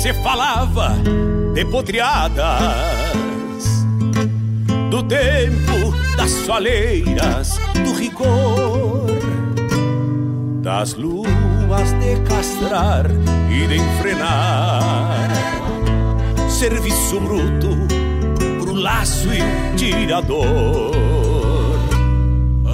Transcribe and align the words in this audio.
Se 0.00 0.14
falava 0.14 0.94
de 1.52 1.62
potriadas 1.66 2.40
do 4.90 5.02
tempo 5.02 5.94
das 6.16 6.30
soleiras, 6.30 7.58
do 7.84 7.92
rigor, 7.92 9.04
das 10.62 10.94
luas 10.94 11.92
de 12.00 12.18
castrar 12.26 13.10
e 13.50 13.66
de 13.66 13.76
enfrenar, 13.76 15.28
serviço 16.48 17.20
bruto 17.20 17.76
pro 18.58 18.72
laço 18.72 19.28
e 19.34 19.76
tirador. 19.76 21.19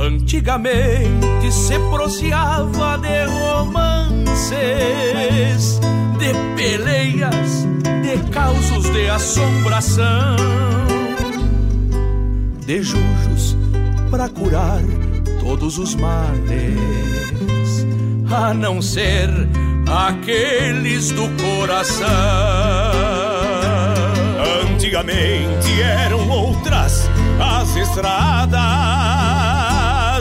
Antigamente 0.06 1.50
se 1.50 1.76
proseava 1.90 2.96
de 2.98 3.24
romances 3.24 4.46
de 6.16 6.32
peleias, 6.54 7.66
de 8.02 8.16
causos 8.30 8.88
de 8.92 9.10
assombração, 9.10 10.36
de 12.64 12.82
jujos 12.84 13.56
para 14.08 14.28
curar 14.28 14.80
todos 15.40 15.76
os 15.76 15.96
males, 15.96 16.78
a 18.30 18.54
não 18.54 18.80
ser 18.80 19.28
aqueles 19.88 21.10
do 21.10 21.28
coração. 21.42 22.06
Antigamente 24.70 25.82
eram 25.82 26.28
outras 26.28 27.10
as 27.40 27.74
estradas 27.74 29.05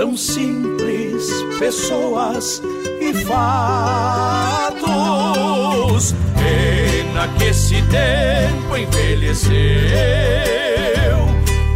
tão 0.00 0.16
simples, 0.16 1.28
pessoas 1.58 2.62
e 3.02 3.12
fatos. 3.22 4.80
Pena 6.34 7.28
que 7.36 7.44
esse 7.44 7.82
tempo 7.82 8.78
envelheceu, 8.78 9.50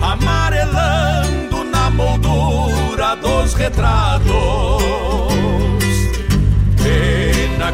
amarelando 0.01 1.65
na 1.65 1.91
moldura 1.91 3.15
dos 3.17 3.53
retratos 3.53 4.15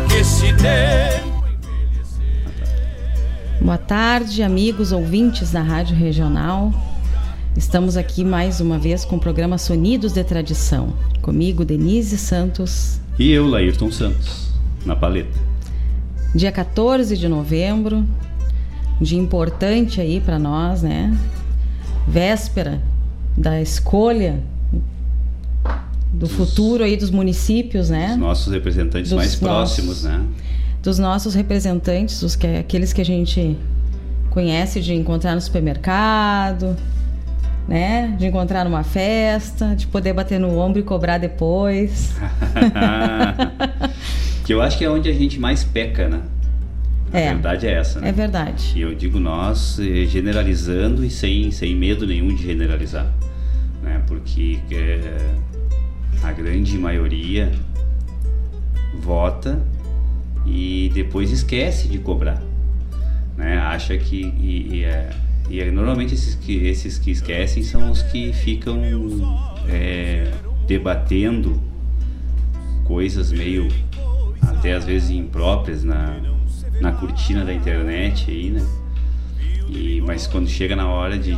que 0.08 0.16
esse 0.16 0.52
tempo 0.54 1.30
Boa 3.60 3.78
tarde, 3.78 4.42
amigos 4.42 4.90
ouvintes 4.90 5.52
da 5.52 5.62
Rádio 5.62 5.94
Regional. 5.94 6.72
Estamos 7.60 7.98
aqui 7.98 8.24
mais 8.24 8.58
uma 8.58 8.78
vez 8.78 9.04
com 9.04 9.16
o 9.16 9.20
programa 9.20 9.58
Sonidos 9.58 10.14
de 10.14 10.24
Tradição. 10.24 10.94
Comigo, 11.20 11.62
Denise 11.62 12.16
Santos. 12.16 12.98
E 13.18 13.30
eu, 13.30 13.46
Laírton 13.46 13.92
Santos, 13.92 14.48
na 14.86 14.96
paleta. 14.96 15.38
Dia 16.34 16.50
14 16.50 17.18
de 17.18 17.28
novembro, 17.28 17.98
um 18.98 19.04
dia 19.04 19.18
importante 19.18 20.00
aí 20.00 20.22
para 20.22 20.38
nós, 20.38 20.80
né? 20.80 21.14
véspera 22.08 22.80
da 23.36 23.60
escolha 23.60 24.42
do 26.14 26.20
dos, 26.20 26.32
futuro 26.32 26.82
aí 26.82 26.96
dos 26.96 27.10
municípios, 27.10 27.90
né? 27.90 28.08
Dos 28.08 28.16
nossos 28.16 28.52
representantes 28.54 29.10
dos 29.10 29.18
mais 29.18 29.36
próximos, 29.36 30.02
né? 30.04 30.24
Dos 30.82 30.98
nossos 30.98 31.34
representantes, 31.34 32.22
os 32.22 32.34
que, 32.34 32.46
aqueles 32.46 32.94
que 32.94 33.02
a 33.02 33.04
gente 33.04 33.54
conhece 34.30 34.80
de 34.80 34.94
encontrar 34.94 35.34
no 35.34 35.40
supermercado, 35.42 36.74
né? 37.70 38.16
De 38.18 38.26
encontrar 38.26 38.64
numa 38.64 38.82
festa, 38.82 39.76
de 39.76 39.86
poder 39.86 40.12
bater 40.12 40.40
no 40.40 40.58
ombro 40.58 40.80
e 40.80 40.82
cobrar 40.82 41.18
depois. 41.18 42.12
que 44.44 44.52
eu 44.52 44.60
acho 44.60 44.76
que 44.76 44.84
é 44.84 44.90
onde 44.90 45.08
a 45.08 45.14
gente 45.14 45.38
mais 45.38 45.62
peca, 45.62 46.08
né? 46.08 46.20
A 47.12 47.18
é, 47.18 47.32
verdade 47.32 47.68
é 47.68 47.72
essa, 47.72 48.00
né? 48.00 48.08
É 48.08 48.12
verdade. 48.12 48.72
E 48.74 48.80
eu 48.80 48.92
digo 48.92 49.20
nós 49.20 49.78
eh, 49.78 50.04
generalizando 50.04 51.04
e 51.04 51.10
sem, 51.10 51.52
sem 51.52 51.76
medo 51.76 52.04
nenhum 52.04 52.34
de 52.34 52.42
generalizar. 52.42 53.06
Né? 53.82 54.02
Porque 54.04 54.58
é, 54.72 55.34
a 56.24 56.32
grande 56.32 56.76
maioria 56.76 57.52
vota 59.00 59.62
e 60.44 60.90
depois 60.92 61.30
esquece 61.30 61.86
de 61.86 62.00
cobrar. 62.00 62.42
Né? 63.36 63.58
Acha 63.58 63.96
que. 63.96 64.20
E, 64.20 64.78
e, 64.78 64.84
é, 64.84 65.10
e 65.50 65.60
é, 65.60 65.68
normalmente 65.68 66.14
esses 66.14 66.36
que, 66.36 66.64
esses 66.64 66.96
que 66.96 67.10
esquecem 67.10 67.64
são 67.64 67.90
os 67.90 68.02
que 68.02 68.32
ficam 68.32 68.80
é, 69.68 70.30
debatendo 70.64 71.60
coisas 72.84 73.32
meio 73.32 73.66
até 74.42 74.74
às 74.74 74.84
vezes 74.84 75.10
impróprias 75.10 75.82
na, 75.82 76.20
na 76.80 76.92
cortina 76.92 77.44
da 77.44 77.52
internet 77.52 78.30
aí, 78.30 78.50
né? 78.50 78.64
E, 79.68 80.00
mas 80.00 80.28
quando 80.28 80.48
chega 80.48 80.76
na 80.76 80.88
hora 80.88 81.18
de, 81.18 81.34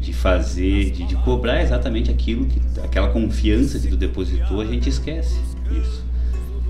de 0.00 0.12
fazer, 0.12 0.90
de, 0.90 1.04
de, 1.04 1.16
cobrar 1.16 1.62
exatamente 1.62 2.10
aquilo, 2.10 2.44
que, 2.44 2.60
aquela 2.82 3.08
confiança 3.08 3.78
que 3.78 3.88
tu 3.88 3.96
depositou, 3.96 4.60
a 4.60 4.66
gente 4.66 4.88
esquece 4.88 5.38
isso. 5.70 6.04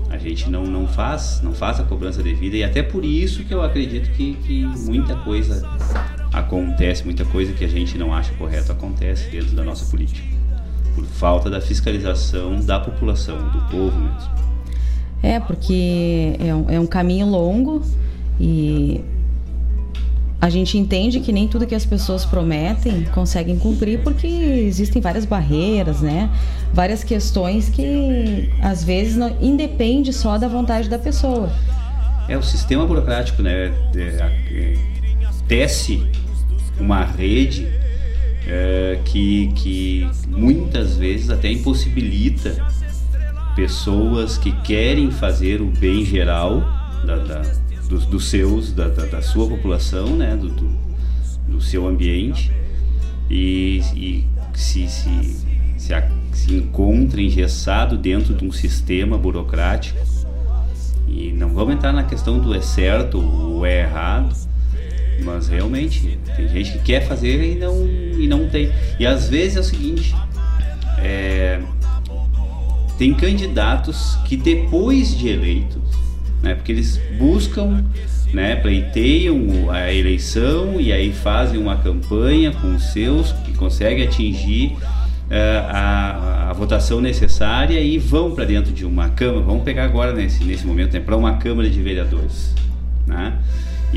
A 0.09 0.17
gente 0.17 0.49
não, 0.49 0.63
não 0.65 0.87
faz, 0.87 1.41
não 1.41 1.53
faz 1.53 1.81
a 1.81 1.83
cobrança 1.83 2.23
devida 2.23 2.55
e 2.55 2.63
até 2.63 2.81
por 2.81 3.03
isso 3.03 3.43
que 3.43 3.53
eu 3.53 3.61
acredito 3.61 4.09
que, 4.11 4.35
que 4.35 4.65
muita 4.85 5.15
coisa 5.17 5.67
acontece, 6.31 7.03
muita 7.03 7.25
coisa 7.25 7.53
que 7.53 7.63
a 7.63 7.67
gente 7.67 7.97
não 7.97 8.13
acha 8.13 8.33
correto 8.33 8.71
acontece 8.71 9.29
dentro 9.29 9.55
da 9.55 9.63
nossa 9.63 9.85
política. 9.85 10.25
Por 10.95 11.05
falta 11.05 11.49
da 11.49 11.61
fiscalização 11.61 12.59
da 12.59 12.79
população, 12.79 13.37
do 13.49 13.61
povo 13.69 13.97
mesmo. 13.97 14.37
É, 15.21 15.39
porque 15.39 16.35
é 16.39 16.53
um, 16.53 16.69
é 16.69 16.79
um 16.79 16.85
caminho 16.85 17.27
longo 17.27 17.81
e 18.39 19.03
a 20.39 20.49
gente 20.49 20.77
entende 20.77 21.19
que 21.19 21.31
nem 21.31 21.47
tudo 21.47 21.65
que 21.65 21.73
as 21.73 21.85
pessoas 21.85 22.23
prometem 22.23 23.05
conseguem 23.05 23.57
cumprir 23.57 24.01
porque 24.03 24.27
existem 24.27 25.01
várias 25.01 25.25
barreiras, 25.25 26.01
né? 26.01 26.29
Várias 26.71 27.03
questões 27.03 27.69
que 27.69 28.51
às 28.61 28.83
vezes 28.83 29.15
não 29.15 29.35
independe 29.41 30.13
só 30.13 30.37
da 30.37 30.47
vontade 30.47 30.87
da 30.87 30.99
pessoa. 30.99 31.49
É 32.29 32.37
o 32.37 32.43
sistema 32.43 32.85
burocrático, 32.85 33.41
né? 33.41 33.73
É, 33.95 34.31
é, 34.51 34.77
tece 35.47 36.03
uma 36.79 37.03
rede 37.03 37.67
é, 38.45 38.99
que, 39.05 39.47
que 39.55 40.09
muitas 40.27 40.97
vezes 40.97 41.29
até 41.29 41.51
impossibilita 41.51 42.65
pessoas 43.55 44.37
que 44.37 44.51
querem 44.61 45.11
fazer 45.11 45.61
o 45.61 45.67
bem 45.67 46.05
geral 46.05 46.61
da, 47.05 47.17
da 47.17 47.41
dos, 47.87 48.05
dos 48.05 48.29
seus, 48.29 48.71
da, 48.71 48.89
da, 48.89 49.05
da, 49.05 49.21
sua 49.21 49.47
população, 49.47 50.15
né, 50.15 50.35
do, 50.35 50.49
do, 50.49 50.69
do 51.47 51.61
seu 51.61 51.87
ambiente 51.87 52.51
e, 53.29 53.81
e 53.95 54.27
se, 54.53 54.87
se, 54.87 55.45
se, 55.77 55.93
a, 55.93 56.09
se 56.31 56.53
encontra 56.53 57.21
engessado 57.21 57.97
dentro 57.97 58.33
de 58.33 58.45
um 58.45 58.51
sistema 58.51 59.17
burocrático. 59.17 59.97
E 61.07 61.31
não 61.31 61.49
vamos 61.49 61.75
entrar 61.75 61.93
na 61.93 62.03
questão 62.03 62.39
do 62.39 62.53
é 62.53 62.61
certo 62.61 63.19
ou 63.19 63.65
é 63.65 63.81
errado, 63.81 64.35
mas 65.23 65.47
realmente 65.47 66.17
tem 66.35 66.47
gente 66.47 66.73
que 66.73 66.79
quer 66.79 67.07
fazer 67.07 67.53
e 67.53 67.55
não, 67.55 67.85
e 67.85 68.27
não 68.27 68.47
tem. 68.49 68.71
E 68.99 69.05
às 69.05 69.29
vezes 69.29 69.57
é 69.57 69.59
o 69.59 69.63
seguinte, 69.63 70.15
é, 70.99 71.59
tem 72.97 73.13
candidatos 73.13 74.17
que 74.25 74.35
depois 74.35 75.17
de 75.17 75.29
eleitos 75.29 75.97
né? 76.41 76.55
Porque 76.55 76.71
eles 76.71 76.99
buscam, 77.17 77.83
né, 78.33 78.55
pleiteiam 78.55 79.71
a 79.71 79.91
eleição 79.91 80.79
e 80.79 80.91
aí 80.91 81.11
fazem 81.11 81.59
uma 81.59 81.77
campanha 81.77 82.51
com 82.51 82.75
os 82.75 82.91
seus 82.91 83.31
que 83.31 83.53
conseguem 83.53 84.05
atingir 84.05 84.73
uh, 84.73 85.67
a, 85.69 86.49
a, 86.49 86.53
votação 86.53 86.99
necessária 87.01 87.79
e 87.79 87.97
vão 87.97 88.31
para 88.31 88.45
dentro 88.45 88.71
de 88.71 88.85
uma 88.85 89.09
câmara. 89.09 89.41
Vamos 89.41 89.63
pegar 89.63 89.85
agora 89.85 90.13
nesse 90.13 90.43
nesse 90.43 90.65
momento, 90.65 90.93
né, 90.93 90.99
para 90.99 91.15
uma 91.15 91.37
câmara 91.37 91.69
de 91.69 91.81
vereadores, 91.81 92.53
né? 93.05 93.37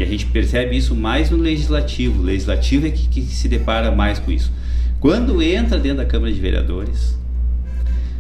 E 0.01 0.03
a 0.03 0.07
gente 0.07 0.25
percebe 0.25 0.75
isso 0.75 0.97
mais 0.97 1.29
no 1.29 1.37
legislativo. 1.37 2.23
O 2.23 2.25
legislativo 2.25 2.87
é 2.87 2.91
que, 2.91 3.07
que 3.07 3.21
se 3.21 3.47
depara 3.47 3.93
mais 3.93 4.19
com 4.19 4.33
isso. 4.33 4.51
Quando 4.99 5.43
entra 5.43 5.79
dentro 5.79 5.99
da 5.99 6.07
Câmara 6.07 6.33
de 6.33 6.41
Vereadores, 6.41 7.19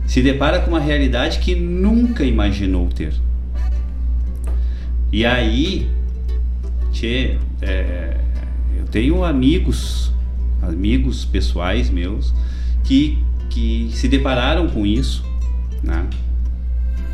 se 0.06 0.20
depara 0.20 0.60
com 0.60 0.72
uma 0.72 0.78
realidade 0.78 1.38
que 1.38 1.54
nunca 1.54 2.22
imaginou 2.22 2.86
ter. 2.88 3.14
E 5.10 5.24
aí, 5.24 5.88
tchê, 6.92 7.38
é, 7.62 8.18
eu 8.78 8.84
tenho 8.84 9.24
amigos, 9.24 10.12
amigos 10.60 11.24
pessoais 11.24 11.88
meus, 11.88 12.34
que, 12.84 13.18
que 13.49 13.88
se 13.94 14.06
depararam 14.06 14.68
com 14.68 14.84
isso, 14.84 15.25
né? 15.82 16.06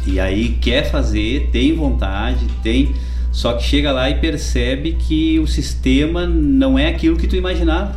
E 0.05 0.19
aí 0.19 0.59
quer 0.61 0.91
fazer, 0.91 1.51
tem 1.53 1.73
vontade, 1.73 2.45
tem, 2.65 2.93
só 3.37 3.53
que 3.53 3.63
chega 3.63 3.93
lá 3.93 4.09
e 4.09 4.15
percebe 4.15 4.93
que 4.99 5.39
o 5.39 5.47
sistema 5.47 6.27
não 6.27 6.79
é 6.79 6.89
aquilo 6.89 7.19
que 7.19 7.27
tu 7.27 7.37
imaginava. 7.37 7.95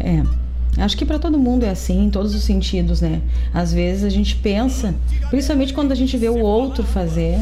É. 0.00 0.24
Acho 0.76 0.96
que 0.96 1.04
para 1.04 1.20
todo 1.20 1.38
mundo 1.38 1.62
é 1.64 1.70
assim, 1.70 2.06
em 2.06 2.10
todos 2.10 2.34
os 2.34 2.42
sentidos, 2.42 3.00
né? 3.00 3.20
Às 3.54 3.72
vezes 3.72 4.02
a 4.02 4.08
gente 4.08 4.34
pensa, 4.34 4.92
principalmente 5.30 5.72
quando 5.72 5.92
a 5.92 5.94
gente 5.94 6.16
vê 6.16 6.28
o 6.28 6.40
outro 6.40 6.82
fazer, 6.82 7.38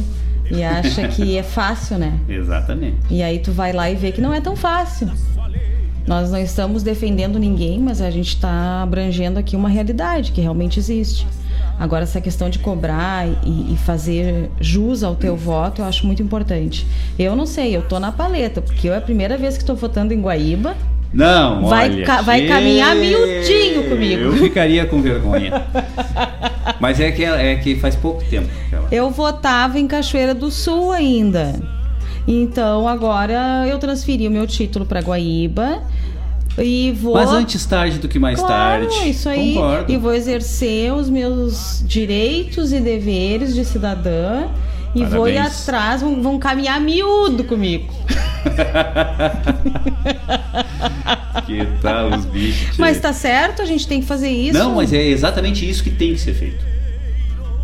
e 0.51 0.63
acha 0.63 1.09
que 1.09 1.39
é 1.39 1.43
fácil, 1.43 1.97
né? 1.97 2.13
Exatamente. 2.29 2.99
E 3.09 3.23
aí 3.23 3.39
tu 3.39 3.53
vai 3.53 3.73
lá 3.73 3.91
e 3.91 3.95
vê 3.95 4.13
que 4.13 4.21
não 4.21 4.35
é 4.35 4.43
tão 4.43 4.55
fácil. 4.55 5.11
Nós 6.07 6.31
não 6.31 6.39
estamos 6.39 6.83
defendendo 6.83 7.39
ninguém, 7.39 7.81
mas 7.81 8.03
a 8.03 8.11
gente 8.11 8.35
está 8.35 8.83
abrangendo 8.83 9.39
aqui 9.39 9.57
uma 9.57 9.71
realidade 9.71 10.31
que 10.31 10.43
realmente 10.43 10.79
existe. 10.79 11.27
Agora, 11.79 12.05
essa 12.05 12.21
questão 12.21 12.49
de 12.49 12.59
cobrar 12.59 13.27
e, 13.45 13.75
e, 13.75 13.77
fazer 13.85 14.51
jus 14.61 15.03
ao 15.03 15.15
teu 15.15 15.37
voto, 15.37 15.83
eu 15.83 15.87
acho 15.87 16.07
muito 16.07 16.23
importante. 16.23 16.87
Eu 17.19 17.35
não 17.35 17.47
sei, 17.47 17.77
eu 17.77 17.83
tô 17.83 17.99
na 17.99 18.13
paleta, 18.13 18.63
porque 18.63 18.89
eu 18.89 18.95
é 18.95 18.99
a 18.99 19.01
primeira 19.01 19.37
vez 19.37 19.57
que 19.57 19.63
estou 19.63 19.75
votando 19.75 20.15
em 20.15 20.21
Guaíba. 20.21 20.77
Não, 21.13 21.67
vai, 21.67 21.91
olha, 21.91 22.05
ca 22.05 22.23
vai 22.23 22.47
caminhar 22.47 22.97
miudinho 22.97 23.89
comigo. 23.89 24.23
Eu 24.23 24.33
ficaria 24.35 24.85
com 24.85 25.01
vergonha. 25.01 25.63
Mas 26.81 26.99
é 26.99 27.13
que, 27.13 27.25
é 27.25 27.55
que 27.57 27.77
faz 27.77 27.95
pouco 27.95 28.25
tempo. 28.25 28.49
Eu 28.91 29.11
votava 29.11 29.79
em 29.79 29.87
Cachoeira 29.87 30.35
do 30.35 30.51
Sul 30.51 30.91
ainda. 30.91 31.55
Então 32.27 32.89
agora 32.89 33.65
eu 33.69 33.79
transferi 33.79 34.27
o 34.27 34.31
meu 34.31 34.47
título 34.47 34.85
para 34.87 35.01
Guaíba. 35.01 35.83
E 36.59 36.93
vou... 36.93 37.15
Mas 37.15 37.31
antes 37.31 37.65
tarde 37.67 37.99
do 37.99 38.09
que 38.09 38.19
mais 38.19 38.39
claro, 38.39 38.87
tarde. 38.87 39.11
isso 39.11 39.29
aí. 39.29 39.55
Concordo. 39.55 39.93
E 39.93 39.97
vou 39.97 40.15
exercer 40.15 40.93
os 40.93 41.11
meus 41.11 41.83
direitos 41.87 42.73
e 42.73 42.81
deveres 42.81 43.55
de 43.55 43.65
cidadã. 43.65 44.49
E 44.95 45.01
Parabéns. 45.01 45.13
vou 45.13 45.29
ir 45.29 45.39
atrás, 45.39 46.03
vão, 46.03 46.23
vão 46.23 46.39
caminhar 46.39 46.81
miúdo 46.81 47.43
comigo. 47.43 47.93
que 51.45 51.67
tal 51.83 52.11
os 52.11 52.25
bichos? 52.27 52.79
Mas 52.79 53.01
tá 53.01 53.13
certo, 53.13 53.61
a 53.61 53.65
gente 53.65 53.89
tem 53.89 54.01
que 54.01 54.07
fazer 54.07 54.31
isso. 54.31 54.57
Não, 54.57 54.77
mas 54.77 54.93
é 54.93 55.03
exatamente 55.03 55.69
isso 55.69 55.83
que 55.83 55.91
tem 55.91 56.13
que 56.13 56.21
ser 56.21 56.35
feito. 56.35 56.65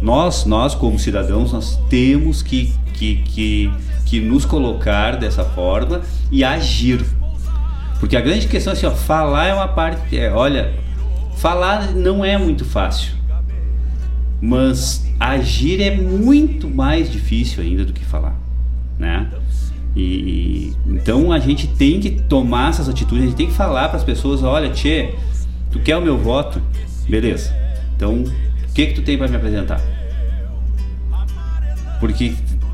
Nós, 0.02 0.44
nós 0.44 0.74
como 0.74 0.98
cidadãos, 0.98 1.52
nós 1.52 1.78
temos 1.88 2.42
que, 2.42 2.72
que, 2.94 3.16
que, 3.16 3.70
que 4.06 4.20
nos 4.20 4.44
colocar 4.44 5.16
dessa 5.16 5.44
forma 5.44 6.00
e 6.32 6.42
agir. 6.42 7.04
Porque 8.00 8.16
a 8.16 8.20
grande 8.20 8.48
questão 8.48 8.72
é 8.72 8.76
assim, 8.76 8.86
ó, 8.86 8.90
falar 8.90 9.46
é 9.46 9.54
uma 9.54 9.68
parte. 9.68 10.18
É, 10.18 10.32
olha, 10.32 10.72
falar 11.36 11.92
não 11.92 12.24
é 12.24 12.38
muito 12.38 12.64
fácil. 12.64 13.12
Mas 14.40 15.06
agir 15.20 15.82
é 15.82 15.94
muito 15.94 16.68
mais 16.68 17.12
difícil 17.12 17.62
ainda 17.62 17.84
do 17.84 17.92
que 17.92 18.02
falar, 18.02 18.34
né? 18.98 19.28
E, 19.94 20.72
então 20.86 21.30
a 21.30 21.38
gente 21.38 21.66
tem 21.66 22.00
que 22.00 22.10
tomar 22.10 22.70
essas 22.70 22.88
atitudes, 22.88 23.24
a 23.24 23.26
gente 23.26 23.36
tem 23.36 23.46
que 23.48 23.52
falar 23.52 23.88
para 23.88 23.98
as 23.98 24.04
pessoas, 24.04 24.42
olha, 24.42 24.70
Tchê, 24.70 25.10
tu 25.70 25.78
quer 25.80 25.96
o 25.98 26.00
meu 26.00 26.16
voto? 26.16 26.62
Beleza. 27.06 27.54
Então, 27.96 28.22
o 28.22 28.72
que 28.72 28.86
que 28.86 28.94
tu 28.94 29.02
tem 29.02 29.18
para 29.18 29.28
me 29.28 29.36
apresentar? 29.36 29.80
Porque 31.98 32.32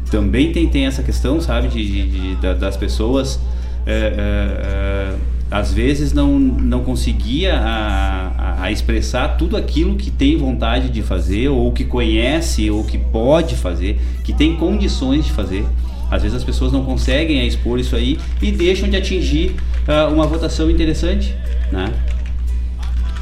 também 0.09 0.53
tem, 0.53 0.69
tem 0.69 0.87
essa 0.87 1.03
questão, 1.03 1.41
sabe, 1.41 1.67
de, 1.67 1.85
de, 1.85 2.37
de 2.37 2.55
das 2.55 2.77
pessoas 2.77 3.41
é, 3.87 3.93
é, 3.93 5.13
é, 5.13 5.15
às 5.49 5.73
vezes 5.73 6.13
não, 6.13 6.39
não 6.39 6.83
conseguia 6.83 7.55
a, 7.55 8.65
a, 8.65 8.73
expressar 8.73 9.37
tudo 9.37 9.57
aquilo 9.57 9.95
que 9.95 10.11
tem 10.11 10.37
vontade 10.37 10.89
de 10.91 11.03
fazer, 11.03 11.49
ou 11.49 11.71
que 11.73 11.85
conhece, 11.85 12.69
ou 12.69 12.83
que 12.83 12.99
pode 12.99 13.55
fazer, 13.55 14.01
que 14.25 14.33
tem 14.33 14.57
condições 14.57 15.25
de 15.25 15.33
fazer. 15.33 15.65
Às 16.11 16.23
vezes 16.23 16.37
as 16.37 16.45
pessoas 16.45 16.73
não 16.73 16.85
conseguem 16.85 17.47
expor 17.47 17.79
isso 17.79 17.95
aí 17.95 18.19
e 18.43 18.51
deixam 18.51 18.89
de 18.89 18.97
atingir 18.97 19.55
uh, 19.87 20.13
uma 20.13 20.27
votação 20.27 20.69
interessante, 20.69 21.35
né? 21.71 21.93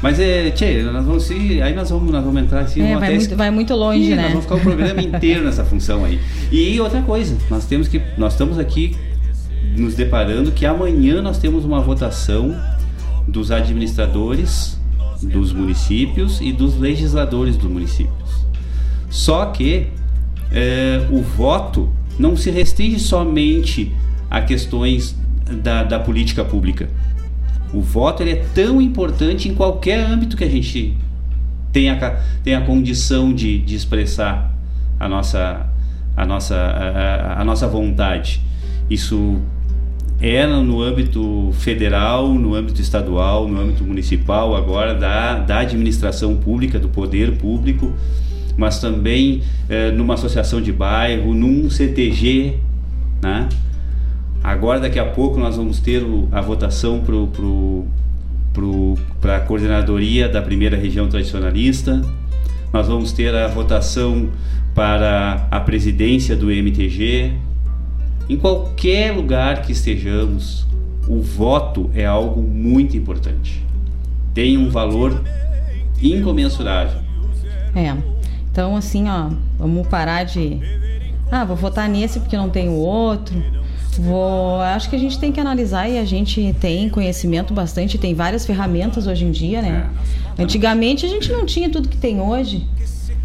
Mas 0.01 0.19
é, 0.19 0.51
tchê, 0.51 0.83
nós 0.83 1.05
vamos 1.05 1.23
se, 1.23 1.61
aí 1.61 1.73
nós 1.73 1.89
vamos, 1.89 2.11
nós 2.11 2.23
vamos 2.23 2.41
entrar 2.41 2.61
assim, 2.61 2.81
é, 2.81 2.97
vai, 2.97 3.15
muito, 3.15 3.35
vai 3.35 3.51
muito 3.51 3.73
longe, 3.75 4.09
né? 4.13 4.23
Nós 4.23 4.31
vamos 4.31 4.45
ficar 4.45 4.55
o 4.55 4.61
programa 4.61 5.01
inteiro 5.01 5.43
nessa 5.43 5.63
função 5.63 6.05
aí. 6.05 6.19
E 6.51 6.79
outra 6.79 7.01
coisa, 7.01 7.35
nós 7.49 7.65
temos 7.65 7.87
que, 7.87 8.01
nós 8.17 8.33
estamos 8.33 8.59
aqui 8.59 8.95
nos 9.75 9.95
deparando 9.95 10.51
que 10.51 10.65
amanhã 10.65 11.21
nós 11.21 11.37
temos 11.37 11.65
uma 11.65 11.81
votação 11.81 12.55
dos 13.27 13.51
administradores 13.51 14.79
dos 15.21 15.53
municípios 15.53 16.39
e 16.41 16.51
dos 16.51 16.77
legisladores 16.77 17.57
dos 17.57 17.69
municípios. 17.69 18.45
Só 19.09 19.45
que 19.47 19.87
é, 20.51 21.07
o 21.09 21.21
voto 21.21 21.89
não 22.19 22.35
se 22.35 22.51
restringe 22.51 22.99
somente 22.99 23.91
a 24.29 24.41
questões 24.41 25.15
da, 25.63 25.83
da 25.83 25.99
política 25.99 26.43
pública. 26.43 26.89
O 27.73 27.81
voto 27.81 28.23
ele 28.23 28.31
é 28.31 28.45
tão 28.53 28.81
importante 28.81 29.49
em 29.49 29.53
qualquer 29.53 29.99
âmbito 30.05 30.37
que 30.37 30.43
a 30.43 30.49
gente 30.49 30.97
tenha, 31.71 31.97
tenha 32.43 32.61
condição 32.61 33.33
de, 33.33 33.59
de 33.59 33.75
expressar 33.75 34.53
a 34.99 35.09
nossa, 35.09 35.67
a, 36.15 36.25
nossa, 36.25 36.55
a, 36.55 37.41
a 37.41 37.43
nossa 37.43 37.67
vontade. 37.67 38.41
Isso 38.89 39.41
é 40.19 40.45
no 40.47 40.81
âmbito 40.81 41.51
federal, 41.53 42.29
no 42.29 42.55
âmbito 42.55 42.81
estadual, 42.81 43.47
no 43.47 43.59
âmbito 43.59 43.83
municipal, 43.83 44.55
agora 44.55 44.95
da, 44.95 45.39
da 45.39 45.59
administração 45.59 46.35
pública, 46.37 46.79
do 46.79 46.89
poder 46.89 47.37
público, 47.37 47.93
mas 48.57 48.79
também 48.79 49.41
é, 49.67 49.91
numa 49.91 50.13
associação 50.13 50.61
de 50.61 50.71
bairro, 50.71 51.33
num 51.33 51.69
CTG, 51.69 52.55
né? 53.21 53.49
Agora, 54.43 54.79
daqui 54.79 54.99
a 54.99 55.05
pouco, 55.05 55.39
nós 55.39 55.57
vamos 55.57 55.79
ter 55.79 56.03
a 56.31 56.39
votação 56.39 56.99
para 56.99 57.15
pro, 57.25 57.85
pro, 58.53 58.95
a 59.23 59.39
coordenadoria 59.39 60.29
da 60.29 60.39
primeira 60.39 60.77
região 60.77 61.07
tradicionalista. 61.09 61.99
Nós 62.71 62.87
vamos 62.87 63.11
ter 63.11 63.33
a 63.33 63.47
votação 63.47 64.29
para 64.75 65.47
a 65.49 65.59
presidência 65.59 66.35
do 66.35 66.51
MTG. 66.51 67.31
Em 68.27 68.37
qualquer 68.37 69.11
lugar 69.11 69.61
que 69.61 69.71
estejamos, 69.71 70.65
o 71.07 71.21
voto 71.21 71.89
é 71.93 72.05
algo 72.05 72.41
muito 72.41 72.97
importante. 72.97 73.63
Tem 74.33 74.57
um 74.57 74.69
valor 74.69 75.23
incomensurável. 76.01 76.99
É. 77.75 77.95
Então, 78.51 78.75
assim, 78.75 79.07
ó, 79.07 79.29
vamos 79.59 79.87
parar 79.87 80.23
de. 80.23 80.59
Ah, 81.31 81.43
vou 81.43 81.55
votar 81.55 81.87
nesse 81.89 82.19
porque 82.19 82.37
não 82.37 82.49
tem 82.49 82.69
o 82.69 82.73
outro. 82.73 83.43
Vou, 83.99 84.59
acho 84.59 84.89
que 84.89 84.95
a 84.95 84.99
gente 84.99 85.19
tem 85.19 85.31
que 85.31 85.39
analisar 85.39 85.87
e 85.87 85.97
a 85.97 86.05
gente 86.05 86.53
tem 86.59 86.89
conhecimento 86.89 87.53
bastante, 87.53 87.97
tem 87.97 88.13
várias 88.13 88.45
ferramentas 88.45 89.07
hoje 89.07 89.23
em 89.25 89.31
dia, 89.31 89.61
né? 89.61 89.89
É. 90.37 90.43
Antigamente 90.43 91.05
a 91.05 91.09
gente 91.09 91.31
não 91.31 91.45
tinha 91.45 91.69
tudo 91.69 91.87
que 91.87 91.97
tem 91.97 92.19
hoje. 92.19 92.65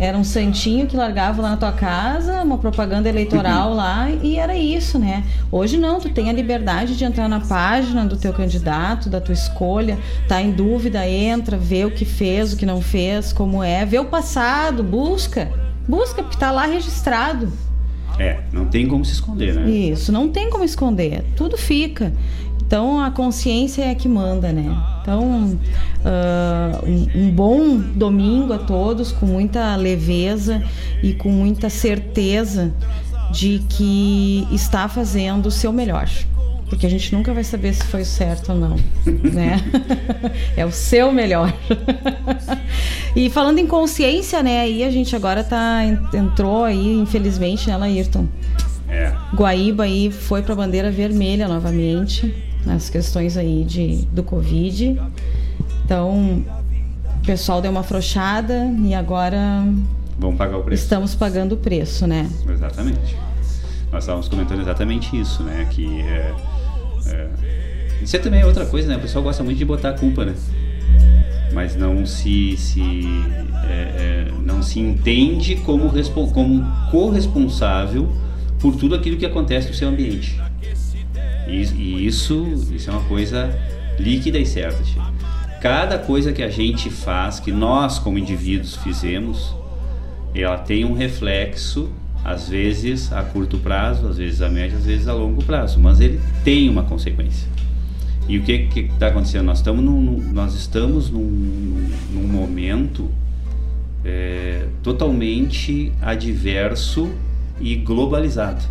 Era 0.01 0.17
um 0.17 0.25
santinho 0.25 0.87
que 0.87 0.97
largava 0.97 1.43
lá 1.43 1.51
na 1.51 1.57
tua 1.59 1.73
casa, 1.73 2.43
uma 2.43 2.57
propaganda 2.57 3.07
eleitoral 3.07 3.75
lá 3.77 4.11
e 4.11 4.37
era 4.37 4.57
isso, 4.57 4.99
né? 4.99 5.23
Hoje 5.53 5.77
não, 5.77 6.01
tu 6.01 6.09
tem 6.09 6.31
a 6.31 6.33
liberdade 6.33 6.97
de 6.97 7.05
entrar 7.05 7.29
na 7.29 7.41
página 7.41 8.07
do 8.07 8.17
teu 8.17 8.33
candidato, 8.33 9.11
da 9.11 9.21
tua 9.21 9.35
escolha, 9.35 9.99
tá 10.27 10.41
em 10.41 10.53
dúvida, 10.53 11.07
entra, 11.07 11.59
vê 11.59 11.85
o 11.85 11.91
que 11.91 12.07
fez, 12.07 12.55
o 12.55 12.57
que 12.57 12.65
não 12.65 12.81
fez, 12.81 13.31
como 13.31 13.63
é, 13.63 13.85
vê 13.85 13.99
o 13.99 14.07
passado, 14.07 14.83
busca. 14.83 15.53
Busca, 15.87 16.23
porque 16.23 16.39
tá 16.39 16.51
lá 16.51 16.65
registrado. 16.65 17.53
É, 18.19 18.41
não 18.53 18.67
tem 18.67 18.87
como 18.87 19.05
se 19.05 19.13
esconder, 19.13 19.55
né? 19.55 19.71
Isso, 19.71 20.11
não 20.11 20.29
tem 20.29 20.49
como 20.49 20.65
esconder, 20.65 21.25
tudo 21.37 21.59
fica. 21.59 22.13
Então 22.71 23.01
a 23.01 23.11
consciência 23.11 23.83
é 23.83 23.91
a 23.91 23.97
que 23.97 24.09
manda, 24.09 24.53
né? 24.53 24.81
Então, 25.03 25.59
uh, 26.05 26.87
um, 26.87 27.25
um, 27.25 27.31
bom 27.33 27.77
domingo 27.77 28.53
a 28.53 28.59
todos, 28.59 29.11
com 29.11 29.27
muita 29.27 29.75
leveza 29.75 30.63
e 31.03 31.13
com 31.13 31.31
muita 31.31 31.69
certeza 31.69 32.73
de 33.33 33.61
que 33.69 34.47
está 34.53 34.87
fazendo 34.89 35.47
o 35.47 35.51
seu 35.51 35.73
melhor. 35.73 36.09
Porque 36.69 36.87
a 36.87 36.89
gente 36.89 37.13
nunca 37.13 37.35
vai 37.35 37.43
saber 37.43 37.75
se 37.75 37.83
foi 37.83 38.05
certo 38.05 38.53
ou 38.53 38.59
não, 38.59 38.77
né? 39.35 39.61
é 40.57 40.65
o 40.65 40.71
seu 40.71 41.11
melhor. 41.11 41.53
e 43.17 43.29
falando 43.31 43.59
em 43.59 43.67
consciência, 43.67 44.45
né? 44.45 44.61
Aí 44.61 44.85
a 44.85 44.93
gente 44.93 45.17
agora 45.17 45.43
tá 45.43 45.81
entrou 46.15 46.63
aí, 46.63 47.01
infelizmente, 47.01 47.69
né, 47.69 47.75
Ayrton? 47.75 48.29
É. 48.89 49.13
Guaíba 49.35 49.83
aí 49.83 50.13
foi 50.13 50.41
para 50.41 50.53
a 50.53 50.57
bandeira 50.57 50.89
vermelha 50.89 51.49
novamente 51.49 52.49
nas 52.65 52.91
questões 52.91 53.37
aí 53.37 53.65
de, 53.65 54.07
do 54.13 54.23
Covid. 54.23 55.01
Então, 55.85 56.45
o 57.23 57.27
pessoal 57.27 57.61
deu 57.61 57.71
uma 57.71 57.81
afrouxada 57.81 58.67
e 58.85 58.95
agora. 58.95 59.65
Vamos 60.19 60.37
pagar 60.37 60.59
o 60.59 60.63
preço. 60.63 60.83
Estamos 60.83 61.15
pagando 61.15 61.53
o 61.55 61.57
preço, 61.57 62.07
né? 62.07 62.29
Exatamente. 62.49 63.17
Nós 63.91 64.05
estávamos 64.05 64.29
comentando 64.29 64.61
exatamente 64.61 65.19
isso, 65.19 65.43
né? 65.43 65.67
Que 65.71 66.01
é, 66.03 66.35
é... 67.07 67.29
isso 68.03 68.15
é 68.17 68.19
também 68.19 68.45
outra 68.45 68.67
coisa, 68.67 68.89
né? 68.89 68.97
O 68.97 69.01
pessoal 69.01 69.25
gosta 69.25 69.43
muito 69.43 69.59
de 69.59 69.65
botar 69.65 69.91
a 69.91 69.93
culpa, 69.95 70.25
né? 70.25 70.35
Mas 71.53 71.75
não 71.75 72.07
se, 72.07 72.57
se 72.57 73.05
é, 73.69 74.29
é, 74.29 74.33
não 74.45 74.63
se 74.63 74.79
entende 74.79 75.57
como, 75.57 75.91
como 76.33 76.65
corresponsável 76.91 78.09
por 78.61 78.77
tudo 78.77 78.95
aquilo 78.95 79.17
que 79.17 79.27
acontece 79.27 79.69
no 79.69 79.75
seu 79.75 79.89
ambiente. 79.89 80.41
E, 81.51 81.63
e 81.75 82.07
isso, 82.07 82.47
isso 82.73 82.89
é 82.89 82.93
uma 82.93 83.05
coisa 83.05 83.59
líquida 83.99 84.39
e 84.39 84.47
certa. 84.47 84.83
Cada 85.61 85.99
coisa 85.99 86.33
que 86.33 86.43
a 86.43 86.49
gente 86.49 86.89
faz, 86.89 87.41
que 87.41 87.53
nós 87.53 87.99
como 87.99 88.19
indivíduos 88.19 88.77
fizemos, 88.77 89.55
ela 90.35 90.57
tem 90.57 90.85
um 90.85 90.95
reflexo, 90.95 91.91
às 92.25 92.49
vezes 92.49 93.13
a 93.13 93.23
curto 93.23 93.59
prazo, 93.59 94.07
às 94.07 94.17
vezes 94.17 94.41
a 94.41 94.49
médio, 94.49 94.79
às 94.79 94.85
vezes 94.85 95.09
a 95.09 95.13
longo 95.13 95.43
prazo, 95.43 95.81
mas 95.81 96.01
ele 96.01 96.21
tem 96.45 96.69
uma 96.69 96.85
consequência. 96.85 97.49
E 98.29 98.39
o 98.39 98.43
que 98.43 98.69
está 98.93 99.09
acontecendo? 99.09 99.45
Nós 99.45 99.59
estamos 99.59 99.85
num, 99.85 100.33
nós 100.33 100.55
estamos 100.55 101.11
num, 101.11 101.91
num 102.13 102.29
momento 102.29 103.11
é, 104.05 104.67
totalmente 104.83 105.93
adverso 106.01 107.11
e 107.61 107.75
globalizado. 107.75 108.63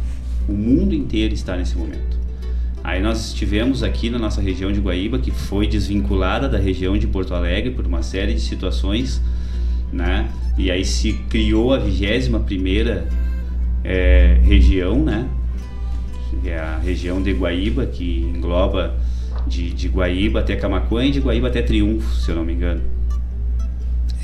O 0.47 0.53
mundo 0.53 0.95
inteiro 0.95 1.33
está 1.33 1.57
nesse 1.57 1.77
momento. 1.77 2.18
Aí 2.89 3.03
nós 3.03 3.27
estivemos 3.27 3.83
aqui 3.83 4.09
na 4.09 4.17
nossa 4.17 4.41
região 4.41 4.71
de 4.71 4.79
Guaíba, 4.79 5.19
que 5.19 5.29
foi 5.29 5.67
desvinculada 5.67 6.49
da 6.49 6.57
região 6.57 6.97
de 6.97 7.05
Porto 7.05 7.35
Alegre 7.35 7.69
por 7.69 7.85
uma 7.85 8.01
série 8.01 8.33
de 8.33 8.41
situações, 8.41 9.21
né? 9.93 10.27
E 10.57 10.71
aí 10.71 10.83
se 10.83 11.13
criou 11.29 11.71
a 11.71 11.77
21 11.77 12.41
primeira 12.41 13.07
é, 13.83 14.39
região, 14.41 15.03
né? 15.03 15.29
É 16.43 16.57
a 16.57 16.79
região 16.79 17.21
de 17.21 17.31
Guaíba, 17.31 17.85
que 17.85 18.21
engloba 18.21 18.95
de, 19.45 19.69
de 19.71 19.87
Guaíba 19.87 20.39
até 20.39 20.55
Camacuã 20.55 21.05
e 21.05 21.11
de 21.11 21.19
Guaíba 21.19 21.47
até 21.47 21.61
Triunfo, 21.61 22.15
se 22.15 22.31
eu 22.31 22.35
não 22.37 22.43
me 22.43 22.53
engano. 22.53 22.81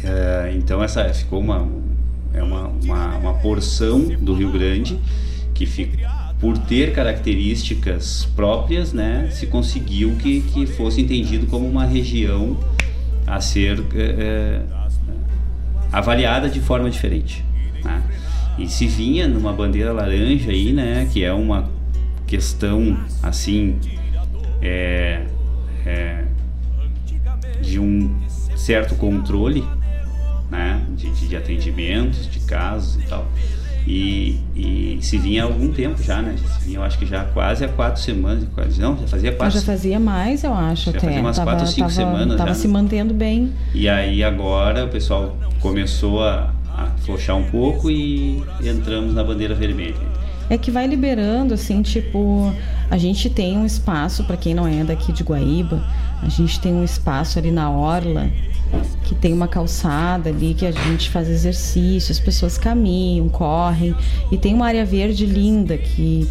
É, 0.04 0.56
então 0.58 0.84
essa 0.84 1.08
ficou 1.14 1.40
uma, 1.40 1.70
é 2.34 2.42
uma, 2.42 2.70
uma, 2.84 3.18
uma 3.18 3.34
porção 3.36 4.00
do 4.20 4.34
Rio 4.34 4.52
Grande 4.52 5.00
que 5.54 5.68
fica 5.68 6.15
por 6.46 6.60
ter 6.60 6.94
características 6.94 8.30
próprias, 8.36 8.94
né, 8.94 9.30
se 9.32 9.48
conseguiu 9.48 10.16
que, 10.18 10.42
que 10.42 10.68
fosse 10.68 11.02
entendido 11.02 11.48
como 11.48 11.68
uma 11.68 11.86
região 11.86 12.56
a 13.26 13.42
ser 13.42 13.84
é, 13.96 14.62
avaliada 15.92 16.48
de 16.48 16.60
forma 16.60 16.88
diferente. 16.88 17.44
Né? 17.84 18.04
E 18.60 18.68
se 18.70 18.86
vinha 18.86 19.28
numa 19.28 19.52
bandeira 19.52 19.92
laranja 19.92 20.52
aí, 20.52 20.72
né, 20.72 21.10
que 21.12 21.24
é 21.24 21.34
uma 21.34 21.68
questão 22.28 22.96
assim 23.24 23.80
é, 24.62 25.26
é, 25.84 26.26
de 27.60 27.80
um 27.80 28.20
certo 28.56 28.94
controle, 28.94 29.64
né, 30.52 30.80
de, 30.96 31.10
de 31.28 31.36
atendimentos, 31.36 32.30
de 32.30 32.40
casos 32.42 33.04
e 33.04 33.08
tal. 33.08 33.28
E, 33.88 34.40
e 34.56 34.98
se 35.02 35.18
vinha 35.18 35.44
há 35.44 35.46
algum 35.46 35.72
tempo 35.72 36.02
já, 36.02 36.22
né? 36.22 36.36
Se 36.38 36.66
vinha, 36.66 36.80
eu 36.80 36.84
acho 36.84 36.98
que 36.98 37.06
já 37.06 37.24
quase 37.26 37.64
há 37.64 37.68
quatro 37.68 38.02
semanas. 38.02 38.46
Quase, 38.54 38.82
não, 38.82 38.98
já 38.98 39.08
fazia 39.08 39.32
quatro. 39.32 39.60
Já 39.60 39.66
fazia 39.66 40.00
mais, 40.00 40.44
eu 40.44 40.54
acho, 40.54 40.86
já 40.86 40.98
até. 40.98 41.08
Fazia 41.08 41.22
umas 41.22 41.38
tava, 41.38 41.52
quatro, 41.52 41.68
cinco 41.68 41.80
tava, 41.82 41.92
semanas 41.92 42.38
tava 42.38 42.50
já. 42.50 42.56
se 42.56 42.68
né? 42.68 42.74
mantendo 42.74 43.14
bem. 43.14 43.52
E 43.74 43.88
aí 43.88 44.24
agora 44.24 44.86
o 44.86 44.90
pessoal 44.90 45.38
começou 45.60 46.24
a, 46.24 46.52
a 46.76 46.88
flochar 47.06 47.36
um 47.36 47.44
pouco 47.44 47.92
e 47.92 48.44
entramos 48.64 49.14
na 49.14 49.24
bandeira 49.24 49.54
vermelha. 49.54 49.96
é 50.50 50.58
que 50.58 50.72
vai 50.72 50.88
liberando, 50.88 51.54
assim, 51.54 51.82
tipo, 51.84 52.52
a 52.90 52.98
gente 52.98 53.30
tem 53.30 53.58
um 53.58 53.66
espaço, 53.66 54.24
para 54.24 54.38
quem 54.38 54.56
não 54.56 54.68
é 54.68 54.84
daqui 54.84 55.12
de 55.12 55.24
Guaíba, 55.24 55.84
a 56.22 56.30
gente 56.30 56.60
tem 56.60 56.74
um 56.74 56.84
espaço 56.84 57.38
ali 57.38 57.52
na 57.52 57.70
Orla, 57.70 58.30
que 59.04 59.16
tem 59.16 59.34
uma 59.34 59.48
calçada 59.48 60.30
ali 60.30 60.54
que 60.54 60.66
a 60.66 60.72
gente 60.72 61.10
faz 61.10 61.30
exercício, 61.30 62.12
as 62.12 62.20
pessoas 62.20 62.58
caminham, 62.58 63.30
correm, 63.30 63.96
e 64.32 64.38
tem 64.38 64.54
uma 64.54 64.66
área 64.66 64.86
verde 64.86 65.26
linda 65.26 65.78
que 65.78 66.28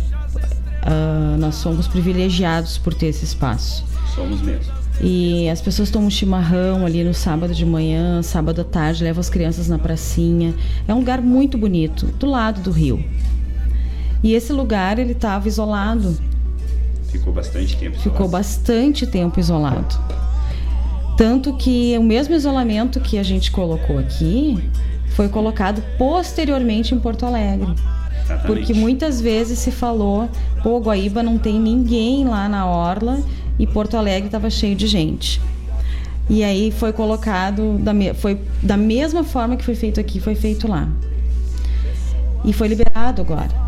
uh, 0.84 1.38
nós 1.38 1.56
somos 1.56 1.86
privilegiados 1.86 2.78
por 2.78 2.94
ter 2.94 3.06
esse 3.06 3.24
espaço. 3.24 3.84
Somos 4.14 4.40
mesmo. 4.42 4.72
E 5.00 5.48
as 5.48 5.60
pessoas 5.60 5.90
tomam 5.90 6.08
chimarrão 6.08 6.86
ali 6.86 7.02
no 7.02 7.12
sábado 7.12 7.52
de 7.52 7.66
manhã, 7.66 8.22
sábado 8.22 8.60
à 8.60 8.64
tarde, 8.64 9.02
levam 9.02 9.20
as 9.20 9.28
crianças 9.28 9.68
na 9.68 9.78
pracinha. 9.78 10.54
É 10.86 10.94
um 10.94 10.98
lugar 10.98 11.20
muito 11.20 11.58
bonito, 11.58 12.06
do 12.06 12.26
lado 12.26 12.60
do 12.60 12.70
rio. 12.70 13.04
E 14.22 14.34
esse 14.34 14.52
lugar 14.52 14.98
ele 14.98 15.12
estava 15.12 15.48
isolado. 15.48 16.16
Ficou 17.08 17.32
bastante 17.32 17.76
tempo. 17.76 17.96
Ficou 17.96 18.12
isolado. 18.12 18.30
bastante 18.30 19.06
tempo 19.06 19.40
isolado. 19.40 19.98
Tanto 21.16 21.54
que 21.56 21.97
o 21.99 22.02
mesmo 22.02 22.35
isolamento 22.35 23.00
que 23.00 23.18
a 23.18 23.23
gente 23.23 23.50
colocou 23.50 23.99
aqui 23.99 24.59
foi 25.11 25.28
colocado 25.28 25.83
posteriormente 25.97 26.94
em 26.94 26.99
Porto 26.99 27.25
Alegre. 27.25 27.73
Exatamente. 28.25 28.47
Porque 28.47 28.75
muitas 28.75 29.21
vezes 29.21 29.59
se 29.59 29.71
falou, 29.71 30.28
pô, 30.62 30.78
Guaíba 30.80 31.23
não 31.23 31.38
tem 31.38 31.61
ninguém 31.61 32.25
lá 32.25 32.49
na 32.49 32.66
orla 32.66 33.21
e 33.59 33.66
Porto 33.66 33.97
Alegre 33.97 34.26
estava 34.26 34.50
cheio 34.50 34.75
de 34.75 34.87
gente. 34.87 35.40
E 36.28 36.42
aí 36.42 36.71
foi 36.71 36.92
colocado, 36.92 37.78
da 37.78 37.92
foi 38.14 38.40
da 38.62 38.76
mesma 38.76 39.23
forma 39.23 39.56
que 39.56 39.64
foi 39.64 39.75
feito 39.75 40.00
aqui, 40.00 40.18
foi 40.21 40.35
feito 40.35 40.66
lá. 40.66 40.88
E 42.44 42.52
foi 42.52 42.68
liberado 42.68 43.21
agora 43.21 43.64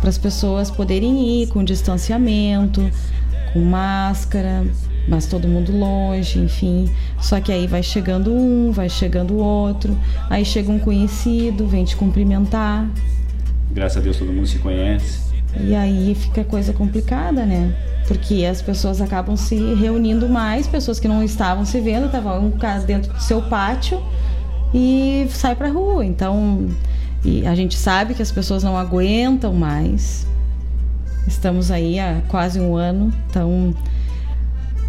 para 0.00 0.08
as 0.08 0.16
pessoas 0.16 0.70
poderem 0.70 1.42
ir 1.42 1.48
com 1.48 1.62
distanciamento, 1.62 2.90
com 3.52 3.60
máscara, 3.60 4.66
mas 5.10 5.26
todo 5.26 5.48
mundo 5.48 5.76
longe, 5.76 6.38
enfim. 6.38 6.88
Só 7.20 7.40
que 7.40 7.50
aí 7.50 7.66
vai 7.66 7.82
chegando 7.82 8.32
um, 8.32 8.70
vai 8.70 8.88
chegando 8.88 9.34
o 9.34 9.38
outro, 9.38 9.98
aí 10.30 10.44
chega 10.44 10.70
um 10.70 10.78
conhecido, 10.78 11.66
vem 11.66 11.84
te 11.84 11.96
cumprimentar. 11.96 12.88
Graças 13.72 13.98
a 13.98 14.00
Deus 14.00 14.16
todo 14.16 14.32
mundo 14.32 14.46
se 14.46 14.58
conhece. 14.60 15.28
E 15.58 15.74
aí 15.74 16.14
fica 16.14 16.44
coisa 16.44 16.72
complicada, 16.72 17.44
né? 17.44 17.74
Porque 18.06 18.44
as 18.44 18.62
pessoas 18.62 19.00
acabam 19.00 19.36
se 19.36 19.74
reunindo 19.74 20.28
mais, 20.28 20.68
pessoas 20.68 21.00
que 21.00 21.08
não 21.08 21.24
estavam 21.24 21.64
se 21.64 21.80
vendo, 21.80 22.06
estavam 22.06 22.46
um 22.46 22.52
dentro 22.86 23.12
do 23.12 23.20
seu 23.20 23.42
pátio 23.42 24.00
e 24.72 25.26
sai 25.30 25.56
pra 25.56 25.68
rua. 25.68 26.04
Então, 26.04 26.68
e 27.24 27.44
a 27.46 27.54
gente 27.56 27.76
sabe 27.76 28.14
que 28.14 28.22
as 28.22 28.30
pessoas 28.30 28.62
não 28.62 28.76
aguentam 28.76 29.52
mais. 29.54 30.24
Estamos 31.26 31.70
aí 31.70 31.98
há 31.98 32.22
quase 32.28 32.60
um 32.60 32.76
ano, 32.76 33.12
então 33.28 33.74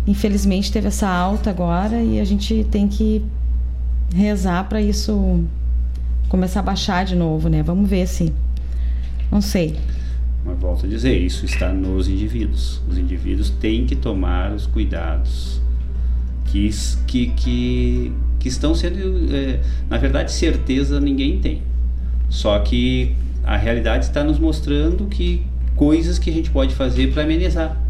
infelizmente 0.07 0.71
teve 0.71 0.87
essa 0.87 1.07
alta 1.07 1.49
agora 1.49 2.01
e 2.01 2.19
a 2.19 2.25
gente 2.25 2.65
tem 2.71 2.87
que 2.87 3.23
rezar 4.13 4.67
para 4.67 4.81
isso 4.81 5.43
começar 6.27 6.61
a 6.61 6.63
baixar 6.63 7.05
de 7.05 7.15
novo, 7.15 7.49
né? 7.49 7.61
Vamos 7.61 7.89
ver 7.89 8.07
se 8.07 8.33
não 9.31 9.41
sei. 9.41 9.77
Mas 10.45 10.59
volto 10.59 10.85
a 10.85 10.89
dizer, 10.89 11.17
isso 11.17 11.45
está 11.45 11.71
nos 11.71 12.07
indivíduos. 12.07 12.81
Os 12.89 12.97
indivíduos 12.97 13.49
têm 13.49 13.85
que 13.85 13.95
tomar 13.95 14.51
os 14.51 14.65
cuidados 14.65 15.61
que, 16.45 16.69
que, 17.07 17.27
que, 17.27 18.11
que 18.39 18.47
estão 18.47 18.73
sendo. 18.75 19.33
É, 19.33 19.61
na 19.89 19.97
verdade, 19.97 20.31
certeza 20.31 20.99
ninguém 20.99 21.39
tem. 21.39 21.61
Só 22.29 22.57
que 22.59 23.15
a 23.43 23.57
realidade 23.57 24.05
está 24.05 24.23
nos 24.23 24.39
mostrando 24.39 25.05
que 25.05 25.43
coisas 25.75 26.19
que 26.19 26.29
a 26.29 26.33
gente 26.33 26.49
pode 26.49 26.73
fazer 26.75 27.13
para 27.13 27.23
amenizar. 27.23 27.80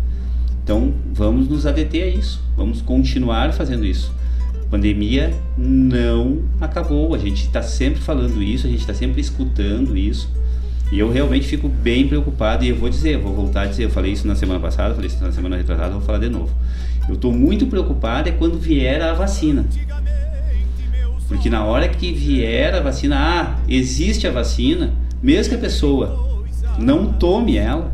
Então, 0.72 0.94
vamos 1.14 1.50
nos 1.50 1.66
adeter 1.66 2.02
a 2.02 2.08
isso. 2.08 2.42
Vamos 2.56 2.82
continuar 2.82 3.52
fazendo 3.52 3.86
isso. 3.86 4.10
A 4.56 4.70
pandemia 4.70 5.34
não 5.58 6.44
acabou. 6.62 7.14
A 7.14 7.18
gente 7.18 7.46
está 7.46 7.62
sempre 7.62 8.00
falando 8.00 8.42
isso, 8.42 8.68
a 8.68 8.70
gente 8.70 8.80
está 8.80 8.94
sempre 8.94 9.20
escutando 9.20 9.98
isso. 9.98 10.30
E 10.90 10.98
eu 10.98 11.12
realmente 11.12 11.46
fico 11.46 11.68
bem 11.68 12.08
preocupado. 12.08 12.64
E 12.64 12.70
eu 12.70 12.78
vou 12.78 12.88
dizer, 12.88 13.18
vou 13.18 13.36
voltar 13.36 13.64
a 13.64 13.66
dizer. 13.66 13.84
Eu 13.84 13.90
falei 13.90 14.14
isso 14.14 14.26
na 14.26 14.34
semana 14.34 14.62
passada, 14.62 14.94
falei 14.96 15.10
isso 15.10 15.22
na 15.22 15.34
semana 15.34 15.58
retrasada, 15.58 15.92
vou 15.92 16.00
falar 16.00 16.20
de 16.20 16.30
novo. 16.30 16.56
Eu 17.06 17.16
estou 17.16 17.34
muito 17.34 17.68
preocupado 17.68 18.30
é 18.30 18.32
quando 18.32 18.58
vier 18.58 19.02
a 19.02 19.12
vacina. 19.12 19.66
Porque 21.28 21.50
na 21.50 21.66
hora 21.66 21.90
que 21.90 22.14
vier 22.14 22.74
a 22.74 22.80
vacina, 22.80 23.18
ah, 23.20 23.60
existe 23.68 24.26
a 24.26 24.32
vacina, 24.32 24.94
mesmo 25.22 25.50
que 25.50 25.56
a 25.56 25.62
pessoa 25.62 26.46
não 26.80 27.12
tome 27.12 27.58
ela, 27.58 27.94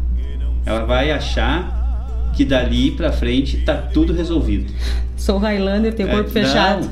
ela 0.64 0.86
vai 0.86 1.10
achar 1.10 1.77
que 2.38 2.46
dali 2.46 2.92
para 2.92 3.12
frente 3.12 3.58
tá 3.58 3.74
tudo 3.74 4.14
resolvido. 4.14 4.72
Sou 5.16 5.40
Highlander, 5.40 5.92
tenho 5.92 6.08
corpo 6.08 6.30
é, 6.30 6.32
fechado. 6.32 6.88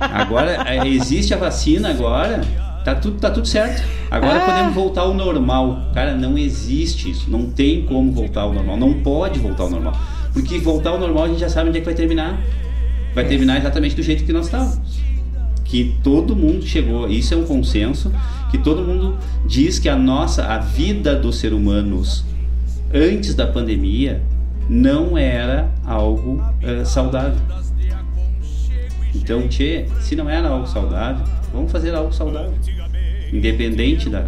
Agora 0.00 0.64
é, 0.68 0.84
existe 0.88 1.32
a 1.32 1.36
vacina 1.36 1.90
agora, 1.90 2.40
tá 2.84 2.96
tudo 2.96 3.20
tá 3.20 3.30
tudo 3.30 3.46
certo. 3.46 3.86
Agora 4.10 4.38
ah. 4.38 4.46
podemos 4.46 4.74
voltar 4.74 5.02
ao 5.02 5.14
normal. 5.14 5.90
Cara, 5.94 6.16
não 6.16 6.36
existe 6.36 7.12
isso, 7.12 7.30
não 7.30 7.46
tem 7.46 7.86
como 7.86 8.10
voltar 8.10 8.40
ao 8.40 8.52
normal, 8.52 8.76
não 8.76 8.94
pode 8.94 9.38
voltar 9.38 9.62
ao 9.62 9.70
normal. 9.70 9.96
Porque 10.32 10.58
voltar 10.58 10.90
ao 10.90 10.98
normal 10.98 11.24
a 11.24 11.28
gente 11.28 11.40
já 11.40 11.48
sabe 11.48 11.68
onde 11.68 11.78
é 11.78 11.80
que 11.80 11.86
vai 11.86 11.94
terminar. 11.94 12.36
Vai 13.14 13.24
terminar 13.24 13.58
exatamente 13.58 13.94
do 13.94 14.02
jeito 14.02 14.24
que 14.24 14.32
nós 14.32 14.46
estávamos 14.46 14.80
que 15.64 15.94
todo 16.02 16.36
mundo 16.36 16.66
chegou, 16.66 17.08
isso 17.08 17.32
é 17.32 17.36
um 17.36 17.44
consenso, 17.44 18.12
que 18.50 18.58
todo 18.58 18.82
mundo 18.82 19.16
diz 19.46 19.78
que 19.78 19.88
a 19.88 19.96
nossa, 19.96 20.44
a 20.44 20.58
vida 20.58 21.16
dos 21.16 21.36
seres 21.36 21.56
humanos 21.56 22.26
antes 22.92 23.34
da 23.34 23.46
pandemia 23.46 24.20
não 24.72 25.18
era 25.18 25.68
algo 25.84 26.42
uh, 26.62 26.86
saudável. 26.86 27.38
Então, 29.14 29.46
tchê, 29.46 29.86
se 30.00 30.16
não 30.16 30.28
era 30.28 30.48
algo 30.48 30.66
saudável, 30.66 31.24
vamos 31.52 31.70
fazer 31.70 31.94
algo 31.94 32.12
saudável. 32.12 32.54
Independente 33.30 34.08
da, 34.08 34.26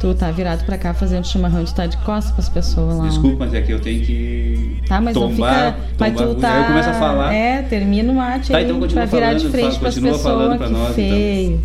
Tu 0.00 0.14
tá 0.14 0.30
virado 0.30 0.64
pra 0.64 0.78
cá 0.78 0.94
fazendo 0.94 1.26
chimarrão, 1.26 1.64
tu 1.64 1.74
tá 1.74 1.86
de 1.86 1.96
costas 1.98 2.32
pras 2.32 2.48
pessoas 2.48 2.98
lá. 2.98 3.08
Desculpa, 3.08 3.44
mas 3.44 3.54
é 3.54 3.62
que 3.62 3.72
eu 3.72 3.80
tenho 3.80 4.00
que. 4.04 4.80
Tá, 4.86 5.00
mas 5.00 5.12
tombar, 5.12 5.64
não 5.64 5.72
fica. 5.72 5.94
Mas 5.98 6.14
tu 6.14 6.34
tá. 6.36 6.52
Aí 6.52 6.60
eu 6.60 6.66
começo 6.66 6.88
a 6.88 6.94
falar. 6.94 7.34
É, 7.34 7.62
termina 7.62 8.12
o 8.12 8.14
mate 8.14 8.52
tá, 8.52 8.58
aí 8.58 8.64
então 8.64 8.78
pra 8.78 9.04
virar 9.04 9.08
falando, 9.08 9.38
de 9.40 9.48
frente 9.48 9.78
pras 9.78 9.98
pessoas. 9.98 10.56
Pra 10.56 10.66
que 10.66 10.72
nós, 10.72 10.82
então. 10.82 10.94
feio. 10.94 11.60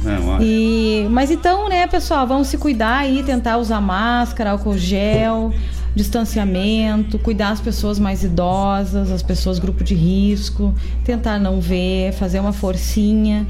Então. 0.00 0.12
Não, 0.12 0.42
e, 0.42 1.06
mas 1.10 1.30
então, 1.30 1.68
né, 1.68 1.86
pessoal, 1.86 2.26
vamos 2.26 2.48
se 2.48 2.58
cuidar 2.58 2.98
aí, 2.98 3.22
tentar 3.22 3.58
usar 3.58 3.80
máscara, 3.80 4.50
álcool 4.50 4.76
gel, 4.76 5.52
distanciamento, 5.96 7.18
cuidar 7.18 7.50
das 7.50 7.60
pessoas 7.60 7.98
mais 7.98 8.22
idosas, 8.22 9.10
as 9.10 9.22
pessoas 9.22 9.58
grupo 9.58 9.82
de 9.82 9.94
risco, 9.94 10.74
tentar 11.02 11.38
não 11.38 11.58
ver, 11.58 12.12
fazer 12.12 12.38
uma 12.38 12.52
forcinha 12.52 13.46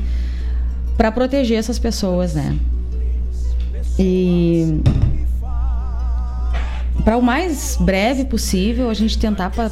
para 0.97 1.11
proteger 1.11 1.59
essas 1.59 1.77
pessoas, 1.77 2.35
né? 2.35 2.57
E 3.99 4.81
para 7.05 7.17
o 7.17 7.23
mais 7.23 7.77
breve 7.81 8.25
possível, 8.25 8.89
a 8.89 8.95
gente 8.95 9.19
tentar 9.19 9.51
pra 9.51 9.69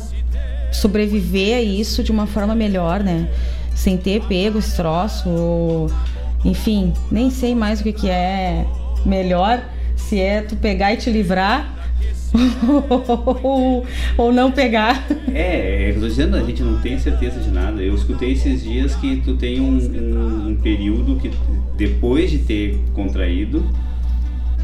sobreviver 0.72 1.58
a 1.58 1.62
isso 1.62 2.02
de 2.02 2.10
uma 2.10 2.26
forma 2.26 2.56
melhor, 2.56 3.04
né? 3.04 3.30
Sem 3.72 3.96
ter 3.96 4.20
pego 4.22 4.58
esse 4.58 4.74
troço, 4.76 5.28
ou, 5.28 5.90
enfim, 6.44 6.92
nem 7.08 7.30
sei 7.30 7.54
mais 7.54 7.80
o 7.80 7.84
que, 7.84 7.92
que 7.92 8.08
é 8.08 8.66
melhor, 9.06 9.62
se 9.94 10.18
é 10.18 10.42
tu 10.42 10.56
pegar 10.56 10.92
e 10.92 10.96
te 10.96 11.08
livrar 11.08 11.83
ou, 13.42 13.86
ou 14.18 14.32
não 14.32 14.50
pegar. 14.50 15.06
É, 15.32 15.90
eu 15.90 16.00
tô 16.00 16.08
dizendo, 16.08 16.36
a 16.36 16.42
gente 16.42 16.62
não 16.62 16.80
tem 16.80 16.98
certeza 16.98 17.40
de 17.40 17.50
nada. 17.50 17.82
Eu 17.82 17.94
escutei 17.94 18.32
esses 18.32 18.62
dias 18.62 18.94
que 18.96 19.16
tu 19.16 19.36
tem 19.36 19.60
um, 19.60 19.78
um, 19.78 20.48
um 20.48 20.56
período 20.56 21.16
que 21.16 21.30
depois 21.76 22.30
de 22.30 22.38
ter 22.38 22.78
contraído, 22.92 23.64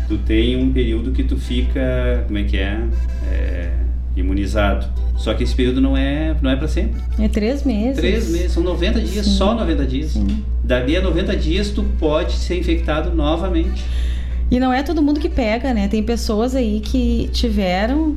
tu 0.09 0.19
tem 0.19 0.57
um 0.57 0.73
período 0.73 1.13
que 1.13 1.23
tu 1.23 1.37
fica, 1.37 2.25
como 2.27 2.39
é 2.39 2.45
que 2.45 2.57
é, 2.57 2.83
é 3.31 3.73
imunizado. 4.17 4.87
Só 5.17 5.35
que 5.35 5.43
esse 5.43 5.55
período 5.55 5.81
não 5.81 5.97
é, 5.97 6.35
não 6.41 6.51
é 6.51 6.57
para 6.57 6.67
sempre. 6.67 7.01
É 7.19 7.29
três 7.29 7.63
meses. 7.63 7.99
Três 7.99 8.31
meses, 8.31 8.53
são 8.53 8.63
90 8.63 9.01
dias, 9.01 9.27
Sim. 9.27 9.33
só 9.33 9.55
90 9.55 9.87
dias. 9.87 10.11
Sim. 10.13 10.43
Dali 10.65 10.97
a 10.97 11.03
90 11.03 11.37
dias 11.37 11.71
tu 11.71 11.83
pode 11.99 12.33
ser 12.33 12.59
infectado 12.59 13.15
novamente. 13.15 13.85
E 14.51 14.59
não 14.59 14.73
é 14.73 14.83
todo 14.83 15.03
mundo 15.03 15.21
que 15.21 15.29
pega, 15.29 15.73
né? 15.73 15.89
Tem 15.89 16.03
pessoas 16.03 16.55
aí 16.55 16.81
que 16.81 17.31
tiveram 17.33 18.17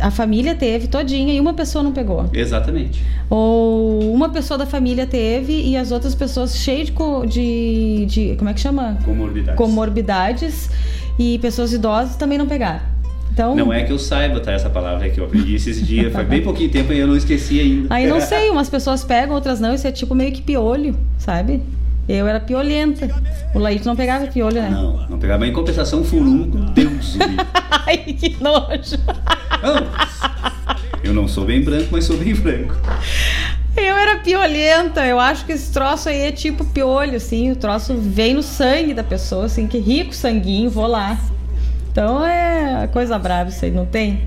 a 0.00 0.10
família 0.10 0.54
teve 0.54 0.88
todinha 0.88 1.32
e 1.32 1.40
uma 1.40 1.54
pessoa 1.54 1.82
não 1.82 1.92
pegou. 1.92 2.28
Exatamente. 2.32 3.02
Ou 3.30 4.12
uma 4.12 4.28
pessoa 4.28 4.58
da 4.58 4.66
família 4.66 5.06
teve 5.06 5.52
e 5.52 5.76
as 5.76 5.90
outras 5.90 6.14
pessoas 6.14 6.56
cheias 6.56 6.88
de, 6.88 6.96
de, 7.28 8.06
de 8.06 8.36
como 8.36 8.50
é 8.50 8.54
que 8.54 8.60
chama? 8.60 8.98
Comorbidades. 9.04 9.56
Comorbidades 9.56 10.70
e 11.18 11.38
pessoas 11.38 11.72
idosas 11.72 12.16
também 12.16 12.38
não 12.38 12.46
pegaram. 12.46 12.94
Então, 13.32 13.56
não 13.56 13.72
é 13.72 13.82
que 13.82 13.92
eu 13.92 13.98
saiba, 13.98 14.38
tá? 14.38 14.52
Essa 14.52 14.70
palavra 14.70 15.10
que 15.10 15.18
eu 15.18 15.24
aprendi 15.24 15.56
esses 15.56 15.84
dias. 15.84 16.12
Faz 16.12 16.26
bem 16.28 16.40
pouquinho 16.40 16.70
tempo 16.70 16.92
e 16.92 16.98
eu 16.98 17.06
não 17.08 17.16
esqueci 17.16 17.58
ainda. 17.58 17.92
Aí 17.92 18.06
não 18.06 18.20
sei, 18.22 18.48
umas 18.48 18.68
pessoas 18.68 19.02
pegam, 19.02 19.34
outras 19.34 19.58
não. 19.58 19.74
Isso 19.74 19.86
é 19.88 19.90
tipo 19.90 20.14
meio 20.14 20.30
que 20.30 20.40
piolho, 20.40 20.96
sabe? 21.18 21.60
Eu 22.08 22.26
era 22.26 22.38
piolenta. 22.38 23.08
O 23.54 23.58
Laís 23.58 23.84
não 23.84 23.96
pegava 23.96 24.26
piolho, 24.26 24.60
né? 24.60 24.68
Não, 24.70 25.08
não 25.08 25.18
pegava. 25.18 25.40
Mas 25.40 25.48
em 25.50 25.52
compensação, 25.52 26.04
furunco, 26.04 26.58
Deus 26.58 27.16
Ai, 27.86 27.98
que 27.98 28.36
nojo. 28.42 28.98
Não, 29.62 29.86
eu 31.02 31.14
não 31.14 31.26
sou 31.26 31.44
bem 31.44 31.62
branco, 31.62 31.88
mas 31.90 32.04
sou 32.04 32.16
bem 32.16 32.34
branco. 32.34 32.74
Eu 33.76 33.96
era 33.96 34.18
piolenta. 34.18 35.04
Eu 35.06 35.18
acho 35.18 35.44
que 35.46 35.52
esse 35.52 35.72
troço 35.72 36.08
aí 36.08 36.20
é 36.20 36.32
tipo 36.32 36.64
piolho, 36.64 37.16
assim. 37.16 37.50
O 37.50 37.56
troço 37.56 37.94
vem 37.96 38.34
no 38.34 38.42
sangue 38.42 38.92
da 38.94 39.02
pessoa, 39.02 39.46
assim, 39.46 39.66
que 39.66 39.78
rico 39.78 40.14
sanguinho, 40.14 40.70
vou 40.70 40.86
lá. 40.86 41.18
Então 41.90 42.24
é 42.24 42.88
coisa 42.92 43.18
brava 43.18 43.50
isso 43.50 43.64
aí, 43.64 43.70
não 43.70 43.86
tem? 43.86 44.26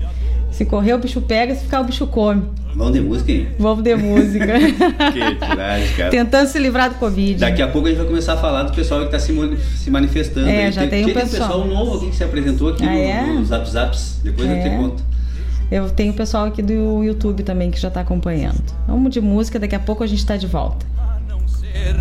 Se 0.58 0.64
correr, 0.64 0.92
o 0.92 0.98
bicho 0.98 1.20
pega, 1.20 1.54
se 1.54 1.62
ficar, 1.62 1.82
o 1.82 1.84
bicho 1.84 2.04
come. 2.08 2.42
Vamos 2.74 2.92
de 2.92 3.00
música, 3.00 3.30
hein? 3.30 3.46
Vamos 3.60 3.84
de 3.84 3.94
música. 3.94 4.44
que 4.58 5.46
tiragem, 5.46 5.96
cara. 5.96 6.10
Tentando 6.10 6.48
se 6.48 6.58
livrar 6.58 6.90
do 6.90 6.96
Covid. 6.96 7.38
Daqui 7.38 7.62
a 7.62 7.68
pouco 7.68 7.86
a 7.86 7.90
gente 7.90 7.98
vai 7.98 8.08
começar 8.08 8.32
a 8.32 8.38
falar 8.38 8.64
do 8.64 8.72
pessoal 8.72 8.98
que 9.02 9.06
está 9.06 9.20
se, 9.20 9.32
se 9.76 9.88
manifestando. 9.88 10.48
É, 10.48 10.72
já 10.72 10.80
tem, 10.80 11.04
tem 11.04 11.04
um 11.04 11.14
pessoal. 11.14 11.28
Tem 11.28 11.38
pessoal 11.38 11.64
novo 11.64 11.98
aqui 11.98 12.10
que 12.10 12.16
se 12.16 12.24
apresentou 12.24 12.70
aqui 12.70 12.82
ah, 12.82 12.90
no, 12.90 12.98
é? 12.98 13.26
no 13.34 13.44
Zap 13.44 13.70
Zaps. 13.70 14.20
Depois 14.24 14.50
é. 14.50 14.58
eu 14.58 14.62
te 14.64 14.76
conto. 14.76 15.04
Eu 15.70 15.90
tenho 15.90 16.12
pessoal 16.12 16.46
aqui 16.46 16.60
do 16.60 17.04
YouTube 17.04 17.44
também 17.44 17.70
que 17.70 17.78
já 17.78 17.86
está 17.86 18.00
acompanhando. 18.00 18.60
Vamos 18.84 19.12
de 19.12 19.20
música, 19.20 19.60
daqui 19.60 19.76
a 19.76 19.80
pouco 19.80 20.02
a 20.02 20.08
gente 20.08 20.18
está 20.18 20.36
de 20.36 20.48
volta. 20.48 20.84
A 20.98 21.20
não 21.28 21.46
ser 21.46 21.94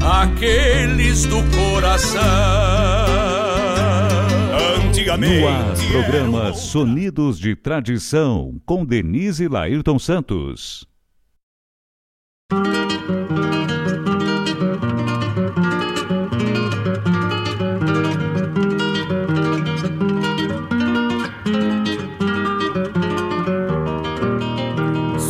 aqueles 0.00 1.26
do 1.26 1.42
coração 1.50 3.25
antigamente. 5.06 5.40
No 5.40 5.48
ar, 5.48 5.76
programa 5.90 6.52
Sonidos 6.52 7.38
de 7.38 7.54
Tradição, 7.54 8.60
com 8.66 8.84
Denise 8.84 9.46
Lairton 9.46 9.98
Santos. 9.98 10.86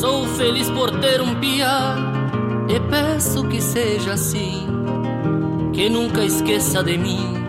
Sou 0.00 0.26
feliz 0.36 0.70
por 0.70 0.90
ter 1.00 1.20
um 1.20 1.38
pia 1.38 1.96
e 2.68 2.80
peço 2.90 3.46
que 3.48 3.60
seja 3.60 4.14
assim, 4.14 4.66
que 5.74 5.88
nunca 5.88 6.24
esqueça 6.24 6.82
de 6.82 6.96
mim 6.96 7.45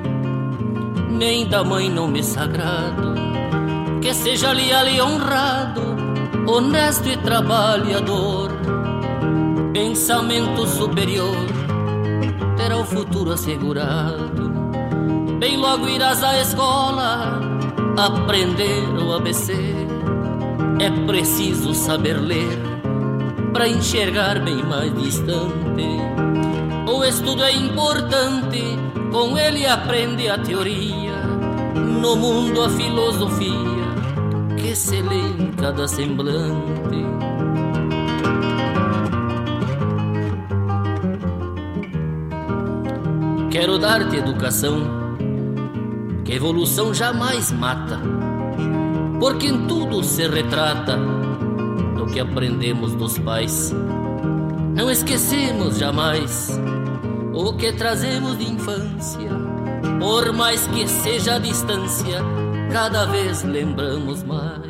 nem 1.18 1.48
da 1.48 1.64
mãe 1.64 1.90
nome 1.90 2.24
sagrado, 2.24 3.16
que 4.02 4.14
seja 4.14 4.52
leal 4.52 4.88
e 4.88 5.02
honrado, 5.02 5.82
honesto 6.48 7.10
e 7.10 7.18
trabalhador, 7.18 8.52
pensamento 9.74 10.68
superior, 10.68 11.36
terá 12.56 12.78
o 12.78 12.86
futuro 12.86 13.32
assegurado. 13.32 14.52
Bem 15.40 15.58
logo 15.58 15.90
irás 15.90 16.24
à 16.24 16.40
escola, 16.40 17.40
aprender 17.98 18.88
o 19.04 19.14
ABC. 19.14 19.54
É 20.80 20.92
preciso 21.08 21.74
saber 21.74 22.20
ler 22.20 22.60
para 23.54 23.68
enxergar 23.68 24.40
bem 24.40 24.64
mais 24.64 24.94
distante. 25.02 25.98
O 26.88 27.04
estudo 27.04 27.44
é 27.44 27.52
importante, 27.54 28.64
com 29.12 29.36
ele 29.38 29.66
aprende 29.66 30.30
a 30.30 30.38
teoria 30.38 31.07
no 31.78 32.16
mundo 32.16 32.62
a 32.64 32.70
filosofia 32.70 33.88
que 34.58 34.76
se 34.76 35.02
lê 35.02 35.16
em 35.16 35.52
cada 35.52 35.88
semblante. 35.88 37.06
Quero 43.52 43.78
dar-te 43.80 44.18
educação, 44.18 44.82
que 46.26 46.34
evolução 46.34 46.94
jamais 46.94 47.52
mata, 47.52 48.00
porque 49.20 49.48
em 49.48 49.66
tudo 49.68 50.04
se 50.04 50.28
retrata 50.28 50.98
do 51.96 52.06
que 52.08 52.20
aprendemos 52.20 52.94
dos 52.94 53.18
pais. 53.20 53.74
Não 54.76 54.92
esquecemos 54.92 55.78
jamais 55.78 56.60
o 57.34 57.54
que 57.54 57.72
trazemos 57.74 58.38
de 58.38 58.52
infância 58.52 59.47
por 60.00 60.34
mais 60.34 60.68
que 60.68 60.88
seja 60.88 61.36
a 61.36 61.40
distância, 61.40 62.20
cada 62.72 63.06
vez 63.06 63.44
lembramos 63.44 64.24
mais. 64.24 64.68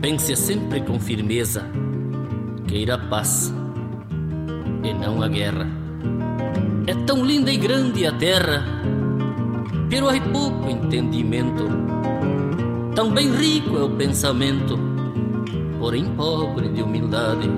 Pense 0.00 0.34
sempre 0.36 0.80
com 0.80 0.98
firmeza, 0.98 1.66
queira 2.66 2.94
a 2.94 2.98
paz 2.98 3.52
e 4.82 4.94
não 4.94 5.22
a 5.22 5.28
guerra. 5.28 5.66
É 6.86 6.94
tão 7.06 7.24
linda 7.24 7.52
e 7.52 7.56
grande 7.56 8.06
a 8.06 8.12
terra, 8.12 8.64
pero 9.90 10.08
há 10.08 10.18
pouco 10.20 10.70
entendimento. 10.70 11.68
Tão 12.94 13.12
bem 13.12 13.30
rico 13.30 13.76
é 13.76 13.82
o 13.82 13.90
pensamento, 13.90 14.78
porém 15.78 16.06
pobre 16.16 16.68
de 16.68 16.82
humildade 16.82 17.48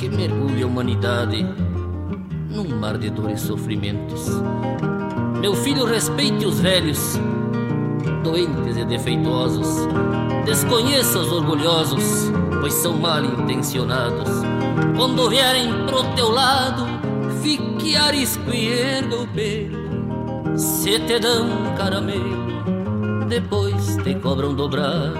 que 0.00 0.08
mergulha 0.08 0.64
a 0.64 0.66
humanidade 0.66 1.46
num 2.48 2.74
mar 2.78 2.96
de 2.96 3.10
dores 3.10 3.42
e 3.42 3.46
sofrimentos. 3.46 4.30
Meu 5.38 5.54
filho, 5.54 5.84
respeite 5.84 6.46
os 6.46 6.58
velhos, 6.58 7.20
doentes 8.24 8.78
e 8.78 8.84
defeituosos. 8.86 9.86
Desconheça 10.46 11.18
os 11.18 11.30
orgulhosos, 11.30 12.32
pois 12.60 12.72
são 12.72 12.94
mal 12.94 13.22
intencionados. 13.22 14.30
Quando 14.96 15.28
vierem 15.28 15.68
pro 15.86 16.02
teu 16.14 16.30
lado, 16.30 16.86
fique 17.42 17.94
arisco 17.94 18.50
e 18.50 18.68
erga 18.68 19.16
o 19.16 19.26
pelo. 19.28 20.58
Se 20.58 20.98
te 21.00 21.18
dão 21.18 21.46
caramelo, 21.76 23.26
depois 23.28 23.98
te 23.98 24.14
cobram 24.14 24.54
dobrado. 24.54 25.18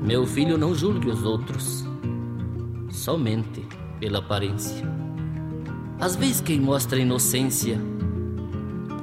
Meu 0.00 0.26
filho, 0.26 0.56
não 0.56 0.74
julgue 0.74 1.10
os 1.10 1.24
outros 1.24 1.91
somente 2.92 3.66
pela 3.98 4.18
aparência. 4.18 4.86
Às 5.98 6.14
vezes 6.14 6.40
quem 6.40 6.60
mostra 6.60 6.98
inocência 6.98 7.80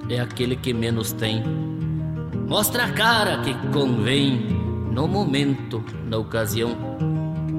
é 0.09 0.19
aquele 0.19 0.55
que 0.55 0.73
menos 0.73 1.11
tem. 1.11 1.43
Mostra 2.47 2.85
a 2.85 2.91
cara 2.91 3.39
que 3.39 3.53
convém 3.73 4.37
no 4.91 5.07
momento, 5.07 5.83
na 6.05 6.17
ocasião. 6.17 6.75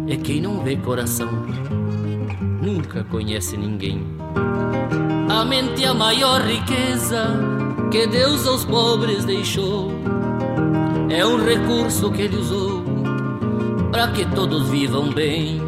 É 0.08 0.16
quem 0.16 0.40
não 0.40 0.62
vê 0.62 0.76
coração, 0.76 1.28
nunca 2.60 3.04
conhece 3.04 3.56
ninguém. 3.56 4.04
A 5.28 5.44
mente 5.44 5.84
é 5.84 5.88
a 5.88 5.94
maior 5.94 6.40
riqueza 6.42 7.26
que 7.90 8.06
Deus 8.06 8.46
aos 8.46 8.64
pobres 8.64 9.24
deixou. 9.24 9.92
É 11.08 11.24
um 11.24 11.44
recurso 11.44 12.10
que 12.10 12.22
ele 12.22 12.36
usou 12.36 12.84
para 13.90 14.08
que 14.08 14.24
todos 14.34 14.68
vivam 14.68 15.12
bem. 15.12 15.60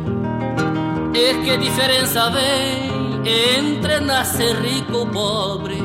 E 1.15 1.45
que 1.45 1.57
diferença 1.59 2.31
vem 2.31 3.03
entre 3.25 4.01
nascer 4.01 4.57
rico 4.63 4.97
ou 4.97 5.07
pobre, 5.07 5.77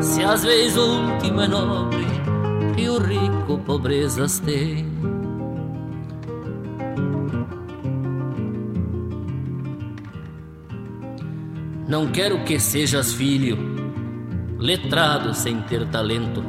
se 0.00 0.22
às 0.24 0.42
vezes 0.42 0.76
o 0.78 1.12
último 1.12 1.42
é 1.42 1.48
nobre 1.48 2.06
e 2.78 2.88
o 2.88 2.98
rico 2.98 3.58
pobrezas 3.66 4.38
tem. 4.40 4.90
Não 11.86 12.06
quero 12.06 12.42
que 12.44 12.58
sejas 12.58 13.12
filho, 13.12 13.58
letrado 14.58 15.34
sem 15.34 15.60
ter 15.60 15.86
talento, 15.88 16.42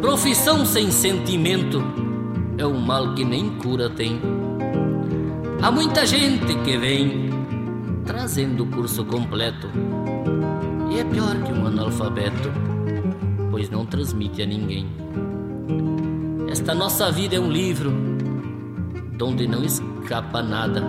profissão 0.00 0.64
sem 0.64 0.90
sentimento, 0.90 1.82
é 2.56 2.66
um 2.66 2.80
mal 2.80 3.14
que 3.14 3.22
nem 3.22 3.50
cura 3.58 3.90
tem 3.90 4.18
Há 5.62 5.70
muita 5.70 6.04
gente 6.04 6.56
que 6.64 6.76
vem 6.76 7.30
trazendo 8.04 8.64
o 8.64 8.66
curso 8.66 9.04
completo 9.04 9.68
e 10.90 10.98
é 10.98 11.04
pior 11.04 11.40
que 11.40 11.52
um 11.52 11.64
analfabeto, 11.64 12.50
pois 13.48 13.70
não 13.70 13.86
transmite 13.86 14.42
a 14.42 14.46
ninguém. 14.46 14.88
Esta 16.50 16.74
nossa 16.74 17.12
vida 17.12 17.36
é 17.36 17.40
um 17.40 17.48
livro 17.48 17.92
donde 19.16 19.46
não 19.46 19.62
escapa 19.62 20.42
nada. 20.42 20.82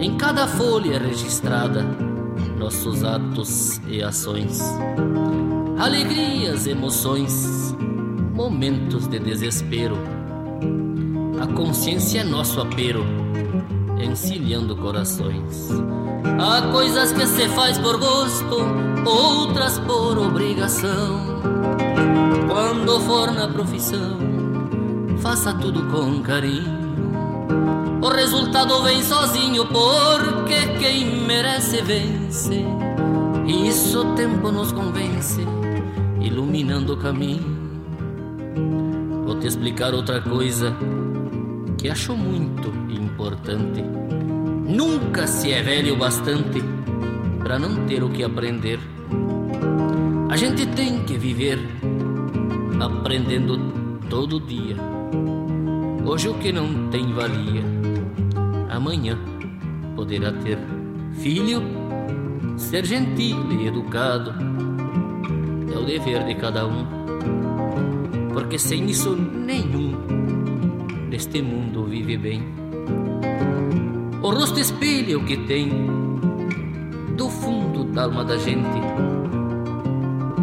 Em 0.00 0.16
cada 0.16 0.46
folha 0.46 0.94
é 0.94 0.98
registrada 0.98 1.82
nossos 2.56 3.02
atos 3.02 3.80
e 3.88 4.00
ações, 4.00 4.60
alegrias, 5.76 6.68
emoções, 6.68 7.74
momentos 8.32 9.08
de 9.08 9.18
desespero. 9.18 9.98
A 11.42 11.48
consciência 11.48 12.20
é 12.20 12.24
nosso 12.24 12.60
apero 12.60 13.25
encilhando 13.98 14.76
corações. 14.76 15.70
Há 16.38 16.72
coisas 16.72 17.12
que 17.12 17.26
se 17.26 17.48
faz 17.48 17.78
por 17.78 17.98
gosto, 17.98 18.56
outras 19.04 19.78
por 19.80 20.18
obrigação. 20.18 21.20
Quando 22.48 23.00
for 23.00 23.32
na 23.32 23.48
profissão, 23.48 24.18
faça 25.18 25.52
tudo 25.54 25.84
com 25.90 26.20
carinho. 26.22 26.76
O 28.02 28.08
resultado 28.08 28.82
vem 28.82 29.02
sozinho, 29.02 29.66
porque 29.66 30.66
quem 30.78 31.22
merece 31.26 31.80
vence. 31.82 32.64
Isso 33.46 34.00
o 34.00 34.14
tempo 34.14 34.50
nos 34.50 34.72
convence, 34.72 35.40
iluminando 36.20 36.94
o 36.94 36.96
caminho. 36.96 37.56
Vou 39.24 39.38
te 39.38 39.46
explicar 39.46 39.94
outra 39.94 40.20
coisa 40.20 40.76
que 41.86 41.90
acho 41.90 42.16
muito 42.16 42.68
importante. 42.90 43.80
Nunca 43.80 45.24
se 45.28 45.52
é 45.52 45.62
velho 45.62 45.94
o 45.94 45.96
bastante 45.96 46.60
para 47.38 47.60
não 47.60 47.86
ter 47.86 48.02
o 48.02 48.10
que 48.10 48.24
aprender. 48.24 48.80
A 50.28 50.36
gente 50.36 50.66
tem 50.66 51.04
que 51.04 51.16
viver 51.16 51.60
aprendendo 52.80 53.56
todo 54.10 54.40
dia. 54.40 54.74
Hoje 56.04 56.28
o 56.28 56.34
que 56.34 56.50
não 56.50 56.88
tem 56.88 57.12
valia, 57.12 57.62
amanhã 58.68 59.16
poderá 59.94 60.32
ter. 60.32 60.58
Filho, 61.20 61.62
ser 62.56 62.84
gentil 62.84 63.46
e 63.52 63.68
educado 63.68 64.34
é 65.72 65.78
o 65.78 65.84
dever 65.84 66.24
de 66.24 66.34
cada 66.34 66.66
um, 66.66 66.84
porque 68.32 68.58
sem 68.58 68.86
isso 68.86 69.14
nenhum 69.14 70.15
deste 71.16 71.40
mundo 71.40 71.86
vive 71.86 72.18
bem. 72.18 72.42
O 74.22 74.28
rosto 74.28 74.60
espelha 74.60 75.16
o 75.16 75.24
que 75.24 75.38
tem 75.46 75.70
do 77.16 77.30
fundo 77.30 77.84
da 77.84 78.02
alma 78.02 78.22
da 78.22 78.36
gente, 78.36 78.78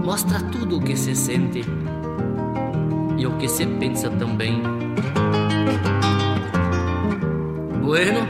mostra 0.03 0.39
tudo 0.51 0.77
o 0.77 0.81
que 0.81 0.97
se 0.97 1.15
sente 1.15 1.63
e 3.19 3.27
o 3.27 3.37
que 3.37 3.47
se 3.47 3.67
pensa 3.67 4.09
também. 4.09 4.63
Bueno, 7.83 8.21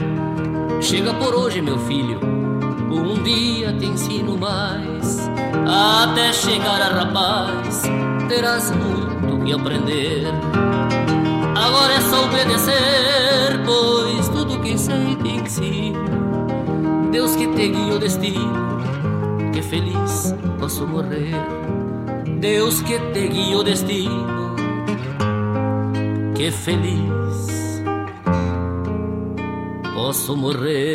chega 0.82 1.14
por 1.14 1.34
hoje, 1.34 1.62
meu 1.62 1.78
filho. 1.78 2.20
Um 2.90 3.22
dia 3.22 3.72
te 3.72 3.86
ensino 3.86 4.36
mais. 4.36 5.30
Até 5.66 6.30
chegar 6.30 6.82
a 6.82 7.04
rapaz, 7.04 7.84
terás 8.28 8.70
muito 8.70 9.42
que 9.46 9.52
aprender. 9.54 10.24
Agora 11.74 11.94
é 11.94 12.00
só 12.02 12.26
obedecer, 12.26 13.60
pois 13.66 14.28
tudo 14.28 14.60
que 14.60 14.78
sei 14.78 15.16
te 15.16 15.28
ensino. 15.28 15.98
Deus 17.10 17.34
que 17.34 17.48
te 17.48 17.68
guia 17.68 17.96
o 17.96 17.98
destino, 17.98 18.78
que 19.52 19.60
feliz 19.60 20.36
posso 20.60 20.86
morrer. 20.86 21.34
Deus 22.38 22.80
que 22.80 22.96
te 23.12 23.26
guia 23.26 23.58
o 23.58 23.64
destino 23.64 24.54
que 26.36 26.52
feliz 26.52 27.82
posso 29.96 30.36
morrer. 30.36 30.94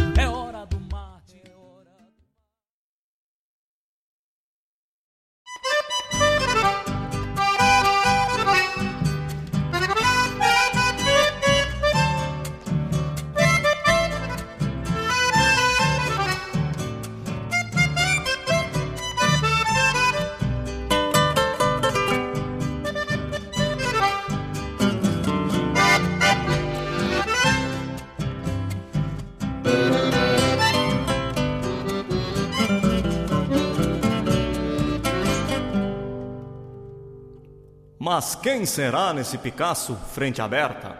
Mas 38.03 38.33
quem 38.33 38.65
será 38.65 39.13
nesse 39.13 39.37
Picasso 39.37 39.95
frente 40.11 40.41
aberta? 40.41 40.97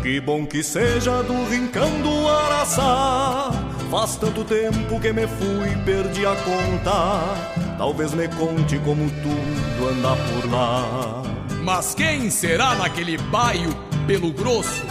Que 0.00 0.20
bom 0.20 0.46
que 0.46 0.62
seja 0.62 1.24
do 1.24 1.44
rincão 1.50 1.90
do 2.02 2.28
Araçá. 2.28 3.50
Faz 3.90 4.14
tanto 4.14 4.44
tempo 4.44 5.00
que 5.00 5.12
me 5.12 5.26
fui, 5.26 5.76
perdi 5.84 6.24
a 6.24 6.36
conta. 6.36 7.76
Talvez 7.76 8.14
me 8.14 8.28
conte 8.28 8.78
como 8.78 9.10
tudo 9.10 9.88
anda 9.88 10.14
por 10.14 10.52
lá. 10.52 11.22
Mas 11.64 11.92
quem 11.92 12.30
será 12.30 12.76
naquele 12.76 13.18
baio 13.18 13.74
pelo 14.06 14.32
grosso? 14.32 14.86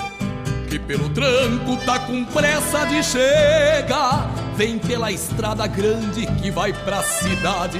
Que 0.70 0.78
pelo 0.78 1.08
tranco 1.12 1.78
tá 1.86 2.00
com 2.00 2.26
pressa 2.26 2.84
de 2.84 3.02
chegar. 3.02 4.30
Vem 4.58 4.78
pela 4.78 5.10
estrada 5.10 5.66
grande 5.68 6.28
que 6.42 6.52
vai 6.52 6.74
pra 6.84 7.02
cidade. 7.02 7.80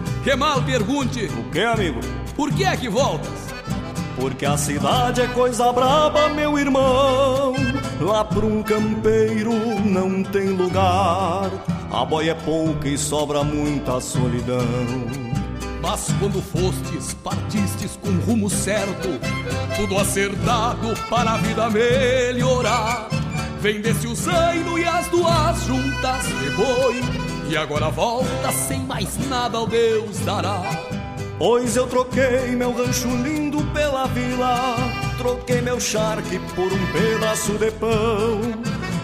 Que 0.23 0.35
mal 0.35 0.61
pergunte, 0.61 1.25
O 1.25 1.49
que, 1.49 1.61
amigo? 1.61 1.99
por 2.35 2.51
que 2.53 2.63
é 2.63 2.75
que 2.77 2.89
voltas? 2.89 3.29
Porque 4.15 4.45
a 4.45 4.55
cidade 4.57 5.21
é 5.21 5.27
coisa 5.27 5.71
braba, 5.73 6.29
meu 6.29 6.59
irmão. 6.59 7.55
Lá 7.99 8.23
pra 8.23 8.45
um 8.45 8.61
campeiro 8.61 9.51
não 9.83 10.23
tem 10.23 10.49
lugar. 10.49 11.49
A 11.91 12.05
boia 12.05 12.31
é 12.31 12.35
pouca 12.35 12.87
e 12.87 12.97
sobra 12.97 13.43
muita 13.43 13.99
solidão. 13.99 14.61
Mas 15.81 16.07
quando 16.19 16.39
fostes, 16.41 17.15
partistes 17.15 17.97
com 17.99 18.11
rumo 18.25 18.47
certo, 18.49 19.09
tudo 19.75 19.97
acertado 19.97 20.93
para 21.09 21.31
a 21.31 21.37
vida 21.37 21.67
melhorar. 21.69 23.09
Vendesse 23.59 24.05
o 24.07 24.13
zaino 24.15 24.77
e 24.77 24.85
as 24.85 25.07
duas 25.07 25.63
juntas 25.65 26.25
de 26.41 26.49
boi 26.51 27.01
E 27.51 27.57
agora 27.57 27.89
volta 27.89 28.49
sem 28.53 28.79
mais 28.79 29.17
nada 29.27 29.57
ao 29.57 29.67
Deus 29.67 30.19
dará. 30.19 30.61
Pois 31.37 31.75
eu 31.75 31.85
troquei 31.85 32.55
meu 32.55 32.71
rancho 32.71 33.09
lindo 33.09 33.61
pela 33.73 34.05
vila 34.07 34.77
Troquei 35.17 35.59
meu 35.59 35.77
charque 35.77 36.39
por 36.55 36.71
um 36.71 36.91
pedaço 36.93 37.57
de 37.57 37.69
pão. 37.71 38.39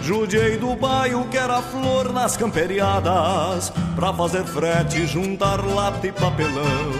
Judiei 0.02 0.56
do 0.56 0.74
bairro 0.74 1.28
que 1.28 1.36
era 1.36 1.60
flor 1.60 2.10
nas 2.10 2.38
camperiadas 2.38 3.70
Pra 3.94 4.14
fazer 4.14 4.44
frete, 4.44 5.06
juntar 5.06 5.62
lata 5.62 6.06
e 6.06 6.12
papelão. 6.12 6.92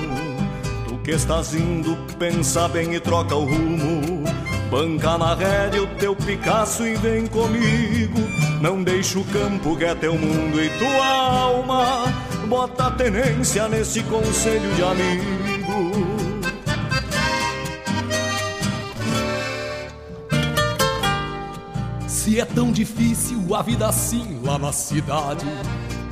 Tu 0.87 0.99
que 0.99 1.13
estás 1.13 1.55
indo, 1.55 1.97
pensa 2.19 2.69
bem 2.69 2.95
e 2.95 3.01
troca 3.01 3.35
o 3.35 3.47
rumo 3.47 4.28
Banca 4.71 5.17
na 5.17 5.35
rédea 5.35 5.83
o 5.83 5.87
teu 5.97 6.15
Picasso 6.15 6.87
e 6.87 6.95
vem 6.97 7.27
comigo. 7.27 8.21
Não 8.61 8.83
deixa 8.83 9.19
o 9.19 9.25
campo 9.25 9.75
que 9.77 9.85
é 9.85 9.95
teu 9.95 10.13
mundo 10.13 10.63
e 10.63 10.69
tua 10.79 11.07
alma. 11.07 12.05
Bota 12.47 12.91
tenência 12.91 13.67
nesse 13.67 14.03
conselho 14.03 14.75
de 14.75 14.83
amigo. 14.83 16.29
Se 22.07 22.39
é 22.39 22.45
tão 22.45 22.71
difícil 22.71 23.55
a 23.55 23.63
vida 23.63 23.89
assim 23.89 24.39
lá 24.45 24.59
na 24.59 24.71
cidade 24.71 25.47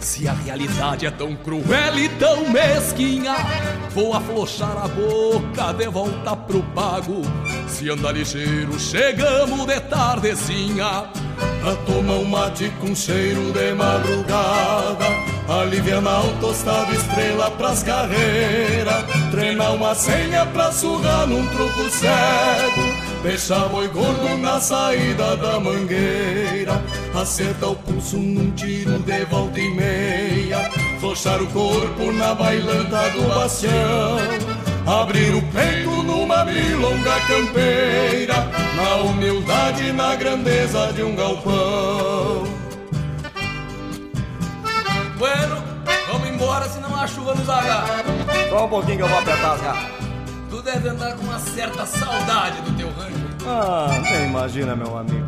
se 0.06 0.28
a 0.28 0.32
realidade 0.32 1.04
é 1.04 1.10
tão 1.10 1.34
cruel 1.34 1.98
e 1.98 2.08
tão 2.10 2.48
mesquinha, 2.48 3.34
vou 3.90 4.14
afrouxar 4.14 4.78
a 4.78 4.86
boca 4.86 5.72
de 5.72 5.88
volta 5.88 6.36
pro 6.36 6.62
pago. 6.62 7.22
Se 7.66 7.90
anda 7.90 8.12
ligeiro, 8.12 8.78
chegamos 8.78 9.66
de 9.66 9.80
tardezinha. 9.80 11.10
Pra 11.60 11.74
tomar 11.84 12.14
um 12.14 12.24
mate 12.24 12.70
com 12.80 12.94
cheiro 12.94 13.52
de 13.52 13.74
madrugada 13.74 15.04
Aliviar 15.48 16.24
o 16.24 16.40
tostado 16.40 16.94
estrela 16.94 17.50
pras 17.50 17.82
carreiras 17.82 19.04
Treinar 19.30 19.74
uma 19.74 19.94
senha 19.94 20.46
pra 20.46 20.72
surrar 20.72 21.26
num 21.26 21.46
truco 21.48 21.90
cego 21.90 23.05
Deixar 23.26 23.68
boi 23.70 23.88
gordo 23.88 24.38
na 24.38 24.60
saída 24.60 25.36
da 25.36 25.58
mangueira. 25.58 26.80
Acerta 27.12 27.66
o 27.66 27.74
pulso 27.74 28.16
num 28.18 28.52
tiro 28.52 29.00
de 29.00 29.24
volta 29.24 29.58
e 29.58 29.68
meia. 29.74 30.70
Flochar 31.00 31.42
o 31.42 31.46
corpo 31.48 32.12
na 32.12 32.36
bailanta 32.36 33.10
do 33.10 33.22
bastião. 33.28 34.16
Abrir 34.86 35.34
o 35.34 35.42
peito 35.42 35.90
numa 36.04 36.44
milonga 36.44 37.20
campeira. 37.26 38.48
Na 38.76 38.94
humildade 39.10 39.88
e 39.88 39.92
na 39.92 40.14
grandeza 40.14 40.92
de 40.92 41.02
um 41.02 41.16
galpão. 41.16 42.44
Bueno, 45.18 45.64
vamos 46.12 46.28
embora 46.28 46.68
senão 46.68 46.94
a 46.94 47.08
chuva 47.08 47.34
nos 47.34 47.50
agarra. 47.50 48.04
Só 48.48 48.66
um 48.66 48.68
pouquinho 48.68 48.98
que 48.98 49.02
eu 49.02 49.08
vou 49.08 49.18
apertar 49.18 49.54
as 49.54 49.60
garras 49.62 49.95
deve 50.66 50.88
andar 50.88 51.16
com 51.16 51.22
uma 51.22 51.38
certa 51.38 51.86
saudade 51.86 52.60
do 52.62 52.76
teu 52.76 52.88
rancho. 52.90 53.16
Ah, 53.46 54.00
nem 54.02 54.26
imagina 54.26 54.74
meu 54.74 54.98
amigo. 54.98 55.26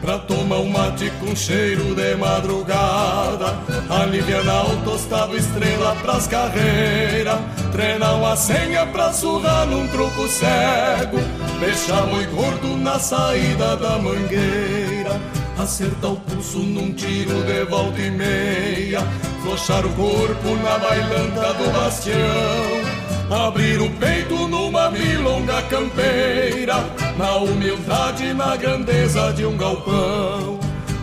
Pra 0.00 0.18
tomar 0.18 0.56
um 0.56 0.70
mate 0.70 1.10
com 1.20 1.36
cheiro 1.36 1.94
de 1.94 2.14
madrugada 2.16 3.54
Aliviar 3.90 4.64
o 4.70 4.82
tostado 4.82 5.36
estrela 5.36 5.94
pras 5.96 6.26
carreiras 6.26 7.38
Treinar 7.70 8.16
uma 8.16 8.34
senha 8.34 8.86
pra 8.86 9.12
surrar 9.12 9.66
num 9.66 9.86
truco 9.88 10.26
cego 10.26 11.18
Deixar 11.60 12.06
boi 12.06 12.24
gordo 12.28 12.78
na 12.78 12.98
saída 12.98 13.76
da 13.76 13.98
mangueira 13.98 15.20
Acertar 15.62 16.12
o 16.12 16.16
pulso 16.16 16.60
num 16.60 16.90
tiro 16.94 17.42
de 17.44 17.64
volta 17.64 18.00
e 18.00 18.10
meia. 18.10 19.00
Flochar 19.42 19.84
o 19.84 19.90
corpo 19.90 20.56
na 20.64 20.78
bailanta 20.78 21.52
do 21.52 21.70
bastião. 21.70 23.46
Abrir 23.46 23.78
o 23.78 23.90
peito 23.90 24.48
numa 24.48 24.90
milonga 24.90 25.60
campeira. 25.64 26.76
Na 27.18 27.36
humildade 27.36 28.24
e 28.24 28.32
na 28.32 28.56
grandeza 28.56 29.34
de 29.34 29.44
um 29.44 29.54
galpão. 29.58 30.58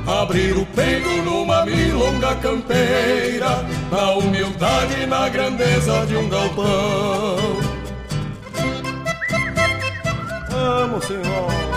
Abrir 0.07 0.57
o 0.57 0.65
peito 0.65 1.21
numa 1.21 1.63
milonga 1.63 2.33
campeira. 2.37 3.63
Na 3.91 4.11
humildade 4.13 5.03
e 5.03 5.05
na 5.05 5.29
grandeza 5.29 6.03
de 6.07 6.17
um 6.17 6.27
galpão. 6.27 7.37
Vamos, 10.49 11.05
senhor 11.05 11.76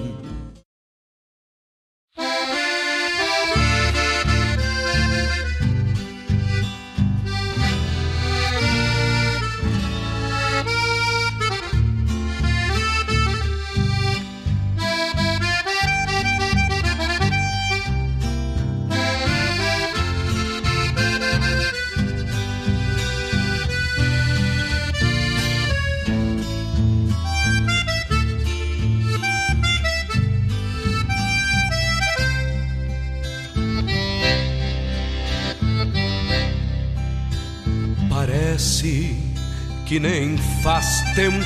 Faz 40.61 41.01
tempo, 41.15 41.43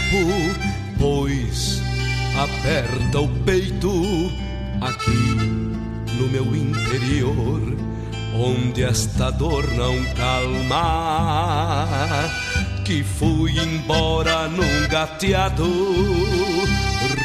pois 1.00 1.82
aperta 2.38 3.22
o 3.22 3.30
peito 3.46 3.92
aqui 4.82 5.36
no 6.18 6.28
meu 6.28 6.54
interior, 6.56 7.78
onde 8.34 8.84
esta 8.84 9.32
dor 9.32 9.66
não 9.72 10.04
calma. 10.16 11.08
Que 12.84 13.04
fui 13.04 13.58
embora 13.58 14.48
num 14.50 14.88
gateado, 14.90 15.66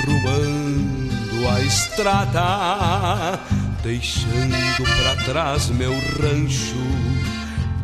rumando 0.06 1.48
a 1.48 1.60
estrada, 1.60 3.40
deixando 3.82 4.84
para 4.84 5.16
trás 5.24 5.68
meu 5.70 5.92
rancho 5.92 6.76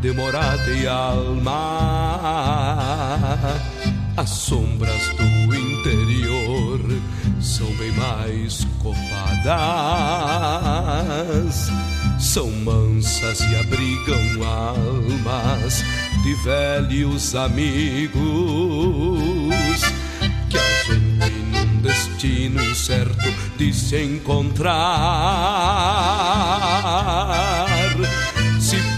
de 0.00 0.12
morada 0.12 0.70
e 0.70 0.86
alma. 0.86 1.56
As 4.16 4.30
sombras 4.30 5.08
do 5.16 5.54
interior 5.54 6.80
são 7.38 7.66
bem 7.76 7.92
mais 7.92 8.66
copadas. 8.82 9.52
São 12.18 12.50
mansas 12.50 13.40
e 13.40 13.56
abrigam 13.56 14.42
almas 14.42 15.84
de 16.22 16.34
velhos 16.44 17.34
amigos 17.34 18.14
que 20.48 20.56
a 20.56 20.82
gente 20.84 21.30
num 21.52 21.82
destino 21.82 22.64
incerto 22.64 23.28
de 23.58 23.70
se 23.72 24.02
encontrar 24.02 25.26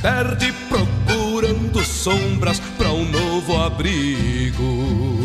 perde 0.01 0.53
procurando 0.69 1.85
sombras 1.85 2.61
abrigo. 3.69 5.19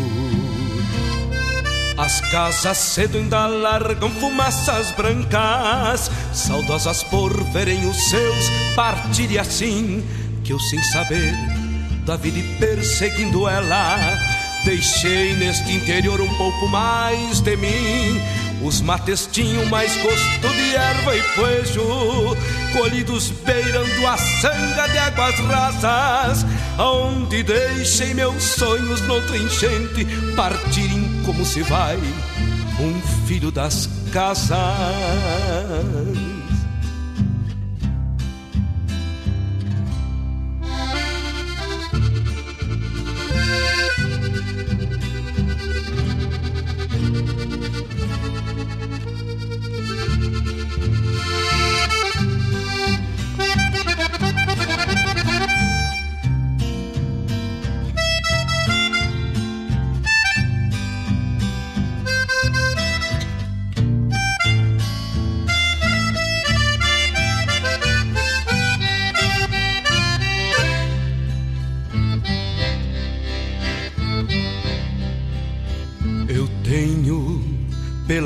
As 1.96 2.20
casas 2.30 2.76
cedo 2.76 3.18
ainda 3.18 3.46
largam 3.46 4.10
fumaças 4.10 4.90
brancas, 4.92 6.10
saudosas 6.32 7.02
por 7.04 7.32
verem 7.52 7.88
os 7.88 7.96
seus 8.10 8.48
partir 8.74 9.30
e 9.30 9.38
assim, 9.38 10.04
que 10.42 10.52
eu 10.52 10.58
sem 10.58 10.82
saber 10.84 11.32
da 12.04 12.16
vida 12.16 12.38
e 12.38 12.42
perseguindo 12.58 13.48
ela, 13.48 13.96
deixei 14.64 15.34
neste 15.36 15.72
interior 15.72 16.20
um 16.20 16.34
pouco 16.34 16.68
mais 16.68 17.40
de 17.40 17.56
mim 17.56 18.20
os 18.64 18.80
mates 18.80 19.28
tinham 19.30 19.66
mais 19.66 19.94
gosto 19.98 20.48
de 20.48 20.74
erva 20.74 21.14
e 21.14 21.22
poejo, 21.34 22.36
colhidos 22.72 23.30
beirando 23.44 24.06
a 24.06 24.16
sanga 24.16 24.88
de 24.88 24.98
águas 24.98 25.38
rasas, 25.40 26.46
onde 26.78 27.42
deixei 27.42 28.14
meus 28.14 28.42
sonhos 28.42 29.00
noutra 29.02 29.36
enchente 29.36 30.06
partirem 30.34 31.22
como 31.24 31.44
se 31.44 31.62
vai 31.62 31.98
um 32.80 33.26
filho 33.26 33.50
das 33.50 33.88
casas. 34.12 34.58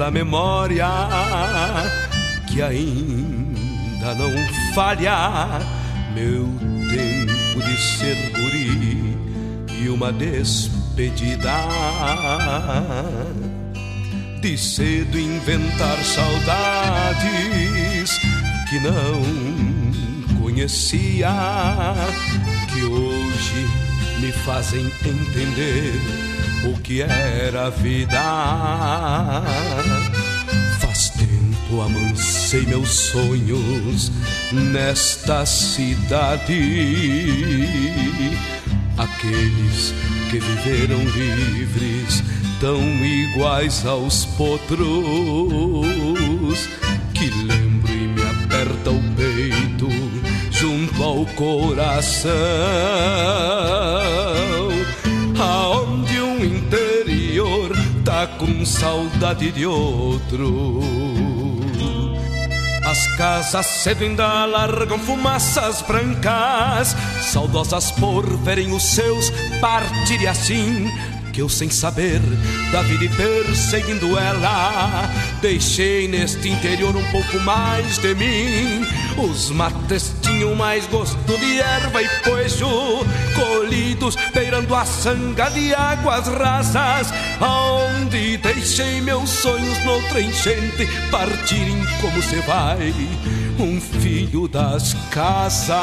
Pela 0.09 0.11
memória 0.11 0.88
que 2.46 2.62
ainda 2.62 4.14
não 4.14 4.30
falha. 4.74 5.61
Meu 6.14 6.48
tempo 6.88 7.62
de 7.62 7.76
ser 7.76 8.16
guri 8.32 9.16
e 9.80 9.88
uma 9.88 10.12
despedida. 10.12 11.52
De 14.40 14.56
cedo 14.56 15.18
inventar 15.18 15.98
saudades 16.04 16.59
que 18.70 18.80
não 18.80 19.20
conhecia 20.40 21.28
que 22.72 22.84
hoje 22.84 23.66
me 24.20 24.30
fazem 24.32 24.86
entender 25.04 26.00
o 26.64 26.78
que 26.80 27.02
era 27.02 27.70
vida. 27.70 28.20
Faz 30.80 31.11
tempo 31.11 31.80
amancei 31.80 32.66
meus 32.66 32.90
sonhos 32.90 34.11
nesta 34.52 35.44
cidade. 35.46 36.54
Aqueles 38.96 39.94
que 40.30 40.38
viveram 40.40 40.98
livres, 40.98 42.22
tão 42.61 42.82
iguais 43.04 43.86
aos 43.86 44.24
potros, 44.24 44.78
que 47.14 47.30
lembro 47.30 47.92
e 47.92 48.09
me 48.09 48.22
aperta 48.22 48.90
o 48.90 49.02
peito 49.14 49.88
junto 50.50 51.02
ao 51.02 51.24
coração. 51.26 52.28
Tá 58.19 58.27
com 58.27 58.66
saudade 58.66 59.53
de 59.53 59.64
outro. 59.64 60.81
As 62.85 63.07
casas 63.16 63.64
cedo 63.66 64.03
ainda 64.03 64.45
largam 64.45 64.99
fumaças 64.99 65.83
brancas, 65.83 66.97
saudosas 67.21 67.93
por 67.93 68.27
verem 68.39 68.75
os 68.75 68.83
seus 68.83 69.31
partir 69.61 70.27
assim 70.27 70.91
que 71.33 71.41
eu 71.41 71.49
sem 71.49 71.71
saber 71.71 72.21
da 72.73 72.83
vida 72.83 73.14
perseguindo 73.14 74.19
ela 74.19 75.09
Deixei 75.41 76.09
neste 76.09 76.49
interior 76.49 76.97
um 76.97 77.05
pouco 77.12 77.39
mais 77.41 77.99
de 77.99 78.14
mim 78.16 78.85
Os 79.19 79.51
mates 79.51 80.14
tinham 80.23 80.55
mais 80.55 80.87
gosto 80.87 81.37
de 81.39 81.61
erva 81.61 82.03
e 82.03 82.09
poejo 82.23 83.05
Colhidos 83.35 84.16
beirando 84.33 84.75
a 84.75 84.85
sanga 84.85 85.51
de 85.51 85.75
águas 85.75 86.29
rasas 86.29 87.09
Onde 87.41 88.37
deixei 88.37 89.01
meus 89.01 89.29
sonhos 89.29 89.85
noutra 89.85 90.21
enchente 90.21 90.87
Partirem 91.11 91.85
como 92.01 92.23
se 92.23 92.37
vai 92.43 92.95
um 93.59 93.81
filho 93.81 94.47
das 94.47 94.95
casas 95.11 95.75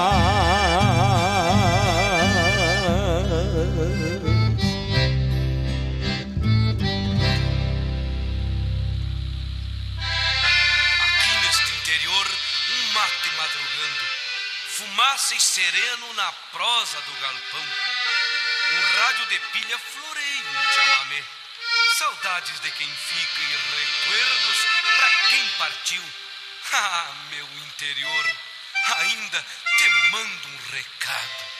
e 15.13 15.39
sereno 15.39 16.13
na 16.15 16.31
prosa 16.51 17.01
do 17.01 17.21
galpão. 17.21 17.65
Um 18.71 18.81
rádio 18.97 19.25
de 19.27 19.39
pilha 19.39 19.77
floreia 19.77 20.43
um 20.49 20.73
chamamé. 20.73 21.23
Saudades 21.95 22.59
de 22.59 22.71
quem 22.71 22.87
fica 22.87 23.41
e 23.41 23.55
recuerdos 23.85 24.57
para 24.95 25.09
quem 25.29 25.47
partiu. 25.59 26.01
Ah, 26.73 27.13
meu 27.29 27.45
interior, 27.45 28.37
ainda 28.97 29.45
te 29.77 29.89
mando 30.11 30.47
um 30.49 30.57
recado. 30.71 31.54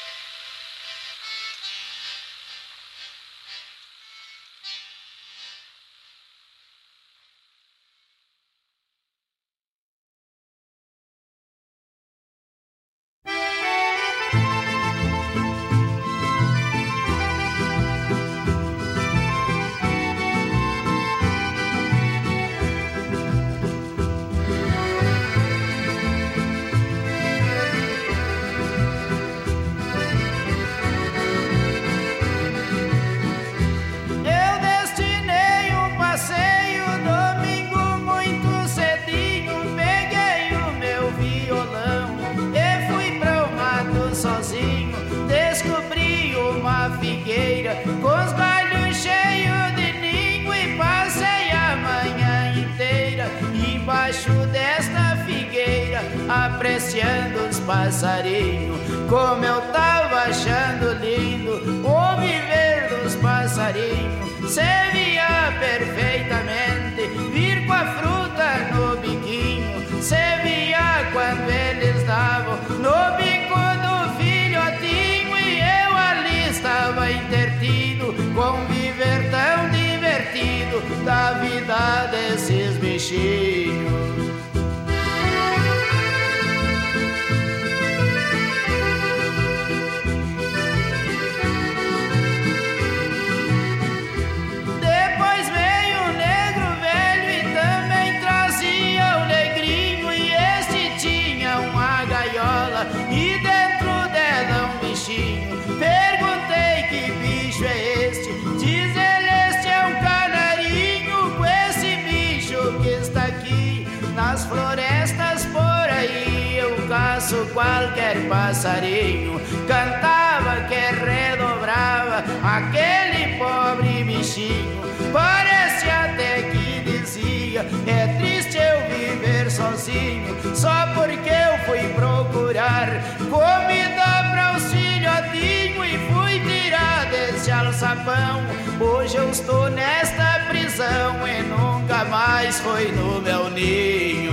Só 130.56 130.88
porque 130.96 131.30
eu 131.30 131.58
fui 131.66 131.94
procurar 131.94 132.88
comida 133.20 134.30
para 134.32 134.56
os 134.58 134.64
filhotinhos 134.64 135.86
e 135.88 135.98
fui 136.12 136.40
tirar 136.40 137.06
desse 137.12 137.52
alçapão. 137.52 138.42
Hoje 138.80 139.18
eu 139.18 139.30
estou 139.30 139.70
nesta 139.70 140.40
prisão 140.50 141.28
e 141.28 141.44
nunca 141.44 142.04
mais 142.06 142.60
foi 142.62 142.92
no 142.94 143.22
meu 143.22 143.50
ninho. 143.52 144.25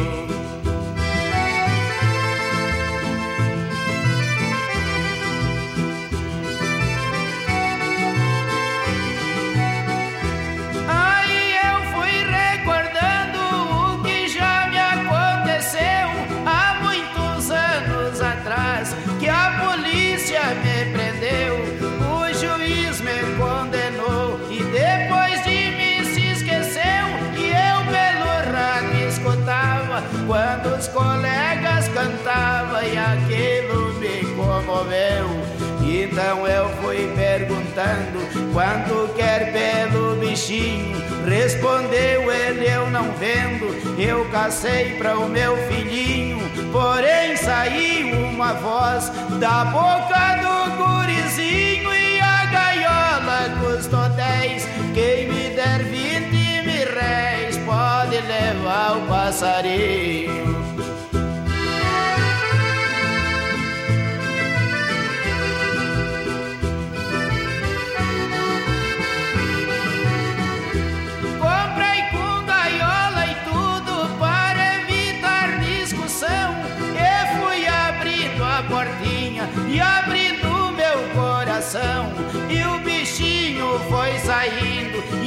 Perguntando 37.73 38.53
quanto 38.53 39.13
quer 39.15 39.53
pelo 39.53 40.17
bichinho. 40.17 41.03
Respondeu 41.27 42.31
ele, 42.31 42.67
eu 42.69 42.91
não 42.91 43.11
vendo. 43.13 43.73
Eu 43.99 44.29
cacei 44.31 44.97
para 44.97 45.19
o 45.19 45.29
meu 45.29 45.57
filhinho. 45.69 46.39
Porém 46.71 47.37
saiu 47.37 48.15
uma 48.29 48.55
voz 48.55 49.11
da 49.39 49.65
boca 49.67 50.37
do 50.43 50.77
gurizinho 50.77 51.93
e 51.95 52.21
a 52.21 52.47
gaiola 52.47 53.57
custou 53.61 54.09
dez. 54.11 54.67
Quem 54.95 55.29
me 55.29 55.51
der 55.55 55.85
vinte 55.85 56.63
mil 56.67 57.01
réis 57.01 57.57
pode 57.59 58.21
levar 58.21 58.99
o 58.99 59.07
passarinho. 59.07 60.62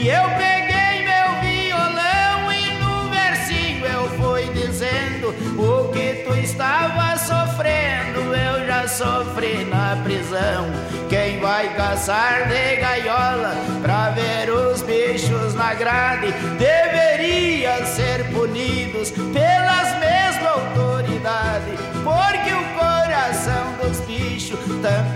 E 0.06 0.08
eu 0.08 0.24
peguei 0.38 1.04
meu 1.04 1.42
violão 1.42 2.54
e 2.54 2.74
no 2.78 3.10
versinho 3.10 3.84
eu 3.88 4.08
fui 4.10 4.44
dizendo 4.54 5.30
o 5.58 5.92
que 5.92 6.24
tu 6.24 6.36
estava 6.36 7.18
sofrendo. 7.18 8.20
Eu 8.36 8.68
já 8.68 8.88
sofri 8.88 9.66
na 9.66 10.00
prisão. 10.04 10.68
Quem 11.10 11.40
vai 11.40 11.74
caçar 11.76 12.48
de 12.48 12.76
gaiola 12.76 13.56
pra 13.82 14.12
ver 14.12 14.52
os 14.52 14.84
bichos 14.84 15.56
na 15.56 15.74
grade 15.74 16.32
deveria 16.60 17.84
ser 17.88 18.26
punidos 18.32 19.10
pelas 19.10 20.00
mesmas 20.00 20.46
autoridades, 20.46 21.80
porque 22.04 22.54
o 22.54 22.64
coração 22.78 23.74
dos 23.82 24.00
bichos 24.02 24.60
também 24.84 25.15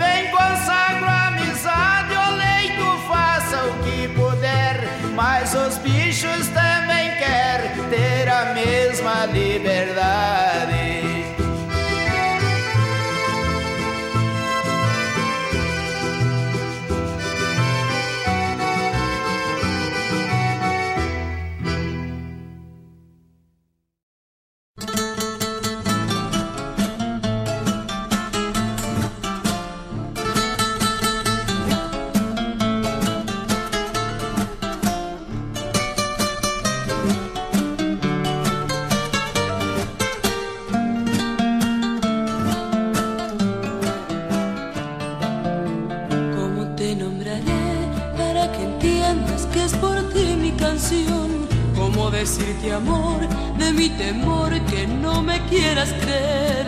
decirte 52.20 52.70
amor 52.70 53.20
de 53.56 53.72
mi 53.72 53.88
temor 53.88 54.50
que 54.66 54.86
no 54.86 55.22
me 55.22 55.40
quieras 55.46 55.88
creer? 56.02 56.66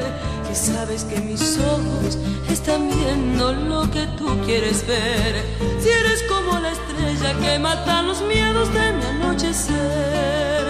Que 0.49 0.55
sabes 0.55 1.05
que 1.05 1.21
mis 1.21 1.59
ojos 1.59 2.17
están 2.51 2.89
viendo 2.89 3.53
lo 3.53 3.91
que 3.91 4.07
tú 4.19 4.29
quieres 4.47 4.87
ver. 4.87 5.45
Si 5.79 5.91
eres 5.91 6.23
como 6.23 6.59
la 6.59 6.71
estrella 6.71 7.39
que 7.43 7.59
mata 7.59 8.01
los 8.03 8.23
miedos 8.23 8.73
de 8.73 8.93
mi 8.95 9.05
anochecer. 9.05 10.65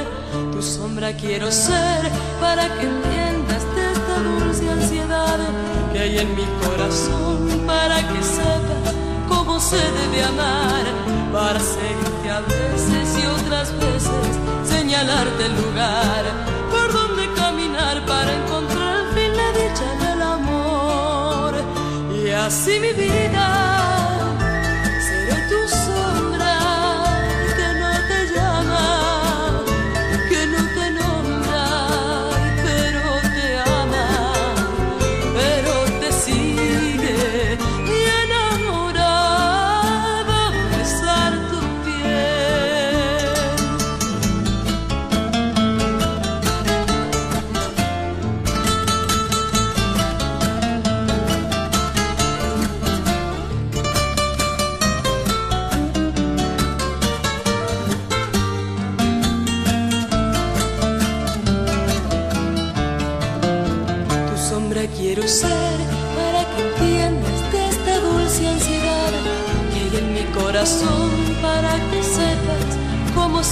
Tu 0.51 0.61
sombra 0.61 1.13
quiero 1.17 1.53
ser 1.53 2.03
para 2.41 2.65
que 2.75 2.85
entiendas 2.93 3.63
de 3.77 3.83
esta 3.93 4.17
dulce 4.29 4.69
ansiedad 4.69 5.39
que 5.93 5.99
hay 6.01 6.19
en 6.19 6.35
mi 6.35 6.47
corazón 6.65 7.67
para 7.67 7.99
que 8.09 8.21
sepas 8.23 8.95
cómo 9.29 9.61
se 9.61 9.77
debe 9.77 10.25
amar, 10.25 10.85
para 11.33 11.61
seguirte 11.61 12.31
a 12.31 12.41
veces 12.41 13.07
y 13.23 13.27
otras 13.27 13.73
veces 13.79 14.72
señalarte 14.93 15.47
el 15.47 15.57
lugar 15.57 16.25
por 16.71 16.93
donde 16.93 17.33
caminar 17.33 18.05
para 18.05 18.31
encontrar 18.31 18.97
al 18.97 19.15
fin 19.15 19.35
la 19.35 19.51
dicha 19.53 19.89
del 20.05 20.21
amor. 20.21 21.55
Y 22.15 22.29
así 22.31 22.79
mi 22.79 22.93
vida 22.93 23.82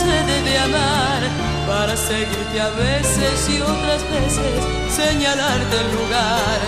se 0.03 0.17
debe 0.33 0.59
amar, 0.59 1.21
para 1.67 1.97
seguirte 1.97 2.61
a 2.61 2.71
veces 2.71 3.49
y 3.49 3.61
otras 3.61 4.03
veces 4.17 4.53
señalarte 5.01 5.77
el 5.85 5.89
lugar 5.99 6.59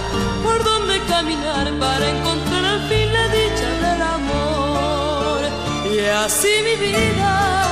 por 0.42 0.62
donde 0.62 1.00
caminar 1.14 1.66
para 1.78 2.04
encontrar 2.14 2.64
al 2.64 2.88
fin 2.88 3.12
la 3.12 3.26
dicha 3.38 3.68
del 3.84 4.02
amor. 4.16 5.40
Y 5.92 5.98
así 6.24 6.52
mi 6.66 6.76
vida 6.86 7.71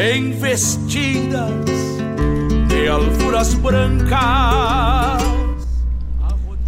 bem 0.00 0.30
vestidas 0.32 1.50
de 2.68 2.88
alfuras 2.88 3.52
brancas. 3.52 5.20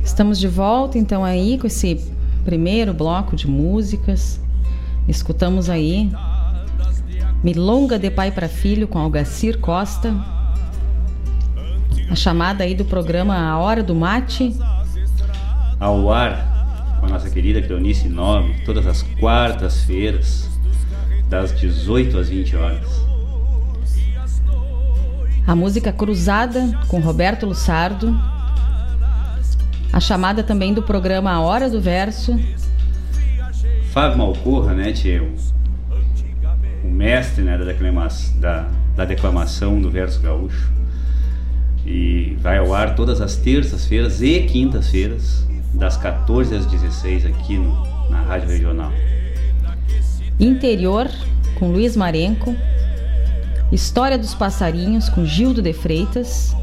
Estamos 0.05 0.39
de 0.39 0.47
volta 0.47 0.99
então 0.99 1.25
aí 1.25 1.57
com 1.57 1.67
esse 1.67 1.99
primeiro 2.45 2.93
bloco 2.93 3.35
de 3.35 3.49
músicas. 3.49 4.39
Escutamos 5.09 5.71
aí 5.71 6.13
Milonga 7.43 7.99
de 7.99 8.11
Pai 8.11 8.31
para 8.31 8.51
Filho 8.51 8.87
com 8.87 8.99
Algacir 8.99 9.59
Costa. 9.61 10.15
A 12.11 12.15
chamada 12.15 12.65
aí 12.65 12.75
do 12.75 12.85
programa 12.85 13.35
A 13.35 13.59
Hora 13.59 13.83
do 13.83 13.95
Mate. 13.95 14.55
Ao 15.81 16.13
ar 16.13 16.99
com 17.01 17.07
a 17.07 17.09
nossa 17.09 17.31
querida 17.31 17.63
Cleonice 17.63 18.11
Nobre, 18.11 18.61
todas 18.67 18.87
as 18.87 19.03
quartas-feiras, 19.19 20.51
das 21.31 21.59
18 21.59 22.19
às 22.19 22.29
20 22.29 22.57
horas. 22.57 23.12
A 25.47 25.57
música 25.57 25.93
Cruzada, 25.93 26.79
com 26.87 27.01
Roberto 27.01 27.47
Lussardo. 27.47 28.17
A 29.93 29.99
chamada 29.99 30.43
também 30.43 30.73
do 30.73 30.83
programa 30.83 31.33
A 31.33 31.41
Hora 31.41 31.69
do 31.69 31.81
Verso. 31.81 32.39
Fábio 33.91 34.19
Malcorra, 34.19 34.73
né, 34.73 34.93
tio? 34.93 35.33
O 36.85 36.89
mestre 36.89 37.43
né, 37.43 37.59
da, 37.59 37.65
declamação, 37.65 38.41
da, 38.41 38.69
da 38.97 39.05
declamação 39.05 39.81
do 39.83 39.91
verso 39.91 40.21
gaúcho. 40.23 40.71
E 41.85 42.39
vai 42.41 42.59
ao 42.59 42.73
ar 42.73 42.95
todas 42.95 43.21
as 43.21 43.37
terças-feiras 43.37 44.23
e 44.23 44.41
quintas-feiras, 44.45 45.47
das 45.75 45.97
14 45.97 46.55
às 46.55 46.67
16 46.67 47.27
aqui 47.27 47.59
no, 47.59 48.09
na 48.09 48.23
Rádio 48.23 48.49
Regional. 48.49 48.93
Interior, 50.39 51.11
com 51.59 51.71
Luiz 51.71 51.97
Marenco. 51.97 52.57
História 53.73 54.19
dos 54.19 54.35
Passarinhos, 54.35 55.09
com 55.09 55.25
Gildo 55.25 55.63
de 55.63 55.73
Freitas. 55.73 56.55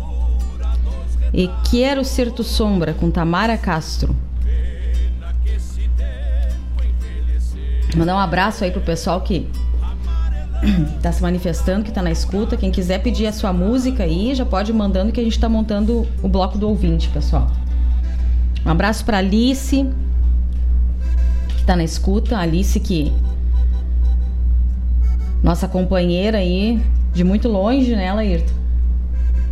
E 1.34 1.50
Quero 1.70 2.06
Ser 2.06 2.32
Tu 2.32 2.44
Sombra, 2.44 2.94
com 2.94 3.10
Tamara 3.10 3.58
Castro. 3.58 4.16
Mandar 7.98 8.16
um 8.16 8.20
abraço 8.20 8.64
aí 8.64 8.70
pro 8.70 8.82
pessoal 8.82 9.22
que 9.22 9.50
tá 11.02 11.12
se 11.12 11.20
manifestando, 11.24 11.84
que 11.84 11.92
tá 11.92 12.04
na 12.04 12.12
escuta. 12.12 12.56
Quem 12.56 12.70
quiser 12.70 13.02
pedir 13.02 13.26
a 13.26 13.34
sua 13.34 13.52
música 13.52 14.04
aí, 14.04 14.36
já 14.36 14.46
pode 14.46 14.72
ir 14.72 14.76
mandando 14.76 15.12
que 15.12 15.20
a 15.20 15.24
gente 15.24 15.40
tá 15.40 15.50
montando 15.50 16.08
o 16.22 16.28
bloco 16.28 16.60
do 16.60 16.70
ouvinte, 16.70 17.10
pessoal. 17.10 17.50
Um 18.64 18.70
abraço 18.70 19.04
pra 19.04 19.18
Alice, 19.18 19.90
que 21.58 21.64
tá 21.66 21.76
na 21.76 21.84
escuta. 21.84 22.38
Alice 22.38 22.80
que 22.80 23.12
nossa 25.42 25.68
companheira 25.68 26.38
aí, 26.38 26.82
de 27.14 27.24
muito 27.24 27.48
longe, 27.50 27.96
né, 27.96 28.12
Laírton? 28.14 28.54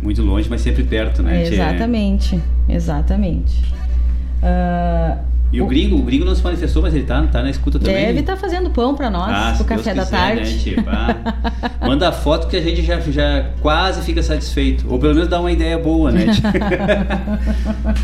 Muito 0.02 0.22
longe, 0.22 0.48
mas 0.48 0.60
sempre 0.60 0.84
perto, 0.84 1.22
né? 1.22 1.42
Exatamente, 1.42 2.40
exatamente. 2.68 3.74
Ah, 4.42 5.18
E 5.52 5.60
o 5.60 5.66
gringo, 5.66 5.96
o 5.96 6.02
gringo 6.02 6.24
não 6.24 6.34
se 6.34 6.42
manifestou, 6.44 6.82
mas 6.82 6.94
ele 6.94 7.04
tá, 7.04 7.20
tá 7.26 7.42
na 7.42 7.50
escuta 7.50 7.78
também. 7.78 8.06
deve 8.06 8.20
estar 8.20 8.36
fazendo 8.36 8.70
pão 8.70 8.94
pra 8.94 9.10
nós, 9.10 9.30
Ah, 9.32 9.54
pro 9.56 9.64
café 9.64 9.94
Deus 9.94 9.96
da 9.96 10.04
quiser, 10.04 10.16
tarde. 10.36 10.52
Né, 10.52 10.58
tia? 10.58 10.82
Bah. 10.82 11.16
Manda 11.80 12.08
a 12.08 12.12
foto 12.12 12.46
que 12.48 12.56
a 12.56 12.60
gente 12.62 12.82
já, 12.82 13.00
já 13.00 13.46
quase 13.60 14.02
fica 14.02 14.22
satisfeito. 14.22 14.86
Ou 14.88 14.98
pelo 14.98 15.14
menos 15.14 15.28
dá 15.28 15.40
uma 15.40 15.50
ideia 15.50 15.78
boa, 15.78 16.12
né? 16.12 16.26
tia? 16.26 17.94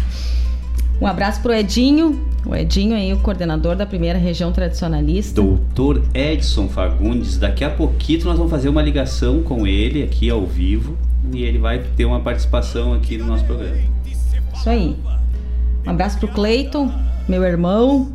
Um 1.04 1.06
abraço 1.06 1.42
pro 1.42 1.52
Edinho, 1.52 2.26
o 2.46 2.56
Edinho 2.56 2.96
aí, 2.96 3.12
o 3.12 3.18
coordenador 3.18 3.76
da 3.76 3.84
primeira 3.84 4.18
região 4.18 4.50
tradicionalista. 4.50 5.34
Doutor 5.34 6.02
Edson 6.14 6.66
Fagundes, 6.66 7.36
daqui 7.36 7.62
a 7.62 7.68
pouquinho 7.68 8.24
nós 8.24 8.38
vamos 8.38 8.50
fazer 8.50 8.70
uma 8.70 8.80
ligação 8.80 9.42
com 9.42 9.66
ele 9.66 10.02
aqui 10.02 10.30
ao 10.30 10.46
vivo 10.46 10.96
e 11.30 11.42
ele 11.42 11.58
vai 11.58 11.80
ter 11.94 12.06
uma 12.06 12.20
participação 12.20 12.94
aqui 12.94 13.18
no 13.18 13.26
nosso 13.26 13.44
programa. 13.44 13.76
Isso 14.54 14.70
aí. 14.70 14.96
Um 15.86 15.90
abraço 15.90 16.16
pro 16.16 16.28
Cleiton, 16.28 16.90
meu 17.28 17.44
irmão, 17.44 18.10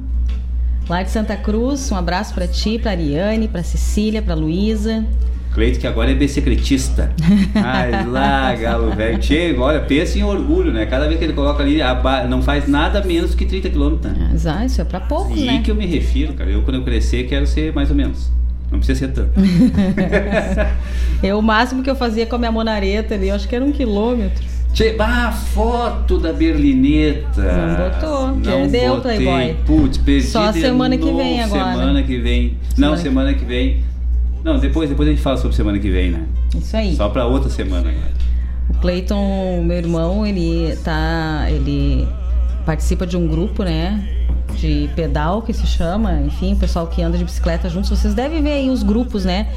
lá 0.89 1.03
de 1.03 1.11
Santa 1.11 1.37
Cruz. 1.37 1.91
Um 1.91 1.95
abraço 1.95 2.33
pra 2.33 2.47
ti, 2.47 2.79
pra 2.79 2.89
Ariane, 2.89 3.47
pra 3.47 3.61
Cecília, 3.61 4.19
pra 4.19 4.33
Luísa. 4.33 5.05
Cleito 5.53 5.79
que 5.79 5.87
agora 5.87 6.11
é 6.11 6.13
bicicletista. 6.13 7.11
Ai 7.55 8.05
lá, 8.05 8.53
galo 8.55 8.91
velho. 8.95 9.17
Tchê, 9.17 9.55
olha, 9.57 9.79
pensa 9.81 10.17
em 10.19 10.23
orgulho, 10.23 10.71
né? 10.71 10.85
Cada 10.85 11.07
vez 11.07 11.17
que 11.17 11.25
ele 11.25 11.33
coloca 11.33 11.63
ali, 11.63 11.79
ba- 12.01 12.23
não 12.25 12.41
faz 12.41 12.67
nada 12.67 13.03
menos 13.03 13.33
que 13.35 13.45
30 13.45 13.69
quilômetros. 13.69 14.13
Né? 14.13 14.31
Ah, 14.45 14.65
isso 14.65 14.79
é 14.79 14.83
pra 14.83 14.99
poucos, 14.99 15.37
E 15.37 15.45
né? 15.45 15.61
que 15.63 15.71
eu 15.71 15.75
me 15.75 15.85
refiro, 15.85 16.33
cara. 16.33 16.49
Eu, 16.49 16.61
quando 16.61 16.75
eu 16.77 16.83
crescer, 16.83 17.23
quero 17.23 17.45
ser 17.47 17.73
mais 17.73 17.89
ou 17.89 17.95
menos. 17.95 18.31
Não 18.71 18.77
precisa 18.77 18.99
ser 18.99 19.11
tanto. 19.13 19.31
Eu, 21.23 21.39
o 21.39 21.41
máximo 21.41 21.83
que 21.83 21.89
eu 21.89 21.95
fazia 21.95 22.25
com 22.25 22.35
a 22.35 22.39
minha 22.39 22.51
monareta 22.51 23.15
ali, 23.15 23.27
eu 23.27 23.35
acho 23.35 23.47
que 23.47 23.55
era 23.55 23.65
um 23.65 23.71
quilômetro. 23.71 24.43
Tchê, 24.73 24.95
ah, 24.99 25.31
foto 25.31 26.17
da 26.19 26.31
Berlineta. 26.31 27.41
Não 27.41 27.75
botou, 27.89 28.37
perdeu, 28.41 28.95
botei. 28.97 29.17
Playboy. 29.17 29.55
Putz, 29.65 29.97
perdi 29.97 30.27
Só 30.27 30.53
semana 30.53 30.95
que 30.97 31.11
vem 31.11 31.41
agora. 31.41 31.71
Semana 31.71 32.03
que 32.03 32.17
vem. 32.19 32.53
Não, 32.77 32.95
Semana- 32.95 32.97
semana 32.97 33.33
que 33.33 33.43
vem. 33.43 33.79
Não, 34.43 34.57
depois, 34.57 34.89
depois 34.89 35.07
a 35.07 35.11
gente 35.11 35.21
fala 35.21 35.37
sobre 35.37 35.55
semana 35.55 35.79
que 35.79 35.89
vem, 35.89 36.11
né? 36.11 36.25
Isso 36.55 36.75
aí. 36.75 36.95
Só 36.95 37.09
pra 37.09 37.25
outra 37.25 37.49
semana 37.49 37.89
agora. 37.89 38.13
O 38.69 38.73
Cleiton, 38.75 39.63
meu 39.63 39.77
irmão, 39.77 40.25
ele 40.25 40.75
tá. 40.77 41.47
ele 41.49 42.07
participa 42.65 43.05
de 43.05 43.17
um 43.17 43.27
grupo, 43.27 43.63
né? 43.63 44.07
De 44.55 44.89
pedal 44.95 45.41
que 45.41 45.53
se 45.53 45.65
chama, 45.65 46.21
enfim, 46.21 46.53
o 46.53 46.57
pessoal 46.57 46.87
que 46.87 47.01
anda 47.01 47.17
de 47.17 47.23
bicicleta 47.23 47.69
juntos. 47.69 47.89
Vocês 47.89 48.13
devem 48.13 48.41
ver 48.41 48.53
aí 48.53 48.69
os 48.69 48.83
grupos, 48.83 49.25
né? 49.25 49.47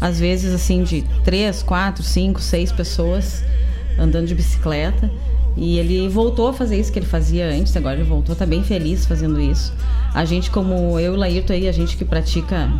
Às 0.00 0.20
vezes, 0.20 0.54
assim, 0.54 0.84
de 0.84 1.02
três, 1.24 1.62
quatro, 1.62 2.02
cinco, 2.02 2.40
seis 2.40 2.70
pessoas 2.70 3.42
andando 3.98 4.26
de 4.26 4.34
bicicleta. 4.34 5.10
E 5.56 5.76
ele 5.78 6.08
voltou 6.08 6.48
a 6.48 6.52
fazer 6.52 6.78
isso 6.78 6.92
que 6.92 7.00
ele 7.00 7.06
fazia 7.06 7.48
antes, 7.48 7.76
agora 7.76 7.96
ele 7.96 8.08
voltou, 8.08 8.36
tá 8.36 8.46
bem 8.46 8.62
feliz 8.62 9.04
fazendo 9.04 9.40
isso. 9.40 9.72
A 10.14 10.24
gente, 10.24 10.50
como 10.52 11.00
eu 11.00 11.14
e 11.14 11.16
o 11.16 11.18
Laírto 11.18 11.52
aí, 11.52 11.66
a 11.66 11.72
gente 11.72 11.96
que 11.96 12.04
pratica 12.04 12.70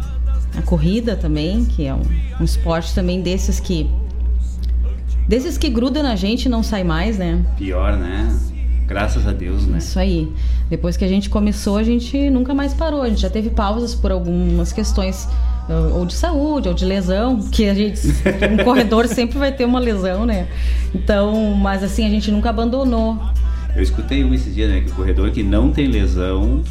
a 0.57 0.63
corrida 0.63 1.17
também, 1.17 1.65
que 1.65 1.87
é 1.87 1.95
um, 1.95 2.03
um 2.41 2.45
esporte 2.45 2.95
também 2.95 3.21
desses 3.21 3.61
que 3.61 3.89
desses 5.27 5.59
que 5.59 5.69
gruda 5.69 6.03
na 6.03 6.17
gente 6.17 6.47
e 6.47 6.49
não 6.49 6.63
sai 6.63 6.83
mais, 6.83 7.19
né? 7.19 7.45
Pior, 7.57 7.97
né? 7.97 8.35
Graças 8.87 9.27
a 9.27 9.33
Deus, 9.33 9.67
né? 9.67 9.77
Isso 9.79 9.99
aí. 9.99 10.33
Depois 10.71 10.97
que 10.97 11.05
a 11.05 11.09
gente 11.09 11.29
começou, 11.29 11.77
a 11.77 11.83
gente 11.83 12.31
nunca 12.31 12.55
mais 12.55 12.73
parou. 12.73 13.03
A 13.03 13.09
gente 13.11 13.21
já 13.21 13.29
teve 13.29 13.51
pausas 13.51 13.95
por 13.95 14.11
algumas 14.11 14.73
questões 14.73 15.29
ou 15.95 16.07
de 16.07 16.15
saúde, 16.15 16.69
ou 16.69 16.75
de 16.75 16.85
lesão, 16.85 17.41
que 17.51 17.69
a 17.69 17.75
gente, 17.75 18.01
um 18.51 18.57
corredor 18.65 19.07
sempre 19.07 19.39
vai 19.39 19.53
ter 19.53 19.67
uma 19.67 19.79
lesão, 19.79 20.25
né? 20.25 20.49
Então, 20.95 21.55
mas 21.55 21.83
assim, 21.83 22.07
a 22.07 22.09
gente 22.09 22.31
nunca 22.31 22.49
abandonou. 22.49 23.19
Eu 23.77 23.83
escutei 23.83 24.25
um 24.25 24.33
esses 24.33 24.55
dias, 24.55 24.71
né? 24.71 24.81
Que 24.81 24.91
o 24.91 24.95
corredor 24.95 25.31
que 25.31 25.43
não 25.43 25.71
tem 25.71 25.87
lesão 25.87 26.63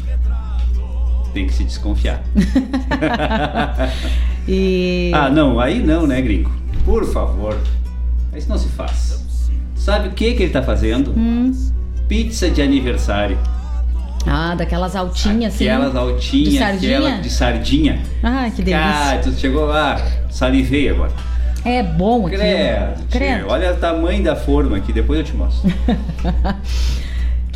tem 1.38 1.46
que 1.46 1.54
se 1.54 1.62
desconfiar. 1.62 2.20
e... 4.48 5.12
Ah, 5.14 5.30
não, 5.30 5.60
aí 5.60 5.80
não, 5.80 6.06
né, 6.06 6.20
gringo? 6.20 6.50
Por 6.84 7.06
favor. 7.06 7.56
Isso 8.36 8.48
não 8.48 8.58
se 8.58 8.68
faz. 8.68 9.24
Sabe 9.76 10.08
o 10.08 10.12
que, 10.12 10.34
que 10.34 10.42
ele 10.42 10.52
tá 10.52 10.62
fazendo? 10.62 11.12
Hum. 11.16 11.52
Pizza 12.08 12.50
de 12.50 12.60
aniversário. 12.60 13.38
Ah, 14.26 14.54
daquelas 14.56 14.96
altinhas, 14.96 15.54
assim. 15.54 15.68
Aquelas 15.68 15.94
altinhas, 15.94 16.52
de 16.52 16.58
sardinha. 16.58 16.98
aquela 16.98 17.20
de 17.20 17.30
sardinha. 17.30 18.02
Ah, 18.22 18.50
que 18.50 18.62
delícia. 18.62 18.80
Ah, 18.80 19.20
tu 19.22 19.32
chegou 19.32 19.64
lá, 19.64 20.00
salivei 20.28 20.88
agora. 20.88 21.12
É 21.64 21.82
bom 21.82 22.26
aqui. 22.26 22.36
Credo, 22.36 23.02
Credo. 23.10 23.46
olha 23.48 23.72
o 23.72 23.76
tamanho 23.76 24.22
da 24.22 24.34
forma 24.34 24.76
aqui, 24.76 24.92
depois 24.92 25.20
eu 25.20 25.24
te 25.24 25.36
mostro. 25.36 25.70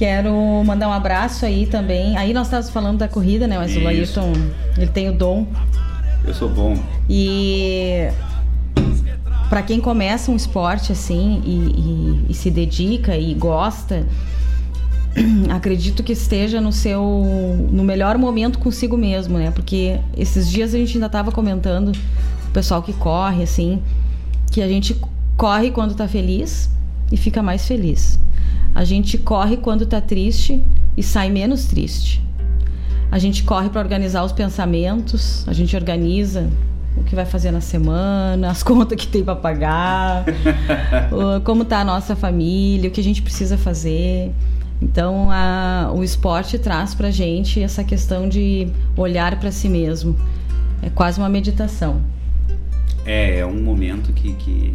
Quero 0.03 0.35
mandar 0.67 0.89
um 0.89 0.93
abraço 0.93 1.47
aí 1.47 1.65
também. 1.65 2.17
Aí 2.17 2.35
nós 2.35 2.49
estávamos 2.49 2.73
falando 2.73 2.99
da 2.99 3.07
corrida, 3.07 3.47
né? 3.47 3.57
Mas 3.57 3.71
Isso. 3.71 3.79
o 3.79 3.85
Laírton, 3.85 4.33
ele 4.77 4.89
tem 4.89 5.09
o 5.09 5.13
dom. 5.13 5.47
Eu 6.27 6.35
sou 6.35 6.49
bom. 6.49 6.77
E 7.09 8.09
para 9.49 9.63
quem 9.63 9.81
começa 9.81 10.33
um 10.33 10.35
esporte 10.35 10.91
assim 10.91 11.41
e, 11.47 11.51
e- 11.53 12.27
e 12.31 12.35
se 12.35 12.51
dedica 12.51 13.17
e 13.17 13.33
gosta, 13.33 14.05
acredito 15.55 16.03
que 16.03 16.15
esteja 16.15 16.61
no 16.61 16.73
seu 16.73 17.69
no 17.71 17.85
melhor 17.85 18.19
momento 18.19 18.59
consigo 18.59 18.97
mesmo, 18.97 19.39
né? 19.39 19.53
Porque 19.53 20.01
esses 20.17 20.51
dias 20.51 20.75
a 20.75 20.79
gente 20.79 20.95
ainda 20.95 21.07
estava 21.07 21.31
comentando 21.31 21.93
o 22.49 22.51
pessoal 22.51 22.83
que 22.83 22.93
corre 22.93 23.45
assim, 23.45 23.81
que 24.51 24.61
a 24.61 24.67
gente 24.67 25.01
corre 25.37 25.71
quando 25.71 25.95
tá 25.95 26.09
feliz 26.09 26.69
e 27.13 27.17
fica 27.17 27.41
mais 27.41 27.65
feliz. 27.69 28.19
A 28.75 28.85
gente 28.85 29.19
corre 29.19 29.57
quando 29.57 29.85
tá 29.87 30.01
triste 30.01 30.63
e 30.97 31.03
sai 31.03 31.31
menos 31.31 31.67
triste. 31.67 32.23
A 33.11 33.19
gente 33.19 33.43
corre 33.45 33.69
para 33.69 33.81
organizar 33.81 34.25
os 34.25 34.33
pensamentos, 34.33 35.47
a 35.47 35.53
gente 35.53 35.77
organiza 35.77 36.49
o 36.97 37.03
que 37.05 37.15
vai 37.15 37.25
fazer 37.27 37.51
na 37.51 37.61
semana, 37.61 38.51
as 38.51 38.63
contas 38.65 38.99
que 38.99 39.07
tem 39.07 39.23
para 39.23 39.37
pagar, 39.37 40.25
como 41.45 41.65
tá 41.65 41.81
a 41.81 41.85
nossa 41.85 42.17
família, 42.17 42.89
o 42.89 42.93
que 42.93 43.01
a 43.01 43.05
gente 43.05 43.21
precisa 43.23 43.59
fazer. 43.59 44.31
Então, 44.81 45.31
a- 45.31 45.93
o 45.95 46.03
esporte 46.03 46.59
traz 46.59 46.95
pra 46.95 47.11
gente 47.11 47.63
essa 47.63 47.85
questão 47.85 48.29
de 48.29 48.67
olhar 48.97 49.39
para 49.39 49.53
si 49.53 49.69
mesmo. 49.69 50.17
É 50.83 50.91
quase 50.91 51.21
uma 51.21 51.29
meditação. 51.29 52.01
É, 53.05 53.39
é 53.39 53.47
um 53.47 53.63
momento 53.63 54.13
que, 54.13 54.33
que, 54.35 54.75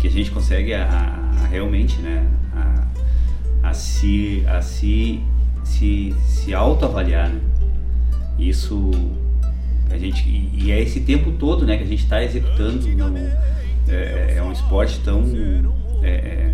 que 0.00 0.06
a 0.08 0.10
gente 0.10 0.30
consegue 0.30 0.72
a, 0.72 0.84
a- 0.86 1.46
realmente, 1.46 2.00
né? 2.00 2.24
A, 2.56 3.68
a 3.68 3.74
se, 3.74 4.42
a 4.48 4.60
se, 4.62 5.20
se, 5.64 6.14
se 6.26 6.54
autoavaliar, 6.54 7.28
né? 7.28 7.40
Isso 8.38 8.90
a 9.90 9.96
gente 9.96 10.28
e, 10.28 10.70
é 10.72 10.80
esse 10.80 11.00
tempo 11.00 11.32
todo, 11.32 11.64
né, 11.64 11.76
que 11.76 11.84
a 11.84 11.86
gente 11.86 12.02
está 12.02 12.22
executando. 12.22 12.86
no- 12.88 13.16
é, 13.88 14.34
é 14.38 14.42
um 14.42 14.50
esporte 14.50 14.98
tão 15.04 15.22
é, 16.02 16.08
é, 16.08 16.52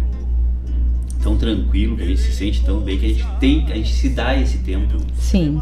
tão 1.23 1.37
tranquilo 1.37 1.97
que 1.97 2.03
a 2.03 2.07
gente 2.07 2.21
se 2.21 2.33
sente 2.33 2.63
tão 2.65 2.81
bem 2.81 2.99
que 2.99 3.07
a 3.07 3.09
gente 3.09 3.27
tem, 3.41 3.65
a 3.73 3.75
gente 3.77 3.93
se 3.95 4.11
dá 4.11 4.37
esse 4.37 4.59
tempo. 4.59 4.99
Sim. 5.17 5.59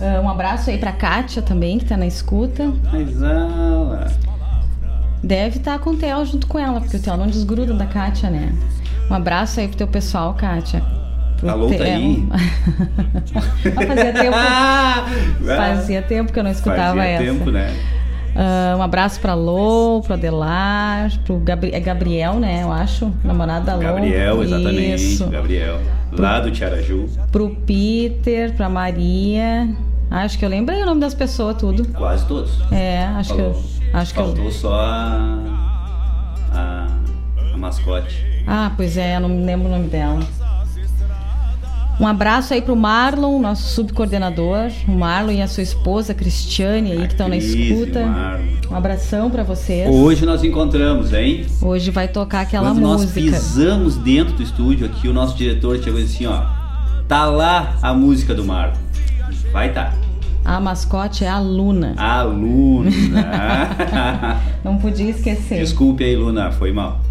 Ah, 0.00 0.20
um 0.22 0.28
abraço 0.28 0.70
aí 0.70 0.78
pra 0.78 0.92
Kátia 0.92 1.42
também, 1.42 1.78
que 1.78 1.84
tá 1.84 1.96
na 1.96 2.06
escuta. 2.06 2.72
Mas 2.92 3.20
ela 3.20 4.06
Deve 5.22 5.58
estar 5.58 5.78
com 5.78 5.90
o 5.90 5.96
Theo 5.96 6.24
junto 6.24 6.46
com 6.46 6.58
ela, 6.58 6.80
porque 6.80 6.96
o 6.96 7.00
Theo 7.00 7.16
não 7.16 7.26
desgruda 7.26 7.74
da 7.74 7.86
Kátia, 7.86 8.30
né? 8.30 8.52
Um 9.10 9.14
abraço 9.14 9.60
aí 9.60 9.68
pro 9.68 9.76
teu 9.76 9.88
pessoal, 9.88 10.34
Kátia. 10.34 10.82
Pro 11.38 11.50
Alô, 11.50 11.68
tá 11.68 11.84
aí? 11.84 12.26
Ah, 12.30 13.82
fazia 13.86 14.12
tempo. 14.12 14.36
fazia 15.56 16.02
tempo 16.02 16.32
que 16.32 16.38
eu 16.38 16.44
não 16.44 16.50
escutava 16.50 16.96
fazia 16.96 17.12
essa. 17.12 17.24
tempo, 17.24 17.50
né? 17.50 17.74
Ah, 18.34 18.76
um 18.78 18.82
abraço 18.82 19.20
pra 19.20 19.34
Lô, 19.34 20.00
pro 20.00 20.14
Adelar, 20.14 21.10
pro 21.24 21.38
Gabri 21.38 21.72
é 21.72 21.80
Gabriel, 21.80 22.34
né? 22.34 22.62
Eu 22.62 22.72
acho, 22.72 23.12
namorado 23.24 23.66
da 23.66 23.74
Lô. 23.74 23.80
Gabriel, 23.80 24.42
exatamente, 24.42 24.94
Isso. 24.94 25.26
Gabriel. 25.28 25.80
Lá 26.12 26.40
do 26.40 26.50
Tiaraju. 26.50 27.08
Pro 27.32 27.50
Peter, 27.66 28.54
pra 28.54 28.68
Maria. 28.68 29.68
Acho 30.10 30.38
que 30.38 30.44
eu 30.44 30.48
lembrei 30.48 30.82
o 30.82 30.86
nome 30.86 31.00
das 31.00 31.14
pessoas, 31.14 31.56
tudo. 31.56 31.86
Quase 31.88 32.26
todos. 32.26 32.60
É, 32.72 33.04
acho 33.16 33.34
que 33.34 33.40
eu. 33.40 33.77
Acho 33.92 34.14
que 34.14 34.20
eu. 34.20 34.26
Faltou 34.26 34.50
só 34.50 34.74
a, 34.74 35.38
a, 36.52 36.86
a 37.54 37.56
mascote. 37.56 38.24
Ah, 38.46 38.72
pois 38.76 38.96
é, 38.96 39.16
eu 39.16 39.20
não 39.20 39.28
me 39.28 39.44
lembro 39.44 39.68
o 39.68 39.70
nome 39.70 39.88
dela. 39.88 40.20
Um 42.00 42.06
abraço 42.06 42.54
aí 42.54 42.62
pro 42.62 42.76
Marlon, 42.76 43.40
nosso 43.40 43.74
subcoordenador, 43.74 44.70
o 44.86 44.92
Marlon 44.92 45.32
e 45.32 45.42
a 45.42 45.48
sua 45.48 45.64
esposa 45.64 46.14
Cristiane 46.14 46.92
aí 46.92 47.06
que 47.08 47.14
estão 47.14 47.28
na 47.28 47.36
escuta. 47.36 48.06
Marlon. 48.06 48.44
Um 48.70 48.76
abração 48.76 49.28
pra 49.28 49.42
vocês. 49.42 49.88
Hoje 49.90 50.24
nós 50.24 50.44
encontramos, 50.44 51.12
hein? 51.12 51.44
Hoje 51.60 51.90
vai 51.90 52.06
tocar 52.06 52.42
aquela 52.42 52.68
Quando 52.68 52.80
nós 52.80 53.00
música. 53.00 53.20
pisamos 53.20 53.96
dentro 53.96 54.34
do 54.34 54.42
estúdio 54.42 54.86
aqui, 54.86 55.08
o 55.08 55.12
nosso 55.12 55.36
diretor 55.36 55.82
chegou 55.82 55.98
e 55.98 56.04
disse 56.04 56.24
assim, 56.24 56.26
ó. 56.26 56.46
Tá 57.08 57.24
lá 57.24 57.76
a 57.82 57.92
música 57.92 58.32
do 58.32 58.44
Marlon. 58.44 58.76
Vai 59.50 59.72
tá. 59.72 59.92
A 60.48 60.58
mascote 60.58 61.26
é 61.26 61.28
a 61.28 61.38
Luna. 61.38 61.92
A 61.98 62.22
Luna. 62.22 62.90
Não 64.64 64.78
podia 64.78 65.10
esquecer. 65.10 65.58
Desculpe 65.58 66.02
aí, 66.02 66.16
Luna, 66.16 66.50
foi 66.50 66.72
mal. 66.72 67.02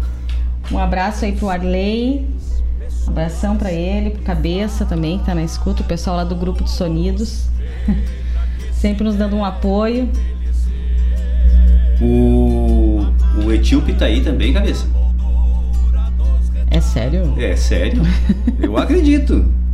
Um 0.72 0.76
abraço 0.76 1.24
aí 1.24 1.30
pro 1.30 1.48
Arley. 1.48 2.26
Um 3.06 3.10
abração 3.10 3.56
pra 3.56 3.70
ele, 3.70 4.10
pro 4.10 4.22
Cabeça 4.22 4.84
também, 4.84 5.20
que 5.20 5.24
tá 5.24 5.36
na 5.36 5.44
escuta, 5.44 5.82
o 5.82 5.84
pessoal 5.84 6.16
lá 6.16 6.24
do 6.24 6.34
grupo 6.34 6.64
de 6.64 6.70
Sonidos. 6.70 7.48
Sempre 8.74 9.04
nos 9.04 9.14
dando 9.14 9.36
um 9.36 9.44
apoio. 9.44 10.10
O, 12.02 13.06
o 13.44 13.52
Etíope 13.52 13.94
tá 13.94 14.06
aí 14.06 14.20
também, 14.20 14.52
cabeça. 14.52 14.84
É 16.72 16.80
sério? 16.80 17.34
É 17.38 17.54
sério? 17.54 18.02
Eu 18.60 18.76
acredito. 18.76 19.46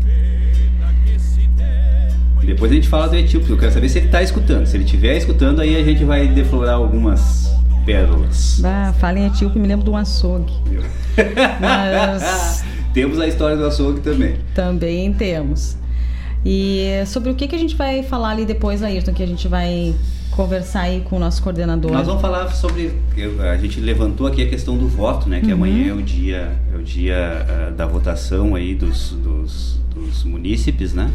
Depois 2.44 2.70
a 2.70 2.74
gente 2.74 2.88
fala 2.88 3.08
do 3.08 3.16
Etíope, 3.16 3.50
eu 3.50 3.56
quero 3.56 3.72
saber 3.72 3.88
se 3.88 3.98
ele 3.98 4.08
tá 4.08 4.22
escutando. 4.22 4.66
Se 4.66 4.76
ele 4.76 4.84
estiver 4.84 5.16
escutando, 5.16 5.60
aí 5.60 5.76
a 5.76 5.84
gente 5.84 6.04
vai 6.04 6.28
deflorar 6.28 6.74
algumas 6.74 7.50
pérolas. 7.84 8.62
Ah, 8.64 8.94
fala 8.98 9.18
em 9.18 9.26
etíope, 9.26 9.58
me 9.58 9.68
lembro 9.68 9.84
de 9.84 9.90
um 9.90 9.96
açougue. 9.96 10.52
Mas 11.60 12.64
Temos 12.94 13.18
a 13.20 13.26
história 13.26 13.56
do 13.56 13.66
açougue 13.66 14.00
também. 14.00 14.36
também 14.54 15.12
temos. 15.12 15.76
E 16.46 17.02
sobre 17.06 17.30
o 17.30 17.34
que, 17.34 17.48
que 17.48 17.56
a 17.56 17.58
gente 17.58 17.74
vai 17.74 18.02
falar 18.02 18.30
ali 18.30 18.44
depois, 18.44 18.82
Ayrton, 18.82 19.12
que 19.12 19.22
a 19.22 19.26
gente 19.26 19.48
vai 19.48 19.94
conversar 20.34 20.82
aí 20.82 21.00
com 21.02 21.16
o 21.16 21.18
nosso 21.18 21.42
coordenador. 21.42 21.92
Nós 21.92 22.06
vamos 22.06 22.20
falar 22.22 22.48
sobre. 22.48 22.92
eu- 23.16 23.40
a 23.42 23.56
gente 23.56 23.80
levantou 23.80 24.26
aqui 24.26 24.42
a 24.42 24.48
questão 24.48 24.76
do 24.76 24.88
voto, 24.88 25.28
né? 25.28 25.40
Que 25.40 25.46
Uhum. 25.48 25.52
amanhã 25.54 25.88
é 25.88 25.92
o 25.92 26.02
dia, 26.02 26.52
é 26.72 26.76
o 26.76 26.82
dia 26.82 27.46
ah, 27.48 27.70
da 27.70 27.86
votação 27.86 28.54
aí 28.54 28.74
dos, 28.74 29.10
dos, 29.12 29.80
dos 29.94 30.24
munícipes, 30.24 30.92
né? 30.94 31.10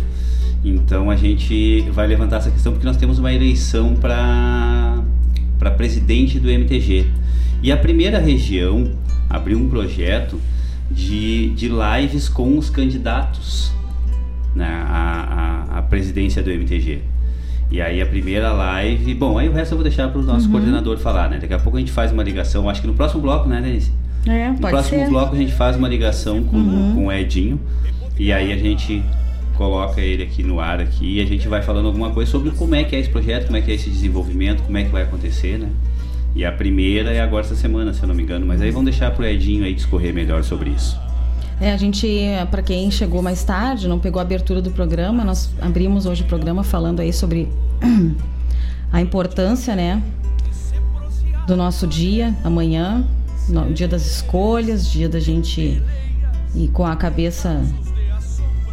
Então 0.63 1.09
a 1.09 1.15
gente 1.15 1.81
vai 1.91 2.05
levantar 2.07 2.37
essa 2.37 2.51
questão 2.51 2.71
porque 2.73 2.85
nós 2.85 2.97
temos 2.97 3.19
uma 3.19 3.31
eleição 3.33 3.95
para 3.95 5.01
para 5.57 5.71
presidente 5.71 6.39
do 6.39 6.49
MTG. 6.49 7.05
E 7.61 7.69
a 7.71 7.75
primeira 7.77 8.17
região 8.19 8.91
abriu 9.29 9.57
um 9.57 9.67
projeto 9.69 10.39
de, 10.89 11.49
de 11.49 11.67
lives 11.69 12.29
com 12.29 12.57
os 12.57 12.69
candidatos 12.69 13.69
né, 14.55 14.65
à, 14.87 15.65
à, 15.73 15.77
à 15.79 15.81
presidência 15.81 16.41
do 16.41 16.49
MTG. 16.49 17.01
E 17.71 17.81
aí 17.81 18.01
a 18.01 18.05
primeira 18.05 18.51
live, 18.51 19.13
bom, 19.13 19.37
aí 19.37 19.47
o 19.47 19.51
resto 19.53 19.73
eu 19.73 19.77
vou 19.77 19.83
deixar 19.83 20.09
para 20.09 20.19
o 20.19 20.23
nosso 20.23 20.45
Uhum. 20.45 20.51
coordenador 20.53 20.97
falar, 20.97 21.29
né? 21.29 21.37
Daqui 21.39 21.53
a 21.53 21.59
pouco 21.59 21.77
a 21.77 21.79
gente 21.79 21.91
faz 21.91 22.11
uma 22.11 22.23
ligação, 22.23 22.67
acho 22.69 22.81
que 22.81 22.87
no 22.87 22.93
próximo 22.95 23.21
bloco, 23.21 23.47
né, 23.47 23.61
Denise? 23.61 23.91
É, 24.27 24.49
No 24.49 24.57
próximo 24.57 24.99
ser. 25.03 25.09
bloco 25.09 25.35
a 25.35 25.37
gente 25.37 25.53
faz 25.53 25.75
uma 25.77 25.87
ligação 25.87 26.43
com, 26.43 26.57
Uhum. 26.57 26.95
com 26.95 27.05
o 27.07 27.11
Edinho 27.11 27.59
e 28.17 28.33
aí 28.33 28.51
a 28.51 28.57
gente 28.57 29.03
coloca 29.55 30.01
ele 30.01 30.23
aqui 30.23 30.41
no 30.41 30.59
ar 30.59 30.79
aqui 30.81 31.17
e 31.17 31.21
a 31.21 31.25
gente 31.25 31.47
vai 31.47 31.61
falando 31.61 31.85
alguma 31.87 32.09
coisa 32.11 32.29
sobre 32.31 32.49
como 32.51 32.73
é 32.75 32.83
que 32.83 32.95
é 32.95 32.99
esse 32.99 33.09
projeto, 33.09 33.45
como 33.45 33.57
é 33.57 33.61
que 33.61 33.69
é 33.71 33.75
esse 33.75 33.89
desenvolvimento, 33.89 34.63
como 34.63 34.77
é 34.77 34.83
que 34.83 34.89
vai 34.89 35.03
acontecer, 35.03 35.57
né? 35.59 35.67
E 36.35 36.43
a 36.45 36.51
primeira 36.51 37.11
é 37.11 37.21
agora 37.21 37.43
essa 37.45 37.55
semana, 37.55 37.93
se 37.93 38.01
eu 38.01 38.07
não 38.07 38.15
me 38.15 38.23
engano, 38.23 38.45
mas 38.45 38.61
aí 38.61 38.71
vamos 38.71 38.89
deixar 38.89 39.11
pro 39.11 39.25
Edinho 39.25 39.63
aí 39.63 39.73
discorrer 39.73 40.13
melhor 40.13 40.43
sobre 40.43 40.69
isso. 40.71 40.97
É, 41.61 41.73
a 41.73 41.77
gente, 41.77 42.07
para 42.49 42.61
quem 42.61 42.89
chegou 42.89 43.21
mais 43.21 43.43
tarde, 43.43 43.87
não 43.87 43.99
pegou 43.99 44.19
a 44.19 44.23
abertura 44.23 44.61
do 44.61 44.71
programa, 44.71 45.25
nós 45.25 45.49
abrimos 45.59 46.05
hoje 46.05 46.23
o 46.23 46.25
programa 46.25 46.63
falando 46.63 47.01
aí 47.01 47.11
sobre 47.11 47.49
a 48.91 49.01
importância, 49.01 49.75
né, 49.75 50.01
do 51.45 51.57
nosso 51.57 51.85
dia, 51.85 52.33
amanhã, 52.45 53.05
no, 53.49 53.73
dia 53.73 53.89
das 53.89 54.05
escolhas, 54.05 54.89
dia 54.89 55.09
da 55.09 55.19
gente 55.19 55.83
ir 56.55 56.67
com 56.69 56.85
a 56.85 56.95
cabeça 56.95 57.61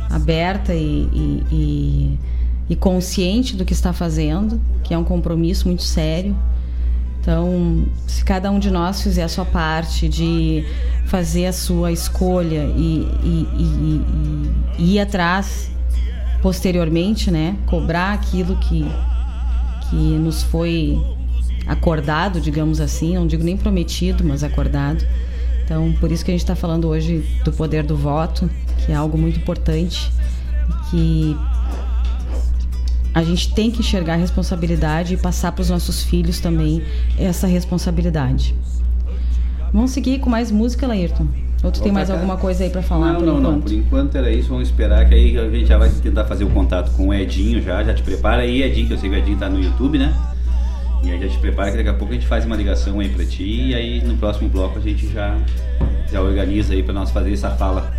aberta 0.09 0.73
e, 0.73 1.09
e, 1.13 1.45
e, 1.51 2.19
e 2.71 2.77
consciente 2.77 3.57
do 3.57 3.65
que 3.65 3.73
está 3.73 3.93
fazendo, 3.93 4.61
que 4.85 4.95
é 4.95 4.99
um 4.99 5.05
compromisso 5.05 5.67
muito 5.67 5.83
sério. 5.83 6.37
Então, 7.27 7.87
se 8.07 8.25
cada 8.25 8.53
um 8.53 8.59
de 8.61 8.71
nós 8.71 9.03
fizer 9.03 9.25
a 9.25 9.29
sua 9.29 9.45
parte 9.45 10.09
de 10.09 10.65
fazer 11.07 11.47
a 11.47 11.53
sua 11.53 11.91
escolha 11.91 12.73
e, 12.77 13.01
e, 13.25 13.49
e, 13.59 14.05
e, 14.79 14.95
ir 14.95 15.01
atrás 15.01 15.69
posteriormente, 16.41 17.29
né? 17.29 17.57
Cobrar 17.67 18.13
aquilo 18.13 18.55
que, 18.59 18.87
que 19.91 19.97
nos 19.97 20.45
foi 20.45 20.97
acordado, 21.67 22.41
digamos 22.41 22.81
assim, 22.81 23.17
não 23.17 23.27
digo 23.27 23.43
nem 23.43 23.57
prometido, 23.57 24.23
mas 24.23 24.45
acordado. 24.45 25.05
Então, 25.65 25.93
por 25.99 26.13
isso 26.13 26.25
que 26.25 26.31
a 26.31 26.35
gente 26.35 26.45
está 26.45 26.55
falando 26.55 26.87
hoje 26.87 27.27
do 27.45 27.51
poder 27.51 27.83
do 27.83 27.97
voto, 27.97 28.49
que 28.85 28.93
é 28.93 28.95
algo 28.95 29.19
muito 29.19 29.41
importante, 29.41 30.13
que 30.93 31.37
a 33.17 33.23
gente 33.23 33.55
tem 33.55 33.71
que 33.71 33.81
enxergar 33.81 34.13
a 34.13 34.17
responsabilidade 34.17 35.15
e 35.15 35.17
passar 35.17 35.51
para 35.51 35.63
os 35.63 35.71
nossos 35.71 36.03
filhos 36.03 36.39
também 36.39 36.83
essa 37.19 37.47
responsabilidade. 37.47 38.55
Vamos 39.73 39.93
seguir 39.93 40.19
com 40.19 40.29
mais 40.29 40.51
música, 40.51 40.87
Laírton? 40.87 41.27
Ou 41.65 41.73
tu 41.73 41.81
tem 41.81 41.91
mais 41.91 42.11
alguma 42.11 42.37
coisa 42.37 42.65
aí 42.65 42.69
para 42.69 42.83
falar 42.83 43.15
não, 43.15 43.21
por 43.21 43.25
não, 43.25 43.39
enquanto? 43.39 43.55
Não, 43.55 43.61
por 43.63 43.73
enquanto 43.73 44.17
era 44.17 44.31
isso. 44.31 44.51
Vamos 44.51 44.69
esperar 44.69 45.09
que 45.09 45.15
aí 45.15 45.39
a 45.39 45.49
gente 45.49 45.65
já 45.65 45.79
vai 45.79 45.89
tentar 45.89 46.27
fazer 46.27 46.45
o 46.45 46.51
contato 46.51 46.95
com 46.95 47.09
o 47.09 47.15
Edinho 47.15 47.63
já. 47.63 47.83
Já 47.83 47.95
te 47.95 48.03
prepara 48.03 48.43
aí, 48.43 48.63
Edinho, 48.63 48.87
que 48.87 48.93
eu 48.93 48.99
sei 48.99 49.09
que 49.09 49.17
o 49.17 49.19
Edinho 49.19 49.39
tá 49.39 49.49
no 49.49 49.63
YouTube, 49.63 49.97
né? 49.97 50.15
E 51.03 51.11
aí 51.11 51.19
já 51.19 51.27
te 51.27 51.39
prepara 51.39 51.71
que 51.71 51.79
daqui 51.79 51.89
a 51.89 51.95
pouco 51.95 52.13
a 52.13 52.17
gente 52.17 52.27
faz 52.27 52.45
uma 52.45 52.55
ligação 52.55 53.01
aí 53.01 53.09
pra 53.09 53.25
ti 53.25 53.69
e 53.69 53.75
aí 53.75 54.05
no 54.05 54.19
próximo 54.19 54.51
bloco 54.51 54.79
a 54.79 54.83
gente 54.83 55.11
já, 55.11 55.39
já 56.13 56.21
organiza 56.21 56.75
aí 56.75 56.83
pra 56.83 56.93
nós 56.93 57.11
fazer 57.11 57.33
essa 57.33 57.49
fala 57.49 57.91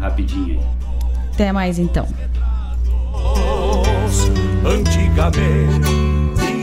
rapidinho 0.00 0.58
aí. 0.58 0.60
Até 1.32 1.52
mais 1.52 1.78
então. 1.78 2.08
Antigamente 4.64 6.04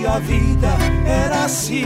a 0.08 0.20
vida 0.20 0.68
era 1.06 1.46
assim. 1.46 1.86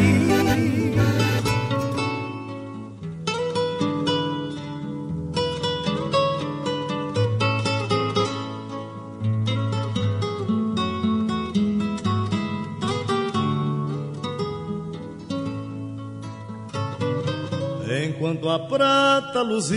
Enquanto 18.08 18.50
a 18.50 18.60
prata 18.60 19.42
luzia 19.42 19.76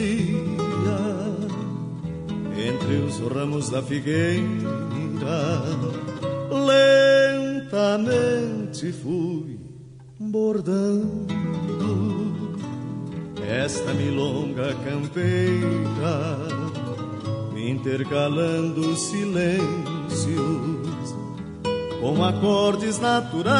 entre 2.56 2.96
os 2.96 3.18
ramos 3.32 3.68
da 3.68 3.82
figueira, 3.82 4.42
lentamente 7.70 8.92
fui 8.92 9.58
bordando 10.18 11.38
esta 13.48 13.94
milonga 13.94 14.74
campeira, 14.84 16.36
intercalando 17.56 18.94
silêncios 18.96 19.58
com 22.00 22.24
acordes 22.24 22.98
naturais. 22.98 23.56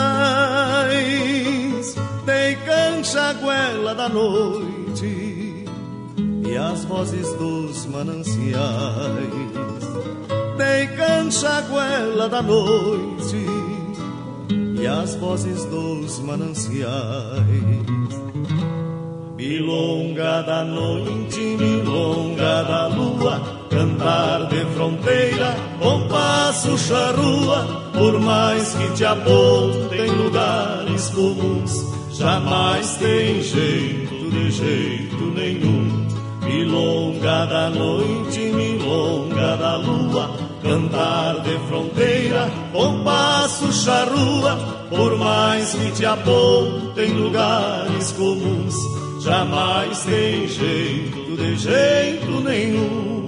Dei 2.24 2.56
cancha 2.56 3.32
goela 3.34 3.94
da 3.94 4.08
noite 4.08 5.64
e 6.46 6.56
as 6.56 6.84
vozes 6.84 7.32
dos 7.34 7.86
mananciais. 7.86 9.67
Dei 10.58 10.88
cancha 10.88 11.48
à 11.48 11.60
goela 11.60 12.28
da 12.28 12.42
noite 12.42 13.46
e 14.74 14.86
as 14.86 15.14
vozes 15.14 15.64
dos 15.66 16.18
mananciais. 16.18 16.78
Milonga 19.36 20.42
da 20.42 20.64
noite, 20.64 21.38
milonga 21.38 22.64
da 22.64 22.88
lua, 22.88 23.40
cantar 23.70 24.48
de 24.48 24.64
fronteira, 24.74 25.54
compasso 25.80 26.76
charrua, 26.76 27.90
por 27.92 28.18
mais 28.20 28.74
que 28.74 28.92
te 28.94 29.04
apontem 29.04 30.10
lugares 30.10 31.08
comuns, 31.10 31.86
jamais 32.18 32.96
tem 32.96 33.40
jeito 33.40 34.28
de 34.28 34.50
jeito 34.50 35.24
nenhum. 35.36 36.08
Milonga 36.42 37.46
da 37.46 37.70
noite, 37.70 38.40
milonga 38.40 39.56
da 39.56 39.76
lua, 39.76 40.47
cantar 40.68 41.40
de 41.40 41.58
fronteira, 41.66 42.50
compasso 42.72 43.72
charrua, 43.72 44.56
por 44.90 45.16
mais 45.16 45.72
que 45.72 45.90
te 45.92 46.04
apontem 46.04 47.10
lugares 47.14 48.12
comuns, 48.12 48.74
jamais 49.22 50.04
tem 50.04 50.46
jeito 50.46 51.36
de 51.36 51.56
jeito 51.56 52.40
nenhum. 52.42 53.27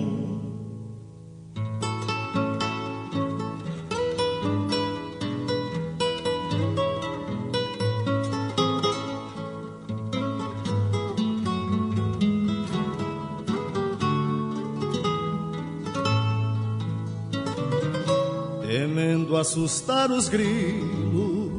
Assustar 19.40 20.10
os 20.10 20.28
grilos, 20.28 21.50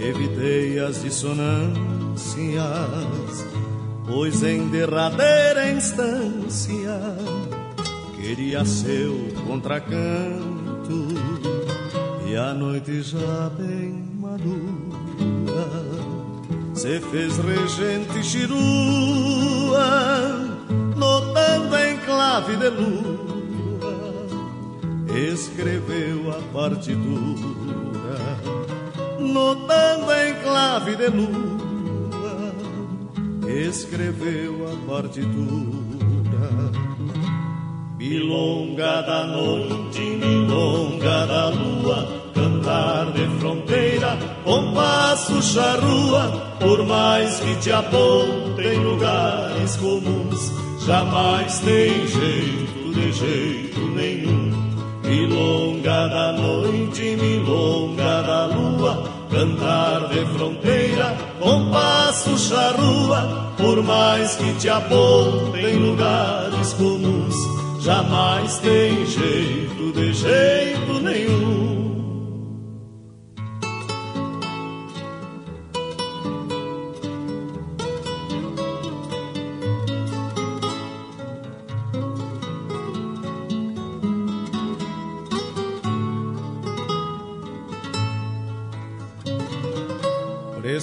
evitei 0.00 0.80
as 0.80 1.02
dissonâncias, 1.02 1.76
pois 4.06 4.42
em 4.42 4.68
derradeira 4.68 5.70
instância 5.70 7.00
queria 8.16 8.64
seu 8.64 9.28
contracanto. 9.46 10.40
E 12.26 12.36
a 12.36 12.52
noite 12.52 13.02
já 13.02 13.50
bem 13.56 14.04
madura 14.18 15.70
se 16.74 17.00
fez 17.00 17.36
regente 17.38 18.24
chirua, 18.24 18.58
notando 20.96 21.76
em 21.76 21.96
clave 21.98 22.56
de 22.56 22.68
lua 22.68 23.29
escreveu 25.14 26.30
a 26.30 26.40
partitura, 26.52 26.98
notando 29.18 30.12
em 30.12 30.34
clave 30.42 30.96
de 30.96 31.08
lua, 31.08 32.54
escreveu 33.48 34.68
a 34.68 34.90
partitura. 34.90 35.50
Milonga 37.98 39.02
da 39.02 39.26
noite, 39.26 40.00
milonga 40.00 41.26
da 41.26 41.48
lua, 41.50 42.32
cantar 42.34 43.12
de 43.12 43.28
fronteira, 43.38 44.16
compasso 44.42 45.42
charrua, 45.42 46.56
por 46.58 46.86
mais 46.86 47.40
que 47.40 47.54
te 47.56 47.70
apontem 47.70 48.78
lugares 48.78 49.76
comuns, 49.76 50.52
jamais 50.86 51.60
tem 51.60 52.06
jeito 52.06 52.94
de 52.94 53.12
jeito 53.12 53.80
nenhum. 53.80 54.09
Milonga 55.10 56.06
da 56.06 56.32
noite, 56.32 57.16
milonga 57.16 58.22
da 58.22 58.46
lua, 58.46 59.02
cantar 59.28 60.06
de 60.06 60.24
fronteira, 60.36 61.16
compasso 61.40 62.38
charrua, 62.38 63.52
por 63.56 63.82
mais 63.82 64.36
que 64.36 64.52
te 64.54 64.68
apontem 64.68 65.74
lugares 65.74 66.72
comuns, 66.74 67.34
jamais 67.80 68.58
tem 68.58 69.04
jeito 69.04 69.92
de 69.92 70.12
jeito 70.12 70.69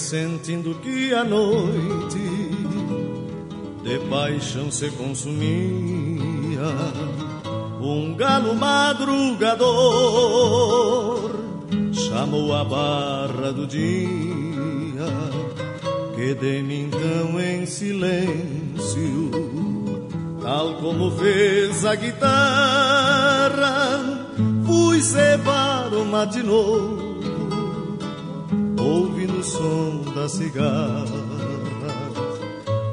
Pressentindo 0.10 0.74
que 0.76 1.14
a 1.14 1.26
noite 1.26 2.18
de 3.84 3.99
paixão 4.10 4.72
se 4.72 4.89
consumia, 4.91 6.62
um 7.82 8.16
galo 8.16 8.55
madrugador 8.55 9.66
chamou 11.91 12.55
a 12.55 12.64
barra 12.64 13.51
do 13.51 13.68
dia, 13.68 15.10
que 16.16 16.34
de 16.36 16.64
mim 16.64 16.88
então 16.88 17.38
em 17.41 17.66
silêncio, 17.66 19.30
tal 20.41 20.76
como 20.76 21.12
fez 21.18 21.84
a 21.84 21.95
guitarra, 21.95 23.10
fui 24.66 25.01
cevar 25.01 25.93
o 25.93 26.05
matinô, 26.05 27.07
ouvindo 28.88 29.39
o 29.39 29.43
som 29.43 30.01
da 30.15 30.29
cigarra. 30.29 31.05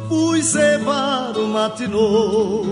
Fui 0.08 0.42
cevar 0.42 1.36
o 1.36 1.48
matinô, 1.48 2.62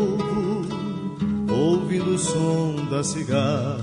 ouvindo 1.49 2.15
o 2.15 2.19
som 2.19 2.75
das 2.91 3.09
cigarras. 3.09 3.83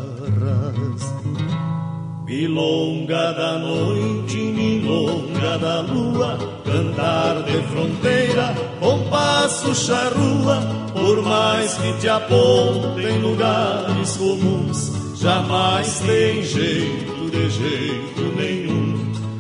Milonga 2.26 3.34
da 3.34 3.58
noite, 3.58 4.38
milonga 4.38 5.58
da 5.58 5.82
lua, 5.82 6.38
cantar 6.64 7.42
de 7.42 7.60
fronteira, 7.70 8.54
compasso 8.80 9.74
charrua, 9.74 10.62
por 10.94 11.24
mais 11.24 11.74
que 11.76 11.94
te 11.94 12.08
apontem 12.08 13.20
lugares 13.20 14.16
comuns, 14.16 14.92
jamais 15.16 16.00
tem 16.02 16.44
jeito 16.44 17.32
de 17.32 17.50
jeito 17.50 18.22
nenhum. 18.36 18.59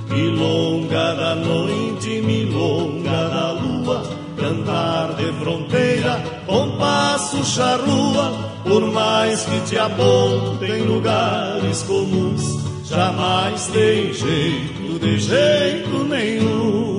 Milonga 0.09 1.13
da 1.13 1.35
noite, 1.35 2.21
milonga 2.21 3.29
da 3.29 3.51
lua, 3.51 4.03
cantar 4.37 5.13
de 5.13 5.31
fronteira, 5.33 6.19
compasso 6.47 7.45
charrua, 7.45 8.33
por 8.63 8.91
mais 8.91 9.45
que 9.45 9.59
te 9.61 9.77
apontem 9.77 10.81
lugares 10.83 11.83
comuns, 11.83 12.41
jamais 12.85 13.67
tem 13.67 14.11
jeito, 14.11 14.99
de 14.99 15.19
jeito 15.19 16.03
nenhum. 16.05 16.98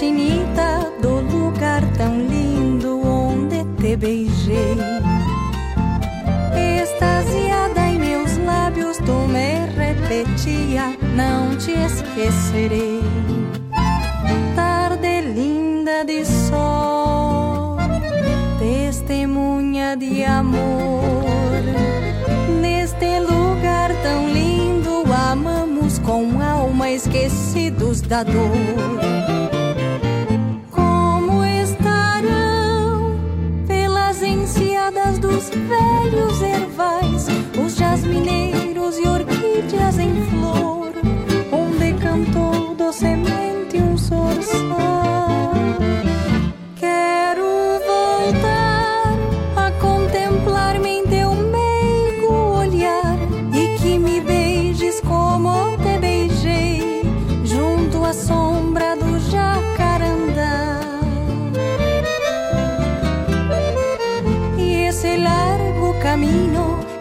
Chinita, 0.00 0.90
do 1.02 1.20
lugar 1.20 1.82
tão 1.98 2.18
lindo 2.18 3.02
onde 3.06 3.62
te 3.76 3.94
beijei. 3.96 4.78
Extasiada 6.82 7.86
em 7.86 7.98
meus 7.98 8.38
lábios, 8.38 8.96
tu 8.96 9.12
me 9.28 9.66
repetia: 9.76 10.96
Não 11.14 11.54
te 11.54 11.72
esquecerei. 11.72 13.02
Tarde 14.56 15.20
linda 15.20 16.02
de 16.02 16.24
sol, 16.24 17.76
testemunha 18.58 19.98
de 19.98 20.24
amor. 20.24 21.60
Neste 22.58 23.18
lugar 23.18 23.90
tão 24.02 24.30
lindo, 24.32 25.04
amamos 25.12 25.98
com 25.98 26.40
alma 26.40 26.90
esquecidos 26.90 28.00
da 28.00 28.22
dor. 28.22 29.59
Dos 35.40 35.48
velhos 35.48 36.42
ervais 36.42 37.26
os 37.64 37.74
jasmineiros 37.74 38.98
e 38.98 39.08
orquídeas 39.08 39.98
em 39.98 40.12
flor, 40.28 40.92
onde 41.50 41.94
cantou 41.94 42.74
docemente 42.74 43.78
um 43.78 43.96
sorçal? 43.96 44.69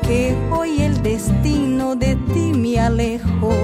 Que 0.04 0.38
hoy 0.52 0.82
el 0.84 1.02
destino 1.02 1.96
de 1.96 2.16
ti 2.32 2.54
me 2.54 2.80
alejó 2.80 3.56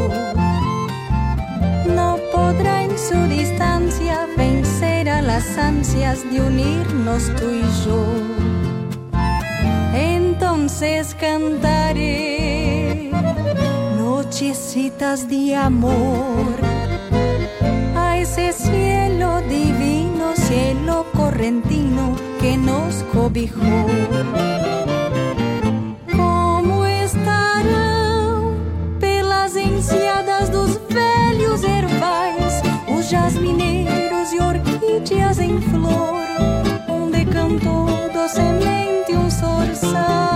no 1.86 2.18
podrá 2.34 2.82
en 2.82 2.98
su 2.98 3.16
distancia 3.28 4.28
vencer 4.36 5.08
a 5.08 5.22
las 5.22 5.56
ansias 5.60 6.24
de 6.32 6.42
unirnos 6.42 7.32
tú 7.36 7.52
y 7.52 7.62
yo. 7.86 8.04
Entonces 9.94 11.14
cantaré 11.14 13.12
nochecitas 14.00 15.30
de 15.30 15.56
amor 15.56 16.56
a 17.96 18.18
ese 18.18 18.52
cielo 18.52 19.42
divino, 19.42 20.36
cielo 20.36 21.06
correntino 21.14 22.16
que 22.42 22.58
nos 22.58 23.04
cobijó. 23.14 23.86
Em 35.56 35.62
flor, 35.62 36.26
onde 36.90 37.26
cantou 37.26 37.88
docemente 38.14 39.16
um 39.16 39.30
sorçal. 39.30 40.35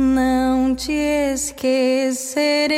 Não 0.00 0.76
te 0.76 0.92
esquecerei. 1.34 2.68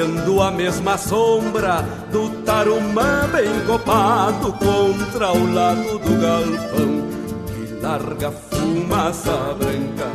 A 0.00 0.50
mesma 0.50 0.96
sombra 0.96 1.84
Do 2.10 2.30
tarumã 2.42 3.28
bem 3.30 3.66
copado 3.66 4.50
Contra 4.54 5.30
o 5.30 5.52
lado 5.52 5.98
do 5.98 6.18
galpão 6.18 7.06
Que 7.46 7.74
larga 7.82 8.30
fumaça 8.30 9.54
branca 9.58 10.10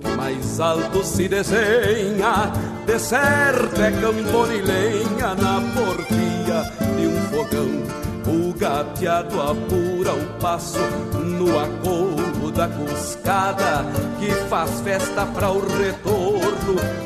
Que 0.00 0.08
mais 0.16 0.58
alto 0.58 1.04
se 1.04 1.28
desenha. 1.28 2.50
De 2.86 2.98
certo 2.98 3.82
é 3.82 3.90
campo 3.90 4.46
de 4.46 4.62
lenha 4.62 5.34
Na 5.34 5.60
porfia 5.74 6.72
de 6.96 7.06
um 7.06 7.20
fogão. 7.28 7.86
O 8.26 8.54
gateado 8.58 9.42
apura 9.42 10.14
o 10.14 10.40
passo 10.40 10.80
no 11.12 11.58
acolo 11.58 12.50
da 12.52 12.68
cuscada 12.68 13.84
que 14.18 14.30
faz 14.48 14.80
festa 14.80 15.26
para 15.26 15.50
o 15.50 15.60
retorno 15.76 16.25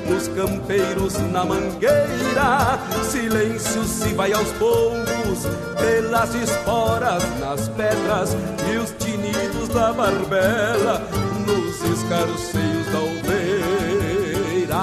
nos 0.08 0.28
campeiros 0.28 1.14
na 1.32 1.44
mangueira. 1.44 2.78
Silêncio 3.04 3.84
se 3.84 4.14
vai 4.14 4.32
aos 4.32 4.48
poucos 4.52 5.46
pelas 5.78 6.34
esporas 6.34 7.22
nas 7.40 7.68
pedras 7.68 8.34
e 8.72 8.76
os 8.76 8.90
tinidos 8.92 9.68
da 9.68 9.92
barbela 9.92 11.02
nos 11.46 11.82
escarceios 11.82 12.86
da 12.92 12.98
aldeira. 12.98 14.76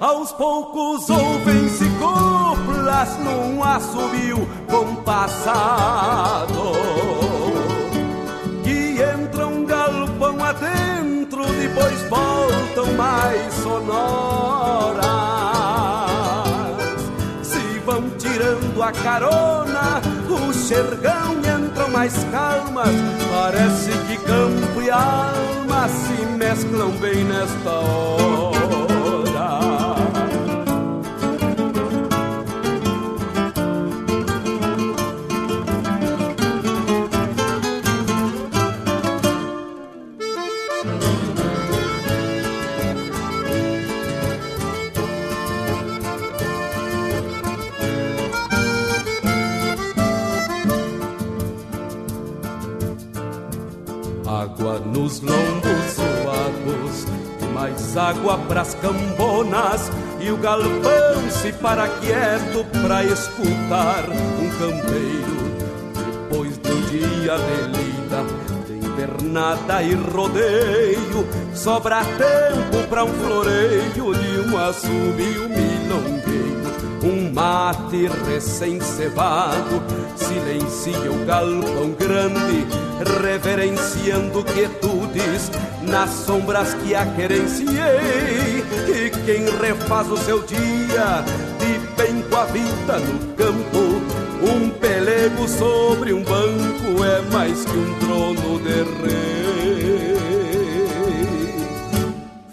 Aos 0.00 0.32
poucos 0.32 1.08
ouvem-se 1.08 1.88
coplas 2.00 3.16
num 3.18 3.62
assobio 3.62 4.48
compassado 4.68 6.72
Que 8.64 8.98
entram 9.00 9.52
um 9.52 9.64
galpão 9.64 10.44
depois 11.46 12.00
voltam 12.08 12.92
mais 12.94 13.52
sonoras. 13.54 15.04
Se 17.42 17.78
vão 17.84 18.08
tirando 18.18 18.82
a 18.82 18.92
carona, 18.92 20.00
o 20.28 20.52
xergão 20.52 21.38
entram 21.38 21.88
mais 21.90 22.14
calmas. 22.30 22.94
Parece 23.30 23.90
que 24.06 24.16
campo 24.18 24.82
e 24.82 24.90
alma 24.90 25.88
se 25.88 26.26
mesclam 26.36 26.90
bem 27.00 27.24
nesta 27.24 27.70
hora 27.70 28.61
nos 54.80 55.20
lombos 55.20 55.92
suados 55.94 57.06
mais 57.52 57.96
água 57.96 58.38
pras 58.48 58.74
cambonas 58.74 59.90
e 60.20 60.30
o 60.30 60.36
galpão 60.36 61.30
se 61.30 61.52
para 61.52 61.88
quieto 61.88 62.64
pra 62.82 63.04
escutar 63.04 64.04
um 64.08 64.48
campeiro. 64.58 65.42
Depois 66.28 66.58
de 66.58 66.72
um 66.72 66.80
dia 66.82 67.36
de 67.38 67.78
lida 67.78 68.24
de 68.66 68.86
invernada 68.86 69.82
e 69.82 69.94
rodeio 69.94 71.26
sobra 71.54 72.02
tempo 72.04 72.88
pra 72.88 73.04
um 73.04 73.12
floreio 73.12 74.14
de 74.14 74.40
um 74.48 74.58
assobio 74.58 75.48
milongueiro 75.48 76.41
um 77.04 77.32
mate 77.32 78.08
recém-cevado 78.26 79.82
silencia 80.16 81.10
o 81.10 81.24
galpão 81.26 81.90
grande 81.98 82.66
reverenciando 83.20 84.44
quietudes 84.44 85.50
nas 85.82 86.10
sombras 86.10 86.74
que 86.74 86.94
a 86.94 87.04
querenciei. 87.06 88.64
E 88.88 89.10
quem 89.26 89.44
refaz 89.60 90.10
o 90.10 90.16
seu 90.18 90.42
dia 90.42 91.24
de 91.58 91.78
bem 91.96 92.22
com 92.22 92.36
a 92.36 92.44
vida 92.44 92.98
no 92.98 93.34
campo, 93.34 94.02
um 94.42 94.70
pelego 94.70 95.48
sobre 95.48 96.12
um 96.12 96.22
banco 96.22 97.04
é 97.04 97.20
mais 97.32 97.64
que 97.64 97.76
um 97.76 97.94
trono 97.98 98.58
de 98.60 98.82
rei. 99.02 99.32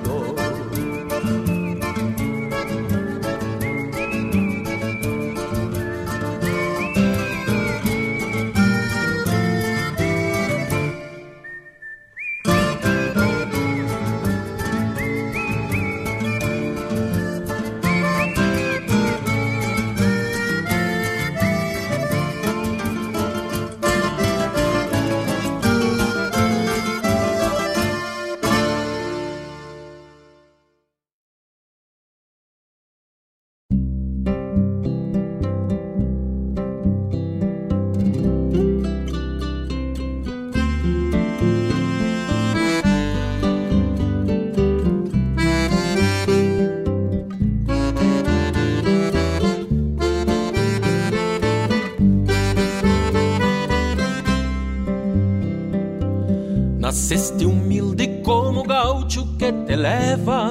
Nasceste 57.13 57.45
humilde 57.45 58.23
como 58.25 58.63
gaúcho 58.63 59.37
que 59.37 59.53
te 59.53 59.77
leva 59.77 60.51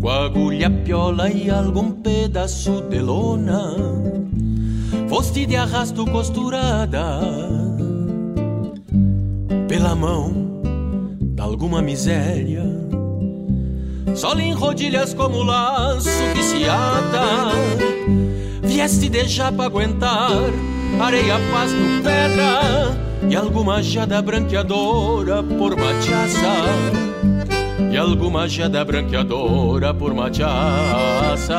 Com 0.00 0.08
agulha, 0.08 0.70
piola 0.70 1.28
e 1.28 1.50
algum 1.50 1.90
pedaço 1.92 2.80
de 2.88 2.98
lona. 2.98 3.74
Foste 5.06 5.44
de 5.44 5.54
arrasto 5.54 6.06
costurada 6.06 7.20
Pela 9.68 9.94
mão 9.94 10.32
de 11.20 11.42
alguma 11.42 11.82
miséria. 11.82 12.64
Só 14.14 14.32
em 14.38 14.54
rodilhas 14.54 15.12
como 15.12 15.42
laço 15.42 16.08
que 16.34 16.42
se 16.42 16.64
ata 16.64 17.52
Vieste 18.62 19.10
de 19.10 19.28
já 19.28 19.52
pra 19.52 19.66
aguentar 19.66 20.30
Areia, 20.98 21.34
pasto, 21.52 22.02
pedra 22.02 23.05
e 23.28 23.34
alguma 23.36 23.82
jada 23.82 24.20
branqueadora 24.22 25.42
por 25.42 25.76
machaça 25.76 26.64
e 27.90 27.96
alguma 27.96 28.48
jada 28.48 28.84
branqueadora 28.84 29.92
por 29.94 30.14
machaça 30.14 31.56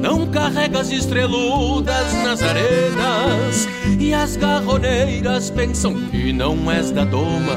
não 0.00 0.26
carregas 0.26 0.90
estreludas 0.90 2.12
nas 2.24 2.42
arenas 2.42 3.68
e 3.98 4.14
as 4.14 4.36
garroneiras 4.36 5.50
pensam 5.50 5.94
que 5.94 6.32
não 6.32 6.70
és 6.70 6.92
da 6.92 7.04
doma. 7.04 7.56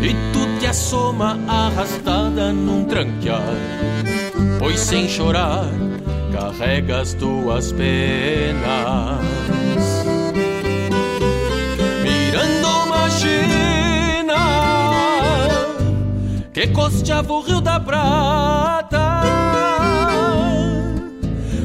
E 0.00 0.14
tu 0.32 0.60
te 0.60 0.66
assoma 0.66 1.38
arrastada 1.48 2.52
num 2.52 2.84
tranquear 2.84 3.42
pois 4.64 4.80
sem 4.80 5.06
chorar 5.06 5.68
carrega 6.32 7.00
as 7.00 7.12
tuas 7.14 7.70
penas. 7.72 9.43
Que 16.54 16.68
costeava 16.68 17.32
o 17.32 17.40
Rio 17.40 17.60
da 17.60 17.80
Prata, 17.80 19.22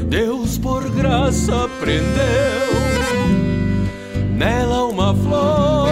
Deus 0.08 0.58
por 0.58 0.90
graça 0.90 1.70
prendeu 1.78 2.10
nela 4.36 4.86
uma 4.86 5.14
flor. 5.14 5.88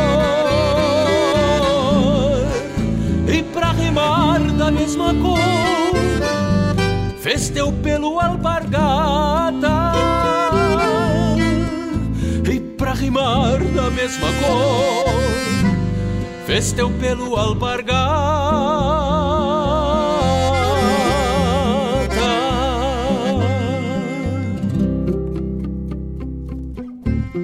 E 3.29 3.41
pra 3.45 3.71
rimar 3.71 4.41
da 4.41 4.69
mesma 4.73 5.15
cor 5.15 5.39
fez 7.21 7.51
teu 7.51 7.71
pelo 7.71 8.19
alpargata 8.19 9.93
e 12.53 12.59
pra 12.77 12.95
rimar 12.95 13.61
da 13.61 13.91
mesma 13.91 14.29
cor 14.43 15.48
fez 16.49 16.73
teu 16.73 16.91
pelo 16.93 17.37
alpargata 17.37 17.93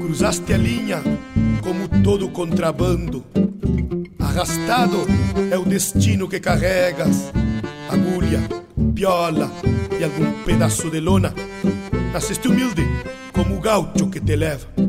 Cruzaste 0.01 0.55
a 0.55 0.56
linha 0.56 1.02
como 1.62 1.86
todo 2.02 2.31
contrabando 2.31 3.22
Arrastado 4.18 5.06
é 5.51 5.59
o 5.59 5.66
destino 5.66 6.26
que 6.26 6.40
carregas 6.40 7.31
Agulha, 7.90 8.40
piola 8.94 9.51
e 10.01 10.02
algum 10.02 10.43
pedaço 10.44 10.90
de 10.90 10.98
lona. 10.98 11.32
Nasceste 12.12 12.48
humilde 12.48 12.82
como 13.32 13.59
o 13.59 13.60
gaucho 13.60 14.10
que 14.10 14.18
te 14.18 14.35
leva. 14.35 14.84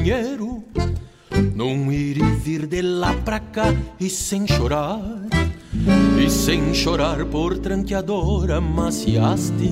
Companheiro 0.00 0.64
num 1.54 1.92
ir 1.92 2.16
e 2.16 2.22
vir 2.22 2.66
de 2.66 2.80
lá 2.80 3.12
pra 3.22 3.38
cá 3.38 3.74
e 3.98 4.08
sem 4.08 4.46
chorar 4.46 4.98
E 6.18 6.30
sem 6.30 6.72
chorar 6.72 7.24
por 7.26 7.58
tranqueador 7.58 8.50
amaciaste 8.50 9.70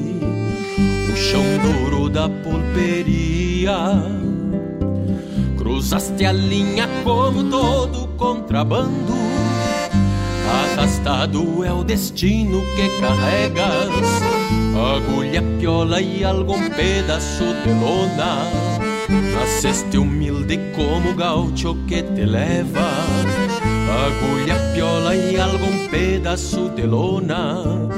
O 1.11 1.17
chão 1.17 1.43
duro 1.63 2.09
da 2.11 2.29
pulperia. 2.29 4.03
Cruzaste 5.57 6.25
a 6.27 6.33
linha 6.33 6.87
como 7.05 7.45
todo 7.45 8.09
contrabando 8.17 9.15
Arrastado 10.75 11.65
é 11.65 11.73
o 11.73 11.83
destino 11.83 12.61
que 12.77 13.01
carregas 13.01 13.89
Agulha, 14.97 15.43
piola 15.59 16.01
e 16.01 16.23
algum 16.23 16.69
pedaço 16.71 17.45
de 17.65 17.71
lona 17.73 18.78
Nasceste 19.49 19.97
humilde 19.97 20.59
como 20.77 21.15
gaucho 21.15 21.75
que 21.89 22.03
te 22.03 22.27
leva 22.27 22.91
Agulha, 24.07 24.55
piola 24.75 25.17
e 25.17 25.41
algum 25.41 25.89
pedaço 25.89 26.69
de 26.69 26.83
lona. 26.83 27.89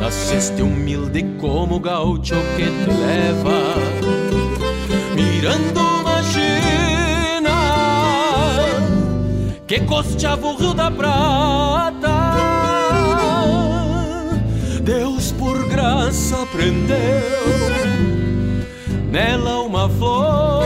Nasceste 0.00 0.62
humilde 0.62 1.24
como 1.40 1.80
gaucho 1.80 2.36
que 2.56 2.64
te 2.64 2.92
leva 2.92 3.74
Mirando 5.14 5.80
uma 5.80 6.22
China 6.22 7.58
Que 9.66 9.80
costeava 9.80 10.46
o 10.46 10.56
Rio 10.56 10.72
da 10.72 10.90
Prata. 10.90 12.36
Deus 14.84 15.32
por 15.32 15.68
graça 15.68 16.46
prendeu 16.52 17.91
nela 19.12 19.60
uma 19.60 19.88
flor. 19.90 20.64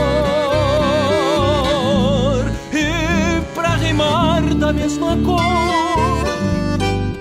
E 2.71 3.41
pra 3.53 3.75
rimar 3.75 4.41
da 4.55 4.71
mesma 4.71 5.17
cor 5.17 5.41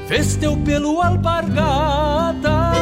fez 0.06 0.36
teu 0.36 0.56
pelo 0.58 1.02
alpargata. 1.02 2.72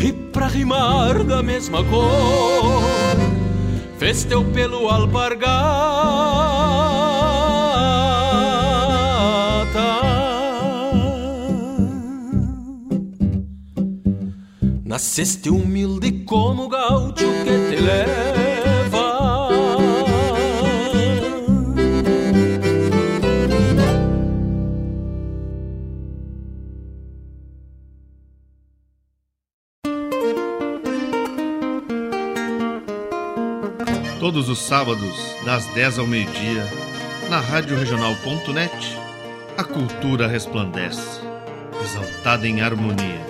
E 0.00 0.10
pra 0.32 0.48
rimar 0.48 1.22
da 1.22 1.42
mesma 1.42 1.84
cor 1.84 2.82
fez 3.98 4.24
teu 4.24 4.42
pelo 4.42 4.88
alpargata 4.88 6.59
Nasceste 15.20 15.50
humilde 15.50 16.24
como 16.24 16.66
gaucho 16.66 17.26
que 17.44 17.50
te 17.68 17.78
leva 17.78 19.50
Todos 34.18 34.48
os 34.48 34.58
sábados, 34.58 35.36
das 35.44 35.66
10 35.74 35.98
ao 35.98 36.06
meio-dia, 36.06 36.64
na 37.28 37.40
Rádio 37.40 37.76
Regional.net, 37.76 38.96
a 39.58 39.64
cultura 39.64 40.26
resplandece, 40.26 41.20
exaltada 41.82 42.48
em 42.48 42.62
harmonia. 42.62 43.29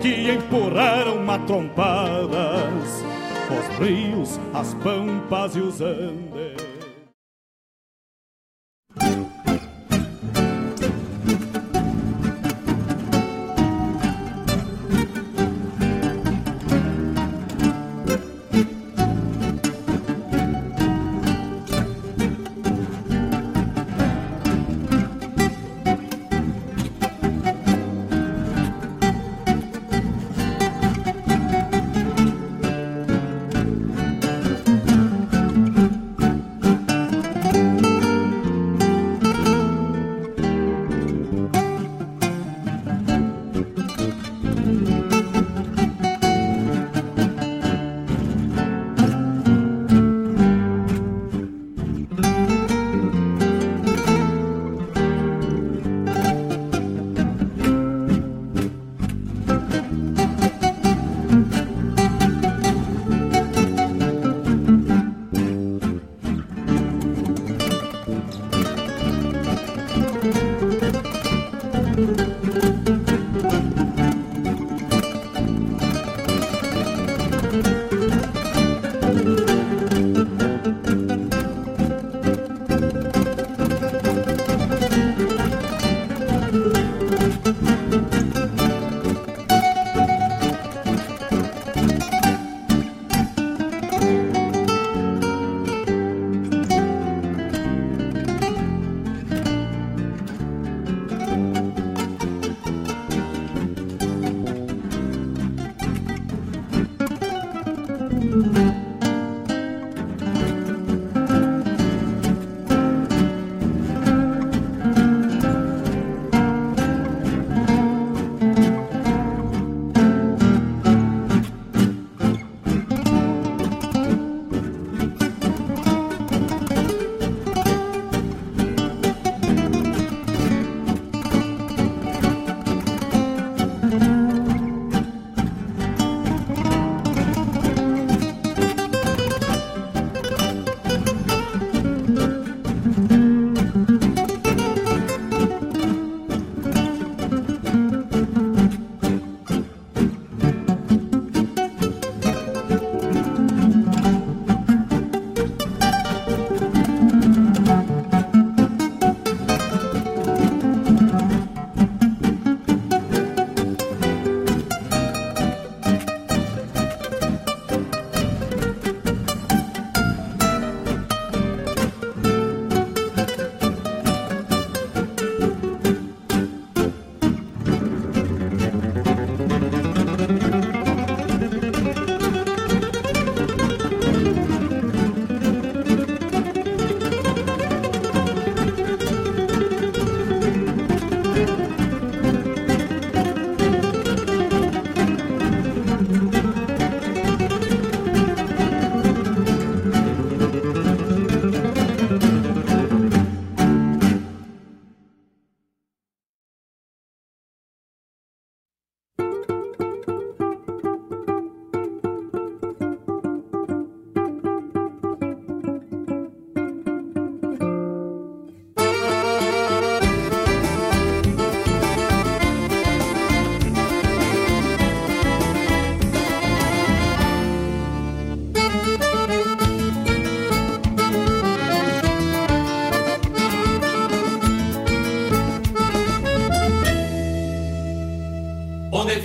que 0.00 0.30
empurraram 0.30 1.22
matrompadas 1.22 3.04
os 3.50 3.78
rios, 3.78 4.40
as 4.54 4.74
pampas 4.74 5.56
e 5.56 5.60
os 5.60 5.80
andes. 5.80 6.69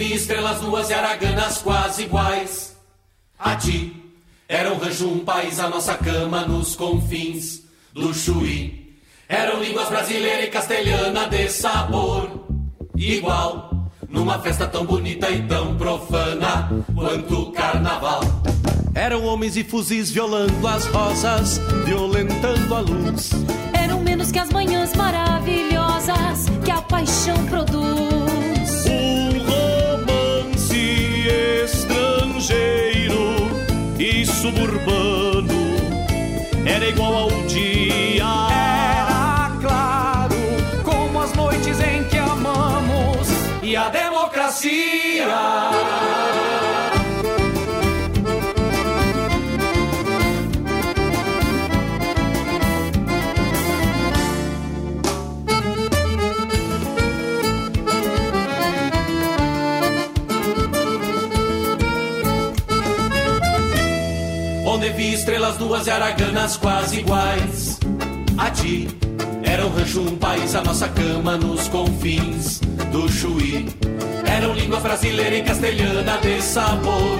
Estrelas 0.03 0.59
duas 0.59 0.89
e 0.89 0.93
araganas 0.93 1.59
quase 1.59 2.03
iguais 2.03 2.75
a 3.39 3.55
ti. 3.55 4.03
Era 4.47 4.73
um 4.73 4.77
rancho, 4.77 5.07
um 5.07 5.19
país, 5.19 5.59
a 5.59 5.69
nossa 5.69 5.95
cama 5.95 6.45
nos 6.45 6.75
confins 6.75 7.63
do 7.93 8.13
Chuí. 8.13 8.99
Eram 9.27 9.61
línguas 9.61 9.89
brasileira 9.89 10.43
e 10.43 10.49
castelhana 10.49 11.27
de 11.27 11.49
sabor 11.49 12.45
igual. 12.95 13.71
Numa 14.07 14.39
festa 14.39 14.67
tão 14.67 14.85
bonita 14.85 15.29
e 15.29 15.41
tão 15.47 15.75
profana 15.75 16.69
quanto 16.93 17.41
o 17.41 17.51
carnaval. 17.51 18.21
Eram 18.93 19.25
homens 19.25 19.57
e 19.57 19.63
fuzis 19.63 20.09
violando 20.09 20.65
as 20.67 20.85
rosas, 20.85 21.59
violentando 21.85 22.75
a 22.75 22.79
luz. 22.79 23.31
Eram 23.73 23.99
menos 24.01 24.31
que 24.31 24.39
as 24.39 24.49
manhãs 24.51 24.93
maravilhosas 24.93 26.45
que 26.63 26.71
a 26.71 26.81
paixão 26.81 27.45
produz. 27.47 28.04
Igual 36.89 37.15
ao 37.15 37.43
dia. 37.43 38.54
Estrelas 65.45 65.57
duas 65.57 65.87
araganas 65.87 66.57
quase 66.57 66.99
iguais 66.99 67.79
a 68.37 68.49
ti. 68.49 68.87
Era 69.43 69.65
um 69.65 69.69
rancho, 69.69 70.01
um 70.01 70.17
país, 70.17 70.55
a 70.55 70.61
nossa 70.61 70.87
cama 70.87 71.37
nos 71.37 71.67
confins 71.67 72.59
do 72.91 73.07
Chuí. 73.07 73.67
Eram 74.25 74.53
línguas 74.53 74.81
brasileira 74.81 75.35
e 75.35 75.43
castelhana 75.43 76.17
de 76.17 76.41
sabor 76.41 77.19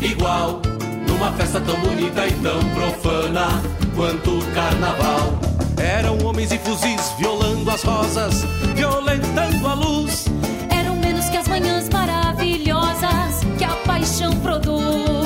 igual. 0.00 0.62
Numa 1.06 1.32
festa 1.32 1.60
tão 1.60 1.76
bonita 1.80 2.26
e 2.26 2.32
tão 2.32 2.58
profana 2.70 3.62
quanto 3.94 4.38
o 4.38 4.44
carnaval. 4.52 5.38
Eram 5.76 6.18
homens 6.24 6.50
e 6.50 6.58
fuzis 6.58 7.12
violando 7.18 7.70
as 7.70 7.82
rosas, 7.82 8.42
violentando 8.74 9.68
a 9.68 9.74
luz. 9.74 10.26
Eram 10.70 10.96
menos 10.96 11.28
que 11.28 11.36
as 11.36 11.46
manhãs 11.48 11.88
maravilhosas 11.90 13.44
que 13.58 13.64
a 13.64 13.74
paixão 13.86 14.32
produz. 14.40 15.23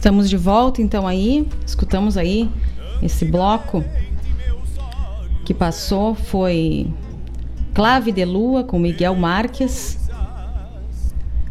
Estamos 0.00 0.30
de 0.30 0.36
volta 0.38 0.80
então 0.80 1.06
aí, 1.06 1.46
escutamos 1.66 2.16
aí 2.16 2.48
esse 3.02 3.26
bloco 3.26 3.84
que 5.44 5.52
passou 5.52 6.14
foi 6.14 6.90
Clave 7.74 8.10
de 8.10 8.24
Lua 8.24 8.64
com 8.64 8.78
Miguel 8.78 9.14
Marques. 9.14 10.08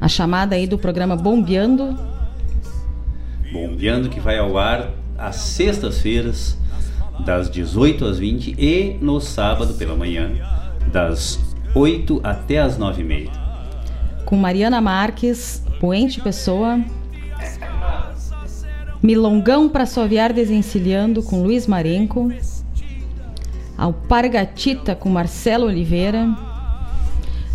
A 0.01 0.07
chamada 0.07 0.55
aí 0.55 0.65
do 0.65 0.79
programa 0.79 1.15
Bombeando. 1.15 1.95
Bombeando 3.53 4.09
que 4.09 4.19
vai 4.19 4.39
ao 4.39 4.57
ar 4.57 4.89
às 5.15 5.35
sextas-feiras, 5.35 6.57
das 7.23 7.51
18 7.51 8.03
às 8.03 8.17
20 8.17 8.55
e 8.57 8.97
no 8.99 9.21
sábado 9.21 9.75
pela 9.75 9.95
manhã, 9.95 10.31
das 10.91 11.39
8 11.75 12.19
até 12.23 12.57
as 12.57 12.79
9 12.79 12.99
e 12.99 13.05
meia. 13.05 13.31
com 14.25 14.35
Mariana 14.35 14.81
Marques, 14.81 15.63
Poente 15.79 16.19
Pessoa. 16.19 16.83
Milongão 19.01 19.69
para 19.69 19.85
Soviar 19.85 20.33
Desencilhando 20.33 21.23
com 21.23 21.41
Luiz 21.41 21.65
Marenco. 21.65 22.31
Alpargatita 23.77 24.93
com 24.93 25.09
Marcelo 25.09 25.67
Oliveira. 25.67 26.27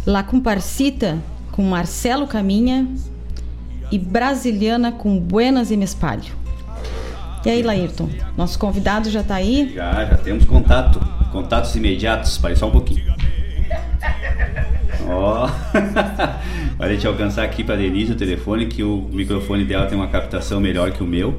La 0.07 0.23
Comparcita 0.23 1.19
com 1.53 1.63
Marcelo 1.63 2.27
Caminha. 2.27 2.89
E 3.93 3.99
Brasiliana 3.99 4.91
com 4.91 5.19
Buenas 5.19 5.71
e 5.71 5.77
Mespalho. 5.77 6.33
E 7.45 7.51
aí, 7.51 7.63
Laírton? 7.63 8.09
Nosso 8.39 8.59
convidado 8.59 9.11
já 9.11 9.23
tá 9.23 9.35
aí? 9.35 9.71
Já, 9.75 10.07
já 10.07 10.17
temos 10.17 10.47
contato, 10.47 10.99
contatos 11.31 11.77
imediatos, 11.77 12.39
para 12.39 12.57
só 12.57 12.69
um 12.69 12.71
pouquinho. 12.71 13.15
Ó, 15.07 15.45
Olha, 15.45 15.51
deixa 16.79 17.07
eu 17.07 17.13
alcançar 17.13 17.45
aqui 17.45 17.63
para 17.63 17.77
Denise 17.77 18.13
o 18.13 18.17
telefone, 18.17 18.67
que 18.67 18.83
o 18.83 19.09
microfone 19.13 19.65
dela 19.65 19.87
tem 19.87 19.97
uma 19.97 20.09
captação 20.09 20.61
melhor 20.61 20.91
que 20.91 21.03
o 21.03 21.07
meu. 21.07 21.39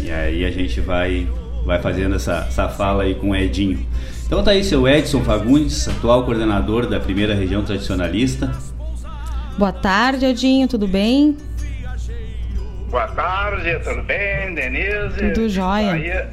E 0.00 0.10
aí 0.10 0.44
a 0.44 0.50
gente 0.50 0.80
vai, 0.80 1.28
vai 1.64 1.80
fazendo 1.80 2.14
essa, 2.14 2.46
essa 2.48 2.68
fala 2.68 3.04
aí 3.04 3.14
com 3.14 3.30
o 3.30 3.36
Edinho. 3.36 3.86
Então 4.26 4.42
tá 4.42 4.52
aí 4.52 4.62
seu 4.62 4.86
Edson 4.86 5.24
Fagundes, 5.24 5.88
atual 5.88 6.24
coordenador 6.24 6.86
da 6.86 7.00
primeira 7.00 7.34
região 7.34 7.64
tradicionalista. 7.64 8.52
Boa 9.58 9.72
tarde, 9.72 10.24
Edinho, 10.24 10.68
tudo 10.68 10.86
bem? 10.86 11.36
Boa 12.90 13.08
tarde, 13.08 13.78
tudo 13.80 14.02
bem, 14.02 14.54
Denise? 14.54 15.32
Tudo 15.32 15.48
jóia. 15.48 16.30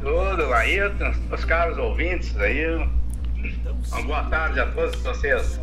Tudo, 0.00 0.48
Laírton, 0.48 1.12
os 1.32 1.44
caros 1.44 1.78
ouvintes 1.78 2.36
aí. 2.38 2.88
Uma 3.92 4.02
boa 4.02 4.22
tarde 4.24 4.60
a 4.60 4.66
todos 4.66 5.00
vocês. 5.02 5.60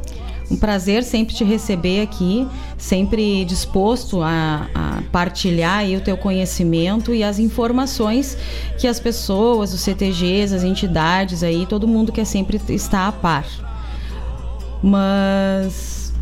Um 0.51 0.57
prazer 0.57 1.01
sempre 1.03 1.33
te 1.33 1.45
receber 1.45 2.01
aqui, 2.01 2.45
sempre 2.77 3.45
disposto 3.45 4.21
a, 4.21 4.67
a 4.75 5.01
partilhar 5.09 5.85
o 5.91 6.01
teu 6.01 6.17
conhecimento 6.17 7.15
e 7.15 7.23
as 7.23 7.39
informações 7.39 8.37
que 8.77 8.85
as 8.85 8.99
pessoas, 8.99 9.73
os 9.73 9.79
CTGs, 9.79 10.53
as 10.53 10.63
entidades 10.65 11.41
aí, 11.41 11.65
todo 11.65 11.87
mundo 11.87 12.11
quer 12.11 12.25
sempre 12.25 12.59
estar 12.69 13.07
a 13.07 13.11
par. 13.13 13.45
Mas 14.83 16.13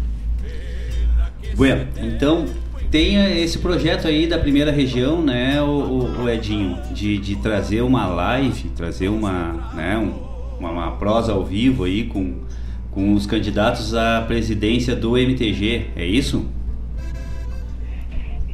Bueno, 1.56 1.88
então 1.98 2.46
tem 2.92 3.42
esse 3.42 3.58
projeto 3.58 4.08
aí 4.08 4.28
da 4.28 4.38
primeira 4.38 4.72
região, 4.72 5.22
né, 5.24 5.60
o, 5.62 5.66
o- 5.66 6.22
o 6.24 6.30
Edinho, 6.30 6.78
de, 6.92 7.18
de 7.18 7.36
trazer 7.38 7.82
uma 7.82 8.06
live, 8.06 8.70
trazer 8.76 9.10
uma, 9.10 9.72
né, 9.74 9.98
um- 9.98 10.30
uma, 10.60 10.72
uma 10.72 10.92
prosa 10.92 11.32
ao 11.34 11.44
vivo 11.44 11.84
aí 11.86 12.04
com, 12.06 12.36
com 12.92 13.14
os 13.14 13.26
candidatos 13.26 13.94
à 13.94 14.22
presidência 14.22 14.96
do 14.96 15.18
MTG, 15.18 15.92
é 15.96 16.06
isso? 16.06 16.50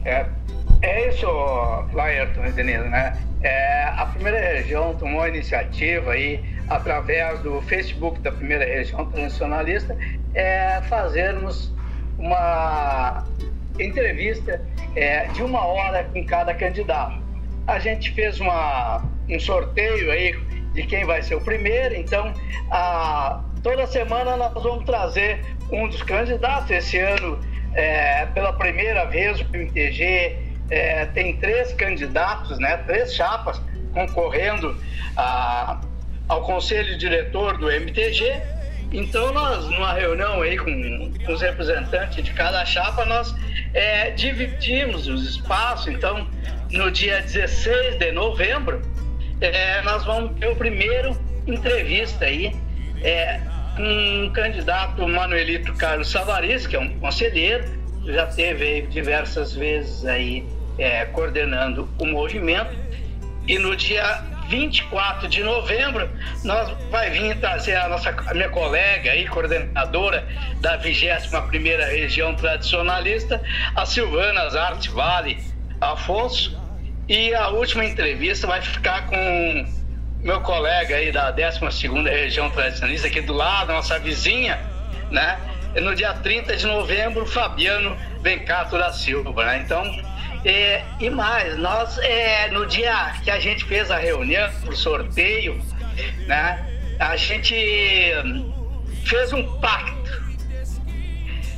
É, 0.04 0.26
é 0.82 1.10
isso, 1.10 1.28
Laerton 1.94 2.46
e 2.46 2.52
Denise, 2.52 2.88
né? 2.90 3.18
É, 3.42 3.84
a 3.96 4.06
primeira 4.08 4.40
região 4.40 4.96
tomou 4.96 5.22
a 5.22 5.30
iniciativa 5.30 6.12
aí, 6.12 6.44
através 6.68 7.40
do 7.42 7.62
Facebook 7.62 8.20
da 8.22 8.32
primeira 8.32 8.66
região 8.66 9.06
tradicionalista, 9.06 9.96
é 10.34 10.82
fazermos 10.90 11.72
uma 12.18 13.24
entrevista 13.80 14.62
é, 14.96 15.26
de 15.28 15.44
uma 15.44 15.66
hora 15.66 16.04
com 16.06 16.26
cada 16.26 16.54
candidato. 16.54 17.22
A 17.68 17.80
gente 17.80 18.12
fez 18.12 18.40
uma, 18.40 19.04
um 19.30 19.40
sorteio 19.40 20.12
aí 20.12 20.36
de 20.74 20.84
quem 20.84 21.06
vai 21.06 21.22
ser 21.22 21.36
o 21.36 21.42
primeiro, 21.42 21.96
então 21.96 22.34
a, 22.72 23.44
toda 23.66 23.88
semana 23.88 24.38
nós 24.38 24.54
vamos 24.62 24.86
trazer 24.86 25.44
um 25.72 25.88
dos 25.88 26.04
candidatos. 26.04 26.70
Esse 26.70 27.00
ano, 27.00 27.40
é, 27.74 28.28
pela 28.28 28.54
primeira 28.54 29.06
vez, 29.06 29.42
o 29.42 29.46
MTG 29.52 30.38
é, 30.70 31.06
tem 31.08 31.36
três 31.38 31.74
candidatos, 31.74 32.60
né, 32.60 32.78
três 32.86 33.16
chapas 33.16 33.60
concorrendo 33.92 34.80
a, 35.18 35.82
ao 36.28 36.44
conselho 36.44 36.96
diretor 37.00 37.58
do 37.58 37.72
MTG. 37.72 38.40
Então, 38.94 39.34
nós, 39.34 39.66
numa 39.66 39.94
reunião 39.94 40.44
aí 40.44 40.60
com, 40.60 41.12
com 41.26 41.34
os 41.34 41.42
representantes 41.42 42.24
de 42.24 42.32
cada 42.34 42.64
chapa, 42.66 43.04
nós 43.04 43.34
é, 43.74 44.12
dividimos 44.12 45.08
os 45.08 45.28
espaços. 45.28 45.88
Então, 45.88 46.28
no 46.70 46.92
dia 46.92 47.20
16 47.20 47.98
de 47.98 48.12
novembro, 48.12 48.80
é, 49.42 49.82
nós 49.82 50.06
vamos 50.06 50.38
ter 50.40 50.50
o 50.50 50.56
primeiro 50.56 51.18
entrevista 51.48 52.26
aí 52.26 52.54
é, 53.04 53.40
um 53.80 54.30
candidato 54.32 55.08
Manuelito 55.08 55.74
Carlos 55.74 56.10
Savariz, 56.10 56.66
que 56.66 56.76
é 56.76 56.80
um 56.80 57.00
conselheiro, 57.00 57.66
já 58.06 58.28
teve 58.28 58.84
diversas 58.84 59.54
vezes 59.54 60.06
aí 60.06 60.46
é, 60.78 61.06
coordenando 61.06 61.90
o 62.00 62.06
movimento. 62.06 62.76
E 63.48 63.60
no 63.60 63.76
dia 63.76 64.24
24 64.48 65.28
de 65.28 65.44
novembro, 65.44 66.10
nós 66.44 66.72
vai 66.90 67.10
vir 67.10 67.38
trazer 67.40 67.76
a 67.76 67.90
nossa 67.90 68.10
a 68.10 68.34
minha 68.34 68.50
colega 68.50 69.12
aí, 69.12 69.28
coordenadora 69.28 70.28
da 70.62 70.80
21ª 70.80 71.90
região 71.90 72.36
tradicionalista, 72.36 73.42
a 73.76 73.86
Silvana 73.86 74.50
Zarte 74.50 74.90
Vale 74.90 75.38
Afonso, 75.82 76.60
e 77.08 77.34
a 77.36 77.50
última 77.50 77.86
entrevista 77.86 78.48
vai 78.48 78.62
ficar 78.62 79.08
com 79.08 79.66
meu 80.26 80.42
colega 80.42 80.96
aí 80.96 81.12
da 81.12 81.32
12ª 81.32 82.10
região 82.10 82.50
tradicionalista 82.50 83.08
aqui 83.08 83.22
do 83.22 83.32
lado, 83.32 83.72
nossa 83.72 84.00
vizinha, 84.00 84.60
né? 85.12 85.40
No 85.80 85.94
dia 85.94 86.16
30 86.16 86.58
de 86.58 86.66
novembro, 86.66 87.28
Fabiano 87.28 87.96
Vencato 88.24 88.76
da 88.76 88.92
Silva, 88.92 89.46
né? 89.46 89.62
Então, 89.64 89.84
é, 90.44 90.84
e 91.00 91.12
mais, 91.12 91.56
nós, 91.60 92.00
é, 92.00 92.50
no 92.50 92.66
dia 92.66 93.14
que 93.24 93.30
a 93.30 93.40
gente 93.40 93.66
fez 93.66 93.92
a 93.92 93.98
reunião, 93.98 94.50
o 94.68 94.76
sorteio, 94.76 95.62
né, 96.26 96.66
a 97.00 97.16
gente 97.16 97.56
fez 99.06 99.32
um 99.32 99.60
pacto. 99.60 100.26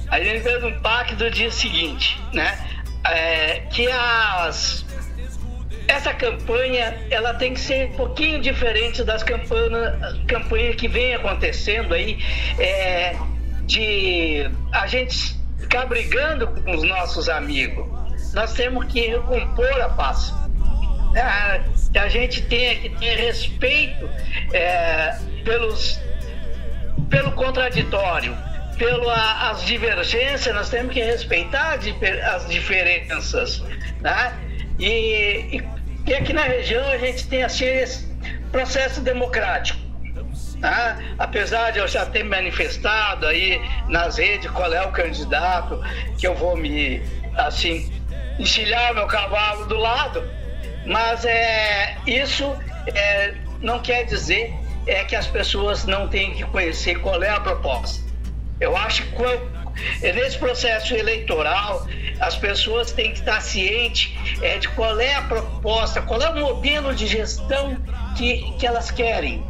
A 0.10 0.20
gente 0.22 0.42
fez 0.42 0.64
um 0.64 0.80
pacto 0.82 1.16
do 1.16 1.32
dia 1.32 1.52
seguinte, 1.52 2.18
né, 2.34 2.66
é, 3.06 3.60
que 3.72 3.90
as, 3.90 4.86
essa 5.88 6.14
campanha 6.14 6.96
ela 7.10 7.34
tem 7.34 7.54
que 7.54 7.60
ser 7.60 7.90
um 7.90 7.94
pouquinho 7.94 8.42
diferente 8.42 9.04
das 9.04 9.24
campanhas, 9.24 10.18
campanhas 10.28 10.76
que 10.76 10.88
vem 10.88 11.16
acontecendo 11.16 11.94
aí, 11.94 12.18
é, 12.60 13.16
de 13.64 14.50
a 14.72 14.88
gente 14.88 15.36
ficar 15.60 15.86
brigando 15.86 16.48
com 16.48 16.72
os 16.72 16.84
nossos 16.84 17.30
amigos 17.30 17.98
nós 18.34 18.54
temos 18.54 18.86
que 18.86 19.02
recompor 19.02 19.82
a 19.82 19.90
paz. 19.90 20.34
É, 21.16 22.00
a 22.00 22.08
gente 22.08 22.44
tem 22.44 22.80
que 22.80 22.90
ter 22.90 23.16
respeito 23.16 24.08
é, 24.54 25.18
pelos, 25.44 26.00
pelo 27.10 27.32
contraditório, 27.32 28.38
pelas 28.78 29.64
divergências, 29.66 30.54
nós 30.54 30.70
temos 30.70 30.94
que 30.94 31.02
respeitar 31.02 31.80
as 32.36 32.48
diferenças. 32.48 33.64
Né? 34.02 34.34
E, 34.78 35.58
e, 35.58 35.77
e 36.08 36.16
aqui 36.16 36.32
na 36.32 36.44
região 36.44 36.88
a 36.90 36.98
gente 36.98 37.28
tem 37.28 37.44
assim, 37.44 37.66
esse 37.66 38.08
processo 38.52 39.02
democrático. 39.02 39.80
Tá? 40.62 40.98
Apesar 41.20 41.72
de 41.72 41.80
eu 41.80 41.88
já 41.88 42.06
ter 42.06 42.24
manifestado 42.24 43.28
aí 43.28 43.62
nas 43.90 44.18
redes 44.18 44.50
qual 44.52 44.74
é 44.74 44.82
o 44.84 44.92
candidato 44.92 45.80
que 46.18 46.26
eu 46.26 46.34
vou 46.34 46.56
me 46.58 47.02
assim 47.36 47.92
enchilhar 48.40 48.94
meu 48.94 49.06
cavalo 49.06 49.66
do 49.66 49.78
lado, 49.78 50.24
mas 50.86 51.26
é, 51.26 51.98
isso 52.08 52.56
é, 52.88 53.34
não 53.62 53.80
quer 53.80 54.06
dizer 54.06 54.54
é, 54.86 55.04
que 55.04 55.16
as 55.16 55.28
pessoas 55.28 55.86
não 55.86 56.08
têm 56.08 56.34
que 56.34 56.44
conhecer 56.46 57.00
qual 57.02 57.22
é 57.22 57.30
a 57.30 57.40
proposta. 57.40 58.04
Eu 58.60 58.76
acho 58.76 59.04
que 59.04 59.12
nesse 60.02 60.38
processo 60.38 60.96
eleitoral 60.96 61.88
as 62.20 62.36
pessoas 62.36 62.92
têm 62.92 63.12
que 63.12 63.20
estar 63.20 63.42
cientes 63.42 64.14
é, 64.42 64.58
de 64.58 64.68
qual 64.70 65.00
é 65.00 65.16
a 65.16 65.22
proposta, 65.22 66.02
qual 66.02 66.22
é 66.22 66.30
o 66.30 66.36
modelo 66.36 66.94
de 66.94 67.06
gestão 67.06 67.78
que, 68.16 68.52
que 68.58 68.66
elas 68.66 68.90
querem. 68.90 69.44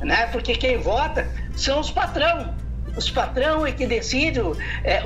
Né? 0.00 0.26
Porque 0.28 0.54
quem 0.54 0.78
vota 0.78 1.28
são 1.56 1.80
os 1.80 1.90
patrão. 1.90 2.54
Os 2.96 3.10
patrão 3.10 3.66
é 3.66 3.72
que 3.72 3.86
decidem 3.86 4.52
é, 4.84 5.02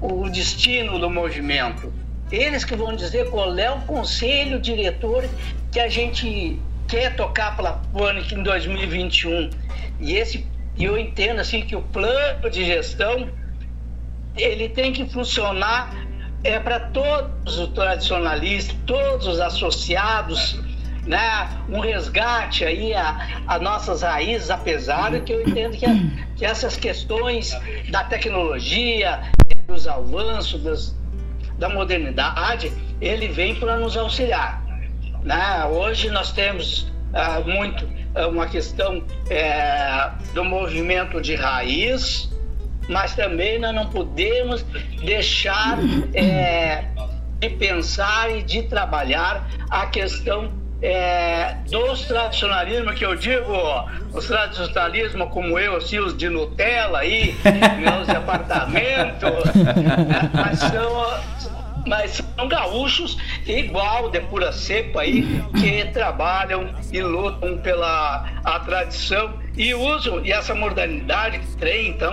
o, 0.00 0.24
o 0.24 0.30
destino 0.30 0.98
do 0.98 1.10
movimento. 1.10 1.92
Eles 2.30 2.64
que 2.64 2.74
vão 2.74 2.94
dizer 2.96 3.30
qual 3.30 3.56
é 3.58 3.70
o 3.70 3.80
conselho 3.82 4.60
diretor 4.60 5.28
que 5.70 5.78
a 5.78 5.88
gente 5.88 6.58
quer 6.88 7.14
tocar 7.16 7.56
pela 7.56 7.82
PANIC 7.92 8.34
em 8.34 8.42
2021. 8.42 9.50
E 10.00 10.14
esse 10.16 10.46
eu 10.78 10.98
entendo 10.98 11.40
assim 11.40 11.62
que 11.62 11.74
o 11.74 11.82
plano 11.82 12.50
de 12.50 12.64
gestão 12.64 13.28
ele 14.36 14.68
tem 14.68 14.92
que 14.92 15.06
funcionar 15.06 15.94
é 16.44 16.60
para 16.60 16.78
todos 16.78 17.58
os 17.58 17.68
tradicionalistas, 17.70 18.76
todos 18.86 19.26
os 19.26 19.40
associados, 19.40 20.60
né? 21.04 21.48
Um 21.68 21.80
resgate 21.80 22.64
aí 22.64 22.94
a, 22.94 23.42
a 23.46 23.58
nossas 23.58 24.02
raízes, 24.02 24.50
apesar 24.50 25.10
de 25.10 25.20
que 25.20 25.32
eu 25.32 25.42
entendo 25.42 25.76
que, 25.76 25.86
a, 25.86 25.94
que 26.36 26.44
essas 26.44 26.76
questões 26.76 27.52
da 27.90 28.04
tecnologia, 28.04 29.20
dos 29.66 29.88
avanços, 29.88 30.94
da 31.58 31.68
modernidade, 31.68 32.72
ele 33.00 33.28
vem 33.28 33.54
para 33.54 33.76
nos 33.76 33.96
auxiliar. 33.96 34.62
Né? 35.22 35.64
Hoje 35.64 36.10
nós 36.10 36.30
temos 36.32 36.92
ah, 37.12 37.40
muito 37.40 37.88
ah, 38.14 38.28
uma 38.28 38.46
questão 38.46 39.02
é, 39.28 40.10
do 40.34 40.44
movimento 40.44 41.20
de 41.20 41.34
raiz, 41.34 42.30
mas 42.88 43.14
também 43.14 43.58
nós 43.58 43.74
não 43.74 43.86
podemos 43.86 44.62
deixar 45.04 45.78
é, 46.14 46.84
de 47.38 47.50
pensar 47.50 48.30
e 48.30 48.42
de 48.42 48.62
trabalhar 48.62 49.48
a 49.70 49.86
questão 49.86 50.50
é, 50.82 51.56
dos 51.70 52.04
tradicionalismos 52.04 52.94
que 52.94 53.04
eu 53.04 53.16
digo, 53.16 53.52
os 54.12 54.26
tradicionalismos 54.26 55.28
como 55.30 55.58
eu, 55.58 55.76
assim, 55.76 55.98
os 55.98 56.16
de 56.16 56.28
Nutella 56.28 57.00
aí, 57.00 57.34
meus 57.80 58.08
apartamentos, 58.08 59.30
mas 60.32 60.58
são 60.58 61.46
mas 61.86 62.20
são 62.36 62.48
gaúchos 62.48 63.16
igual 63.46 64.10
de 64.10 64.20
pura 64.22 64.50
cepa 64.50 65.02
aí, 65.02 65.40
que 65.58 65.84
trabalham 65.92 66.74
e 66.92 67.00
lutam 67.00 67.58
pela 67.58 68.28
a 68.44 68.58
tradição 68.58 69.34
e 69.56 69.74
usam, 69.74 70.24
e 70.24 70.32
essa 70.32 70.54
modernidade 70.54 71.38
que 71.38 71.56
tem, 71.56 71.88
então, 71.88 72.12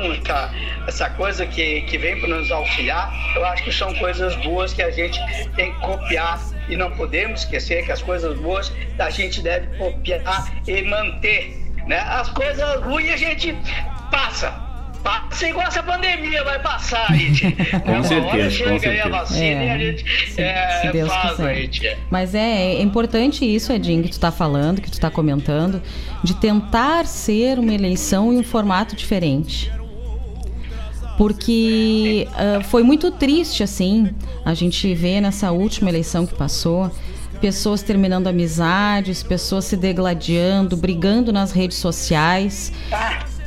essa 0.88 1.10
coisa 1.12 1.46
que, 1.46 1.82
que 1.82 1.98
vem 1.98 2.20
para 2.20 2.30
nos 2.30 2.50
auxiliar, 2.52 3.14
eu 3.36 3.46
acho 3.46 3.64
que 3.64 3.72
são 3.72 3.94
coisas 3.96 4.36
boas 4.38 4.74
que 4.74 4.82
a 4.82 4.92
gente 4.92 5.20
tem 5.56 5.74
que 5.74 5.80
copiar 5.82 6.40
e 6.70 6.78
não 6.78 6.92
podemos 6.92 7.42
esquecer 7.42 7.86
que 7.86 7.92
as 7.92 8.02
coisas 8.02 8.38
boas 8.40 8.72
a 8.98 9.10
gente 9.10 9.42
deve 9.42 9.78
copiar 9.78 10.54
e 10.68 10.82
manter. 10.84 11.62
Né? 11.86 12.00
As 12.00 12.30
coisas 12.30 12.82
ruins 12.82 13.12
a 13.12 13.18
gente 13.18 13.54
passa, 14.10 14.52
passa 15.04 15.50
igual 15.50 15.68
essa 15.68 15.84
pandemia 15.84 16.44
vai 16.46 16.60
passar 16.60 17.08
aí, 17.12 17.32
Com 17.84 17.92
Uma 17.92 18.04
certeza, 18.04 18.50
chega 18.50 18.72
com 18.72 18.80
certeza. 18.80 18.90
aí 18.90 19.00
a 19.02 19.10
vacina 19.10 19.44
é. 19.46 19.66
e 19.66 19.70
a 19.70 19.78
gente 19.78 20.06
é, 20.42 20.82
Se 20.82 20.92
Deus 20.94 21.10
faz 21.10 21.30
quiser. 21.32 21.48
aí, 21.50 21.68
tia. 21.68 21.98
Mas 22.10 22.34
é, 22.34 22.76
é 22.76 22.82
importante 22.82 23.44
isso, 23.44 23.74
Edinho, 23.74 24.04
que 24.04 24.10
tu 24.10 24.14
está 24.14 24.32
falando, 24.32 24.80
que 24.80 24.90
tu 24.90 24.94
está 24.94 25.12
comentando, 25.12 25.82
de 26.24 26.34
tentar 26.34 27.06
ser 27.06 27.60
uma 27.60 27.74
eleição 27.74 28.32
em 28.32 28.38
um 28.38 28.44
formato 28.44 28.96
diferente. 28.96 29.72
Porque 31.18 32.28
uh, 32.32 32.64
foi 32.64 32.82
muito 32.82 33.12
triste, 33.12 33.62
assim, 33.62 34.10
a 34.44 34.54
gente 34.54 34.94
vê 34.94 35.22
nessa 35.22 35.52
última 35.52 35.90
eleição 35.90 36.26
que 36.26 36.34
passou, 36.34 36.90
pessoas 37.40 37.84
terminando 37.84 38.28
amizades, 38.28 39.22
pessoas 39.22 39.66
se 39.66 39.76
degladiando, 39.76 40.78
brigando 40.78 41.32
nas 41.32 41.52
redes 41.52 41.78
sociais. 41.78 42.72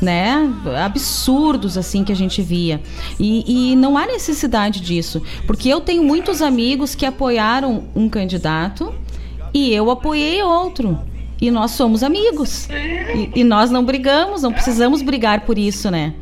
né? 0.01 0.53
Absurdos 0.85 1.79
assim 1.79 2.05
que 2.05 2.13
a 2.13 2.17
gente 2.17 2.43
via. 2.43 2.81
E, 3.19 3.73
e, 3.73 3.77
não 3.77 3.97
há 3.97 4.07
necessidade 4.07 4.81
disso, 4.81 5.23
porque 5.47 5.71
eu 5.71 5.81
tenho 5.81 6.05
muitos 6.05 6.43
amigos 6.43 6.95
que 6.95 7.07
apoiaram 7.07 7.85
um 7.95 8.07
candidato 8.07 8.95
e 9.55 9.73
eu 9.73 9.91
apoiei 9.91 10.43
outro. 10.43 10.99
E 11.41 11.51
nós 11.51 11.73
somos 11.73 12.03
amigos. 12.03 12.69
E, 12.71 13.41
e 13.41 13.45
nós 13.45 13.71
não 13.71 13.85
brigamos, 13.85 14.43
não 14.43 14.53
precisamos 14.53 15.03
brigar 15.03 15.41
por 15.41 15.59
isso, 15.59 15.91
né? 15.91 16.15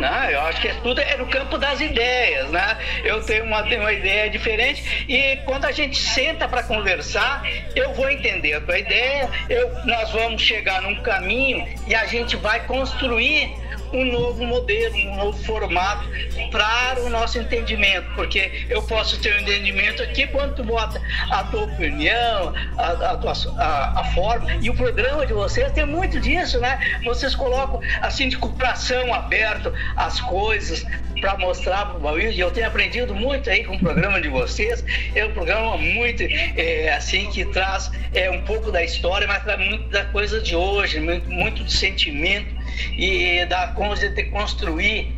Não, 0.00 0.30
eu 0.30 0.40
acho 0.42 0.60
que 0.60 0.68
é 0.68 0.74
tudo 0.82 1.00
é 1.00 1.16
no 1.16 1.26
campo 1.26 1.56
das 1.56 1.80
ideias, 1.80 2.50
né? 2.50 2.76
Eu 3.04 3.22
tenho 3.22 3.44
uma, 3.44 3.62
tenho 3.62 3.82
uma 3.82 3.92
ideia 3.92 4.28
diferente 4.28 5.06
e 5.08 5.36
quando 5.44 5.66
a 5.66 5.72
gente 5.72 5.96
senta 5.96 6.48
para 6.48 6.62
conversar, 6.62 7.46
eu 7.76 7.92
vou 7.92 8.10
entender 8.10 8.54
a 8.54 8.60
tua 8.60 8.78
ideia, 8.78 9.28
eu, 9.48 9.70
nós 9.84 10.10
vamos 10.10 10.42
chegar 10.42 10.82
num 10.82 10.96
caminho 11.02 11.64
e 11.86 11.94
a 11.94 12.06
gente 12.06 12.34
vai 12.36 12.66
construir 12.66 13.54
um 13.94 14.04
novo 14.10 14.44
modelo, 14.44 14.96
um 14.96 15.16
novo 15.16 15.44
formato 15.44 16.08
para 16.50 17.00
o 17.00 17.08
nosso 17.08 17.38
entendimento, 17.38 18.06
porque 18.14 18.66
eu 18.68 18.82
posso 18.82 19.20
ter 19.20 19.34
um 19.36 19.40
entendimento 19.40 20.02
aqui 20.02 20.26
quando 20.26 20.54
tu 20.54 20.64
bota 20.64 21.00
a 21.30 21.44
tua 21.44 21.64
opinião, 21.64 22.54
a, 22.76 23.12
a, 23.12 23.16
tua, 23.16 23.32
a, 23.58 24.00
a 24.00 24.04
forma, 24.12 24.54
e 24.60 24.68
o 24.68 24.74
programa 24.74 25.24
de 25.26 25.32
vocês 25.32 25.70
tem 25.72 25.86
muito 25.86 26.20
disso, 26.20 26.58
né? 26.60 27.00
Vocês 27.04 27.34
colocam 27.34 27.80
assim 28.00 28.28
de 28.28 28.36
coração 28.36 29.12
aberto 29.14 29.72
as 29.96 30.20
coisas 30.20 30.84
para 31.20 31.38
mostrar 31.38 31.86
para 31.86 31.96
o 31.96 32.00
Bauil, 32.00 32.30
e 32.30 32.40
eu 32.40 32.50
tenho 32.50 32.66
aprendido 32.66 33.14
muito 33.14 33.48
aí 33.48 33.64
com 33.64 33.76
o 33.76 33.78
programa 33.78 34.20
de 34.20 34.28
vocês, 34.28 34.84
é 35.14 35.24
um 35.24 35.32
programa 35.32 35.76
muito 35.76 36.22
é, 36.22 36.92
assim 36.94 37.30
que 37.30 37.44
traz 37.46 37.90
é, 38.12 38.30
um 38.30 38.42
pouco 38.42 38.70
da 38.70 38.82
história, 38.82 39.26
mas 39.26 39.42
traz 39.42 39.58
muito 39.58 39.88
da 39.88 40.04
coisa 40.06 40.40
de 40.40 40.54
hoje, 40.54 41.00
muito, 41.00 41.30
muito 41.30 41.64
do 41.64 41.70
sentimento 41.70 42.63
e 42.96 43.44
da 43.46 43.68
como 43.68 43.94
de 43.94 44.24
construir 44.24 45.12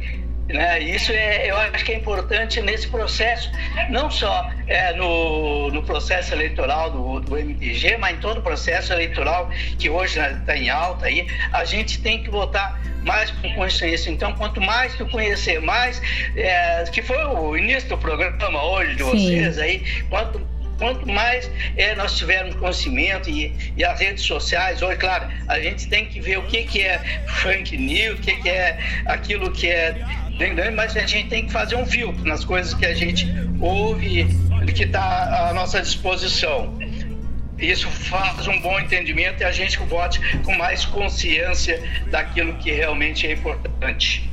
né? 0.48 0.80
Isso 0.80 1.12
é, 1.12 1.50
eu 1.50 1.56
acho 1.56 1.84
que 1.84 1.92
é 1.92 1.96
importante 1.96 2.60
nesse 2.60 2.86
processo, 2.88 3.50
não 3.90 4.10
só 4.10 4.48
é, 4.68 4.94
no, 4.94 5.70
no 5.70 5.82
processo 5.82 6.32
eleitoral 6.32 6.90
do, 6.90 7.20
do 7.20 7.36
MTG, 7.36 7.96
mas 7.96 8.16
em 8.16 8.20
todo 8.20 8.38
o 8.38 8.42
processo 8.42 8.92
eleitoral 8.92 9.50
que 9.78 9.90
hoje 9.90 10.20
está 10.20 10.52
né, 10.52 10.58
em 10.58 10.70
alta 10.70 11.06
aí, 11.06 11.26
a 11.52 11.64
gente 11.64 12.00
tem 12.00 12.22
que 12.22 12.30
votar 12.30 12.80
mais 13.02 13.30
com 13.32 13.52
consciência. 13.54 14.10
Então, 14.10 14.32
quanto 14.34 14.60
mais 14.60 14.94
tu 14.94 15.06
conhecer 15.06 15.60
mais, 15.60 16.00
é, 16.36 16.84
que 16.92 17.02
foi 17.02 17.24
o 17.24 17.56
início 17.56 17.88
do 17.88 17.98
programa 17.98 18.64
hoje 18.64 18.96
de 18.96 19.02
vocês 19.02 19.56
Sim. 19.56 19.60
aí, 19.60 19.84
quanto 20.08 20.55
quanto 20.78 21.06
mais 21.06 21.50
é, 21.76 21.94
nós 21.94 22.16
tivermos 22.16 22.54
conhecimento 22.56 23.30
e, 23.30 23.52
e, 23.76 23.84
as 23.84 23.98
redes 24.00 24.24
sociais, 24.24 24.82
hoje, 24.82 24.96
claro, 24.98 25.28
a 25.48 25.58
gente 25.58 25.88
tem 25.88 26.06
que 26.06 26.20
ver 26.20 26.38
o 26.38 26.42
que, 26.42 26.64
que 26.64 26.82
é 26.82 26.98
funk 27.26 27.76
news, 27.76 28.18
o 28.18 28.22
que, 28.22 28.36
que 28.36 28.48
é 28.48 28.78
aquilo 29.06 29.50
que 29.50 29.68
é 29.68 29.94
mas 30.74 30.94
a 30.94 31.06
gente 31.06 31.28
tem 31.28 31.46
que 31.46 31.52
fazer 31.52 31.76
um 31.76 31.86
filtro 31.86 32.22
nas 32.24 32.44
coisas 32.44 32.74
que 32.74 32.84
a 32.84 32.94
gente 32.94 33.26
ouve 33.58 34.26
que 34.74 34.84
está 34.84 35.48
à 35.48 35.54
nossa 35.54 35.80
disposição. 35.80 36.78
Isso 37.58 37.88
faz 37.88 38.46
um 38.46 38.60
bom 38.60 38.78
entendimento 38.78 39.40
e 39.40 39.44
a 39.44 39.50
gente 39.50 39.78
vote 39.78 40.20
com 40.42 40.54
mais 40.56 40.84
consciência 40.84 41.82
daquilo 42.10 42.52
que 42.58 42.70
realmente 42.70 43.26
é 43.26 43.32
importante. 43.32 44.28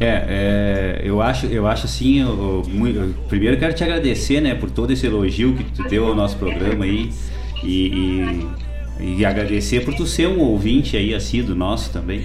É, 0.00 0.06
é, 0.06 1.00
eu 1.04 1.20
acho, 1.20 1.44
eu 1.46 1.66
acho 1.66 1.84
assim, 1.84 2.20
eu, 2.20 2.62
eu, 2.66 3.14
primeiro 3.28 3.58
quero 3.58 3.74
te 3.74 3.84
agradecer, 3.84 4.40
né, 4.40 4.54
por 4.54 4.70
todo 4.70 4.90
esse 4.90 5.06
elogio 5.06 5.54
que 5.54 5.62
tu 5.64 5.82
deu 5.82 6.06
ao 6.06 6.14
nosso 6.14 6.38
programa 6.38 6.86
aí 6.86 7.10
e, 7.62 8.48
e, 8.98 9.18
e 9.18 9.24
agradecer 9.26 9.84
por 9.84 9.92
tu 9.92 10.06
ser 10.06 10.26
um 10.26 10.40
ouvinte 10.40 10.96
aí 10.96 11.12
assíduo 11.12 11.54
nosso 11.54 11.90
também. 11.90 12.22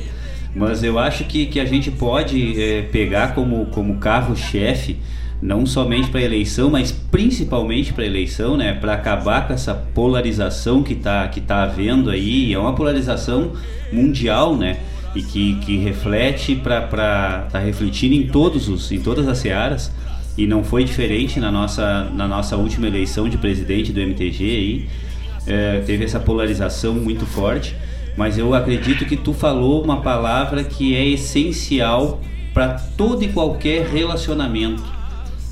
Mas 0.56 0.84
eu 0.84 0.98
acho 0.98 1.26
que, 1.26 1.48
que 1.48 1.60
a 1.60 1.66
gente 1.66 1.92
pode 1.92 2.62
é, 2.62 2.84
pegar 2.84 3.36
como, 3.36 3.66
como 3.66 3.98
carro-chefe 3.98 4.98
não 5.42 5.66
somente 5.66 6.10
para 6.10 6.22
eleição, 6.22 6.70
mas 6.70 6.94
principalmente 6.94 7.92
para 7.92 8.06
eleição, 8.06 8.56
né, 8.56 8.74
para 8.74 8.94
acabar 8.94 9.46
com 9.46 9.54
essa 9.54 9.74
polarização 9.74 10.82
que 10.82 10.94
está 10.94 11.28
que 11.28 11.42
tá 11.42 11.64
havendo 11.64 12.10
aí, 12.10 12.54
é 12.54 12.58
uma 12.58 12.74
polarização 12.74 13.52
mundial, 13.92 14.56
né, 14.56 14.78
e 15.16 15.24
que, 15.24 15.56
que 15.56 15.78
reflete 15.78 16.56
para 16.56 17.48
tá 17.50 17.58
refletindo 17.58 18.14
em 18.14 18.28
todos 18.28 18.68
os 18.68 18.92
em 18.92 19.00
todas 19.00 19.28
as 19.28 19.38
searas. 19.38 19.92
E 20.38 20.46
não 20.46 20.66
foi 20.66 20.84
diferente 20.84 21.40
na 21.40 21.50
nossa 21.50 22.04
na 22.14 22.28
nossa 22.28 22.58
última 22.58 22.88
eleição 22.88 23.30
de 23.30 23.38
presidente 23.38 23.94
do 23.94 24.02
MTG 24.02 24.44
aí. 24.44 24.90
É, 25.48 25.80
teve 25.86 26.04
essa 26.04 26.20
polarização 26.20 26.94
muito 26.96 27.26
forte. 27.26 27.76
Mas 28.18 28.38
eu 28.38 28.54
acredito 28.54 29.06
que 29.06 29.18
tu 29.18 29.34
falou 29.34 29.84
uma 29.84 30.02
palavra 30.02 30.64
que 30.64 30.96
é 30.96 31.06
essencial 31.06 32.22
para 32.54 32.70
todo 32.98 33.24
e 33.24 33.30
qualquer 33.30 33.88
relacionamento 33.88 34.84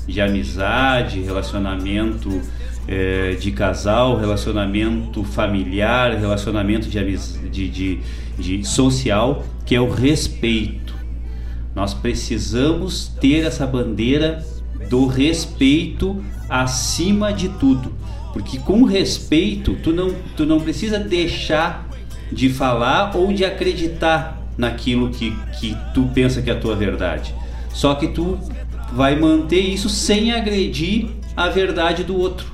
de 0.06 0.20
amizade 0.20 1.20
relacionamento 1.20 2.40
é, 2.86 3.36
de 3.40 3.50
casal 3.50 4.18
relacionamento 4.18 5.24
familiar 5.24 6.18
relacionamento 6.18 6.88
de, 6.88 7.18
de, 7.50 7.68
de, 7.68 8.00
de 8.38 8.64
social 8.64 9.44
que 9.64 9.74
é 9.74 9.80
o 9.80 9.90
respeito. 9.90 10.94
Nós 11.74 11.92
precisamos 11.92 13.08
ter 13.20 13.44
essa 13.44 13.66
bandeira 13.66 14.44
do 14.88 15.06
respeito 15.06 16.22
acima 16.48 17.32
de 17.32 17.48
tudo, 17.48 17.92
porque 18.32 18.58
com 18.58 18.84
respeito 18.84 19.76
tu 19.82 19.92
não, 19.92 20.14
tu 20.36 20.44
não 20.44 20.60
precisa 20.60 20.98
deixar 20.98 21.88
de 22.30 22.48
falar 22.48 23.16
ou 23.16 23.32
de 23.32 23.44
acreditar 23.44 24.42
naquilo 24.56 25.10
que, 25.10 25.34
que 25.58 25.76
tu 25.92 26.08
pensa 26.14 26.42
que 26.42 26.50
é 26.50 26.52
a 26.52 26.58
tua 26.58 26.76
verdade. 26.76 27.34
Só 27.72 27.94
que 27.94 28.08
tu 28.08 28.38
vai 28.92 29.18
manter 29.18 29.60
isso 29.60 29.88
sem 29.88 30.32
agredir 30.32 31.08
a 31.36 31.48
verdade 31.48 32.04
do 32.04 32.16
outro. 32.16 32.46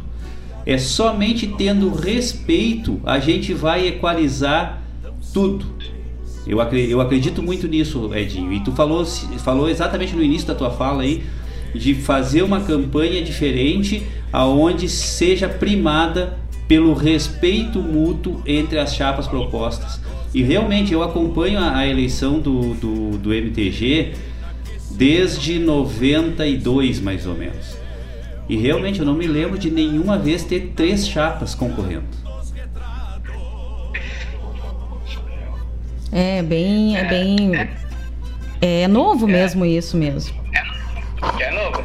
É 0.64 0.78
somente 0.78 1.46
tendo 1.46 1.92
respeito 1.94 3.00
a 3.04 3.18
gente 3.18 3.52
vai 3.52 3.86
equalizar 3.88 4.82
tudo. 5.32 5.79
Eu, 6.50 7.00
acredito 7.00 7.40
muito 7.40 7.68
nisso, 7.68 8.10
Edinho. 8.12 8.52
E 8.52 8.58
tu 8.58 8.72
falou, 8.72 9.04
falou 9.38 9.68
exatamente 9.68 10.16
no 10.16 10.22
início 10.22 10.48
da 10.48 10.54
tua 10.54 10.70
fala 10.70 11.04
aí 11.04 11.22
de 11.72 11.94
fazer 11.94 12.42
uma 12.42 12.60
campanha 12.60 13.22
diferente 13.22 14.02
aonde 14.32 14.88
seja 14.88 15.48
primada 15.48 16.36
pelo 16.66 16.92
respeito 16.92 17.78
mútuo 17.78 18.42
entre 18.44 18.80
as 18.80 18.96
chapas 18.96 19.28
propostas. 19.28 20.00
E 20.34 20.42
realmente 20.42 20.92
eu 20.92 21.04
acompanho 21.04 21.60
a, 21.60 21.76
a 21.76 21.86
eleição 21.86 22.40
do, 22.40 22.74
do, 22.74 23.18
do 23.18 23.32
MTG 23.32 24.14
desde 24.90 25.60
92 25.60 27.00
mais 27.00 27.26
ou 27.26 27.34
menos. 27.34 27.76
E 28.48 28.56
realmente 28.56 28.98
eu 28.98 29.06
não 29.06 29.14
me 29.14 29.28
lembro 29.28 29.56
de 29.56 29.70
nenhuma 29.70 30.18
vez 30.18 30.42
ter 30.42 30.72
três 30.74 31.06
chapas 31.06 31.54
concorrendo. 31.54 32.29
É 36.12 36.42
bem, 36.42 36.96
é 36.96 37.04
bem, 37.04 37.52
é 38.60 38.88
novo 38.88 39.28
mesmo 39.28 39.64
isso 39.64 39.96
mesmo. 39.96 40.34
É, 40.52 41.44
é 41.44 41.50
novo. 41.52 41.84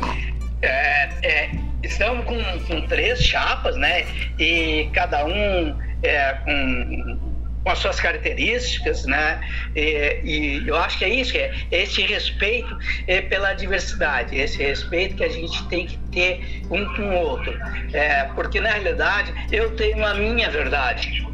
É, 0.61 1.10
é, 1.22 1.52
estamos 1.84 2.26
com, 2.26 2.41
com 2.68 2.81
três 2.88 3.23
chapas, 3.23 3.76
né? 3.77 4.06
E 4.39 4.89
cada 4.93 5.26
um 5.26 5.77
é, 6.02 6.34
com, 6.43 7.19
com 7.64 7.69
as 7.69 7.77
suas 7.77 7.99
características, 7.99 9.06
né? 9.06 9.39
E, 9.76 10.19
e, 10.23 10.68
eu 10.68 10.76
acho 10.76 10.97
que 10.97 11.06
é 11.06 11.10
isso, 11.10 11.38
é 11.38 11.52
esse 11.72 12.02
respeito 12.02 12.76
é, 13.07 13.22
pela 13.22 13.53
diversidade, 13.53 14.35
esse 14.35 14.57
respeito 14.61 15.15
que 15.15 15.23
a 15.23 15.30
gente 15.30 15.68
tem 15.68 15.85
que 15.85 15.97
ter 16.11 16.64
um 16.72 16.84
com 16.95 17.03
o 17.03 17.14
outro. 17.14 17.57
É, 17.93 18.23
porque 18.35 18.60
na 18.60 18.72
realidade 18.72 19.31
eu 19.52 19.76
tenho 19.76 20.03
a 20.03 20.15
minha 20.15 20.49
verdade 20.49 21.26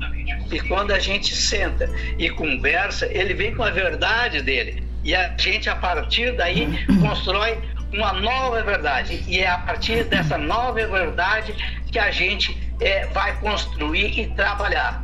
e 0.52 0.60
quando 0.60 0.92
a 0.92 1.00
gente 1.00 1.36
senta 1.36 1.90
e 2.18 2.30
conversa, 2.30 3.08
ele 3.12 3.34
vem 3.34 3.56
com 3.56 3.64
a 3.64 3.72
verdade 3.72 4.42
dele. 4.42 4.84
E 5.04 5.16
a 5.16 5.36
gente, 5.38 5.70
a 5.70 5.76
partir 5.76 6.36
daí, 6.36 6.86
constrói 7.00 7.58
uma 7.94 8.14
nova 8.14 8.62
verdade. 8.64 9.24
E 9.28 9.40
é 9.40 9.50
a 9.50 9.58
partir 9.58 10.04
dessa 10.06 10.38
nova 10.38 10.86
verdade 10.86 11.54
que 11.92 11.98
a 11.98 12.12
gente 12.12 12.58
é, 12.80 13.06
vai 13.08 13.38
construir 13.40 14.20
e 14.20 14.28
trabalhar. 14.36 15.04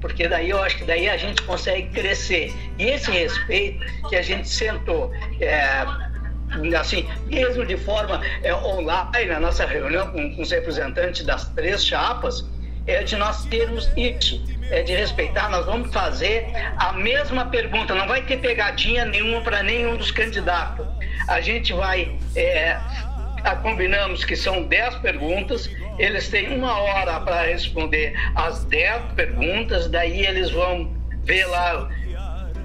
Porque 0.00 0.28
daí 0.28 0.50
eu 0.50 0.62
acho 0.62 0.78
que 0.78 0.84
daí 0.84 1.08
a 1.08 1.16
gente 1.16 1.42
consegue 1.42 1.88
crescer. 1.88 2.52
E 2.78 2.84
esse 2.84 3.10
respeito 3.10 3.84
que 4.08 4.16
a 4.16 4.22
gente 4.22 4.48
sentou, 4.48 5.12
é, 5.40 5.86
assim, 6.78 7.08
mesmo 7.26 7.64
de 7.64 7.76
forma 7.76 8.20
é, 8.42 8.54
online, 8.54 9.26
na 9.28 9.40
nossa 9.40 9.64
reunião 9.64 10.08
com, 10.08 10.34
com 10.36 10.42
os 10.42 10.50
representantes 10.50 11.24
das 11.24 11.48
três 11.50 11.84
chapas, 11.84 12.46
é 12.86 13.02
de 13.02 13.16
nós 13.16 13.44
termos 13.46 13.90
isso, 13.96 14.42
é 14.70 14.82
de 14.82 14.94
respeitar. 14.94 15.48
Nós 15.50 15.66
vamos 15.66 15.92
fazer 15.92 16.46
a 16.76 16.92
mesma 16.92 17.46
pergunta, 17.46 17.94
não 17.94 18.06
vai 18.06 18.22
ter 18.22 18.38
pegadinha 18.38 19.04
nenhuma 19.04 19.40
para 19.40 19.62
nenhum 19.62 19.96
dos 19.96 20.10
candidatos. 20.10 20.86
A 21.28 21.40
gente 21.40 21.72
vai, 21.72 22.18
é, 22.36 22.78
combinamos 23.62 24.24
que 24.24 24.36
são 24.36 24.64
10 24.64 24.96
perguntas, 24.96 25.70
eles 25.98 26.28
têm 26.28 26.56
uma 26.56 26.78
hora 26.78 27.20
para 27.20 27.42
responder 27.42 28.14
as 28.34 28.64
10 28.64 29.12
perguntas, 29.14 29.88
daí 29.88 30.26
eles 30.26 30.50
vão 30.50 30.92
ver 31.24 31.46
lá 31.46 31.90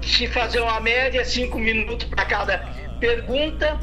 se 0.02 0.26
fazer 0.26 0.60
uma 0.60 0.80
média, 0.80 1.24
cinco 1.24 1.58
minutos 1.58 2.06
para 2.08 2.24
cada 2.24 2.58
pergunta, 2.98 3.78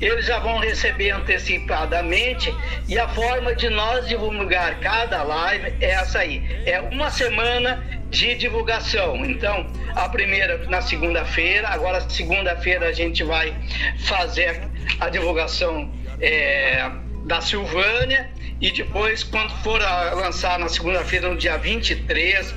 eles 0.00 0.26
já 0.26 0.38
vão 0.38 0.58
receber 0.58 1.10
antecipadamente 1.10 2.54
e 2.88 2.98
a 2.98 3.08
forma 3.08 3.54
de 3.54 3.68
nós 3.68 4.06
divulgar 4.06 4.78
cada 4.80 5.22
live 5.22 5.74
é 5.80 5.90
essa 5.90 6.20
aí. 6.20 6.42
É 6.64 6.80
uma 6.80 7.10
semana 7.10 7.84
de 8.10 8.34
divulgação. 8.36 9.24
Então, 9.24 9.66
a 9.94 10.08
primeira 10.08 10.58
na 10.68 10.80
segunda-feira, 10.80 11.68
agora 11.68 12.00
segunda-feira 12.08 12.88
a 12.88 12.92
gente 12.92 13.24
vai 13.24 13.54
fazer 14.06 14.62
a 15.00 15.08
divulgação 15.08 15.92
é, 16.20 16.90
da 17.26 17.40
Silvânia 17.40 18.30
e 18.60 18.72
depois, 18.72 19.22
quando 19.22 19.50
for 19.62 19.80
lançar 20.14 20.58
na 20.58 20.68
segunda-feira, 20.68 21.28
no 21.28 21.36
dia 21.36 21.56
23, 21.56 22.54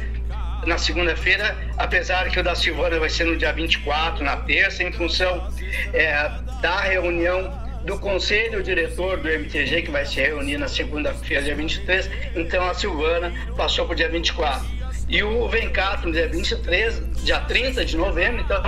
na 0.66 0.78
segunda-feira, 0.78 1.56
apesar 1.78 2.30
que 2.30 2.40
o 2.40 2.44
da 2.44 2.56
Silvânia 2.56 3.00
vai 3.00 3.10
ser 3.10 3.26
no 3.26 3.38
dia 3.38 3.52
24, 3.52 4.24
na 4.24 4.38
terça, 4.38 4.84
em 4.84 4.92
função 4.92 5.52
é, 5.94 6.32
da 6.62 6.82
reunião 6.82 7.60
do 7.84 7.98
conselho 7.98 8.62
diretor 8.62 9.18
do 9.18 9.28
MTG, 9.28 9.84
que 9.84 9.92
vai 9.92 10.06
se 10.06 10.22
reunir 10.22 10.58
na 10.58 10.68
segunda-feira, 10.68 11.44
dia 11.44 11.56
23. 11.56 12.10
Então 12.36 12.64
a 12.70 12.74
Silvana 12.74 13.34
passou 13.58 13.86
para 13.86 13.94
o 13.94 13.96
dia 13.96 14.10
24. 14.10 14.66
E 15.10 15.24
o 15.24 15.48
Vencato, 15.50 16.12
dia 16.12 16.28
23, 16.30 17.24
dia 17.24 17.40
30 17.42 17.84
de 17.84 17.98
novembro. 17.98 18.42
Então 18.42 18.62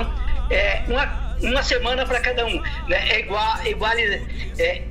é 0.49 0.83
uma, 0.87 1.35
uma 1.41 1.63
semana 1.63 2.05
para 2.05 2.19
cada 2.19 2.45
um. 2.45 2.59
Né? 2.87 3.09
É 3.09 3.19
igual, 3.19 3.65
igual 3.65 3.93
é, 4.57 4.81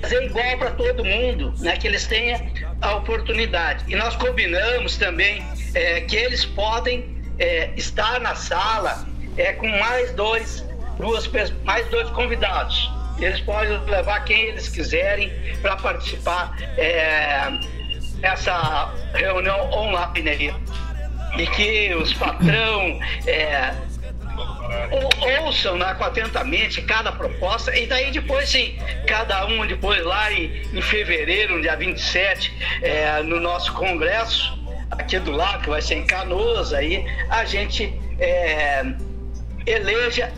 fazer 0.00 0.24
igual 0.24 0.58
para 0.58 0.70
todo 0.70 1.04
mundo, 1.04 1.52
né? 1.58 1.76
que 1.76 1.88
eles 1.88 2.06
tenham 2.06 2.40
a 2.80 2.94
oportunidade. 2.96 3.84
E 3.88 3.96
nós 3.96 4.14
combinamos 4.16 4.96
também 4.96 5.44
é, 5.74 6.02
que 6.02 6.16
eles 6.16 6.44
podem 6.44 7.22
é, 7.38 7.70
estar 7.76 8.20
na 8.20 8.34
sala 8.34 9.06
é, 9.36 9.52
com 9.52 9.68
mais 9.68 10.12
dois, 10.12 10.64
duas, 10.98 11.30
mais 11.64 11.86
dois 11.88 12.08
convidados. 12.10 12.90
Eles 13.18 13.40
podem 13.40 13.78
levar 13.84 14.24
quem 14.24 14.48
eles 14.48 14.68
quiserem 14.68 15.32
para 15.62 15.76
participar 15.76 16.56
é, 16.76 17.50
dessa 18.18 18.92
reunião 19.14 19.70
online 19.70 20.28
aí. 20.28 20.54
E 21.38 21.46
que 21.48 21.94
os 21.94 22.12
patrão 22.14 22.98
é, 23.26 23.74
ouçam 25.42 25.76
né, 25.76 25.96
atentamente 25.98 26.82
cada 26.82 27.12
proposta 27.12 27.76
e 27.76 27.86
daí 27.86 28.10
depois 28.10 28.48
sim, 28.48 28.76
cada 29.06 29.46
um 29.46 29.66
depois 29.66 30.04
lá 30.04 30.32
em, 30.32 30.62
em 30.72 30.82
fevereiro, 30.82 31.60
dia 31.60 31.76
27, 31.76 32.52
é, 32.82 33.22
no 33.22 33.40
nosso 33.40 33.72
congresso, 33.72 34.58
aqui 34.90 35.18
do 35.18 35.32
lado, 35.32 35.62
que 35.62 35.70
vai 35.70 35.82
ser 35.82 35.96
em 35.96 36.06
Canoas, 36.06 36.72
aí 36.72 37.04
a 37.28 37.44
gente 37.44 37.92
é, 38.18 38.84
eleja 39.66 40.32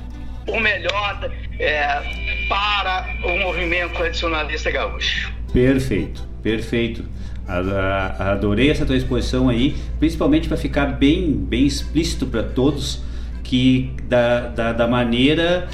o 0.46 0.60
melhor 0.60 1.30
é, 1.58 2.46
para 2.48 3.08
o 3.24 3.38
movimento 3.38 3.94
tradicionalista 3.94 4.70
gaúcho. 4.70 5.32
Perfeito, 5.52 6.22
perfeito. 6.42 7.04
Adorei 8.18 8.70
essa 8.70 8.84
tua 8.84 8.96
exposição 8.96 9.48
aí, 9.48 9.76
principalmente 9.98 10.48
para 10.48 10.56
ficar 10.56 10.86
bem, 10.86 11.32
bem 11.32 11.64
explícito 11.64 12.26
para 12.26 12.42
todos 12.42 13.02
que 13.44 13.92
da, 14.08 14.48
da, 14.48 14.72
da 14.72 14.88
maneira 14.88 15.68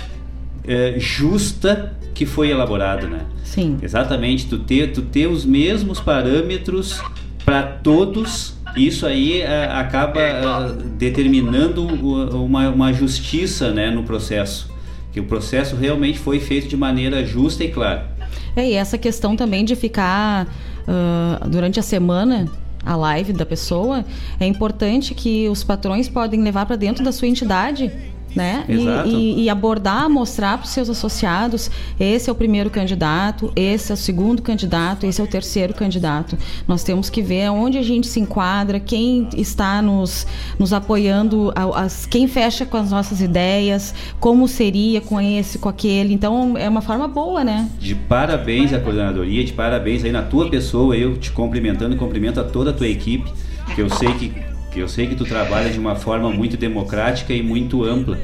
é, 0.66 0.94
justa 0.99 1.97
que 2.15 2.27
foi 2.27 2.51
elaborado, 2.51 3.09
né? 3.09 3.20
Sim. 3.43 3.78
Exatamente, 3.82 4.47
tu 4.47 4.59
ter, 4.59 4.93
tu 4.93 5.01
ter 5.01 5.27
os 5.27 5.47
mesmos 5.47 5.99
parâmetros 5.99 7.03
para 7.44 7.62
todos, 7.62 8.51
isso 8.77 9.07
aí 9.07 9.40
é, 9.40 9.66
acaba 9.66 10.20
é, 10.20 10.73
determinando 10.97 11.86
uma, 11.86 12.69
uma 12.70 12.93
justiça 12.93 13.73
né, 13.73 13.90
no 13.90 14.03
processo. 14.03 14.70
Que 15.12 15.20
o 15.20 15.24
processo 15.24 15.77
realmente 15.77 16.19
foi 16.19 16.40
feito 16.40 16.69
de 16.69 16.77
maneira 16.77 17.24
justa 17.24 17.62
e 17.62 17.69
clara. 17.69 18.11
É, 18.57 18.70
e 18.70 18.73
essa 18.73 18.97
questão 18.97 19.36
também 19.36 19.65
de 19.65 19.77
ficar 19.77 20.47
uh, 20.47 21.49
durante 21.49 21.78
a 21.78 21.82
semana 21.82 22.51
a 22.85 22.97
live 22.97 23.32
da 23.32 23.47
pessoa, 23.47 24.05
é 24.40 24.47
importante 24.47 25.15
que 25.15 25.49
os 25.49 25.62
patrões 25.62 26.09
podem 26.09 26.43
levar 26.43 26.66
para 26.66 26.77
dentro 26.77 27.05
da 27.05 27.12
sua 27.12 27.28
entidade 27.28 27.93
né? 28.34 28.64
Exato. 28.68 29.09
E, 29.09 29.12
e, 29.12 29.42
e 29.44 29.50
abordar, 29.50 30.09
mostrar 30.09 30.59
para 30.59 30.64
os 30.64 30.70
seus 30.70 30.88
associados, 30.88 31.70
esse 31.98 32.28
é 32.28 32.32
o 32.32 32.34
primeiro 32.36 32.70
candidato, 32.70 33.52
esse 33.54 33.90
é 33.90 33.94
o 33.94 33.96
segundo 33.96 34.42
candidato, 34.42 35.06
esse 35.06 35.20
é 35.20 35.24
o 35.24 35.26
terceiro 35.26 35.74
candidato. 35.74 36.36
Nós 36.66 36.82
temos 36.82 37.10
que 37.10 37.22
ver 37.22 37.50
onde 37.50 37.78
a 37.78 37.82
gente 37.82 38.06
se 38.06 38.20
enquadra, 38.20 38.80
quem 38.80 39.28
está 39.36 39.82
nos, 39.82 40.26
nos 40.59 40.72
apoiando, 40.72 41.52
as, 41.74 42.06
quem 42.06 42.26
fecha 42.26 42.64
com 42.64 42.76
as 42.76 42.90
nossas 42.90 43.20
ideias, 43.20 43.94
como 44.18 44.48
seria 44.48 45.00
com 45.00 45.20
esse, 45.20 45.59
com 45.59 45.68
aquele. 45.68 46.14
Então 46.14 46.56
é 46.56 46.68
uma 46.68 46.82
forma 46.82 47.09
boa, 47.09 47.44
né? 47.44 47.68
De 47.78 47.94
parabéns 47.94 48.72
à 48.72 48.78
coordenadoria, 48.78 49.44
de 49.44 49.52
parabéns 49.52 50.04
aí 50.04 50.12
na 50.12 50.22
tua 50.22 50.48
pessoa, 50.48 50.96
eu 50.96 51.16
te 51.16 51.30
cumprimentando 51.30 51.94
e 51.94 51.98
cumprimento 51.98 52.40
a 52.40 52.44
toda 52.44 52.70
a 52.70 52.72
tua 52.72 52.88
equipe, 52.88 53.30
que 53.74 53.80
eu 53.80 53.90
sei 53.90 54.12
que 54.14 54.51
que 54.73 54.81
eu 54.81 54.89
sei 54.89 55.07
que 55.07 55.15
tu 55.15 55.24
trabalha 55.24 55.70
de 55.70 55.78
uma 55.78 55.94
forma 55.94 56.31
muito 56.31 56.57
democrática 56.57 57.32
e 57.32 57.43
muito 57.43 57.85
ampla, 57.85 58.19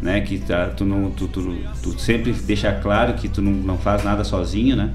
né? 0.00 0.20
Que 0.20 0.38
tá, 0.38 0.66
tu, 0.66 0.84
não, 0.84 1.10
tu, 1.10 1.28
tu, 1.28 1.56
tu 1.82 1.98
sempre 1.98 2.32
deixa 2.32 2.72
claro 2.72 3.14
que 3.14 3.28
tu 3.28 3.40
não, 3.40 3.52
não 3.52 3.78
faz 3.78 4.02
nada 4.02 4.24
sozinho, 4.24 4.74
né? 4.74 4.90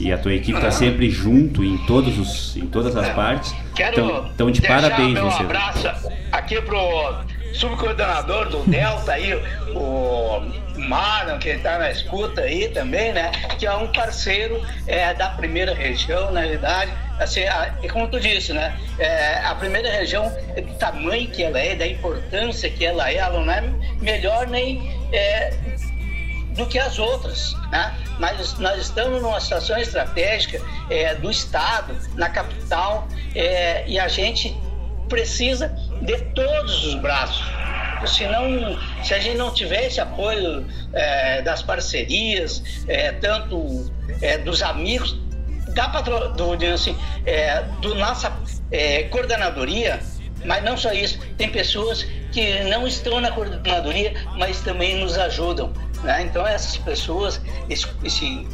E 0.00 0.12
a 0.12 0.18
tua 0.18 0.32
equipe 0.32 0.56
está 0.56 0.70
sempre 0.70 1.10
junto 1.10 1.64
em 1.64 1.76
todos 1.78 2.18
os, 2.18 2.56
em 2.56 2.66
todas 2.66 2.96
as 2.96 3.08
partes. 3.10 3.54
Quero 3.74 3.92
então, 3.94 4.30
então 4.34 4.50
de 4.50 4.62
parabéns 4.62 5.14
meu 5.14 5.30
você. 5.30 5.42
abraço 5.42 5.88
aqui 6.30 6.60
pro 6.62 7.24
subcoordenador 7.52 8.48
do 8.48 8.58
Delta 8.70 9.12
aí, 9.12 9.34
o 9.74 10.40
Marlon, 10.88 11.38
que 11.38 11.48
está 11.48 11.78
na 11.78 11.90
escuta 11.90 12.42
aí 12.42 12.68
também, 12.68 13.12
né? 13.12 13.32
Que 13.58 13.66
é 13.66 13.74
um 13.74 13.88
parceiro 13.88 14.60
é, 14.86 15.14
da 15.14 15.30
primeira 15.30 15.74
região, 15.74 16.30
na 16.30 16.40
realidade 16.40 16.92
assim, 17.18 17.44
a, 17.44 17.74
como 17.92 18.08
tu 18.08 18.20
disse, 18.20 18.52
né? 18.52 18.78
É, 18.98 19.38
a 19.38 19.54
primeira 19.54 19.90
região, 19.90 20.30
do 20.56 20.74
tamanho 20.78 21.28
que 21.30 21.42
ela 21.42 21.58
é, 21.58 21.74
da 21.74 21.86
importância 21.86 22.70
que 22.70 22.84
ela 22.84 23.10
é, 23.10 23.16
ela 23.16 23.44
não 23.44 23.52
é 23.52 23.62
melhor 24.00 24.46
nem 24.46 24.92
é, 25.12 25.52
do 26.56 26.66
que 26.66 26.78
as 26.78 26.98
outras, 26.98 27.54
né? 27.70 27.94
Mas 28.18 28.58
nós 28.58 28.80
estamos 28.80 29.22
numa 29.22 29.40
situação 29.40 29.78
estratégica 29.78 30.60
é, 30.90 31.14
do 31.14 31.30
Estado, 31.30 31.96
na 32.14 32.28
capital, 32.28 33.06
é, 33.34 33.84
e 33.86 33.98
a 33.98 34.08
gente 34.08 34.56
precisa 35.08 35.68
de 36.02 36.16
todos 36.34 36.86
os 36.86 36.94
braços. 36.96 37.46
Se, 38.06 38.26
não, 38.26 38.78
se 39.02 39.12
a 39.14 39.18
gente 39.18 39.36
não 39.36 39.52
tiver 39.52 39.86
esse 39.86 40.00
apoio 40.00 40.64
é, 40.92 41.42
das 41.42 41.62
parcerias, 41.62 42.62
é, 42.86 43.10
tanto 43.12 43.90
é, 44.20 44.38
dos 44.38 44.62
amigos, 44.62 45.16
da 45.78 45.88
patro, 45.88 46.30
do, 46.30 46.54
assim, 46.74 46.96
é, 47.24 47.62
do 47.80 47.94
nossa 47.94 48.32
é, 48.72 49.04
coordenadoria, 49.04 50.00
mas 50.44 50.64
não 50.64 50.76
só 50.76 50.92
isso, 50.92 51.20
tem 51.36 51.48
pessoas 51.48 52.02
que 52.32 52.64
não 52.64 52.84
estão 52.84 53.20
na 53.20 53.30
coordenadoria, 53.30 54.12
mas 54.36 54.60
também 54.62 54.96
nos 54.96 55.16
ajudam. 55.16 55.72
Né? 56.02 56.22
Então 56.22 56.44
essas 56.44 56.76
pessoas, 56.78 57.40
esse, 57.70 57.86
esse 58.02 58.44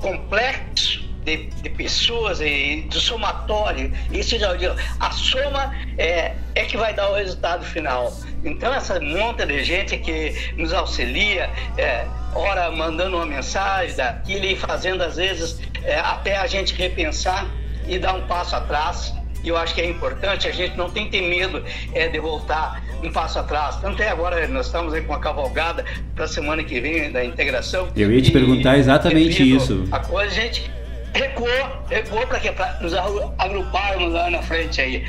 complexo 0.00 1.07
de, 1.28 1.46
de, 1.62 1.70
pessoas 1.70 2.40
e 2.40 2.86
do 2.88 2.98
somatório, 2.98 3.92
isso 4.10 4.38
já 4.38 4.50
a 4.98 5.10
soma 5.10 5.74
é, 5.98 6.32
é 6.54 6.64
que 6.64 6.76
vai 6.76 6.94
dar 6.94 7.10
o 7.10 7.14
resultado 7.14 7.64
final. 7.64 8.12
Então 8.44 8.72
essa 8.72 8.98
monta 9.00 9.44
de 9.44 9.62
gente 9.62 9.96
que 9.98 10.34
nos 10.56 10.72
auxilia, 10.72 11.50
é, 11.76 12.06
ora 12.34 12.70
mandando 12.70 13.16
uma 13.16 13.26
mensagem 13.26 13.94
daquilo 13.96 14.46
e 14.46 14.56
fazendo 14.56 15.02
às 15.02 15.16
vezes 15.16 15.60
é, 15.84 15.98
até 15.98 16.38
a 16.38 16.46
gente 16.46 16.74
repensar 16.74 17.46
e 17.86 17.98
dar 17.98 18.14
um 18.14 18.26
passo 18.26 18.56
atrás. 18.56 19.14
E 19.42 19.48
eu 19.48 19.56
acho 19.56 19.72
que 19.72 19.80
é 19.80 19.88
importante, 19.88 20.48
a 20.48 20.52
gente 20.52 20.76
não 20.76 20.90
tem 20.90 21.04
que 21.04 21.12
ter 21.12 21.22
medo 21.22 21.64
é, 21.94 22.08
de 22.08 22.18
voltar 22.18 22.82
um 23.02 23.12
passo 23.12 23.38
atrás. 23.38 23.76
Tanto 23.76 24.02
é 24.02 24.08
agora, 24.08 24.48
nós 24.48 24.66
estamos 24.66 24.92
aí 24.92 25.02
com 25.02 25.14
a 25.14 25.20
cavalgada 25.20 25.84
para 26.14 26.24
a 26.24 26.28
semana 26.28 26.64
que 26.64 26.80
vem 26.80 27.12
da 27.12 27.24
integração. 27.24 27.88
Eu 27.94 28.10
ia 28.10 28.20
te 28.20 28.32
perguntar 28.32 28.78
exatamente 28.78 29.54
isso. 29.54 29.86
A 29.92 30.00
coisa, 30.00 30.34
gente 30.34 30.68
recuou, 31.14 31.84
recuou 31.88 32.26
para 32.26 32.40
quê? 32.40 32.52
Para 32.52 32.80
nos 32.80 32.94
agruparmos 32.94 34.12
lá 34.12 34.30
na 34.30 34.42
frente 34.42 34.80
aí. 34.80 35.06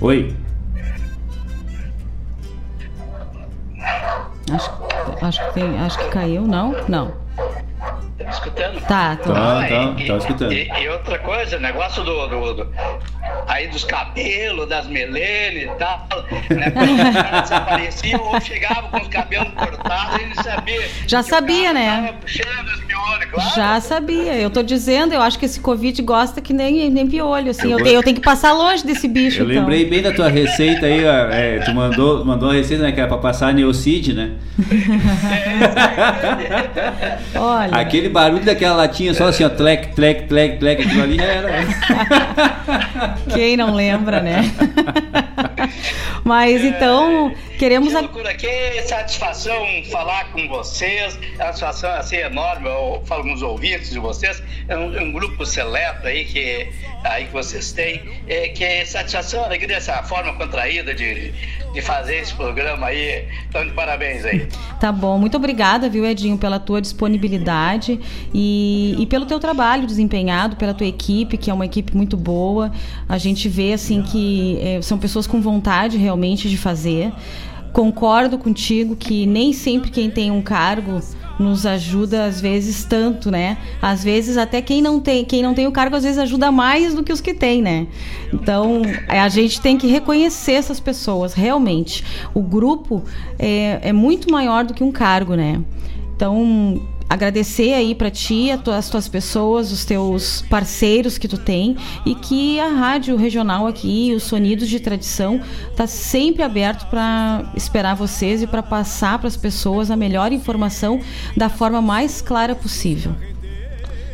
Oi. 0.00 0.36
Acho, 4.52 4.70
acho, 5.22 5.46
que 5.46 5.54
tem, 5.54 5.78
acho 5.78 5.98
que 5.98 6.08
caiu, 6.10 6.42
não? 6.42 6.72
Não. 6.88 7.21
Tá 7.36 8.24
me 8.24 8.30
escutando? 8.30 8.80
Tá, 8.82 9.16
tô. 9.16 9.32
Tá, 9.32 9.66
tá, 9.68 9.94
tá 10.06 10.16
escutando. 10.18 10.52
E, 10.52 10.68
e, 10.68 10.88
outra 10.88 11.18
coisa, 11.18 11.58
negócio 11.58 12.04
do, 12.04 12.26
do, 12.28 12.54
do, 12.54 12.68
aí 13.48 13.66
dos 13.68 13.82
cabelos, 13.84 14.68
das 14.68 14.86
melenas 14.86 15.62
e 15.64 15.78
tal, 15.78 16.06
né? 16.50 16.72
Desapareciam 17.42 18.20
ou 18.22 18.40
chegavam 18.40 18.90
com 18.90 18.98
os 19.00 19.08
cabelos 19.08 19.48
cortados, 19.54 20.20
ele 20.20 20.34
sabia. 20.36 20.88
Já 21.06 21.22
sabia, 21.22 21.72
né? 21.72 22.02
Tava 22.06 22.18
puxando 22.18 22.68
as 22.70 22.80
piolho, 22.80 23.30
claro. 23.32 23.50
Já 23.56 23.80
sabia. 23.80 24.34
Eu 24.36 24.50
tô 24.50 24.62
dizendo, 24.62 25.14
eu 25.14 25.22
acho 25.22 25.38
que 25.38 25.46
esse 25.46 25.58
Covid 25.58 26.00
gosta 26.02 26.40
que 26.40 26.52
nem, 26.52 26.88
nem 26.90 27.08
piolho, 27.08 27.50
assim. 27.50 27.64
Eu 27.64 27.70
Eu, 27.72 27.78
vou- 27.78 27.84
tenho, 27.86 27.96
eu 27.98 28.02
tenho 28.04 28.16
que 28.16 28.22
passar 28.22 28.52
longe 28.52 28.84
desse 28.86 29.08
bicho, 29.08 29.40
Eu 29.40 29.50
então. 29.50 29.56
lembrei 29.62 29.84
bem 29.86 30.02
da 30.02 30.12
tua 30.12 30.28
receita 30.28 30.86
aí, 30.86 31.04
ó, 31.04 31.30
é, 31.32 31.58
tu 31.60 31.74
mandou, 31.74 32.24
mandou 32.24 32.50
a 32.50 32.52
receita, 32.54 32.84
né, 32.84 32.92
que 32.92 33.00
era 33.00 33.08
pra 33.08 33.18
passar 33.18 33.52
neocid, 33.52 34.12
né? 34.12 34.32
Olha. 37.34 37.74
Aquele 37.76 38.08
barulho 38.08 38.44
daquela 38.44 38.76
latinha 38.76 39.14
só 39.14 39.26
assim, 39.28 39.44
ó, 39.44 39.48
tlec, 39.48 39.94
tlec, 39.94 40.26
tlec, 40.28 40.58
tlec, 40.58 40.82
aquilo 40.82 41.02
ali 41.02 41.16
já 41.16 41.24
era. 41.24 41.48
Quem 43.34 43.56
não 43.56 43.74
lembra, 43.74 44.20
né? 44.20 44.42
Mas 46.24 46.64
então, 46.64 47.34
queremos. 47.58 47.90
Que 47.90 47.96
a- 47.96 48.00
loucura, 48.00 48.34
que 48.34 48.82
satisfação 48.82 49.64
falar 49.90 50.30
com 50.32 50.46
vocês. 50.48 51.18
É 51.38 51.44
uma 51.44 51.52
satisfação 51.52 51.90
assim 51.92 52.16
enorme. 52.16 52.68
Eu 52.68 53.02
falo 53.06 53.24
com 53.24 53.32
os 53.32 53.42
ouvintes 53.42 53.90
de 53.90 53.98
vocês. 53.98 54.42
É 54.68 54.76
um, 54.76 54.96
um 55.00 55.12
grupo 55.12 55.44
seleto 55.44 56.06
aí 56.06 56.24
que, 56.24 56.68
aí 57.04 57.24
que 57.26 57.32
vocês 57.32 57.72
têm. 57.72 58.02
É, 58.28 58.48
que 58.48 58.62
é 58.64 58.84
satisfação, 58.84 59.44
alegria, 59.44 59.76
essa 59.76 60.02
forma 60.04 60.32
contraída 60.34 60.94
de, 60.94 61.32
de 61.72 61.80
fazer 61.80 62.16
esse 62.16 62.34
programa 62.34 62.88
aí. 62.88 63.26
Então, 63.48 63.64
de 63.64 63.72
parabéns 63.72 64.24
aí. 64.24 64.48
Tá 64.78 64.92
bom, 64.92 65.18
muito 65.18 65.36
obrigada, 65.36 65.88
viu, 65.88 66.04
Edinho, 66.04 66.36
pela 66.36 66.58
tua 66.58 66.80
disponibilidade 66.80 67.98
e, 68.32 68.96
e 68.98 69.06
pelo 69.06 69.26
teu 69.26 69.38
trabalho 69.38 69.86
desempenhado, 69.86 70.56
pela 70.56 70.74
tua 70.74 70.86
equipe, 70.86 71.36
que 71.38 71.50
é 71.50 71.54
uma 71.54 71.64
equipe 71.64 71.96
muito 71.96 72.16
boa. 72.16 72.72
A 73.08 73.18
gente 73.18 73.48
vê, 73.48 73.72
assim, 73.72 74.02
que 74.02 74.58
eh, 74.60 74.82
são 74.82 74.98
pessoas 74.98 75.26
com 75.26 75.40
vontade 75.40 75.96
realmente 75.96 76.48
de 76.48 76.56
fazer. 76.56 77.12
Concordo 77.72 78.36
contigo 78.36 78.94
que 78.94 79.24
nem 79.24 79.52
sempre 79.52 79.90
quem 79.90 80.10
tem 80.10 80.30
um 80.30 80.42
cargo 80.42 81.00
nos 81.38 81.66
ajuda 81.66 82.24
às 82.24 82.40
vezes 82.40 82.84
tanto, 82.84 83.30
né? 83.30 83.58
Às 83.80 84.02
vezes 84.04 84.36
até 84.36 84.60
quem 84.62 84.82
não 84.82 85.00
tem, 85.00 85.24
quem 85.24 85.42
não 85.42 85.54
tem 85.54 85.66
o 85.66 85.72
cargo 85.72 85.96
às 85.96 86.02
vezes 86.02 86.18
ajuda 86.18 86.52
mais 86.52 86.94
do 86.94 87.02
que 87.02 87.12
os 87.12 87.20
que 87.20 87.34
têm, 87.34 87.62
né? 87.62 87.86
Então 88.32 88.82
é, 89.08 89.20
a 89.20 89.28
gente 89.28 89.60
tem 89.60 89.76
que 89.76 89.86
reconhecer 89.86 90.52
essas 90.52 90.80
pessoas 90.80 91.34
realmente. 91.34 92.04
O 92.34 92.42
grupo 92.42 93.02
é, 93.38 93.80
é 93.82 93.92
muito 93.92 94.30
maior 94.30 94.64
do 94.64 94.74
que 94.74 94.84
um 94.84 94.92
cargo, 94.92 95.34
né? 95.34 95.60
Então 96.14 96.80
agradecer 97.12 97.74
aí 97.74 97.94
para 97.94 98.10
ti, 98.10 98.48
as 98.50 98.88
tuas 98.88 99.06
pessoas, 99.06 99.70
os 99.70 99.84
teus 99.84 100.42
parceiros 100.48 101.18
que 101.18 101.28
tu 101.28 101.36
tem 101.36 101.76
e 102.06 102.14
que 102.14 102.58
a 102.58 102.68
rádio 102.68 103.16
regional 103.16 103.66
aqui, 103.66 104.14
os 104.16 104.22
sonidos 104.22 104.66
de 104.66 104.80
tradição, 104.80 105.38
tá 105.76 105.86
sempre 105.86 106.42
aberto 106.42 106.86
para 106.88 107.52
esperar 107.54 107.94
vocês 107.94 108.42
e 108.42 108.46
para 108.46 108.62
passar 108.62 109.18
para 109.18 109.28
as 109.28 109.36
pessoas 109.36 109.90
a 109.90 109.96
melhor 109.96 110.32
informação 110.32 111.00
da 111.36 111.50
forma 111.50 111.82
mais 111.82 112.22
clara 112.22 112.54
possível. 112.54 113.12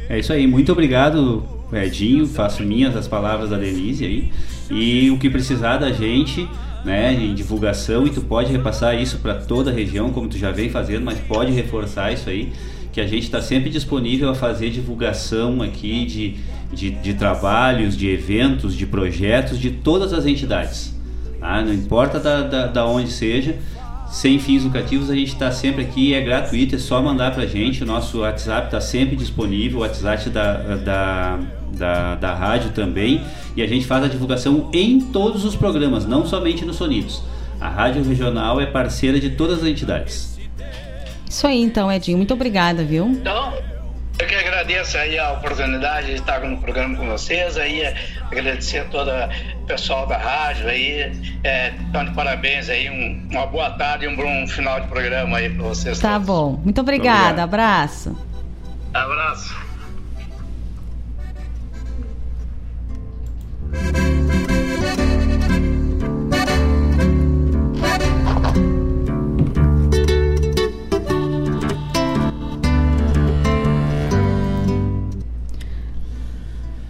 É 0.09 0.19
isso 0.19 0.33
aí, 0.33 0.49
muito 0.49 0.73
obrigado, 0.73 1.45
Edinho. 1.73 2.27
Faço 2.27 2.65
minhas 2.65 2.97
as 2.97 3.07
palavras 3.07 3.51
da 3.51 3.59
Denise 3.59 4.05
aí. 4.05 4.33
E 4.71 5.09
o 5.13 5.19
que 5.19 5.31
precisar 5.31 5.77
da 5.77 5.93
gente, 5.93 6.49
né, 6.85 7.15
em 7.15 7.33
divulgação, 7.33 8.09
e 8.09 8.11
tu 8.11 8.23
pode 8.23 8.51
repassar 8.51 9.01
isso 9.01 9.19
para 9.19 9.35
toda 9.35 9.71
a 9.71 9.75
região, 9.75 10.11
como 10.11 10.27
tu 10.27 10.37
já 10.37 10.51
vem 10.51 10.69
fazendo, 10.69 11.05
mas 11.05 11.21
pode 11.21 11.53
reforçar 11.53 12.13
isso 12.13 12.29
aí, 12.29 12.53
que 12.99 13.03
a 13.03 13.07
gente 13.07 13.23
está 13.23 13.41
sempre 13.41 13.71
disponível 13.71 14.29
a 14.29 14.35
fazer 14.35 14.71
divulgação 14.71 15.63
aqui 15.63 16.05
de, 16.05 16.35
de, 16.73 16.91
de 16.91 17.15
trabalhos, 17.15 17.97
de 17.97 18.09
eventos, 18.09 18.75
de 18.75 18.87
projetos 18.87 19.57
de 19.61 19.71
todas 19.71 20.13
as 20.13 20.27
entidades. 20.27 20.93
tá? 21.39 21.63
Não 21.63 21.73
importa 21.73 22.19
da, 22.19 22.43
da, 22.43 22.67
da 22.67 22.85
onde 22.85 23.09
seja, 23.13 23.57
sem 24.11 24.41
fins 24.41 24.65
lucrativos, 24.65 25.11
a 25.11 25.15
gente 25.15 25.29
está 25.29 25.53
sempre 25.53 25.83
aqui, 25.83 26.13
é 26.13 26.21
gratuito, 26.21 26.75
é 26.75 26.79
só 26.79 27.01
mandar 27.01 27.33
para 27.33 27.45
a 27.45 27.47
gente. 27.47 27.85
O 27.85 27.87
nosso 27.87 28.19
WhatsApp 28.19 28.67
está 28.67 28.81
sempre 28.81 29.15
disponível, 29.15 29.79
o 29.79 29.83
WhatsApp 29.83 30.29
da, 30.31 30.55
da, 30.75 31.39
da, 31.75 32.15
da 32.17 32.35
rádio 32.35 32.71
também. 32.71 33.21
E 33.55 33.63
a 33.63 33.67
gente 33.69 33.87
faz 33.87 34.03
a 34.03 34.09
divulgação 34.09 34.71
em 34.73 34.99
todos 34.99 35.45
os 35.45 35.55
programas, 35.55 36.05
não 36.05 36.27
somente 36.27 36.65
nos 36.65 36.75
Sonidos. 36.75 37.23
A 37.61 37.69
Rádio 37.69 38.03
Regional 38.03 38.61
é 38.61 38.67
parceira 38.67 39.21
de 39.21 39.31
todas 39.31 39.59
as 39.61 39.69
entidades. 39.69 40.38
Isso 41.29 41.47
aí 41.47 41.61
então, 41.63 41.91
Edinho, 41.93 42.17
muito 42.17 42.33
obrigada, 42.35 42.83
viu? 42.85 43.07
Então, 43.07 43.53
eu 44.19 44.27
que 44.27 44.35
agradeço 44.35 44.97
aí 44.99 45.19
a 45.19 45.33
oportunidade 45.33 46.07
de 46.09 46.15
estar 46.15 46.41
no 46.41 46.57
programa 46.59 46.97
com 46.97 47.07
vocês, 47.07 47.57
aí 47.57 47.83
é, 47.83 47.95
agradecer 48.31 48.79
a 48.79 48.85
todo 48.87 49.11
o 49.11 49.67
pessoal 49.67 50.07
da 50.07 50.17
rádio 50.17 50.69
aí, 50.69 51.13
é, 51.45 51.73
então 51.89 52.05
de 52.05 52.13
parabéns 52.13 52.69
aí, 52.69 52.91
um- 52.91 53.29
uma 53.31 53.47
boa 53.47 53.71
tarde 53.71 54.07
e 54.07 54.09
um 54.09 54.17
bom 54.17 54.47
final 54.49 54.81
de 54.81 54.89
programa 54.89 55.37
aí 55.37 55.51
para 55.51 55.63
vocês. 55.65 55.99
Tá 56.01 56.19
bom. 56.19 56.59
Muito 56.65 56.81
obrigada, 56.81 57.19
Obrigado. 57.21 57.41
abraço. 57.41 58.17
Abraço. 58.93 59.69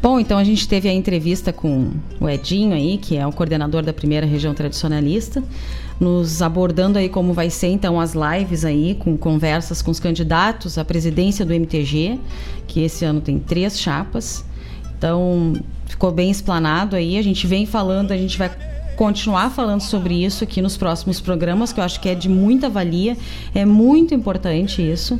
Bom, 0.01 0.21
então 0.21 0.39
a 0.39 0.45
gente 0.45 0.69
teve 0.69 0.89
a 0.89 0.93
entrevista 0.93 1.53
com 1.53 1.91
o 2.21 2.29
Edinho 2.29 2.73
aí, 2.73 2.99
que 2.99 3.17
é 3.17 3.27
o 3.27 3.33
coordenador 3.33 3.83
da 3.83 3.93
primeira 3.93 4.25
região 4.25 4.55
tradicionalista, 4.55 5.43
nos 5.99 6.41
abordando 6.41 6.99
aí 6.99 7.09
como 7.09 7.33
vai 7.33 7.51
ser 7.51 7.67
então 7.69 8.01
as 8.01 8.15
lives 8.15 8.65
aí, 8.65 8.95
com 8.95 9.17
conversas 9.17 9.83
com 9.83 9.91
os 9.91 9.99
candidatos 9.99 10.79
à 10.79 10.85
presidência 10.85 11.45
do 11.45 11.53
MTG, 11.53 12.21
que 12.69 12.81
esse 12.81 13.05
ano 13.05 13.21
tem 13.21 13.41
três 13.41 13.81
chapas. 13.81 14.45
Então, 14.97 15.55
ficou 15.87 16.13
bem 16.13 16.31
explanado 16.31 16.95
aí, 16.95 17.19
a 17.19 17.23
gente 17.23 17.45
vem 17.49 17.67
falando, 17.67 18.13
a 18.13 18.17
gente 18.17 18.39
vai 18.39 18.51
continuar 18.97 19.51
falando 19.51 19.81
sobre 19.81 20.25
isso 20.25 20.45
aqui 20.45 20.63
nos 20.63 20.77
próximos 20.77 21.21
programas, 21.21 21.73
que 21.73 21.81
eu 21.81 21.85
acho 21.85 22.01
que 22.01 22.09
é 22.09 22.15
de 22.15 22.29
muita 22.29 22.69
valia, 22.69 23.17
é 23.53 23.65
muito 23.65 24.15
importante 24.15 24.81
isso. 24.81 25.19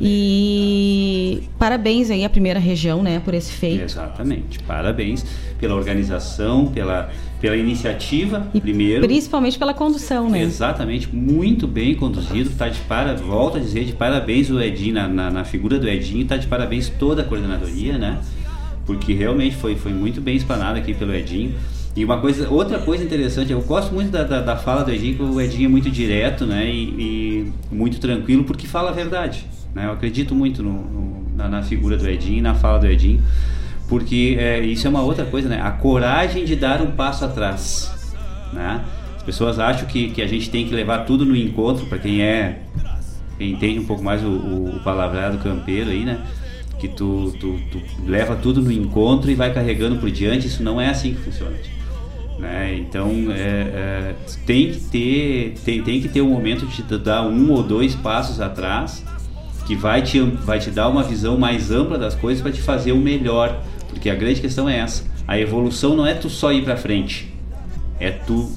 E 0.00 1.42
parabéns 1.58 2.10
aí 2.10 2.24
à 2.24 2.30
primeira 2.30 2.58
região, 2.58 3.02
né, 3.02 3.20
por 3.24 3.34
esse 3.34 3.52
feito. 3.52 3.82
Exatamente. 3.82 4.58
Parabéns 4.60 5.24
pela 5.58 5.74
organização, 5.74 6.66
pela, 6.66 7.10
pela 7.40 7.56
iniciativa, 7.56 8.46
primeiro. 8.60 9.02
Principalmente 9.06 9.58
pela 9.58 9.72
condução, 9.72 10.28
né? 10.28 10.42
Exatamente, 10.42 11.14
muito 11.14 11.66
bem 11.66 11.94
conduzido. 11.94 12.50
Tá 12.50 12.68
de 12.68 12.80
para, 12.80 13.14
volto 13.14 13.56
a 13.56 13.60
dizer 13.60 13.84
de 13.84 13.92
parabéns 13.92 14.50
o 14.50 14.60
Edinho 14.60 14.94
na, 14.94 15.08
na, 15.08 15.30
na 15.30 15.44
figura 15.44 15.78
do 15.78 15.88
Edinho, 15.88 16.26
tá 16.26 16.36
de 16.36 16.46
parabéns 16.46 16.88
toda 16.88 17.22
a 17.22 17.24
coordenadoria, 17.24 17.96
né? 17.96 18.18
Porque 18.84 19.14
realmente 19.14 19.56
foi, 19.56 19.76
foi 19.76 19.92
muito 19.92 20.20
bem 20.20 20.36
explanado 20.36 20.78
aqui 20.78 20.92
pelo 20.92 21.14
Edinho. 21.14 21.54
E 21.96 22.04
uma 22.04 22.20
coisa, 22.20 22.50
outra 22.50 22.80
coisa 22.80 23.04
interessante, 23.04 23.52
eu 23.52 23.60
gosto 23.60 23.94
muito 23.94 24.10
da, 24.10 24.24
da, 24.24 24.40
da 24.40 24.56
fala 24.56 24.82
do 24.82 24.90
Edinho, 24.90 25.16
que 25.16 25.22
o 25.22 25.40
Edinho 25.40 25.66
é 25.66 25.68
muito 25.68 25.88
direto, 25.88 26.44
né? 26.44 26.68
E, 26.68 26.82
e 26.82 27.52
muito 27.70 28.00
tranquilo, 28.00 28.42
porque 28.44 28.66
fala 28.66 28.90
a 28.90 28.92
verdade. 28.92 29.46
Né? 29.74 29.86
Eu 29.86 29.92
acredito 29.92 30.34
muito 30.34 30.62
no, 30.62 30.72
no- 30.72 31.26
na, 31.36 31.48
na 31.48 31.62
figura 31.62 31.96
do 31.96 32.08
Edinho, 32.08 32.42
na 32.42 32.54
fala 32.54 32.78
do 32.78 32.86
Edinho, 32.86 33.22
porque 33.88 34.36
é, 34.38 34.60
isso 34.60 34.86
é 34.86 34.90
uma 34.90 35.02
outra 35.02 35.24
coisa, 35.24 35.48
né? 35.48 35.60
A 35.60 35.70
coragem 35.72 36.44
de 36.44 36.54
dar 36.56 36.80
um 36.80 36.92
passo 36.92 37.24
atrás, 37.24 37.92
né? 38.52 38.82
As 39.16 39.22
pessoas 39.22 39.58
acham 39.58 39.86
que, 39.86 40.10
que 40.10 40.22
a 40.22 40.26
gente 40.26 40.48
tem 40.50 40.66
que 40.66 40.74
levar 40.74 40.98
tudo 41.00 41.24
no 41.24 41.34
encontro, 41.34 41.86
para 41.86 41.98
quem 41.98 42.22
é, 42.22 42.60
quem 43.38 43.52
entende 43.52 43.78
um 43.80 43.84
pouco 43.84 44.02
mais 44.02 44.22
o, 44.22 44.28
o, 44.28 44.76
o 44.76 44.80
palavreado 44.84 45.38
campeiro 45.38 45.90
aí, 45.90 46.04
né? 46.04 46.18
Que 46.78 46.88
tu, 46.88 47.32
tu, 47.40 47.58
tu 47.70 47.80
leva 48.06 48.36
tudo 48.36 48.60
no 48.62 48.70
encontro 48.70 49.30
e 49.30 49.34
vai 49.34 49.52
carregando 49.52 49.96
por 49.96 50.10
diante, 50.10 50.46
isso 50.46 50.62
não 50.62 50.80
é 50.80 50.88
assim 50.88 51.14
que 51.14 51.20
funciona. 51.20 51.56
Né? 52.38 52.76
Então 52.78 53.10
é, 53.30 53.38
é, 53.38 54.14
tem 54.44 54.72
que 54.72 54.80
ter 54.80 55.54
tem, 55.64 55.82
tem 55.82 56.00
que 56.00 56.08
ter 56.08 56.20
um 56.20 56.30
momento 56.30 56.66
de 56.66 56.82
dar 56.98 57.22
um 57.22 57.52
ou 57.52 57.62
dois 57.62 57.94
passos 57.94 58.40
atrás 58.40 59.04
que 59.66 59.74
vai 59.74 60.02
te, 60.02 60.20
vai 60.20 60.58
te 60.58 60.70
dar 60.70 60.88
uma 60.88 61.02
visão 61.02 61.38
mais 61.38 61.70
ampla 61.70 61.98
das 61.98 62.14
coisas 62.14 62.42
para 62.42 62.52
te 62.52 62.60
fazer 62.60 62.92
o 62.92 62.98
melhor. 62.98 63.60
Porque 63.88 64.10
a 64.10 64.14
grande 64.14 64.40
questão 64.40 64.68
é 64.68 64.78
essa. 64.78 65.04
A 65.26 65.38
evolução 65.38 65.96
não 65.96 66.06
é 66.06 66.14
tu 66.14 66.28
só 66.28 66.52
ir 66.52 66.64
para 66.64 66.76
frente, 66.76 67.32
é 67.98 68.10
tu 68.10 68.50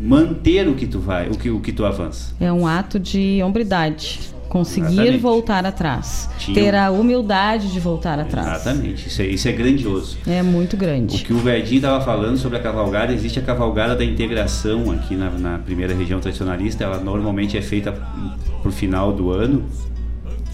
manter 0.00 0.68
o 0.68 0.74
que 0.74 0.86
tu 0.86 0.98
vai, 0.98 1.28
o 1.28 1.36
que, 1.36 1.50
o 1.50 1.60
que 1.60 1.72
tu 1.72 1.84
avança. 1.84 2.34
É 2.40 2.52
um 2.52 2.66
ato 2.66 2.98
de 2.98 3.40
hombridade. 3.42 4.20
Conseguir 4.48 4.92
Exatamente. 4.92 5.18
voltar 5.18 5.66
atrás. 5.66 6.30
Tinha 6.38 6.54
Ter 6.54 6.74
a 6.74 6.90
humildade 6.90 7.70
de 7.70 7.78
voltar 7.78 8.18
atrás. 8.18 8.46
Exatamente, 8.46 9.06
isso 9.06 9.20
é, 9.20 9.26
isso 9.26 9.46
é 9.46 9.52
grandioso. 9.52 10.16
É 10.26 10.42
muito 10.42 10.74
grande. 10.74 11.16
O 11.16 11.18
que 11.18 11.34
o 11.34 11.38
Verdinho 11.38 11.76
estava 11.76 12.02
falando 12.02 12.38
sobre 12.38 12.56
a 12.56 12.60
cavalgada, 12.62 13.12
existe 13.12 13.38
a 13.38 13.42
cavalgada 13.42 13.94
da 13.94 14.02
integração 14.02 14.90
aqui 14.90 15.14
na, 15.14 15.30
na 15.30 15.58
primeira 15.58 15.94
região 15.94 16.18
tradicionalista, 16.18 16.82
ela 16.82 16.98
normalmente 16.98 17.58
é 17.58 17.62
feita 17.62 17.92
pro 18.62 18.72
final 18.72 19.12
do 19.12 19.30
ano, 19.30 19.64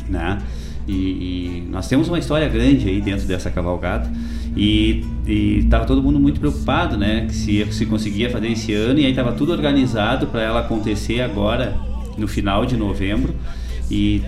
né? 0.09 0.39
E, 0.87 0.93
e 0.93 1.69
nós 1.71 1.89
temos 1.89 2.09
uma 2.09 2.19
história 2.19 2.49
grande 2.49 2.89
aí 2.89 3.01
dentro 3.01 3.27
dessa 3.27 3.51
cavalgada 3.51 4.11
e 4.57 5.03
estava 5.27 5.85
todo 5.87 6.03
mundo 6.03 6.21
muito 6.21 6.39
preocupado, 6.39 6.97
né? 6.97 7.27
Que 7.27 7.35
se, 7.35 7.73
se 7.73 7.87
conseguia 7.87 8.31
fazer 8.31 8.49
esse 8.49 8.73
ano 8.75 9.01
e 9.01 9.07
aí 9.07 9.11
estava 9.11 9.33
tudo 9.33 9.53
organizado 9.53 10.27
para 10.27 10.43
ela 10.43 10.61
acontecer 10.61 11.21
agora 11.21 11.75
no 12.17 12.29
final 12.29 12.65
de 12.67 12.77
novembro 12.77 13.35
e 13.91 14.23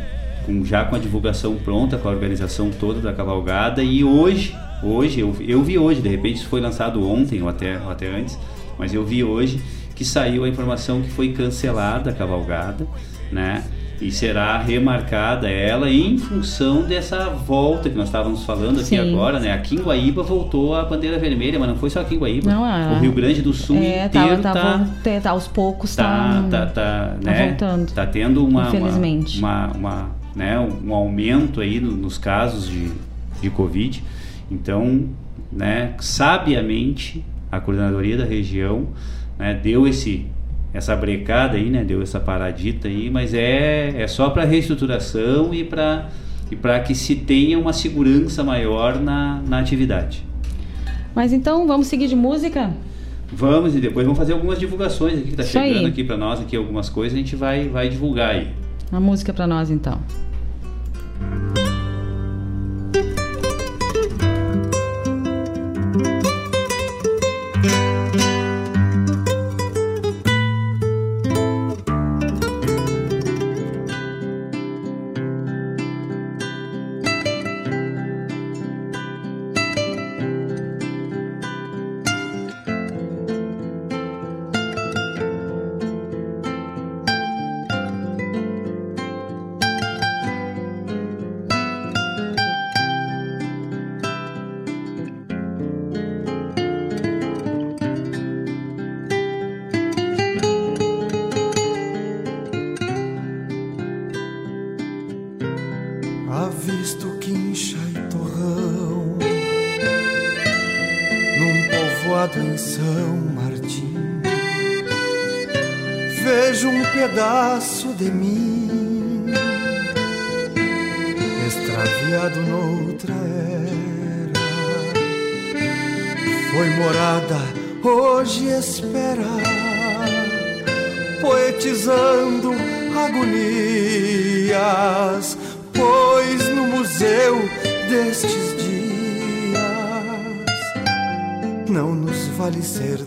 com, 0.44 0.64
já 0.64 0.84
com 0.84 0.96
a 0.96 0.98
divulgação 0.98 1.56
pronta, 1.56 1.98
com 1.98 2.08
a 2.08 2.12
organização 2.12 2.70
toda 2.70 3.00
da 3.00 3.12
cavalgada 3.12 3.82
e 3.82 4.02
hoje, 4.02 4.54
hoje 4.82 5.20
eu, 5.20 5.36
eu 5.40 5.62
vi 5.62 5.78
hoje, 5.78 6.00
de 6.00 6.08
repente 6.08 6.36
isso 6.36 6.48
foi 6.48 6.60
lançado 6.60 7.06
ontem 7.06 7.42
ou 7.42 7.48
até, 7.48 7.78
ou 7.78 7.90
até 7.90 8.08
antes, 8.08 8.38
mas 8.78 8.94
eu 8.94 9.04
vi 9.04 9.22
hoje 9.22 9.60
que 9.94 10.04
saiu 10.04 10.44
a 10.44 10.48
informação 10.48 11.02
que 11.02 11.10
foi 11.10 11.32
cancelada 11.32 12.10
a 12.10 12.12
cavalgada, 12.12 12.86
né? 13.32 13.64
E 14.00 14.10
será 14.10 14.58
remarcada 14.58 15.48
ela 15.48 15.90
em 15.90 16.18
função 16.18 16.82
dessa 16.82 17.30
volta 17.30 17.88
que 17.88 17.96
nós 17.96 18.06
estávamos 18.08 18.44
falando 18.44 18.76
aqui 18.76 18.88
Sim. 18.88 18.98
agora, 18.98 19.40
né? 19.40 19.52
Aqui 19.52 19.74
em 19.74 19.78
Guaíba 19.80 20.22
voltou 20.22 20.74
a 20.74 20.84
bandeira 20.84 21.18
vermelha, 21.18 21.58
mas 21.58 21.68
não 21.68 21.76
foi 21.76 21.88
só 21.88 22.00
aqui 22.00 22.14
em 22.14 22.18
Guaíba. 22.18 22.50
Não, 22.50 22.62
a- 22.64 22.92
o 22.96 23.00
Rio 23.00 23.12
Grande 23.12 23.40
do 23.40 23.54
Sul 23.54 23.76
é, 23.78 24.04
inteiro 24.04 24.42
tá, 24.42 24.52
tá, 24.52 24.86
tá, 25.02 25.20
tá, 25.22 25.30
aos 25.30 25.48
poucos 25.48 25.96
tá, 25.96 26.44
tá, 26.50 26.66
tá, 26.66 26.66
tá, 26.66 27.16
né? 27.24 27.46
voltando. 27.48 27.90
Tá 27.92 28.06
tendo 28.06 28.46
uma, 28.46 28.68
Infelizmente. 28.68 29.38
uma, 29.38 29.68
uma, 29.68 29.76
uma, 29.78 30.10
né? 30.34 30.58
um 30.60 30.94
aumento 30.94 31.60
aí 31.62 31.80
no- 31.80 31.92
nos 31.92 32.18
casos 32.18 32.68
de, 32.68 32.90
de 33.40 33.48
Covid. 33.48 34.02
Então, 34.50 35.04
né? 35.50 35.94
Sabiamente, 36.00 37.24
a 37.50 37.58
coordenadoria 37.60 38.18
da 38.18 38.24
região 38.24 38.88
né, 39.38 39.54
deu 39.54 39.86
esse 39.88 40.26
essa 40.76 40.94
brecada 40.94 41.56
aí, 41.56 41.70
né? 41.70 41.82
Deu 41.82 42.02
essa 42.02 42.20
paradita 42.20 42.86
aí, 42.86 43.08
mas 43.08 43.32
é, 43.32 44.02
é 44.02 44.06
só 44.06 44.28
para 44.30 44.44
reestruturação 44.44 45.54
e 45.54 45.64
para 45.64 46.08
e 46.50 46.54
para 46.54 46.78
que 46.78 46.94
se 46.94 47.16
tenha 47.16 47.58
uma 47.58 47.72
segurança 47.72 48.44
maior 48.44 49.00
na, 49.00 49.42
na 49.48 49.58
atividade. 49.58 50.24
Mas 51.14 51.32
então, 51.32 51.66
vamos 51.66 51.88
seguir 51.88 52.06
de 52.06 52.14
música? 52.14 52.72
Vamos 53.32 53.74
e 53.74 53.80
depois 53.80 54.06
vamos 54.06 54.18
fazer 54.18 54.34
algumas 54.34 54.58
divulgações 54.58 55.18
aqui 55.18 55.30
que 55.30 55.36
tá 55.36 55.42
Isso 55.42 55.52
chegando 55.52 55.78
aí. 55.78 55.86
aqui 55.86 56.04
para 56.04 56.16
nós 56.16 56.40
aqui 56.40 56.54
algumas 56.54 56.88
coisas 56.88 57.14
a 57.14 57.18
gente 57.18 57.34
vai 57.34 57.68
vai 57.68 57.88
divulgar 57.88 58.34
aí. 58.34 58.48
A 58.92 59.00
música 59.00 59.32
pra 59.32 59.46
nós 59.46 59.70
então. 59.70 59.98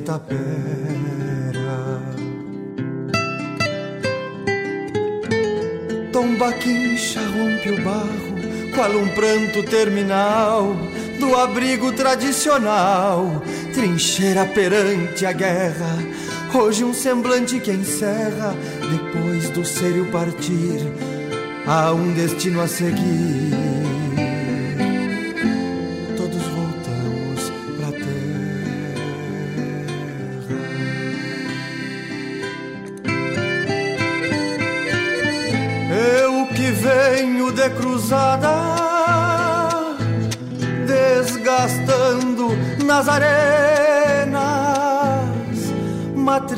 Ser 0.10 0.19
tapera 0.19 2.02
Tomba 6.11 6.52
quincha 6.53 7.22
rompe 7.22 7.69
o 7.69 7.84
barro 7.84 8.73
Qual 8.73 8.91
um 8.91 9.07
pranto 9.10 9.64
terminal 9.64 10.76
Do 11.19 11.36
abrigo 11.36 11.91
tradicional. 11.91 13.44
Trincheira 13.73 14.45
perante 14.45 15.26
a 15.26 15.31
guerra 15.31 15.98
Hoje 16.53 16.84
um 16.84 16.94
semblante 16.94 17.60
que 17.60 17.72
encerra 17.72 18.56
Depois 18.90 19.49
do 19.52 19.64
sério 19.64 20.06
partir 20.11 20.81
Há 21.68 21.91
um 21.94 22.14
destino 22.14 22.61
a 22.61 22.68
seguir 22.68 23.69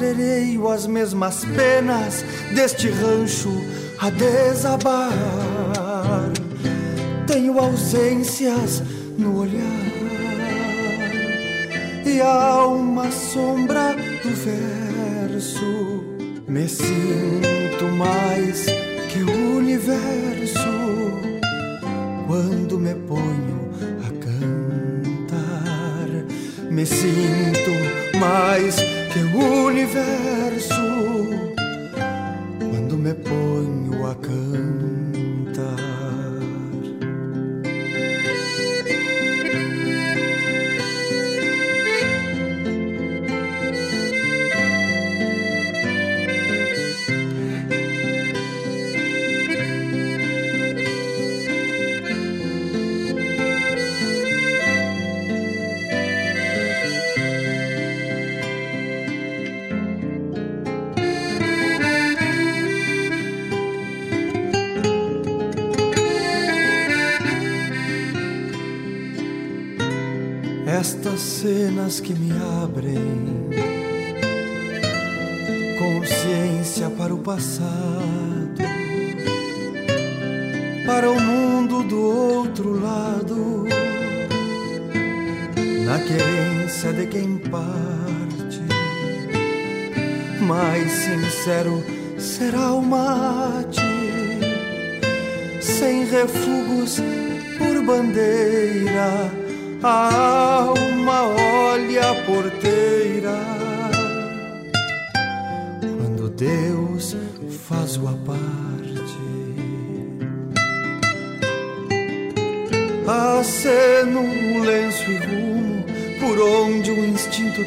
Matrereio 0.02 0.68
as 0.68 0.88
mesmas 0.88 1.46
penas 1.46 2.26
Deste 2.56 2.90
rancho 2.90 3.52
a 4.00 4.10
desabar. 4.10 5.12
Tenho 7.28 7.60
ausências 7.60 8.82
no 9.16 9.42
olhar 9.42 9.62
E 12.04 12.20
há 12.20 12.66
uma 12.66 13.12
sombra 13.12 13.96
do 14.24 14.30
verso. 14.32 16.04
Me 16.48 16.68
sinto 16.68 17.86
mais 17.96 18.66
que 19.08 19.22
o 19.22 19.58
universo 19.58 20.58
Quando 22.26 22.80
me 22.80 22.96
ponho 22.96 23.70
a 24.04 24.10
cantar. 24.26 26.08
Me 26.72 26.88
sinto 26.88 27.21
universo 29.82 30.71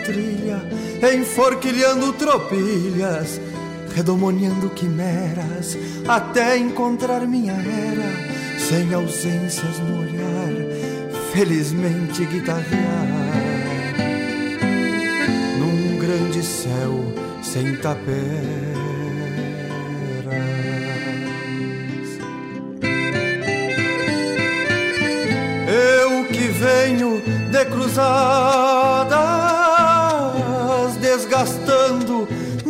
trilha, 0.04 0.62
enforquilhando 1.14 2.12
tropilhas, 2.12 3.40
redomoniando 3.94 4.70
quimeras, 4.70 5.76
até 6.06 6.56
encontrar 6.56 7.26
minha 7.26 7.54
era, 7.54 8.58
sem 8.58 8.92
ausências 8.92 9.78
no 9.80 10.00
olhar, 10.00 10.52
felizmente 11.32 12.24
guitarrear. 12.26 13.24
Num 15.58 15.98
grande 15.98 16.42
céu 16.42 16.92
sem 17.42 17.76
tapera. 17.76 18.74
venho 26.64 27.20
de 27.50 27.64
cruzadas, 27.66 28.23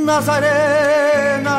nas 0.05 0.29
arenas. 0.29 1.55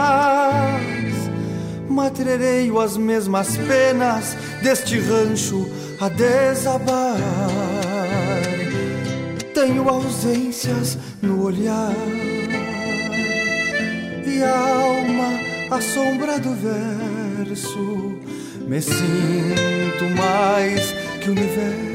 Matrereio 1.90 2.80
as 2.80 2.96
mesmas 2.96 3.58
penas 3.58 4.38
deste 4.62 5.00
rancho 5.00 5.68
a 6.00 6.08
desabar. 6.10 7.18
Tenho 9.54 9.90
ausências 9.90 10.98
no 11.22 11.44
olhar 11.44 11.94
e 14.26 14.44
a 14.44 14.58
alma 14.58 15.40
a 15.72 15.82
sombra 15.82 16.40
do 16.40 16.54
verso. 16.54 18.20
Me 18.68 18.82
sinto 18.82 20.06
mais 20.16 20.92
que 21.22 21.30
o 21.30 21.32
universo 21.32 21.95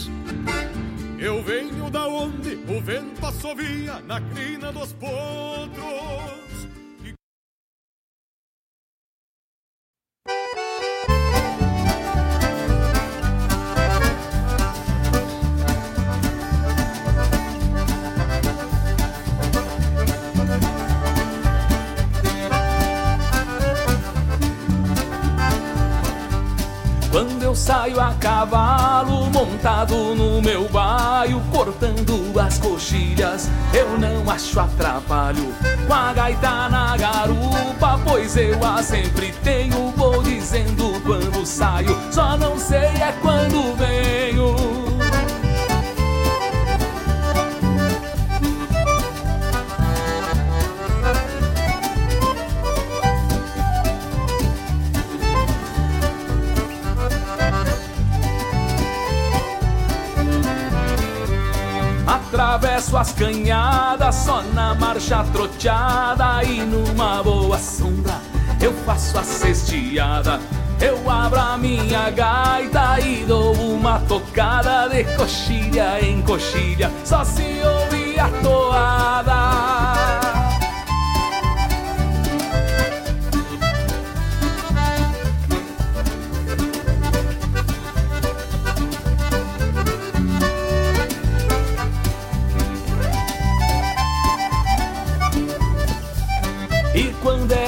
Vento 2.81 3.25
assovia 3.25 4.01
na 4.07 4.19
crina 4.19 4.71
dos 4.71 4.93
potros. 4.93 6.40
Eu 27.51 27.55
saio 27.55 27.99
a 27.99 28.13
cavalo, 28.13 29.29
montado 29.29 30.15
no 30.15 30.41
meu 30.41 30.69
baio, 30.69 31.41
cortando 31.51 32.39
as 32.39 32.57
coxilhas, 32.57 33.49
eu 33.73 33.99
não 33.99 34.29
acho 34.31 34.57
atrapalho. 34.57 35.53
Com 35.85 35.93
a 35.93 36.13
gaita 36.13 36.69
na 36.69 36.95
garupa, 36.95 37.99
pois 38.05 38.37
eu 38.37 38.57
a 38.65 38.81
sempre 38.81 39.33
tenho, 39.43 39.91
vou 39.97 40.23
dizendo 40.23 40.93
quando 41.05 41.45
saio, 41.45 41.97
só 42.09 42.37
não 42.37 42.57
sei 42.57 42.77
é 42.77 43.13
quando 43.21 43.75
venho. 43.75 44.80
Atravesso 62.11 62.97
as 62.97 63.13
canhadas 63.13 64.15
só 64.15 64.41
na 64.53 64.75
marcha 64.75 65.23
troteada 65.31 66.43
e 66.43 66.59
numa 66.59 67.23
boa 67.23 67.57
sombra 67.57 68.19
eu 68.61 68.73
faço 68.85 69.17
a 69.17 69.23
cesteada. 69.23 70.39
Eu 70.79 71.09
abro 71.09 71.39
a 71.39 71.57
minha 71.57 72.09
gaita 72.09 72.99
e 72.99 73.23
dou 73.25 73.53
uma 73.53 73.99
tocada 74.01 74.89
de 74.89 75.03
coxilha 75.15 76.03
em 76.03 76.21
coxilha, 76.21 76.91
só 77.05 77.23
se 77.23 77.61
ouvir 77.63 78.19
a 78.19 78.29
toada. 78.41 80.00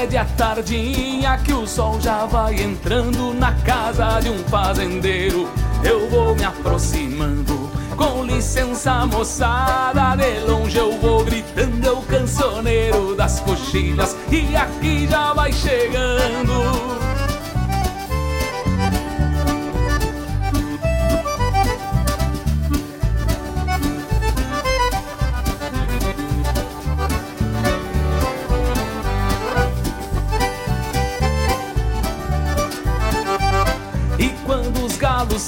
De 0.08 0.18
a 0.18 0.26
tardinha 0.26 1.38
que 1.38 1.54
o 1.54 1.66
sol 1.66 2.00
já 2.02 2.26
vai 2.26 2.56
entrando 2.62 3.34
na 3.34 3.54
casa 3.62 4.20
de 4.20 4.30
um 4.30 4.40
fazendeiro, 4.46 5.50
eu 5.84 6.10
vou 6.10 6.36
me 6.36 6.44
aproximando. 6.44 7.72
Com 7.96 8.24
licença, 8.24 9.06
moçada, 9.06 10.16
de 10.16 10.40
longe 10.46 10.78
eu 10.78 11.00
vou 11.00 11.24
gritando, 11.24 11.86
eu 11.86 12.02
cancioneiro 12.02 13.16
das 13.16 13.40
coxilhas, 13.42 14.16
e 14.30 14.56
aqui 14.56 15.08
já 15.08 15.34
vai 15.34 15.54
chegando. 15.54 17.23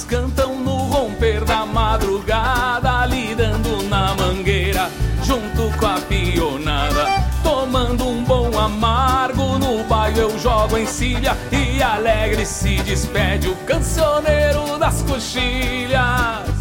Cantam 0.08 0.56
no 0.60 0.76
romper 0.76 1.44
da 1.44 1.66
madrugada, 1.66 3.00
ali 3.00 3.34
dando 3.34 3.82
na 3.88 4.14
mangueira, 4.14 4.90
junto 5.24 5.76
com 5.78 5.86
a 5.86 6.00
pionada, 6.00 7.24
tomando 7.42 8.08
um 8.08 8.24
bom 8.24 8.58
amargo 8.58 9.58
no 9.58 9.84
bairro 9.84 10.18
eu 10.18 10.38
jogo 10.38 10.78
em 10.78 10.86
cilha 10.86 11.36
e 11.50 11.82
alegre 11.82 12.46
se 12.46 12.76
despede 12.82 13.48
o 13.48 13.56
cancioneiro 13.66 14.78
das 14.78 15.02
coxilhas. 15.02 16.55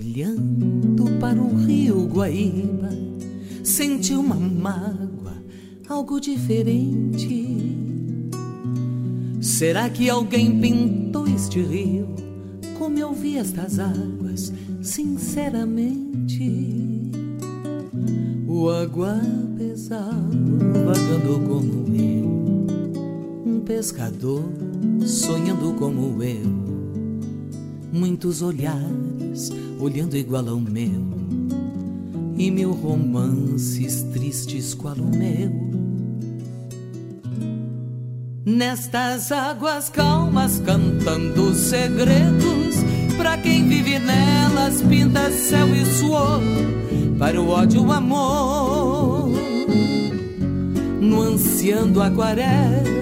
Olhando 0.00 1.04
para 1.20 1.38
o 1.38 1.54
rio 1.56 2.06
Guaíba, 2.06 2.88
senti 3.62 4.14
uma 4.14 4.34
mágoa, 4.34 5.34
algo 5.86 6.18
diferente. 6.18 7.76
Será 9.42 9.90
que 9.90 10.08
alguém 10.08 10.58
pintou 10.58 11.28
este 11.28 11.60
rio 11.60 12.08
como 12.78 12.98
eu 12.98 13.12
vi 13.12 13.36
estas 13.36 13.78
águas, 13.78 14.50
sinceramente? 14.80 16.50
O 18.48 18.70
água 18.70 19.20
pesado 19.58 20.38
vagando 20.82 21.46
como 21.46 21.94
eu, 21.94 22.66
um 23.44 23.60
pescador 23.60 24.44
sonhando 25.04 25.74
como 25.74 26.22
eu, 26.22 26.46
muitos 27.92 28.40
olhares 28.40 29.52
olhando 29.80 30.16
igual 30.16 30.46
ao 30.48 30.60
meu, 30.60 31.02
e 32.36 32.50
mil 32.50 32.72
romances 32.72 34.02
tristes 34.12 34.74
qual 34.74 34.96
o 34.96 35.16
meu. 35.16 35.70
Nestas 38.44 39.32
águas 39.32 39.88
calmas 39.88 40.60
cantando 40.60 41.54
segredos, 41.54 42.76
para 43.16 43.38
quem 43.38 43.68
vive 43.68 43.98
nelas 43.98 44.82
pinta 44.82 45.30
céu 45.30 45.74
e 45.74 45.84
suor, 45.86 46.40
para 47.18 47.40
o 47.40 47.48
ódio 47.48 47.86
o 47.86 47.92
amor, 47.92 49.30
nuanceando 51.00 52.02
aquarelas. 52.02 52.99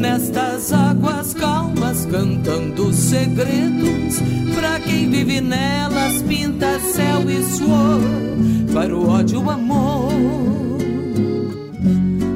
Nestas 0.00 0.72
águas 0.72 1.34
calmas 1.34 2.06
cantando 2.06 2.90
segredos, 2.90 4.18
para 4.54 4.80
quem 4.80 5.10
vive 5.10 5.42
nelas 5.42 6.22
pinta 6.22 6.80
céu 6.80 7.30
e 7.30 7.42
suor, 7.44 8.00
para 8.72 8.96
o 8.96 9.10
ódio 9.10 9.44
o 9.44 9.50
amor 9.50 10.10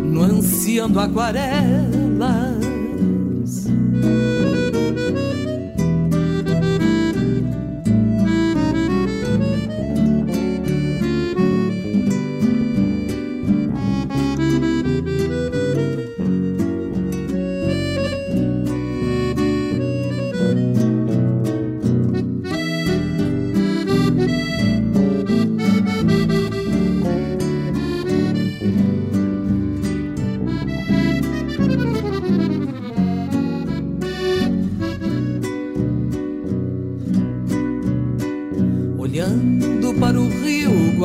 nuanceando 0.05 1.01
aquarelas. 1.01 2.84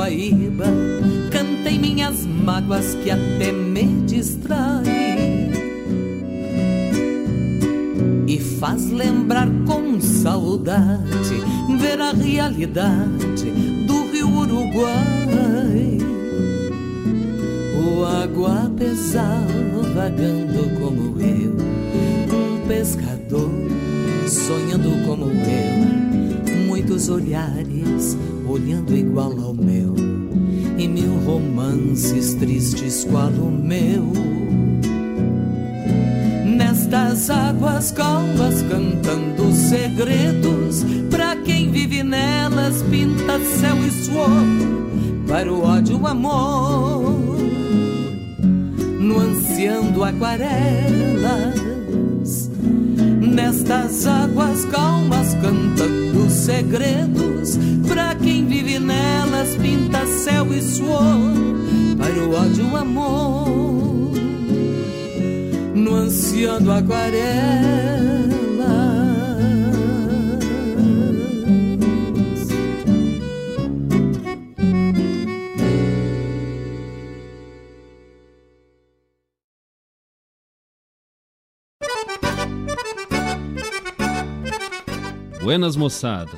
Guaíba, 0.10 0.66
cantei 1.30 1.78
minhas 1.78 2.26
mágoas 2.26 2.96
que 2.96 3.12
até 3.12 3.52
me 3.52 3.86
distraem. 4.08 5.52
E 8.28 8.40
faz 8.40 8.90
lembrar 8.90 9.48
com 9.68 10.02
saudade 10.02 11.44
ver 11.80 12.02
a 12.02 12.12
realidade 12.12 13.52
do 13.86 14.12
rio 14.12 14.30
Uruguai. 14.30 16.00
O 17.78 18.04
água 18.04 18.72
pesada 18.76 19.84
vagando 19.94 20.76
como 20.80 21.22
eu, 21.22 21.56
um 22.36 22.68
pescador 22.68 23.52
sonhando 24.28 24.90
como 25.06 25.26
eu, 25.26 26.66
muitos 26.68 27.10
olhares 27.10 28.18
olhando 28.50 28.96
igual 28.96 29.32
ao 29.40 29.54
meu, 29.54 29.89
romances 31.30 32.34
tristes 32.36 33.06
qual 33.06 33.30
o 33.30 33.52
meu. 33.52 34.12
Nestas 36.46 37.30
águas 37.30 37.92
calmas 37.92 38.64
cantando 38.64 39.52
segredos, 39.54 40.84
pra 41.12 41.36
quem 41.36 41.72
vive 41.72 42.02
nelas 42.04 42.82
pinta 42.90 43.40
céu 43.40 43.78
e 43.86 43.92
suor, 43.92 45.28
para 45.28 45.54
o 45.54 45.62
ódio 45.62 46.02
o 46.02 46.08
amor, 46.08 47.38
nuanceando 49.00 50.04
aquarelas. 50.04 51.60
Nestas 53.22 54.08
águas 54.08 54.66
calmas 54.66 55.36
cantando 55.36 56.30
segredos, 56.30 57.58
pra 57.88 58.16
quem 58.16 58.39
nelas 58.80 59.56
pinta 59.58 60.06
céu 60.06 60.54
e 60.54 60.62
suor, 60.62 61.34
para 61.98 62.24
o 62.24 62.34
ódio 62.34 62.72
o 62.72 62.78
amor, 62.78 64.12
nuanceando 65.76 66.72
aquarelas. 66.72 67.90
Buenas 85.42 85.76
Moçada, 85.76 86.38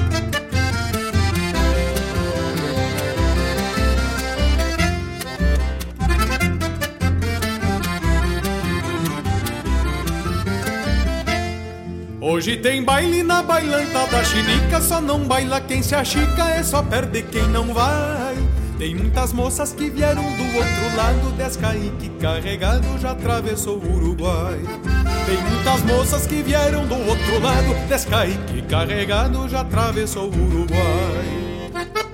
Hoje 12.31 12.55
tem 12.55 12.81
baile 12.81 13.23
na 13.23 13.43
bailanta 13.43 14.07
da 14.07 14.23
chinica, 14.23 14.79
só 14.79 15.01
não 15.01 15.19
baila 15.19 15.59
quem 15.59 15.83
se 15.83 15.93
achica, 15.93 16.49
é 16.51 16.63
só 16.63 16.81
perde 16.81 17.23
quem 17.23 17.45
não 17.49 17.73
vai. 17.73 18.37
Tem 18.77 18.95
muitas 18.95 19.33
moças 19.33 19.73
que 19.73 19.89
vieram 19.89 20.23
do 20.23 20.43
outro 20.45 20.95
lado, 20.95 21.35
Descaique 21.35 22.09
carregado 22.21 22.87
já 22.99 23.11
atravessou 23.11 23.79
o 23.79 23.95
Uruguai. 23.95 24.57
Tem 25.25 25.37
muitas 25.43 25.83
moças 25.83 26.25
que 26.25 26.41
vieram 26.41 26.87
do 26.87 26.95
outro 26.95 27.39
lado, 27.41 27.87
Descaique 27.89 28.61
carregado 28.61 29.49
já 29.49 29.59
atravessou 29.59 30.31
o 30.31 30.45
Uruguai. 30.45 32.10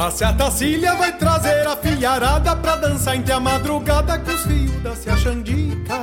A 0.00 0.10
Ciatacília 0.10 0.94
vai 0.94 1.12
trazer 1.12 1.66
a 1.66 1.76
filharada 1.76 2.56
pra 2.56 2.74
dançar 2.74 3.16
entre 3.16 3.34
a 3.34 3.38
madrugada 3.38 4.18
com 4.18 4.30
os 4.30 4.40
fios 4.44 4.82
da 4.82 4.96
Cia 4.96 5.14
Xandica. 5.14 5.94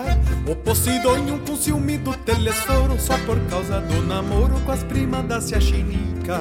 O 0.47 0.55
Posidônio 0.55 1.39
com 1.39 1.55
ciúme 1.55 1.97
do 1.97 2.13
telesforo 2.17 2.99
só 2.99 3.17
por 3.25 3.39
causa 3.49 3.81
do 3.81 4.03
namoro 4.03 4.53
com 4.59 4.71
as 4.71 4.83
primas 4.83 5.25
da 5.25 5.41
Cia 5.41 5.59
Chinica. 5.59 6.39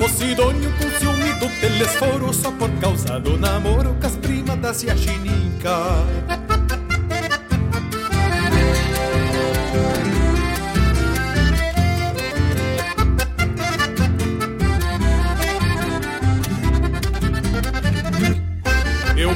O 0.00 0.04
O 0.04 0.08
Sidônio 0.08 0.72
com 0.72 0.90
ciúme 0.98 1.32
do 1.34 1.60
telesforo 1.60 2.32
Só 2.34 2.50
por 2.50 2.70
causa 2.80 3.20
do 3.20 3.38
namoro 3.38 3.94
com 4.00 4.06
as 4.06 4.16
primas 4.16 4.58
da 4.58 4.74
Ciaxinica 4.74 5.70
Eu 6.28 6.51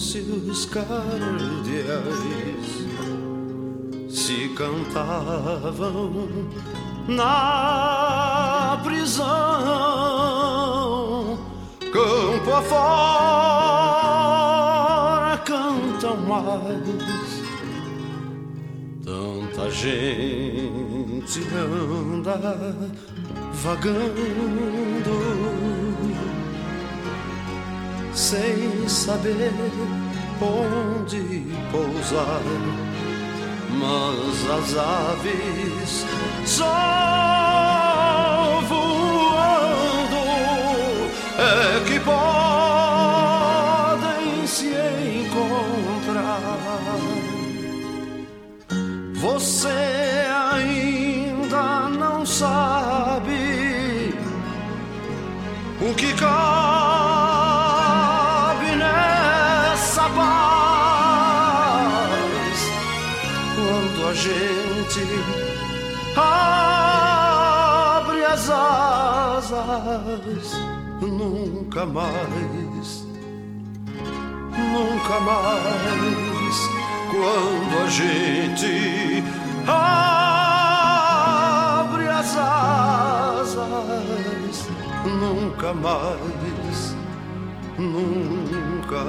Os 0.00 0.64
cardeais 0.64 0.88
se 4.08 4.48
cantavam 4.56 6.26
na 7.06 8.80
prisão, 8.82 9.28
campo 11.92 12.50
afora 12.50 12.80
cantam 15.44 16.16
mais. 16.26 17.44
Tanta 19.04 19.70
gente 19.70 21.42
anda 21.54 22.74
vagando 23.52 25.69
sem 28.14 28.88
saber 28.88 29.52
onde 30.40 31.46
pousar, 31.70 32.42
mas 33.78 34.50
as 34.50 34.76
aves 34.76 36.06
só 36.46 37.49
Nunca 71.10 71.84
mais, 71.86 73.06
nunca 74.52 75.20
mais 75.20 76.56
quando 77.10 77.78
a 77.84 77.86
gente 77.88 79.24
abre 79.66 80.48
as 82.08 82.36
asas, 82.36 83.56
nunca 85.04 85.74
mais, 85.74 86.96
nunca 87.76 89.04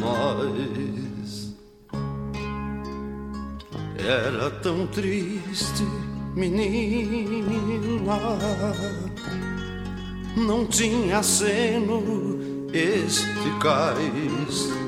mais. 0.00 1.54
Era 3.98 4.50
tão 4.50 4.86
triste, 4.88 5.86
menina, 6.36 8.18
não 10.36 10.66
tinha 10.66 11.22
seno 11.22 12.02
este 12.72 13.50
cais 13.60 14.84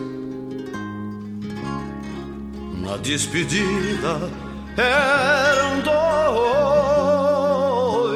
na 2.86 2.96
despedida 2.98 4.30
eram 4.76 5.80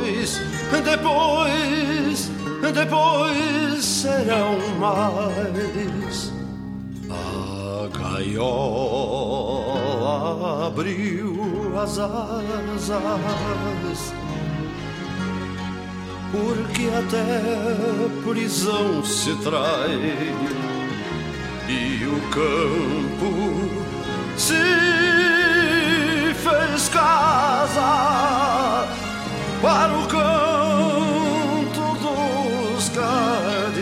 dois, 0.05 0.41
depois, 0.85 2.31
depois 2.73 3.85
serão 3.85 4.59
mais. 4.79 6.33
A 7.11 7.89
gaiola 7.99 9.49
abriu 10.69 11.79
as 11.79 11.99
asas, 11.99 12.91
porque 16.33 16.89
até 16.97 17.41
a 18.07 18.09
prisão 18.25 19.05
se 19.05 19.35
trai 19.37 20.35
e 21.69 22.05
o 22.07 22.21
campo 22.31 23.69
se 24.37 24.55
fez 26.35 26.89
casa 26.89 28.87
para 29.61 29.93
o 29.93 30.07
canto 30.07 31.81
dos 32.01 32.89
cardeais. 32.91 33.81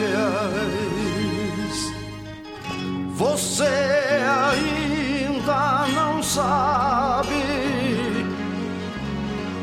Você 3.14 3.64
ainda 4.50 5.86
não 5.94 6.22
sabe 6.22 7.44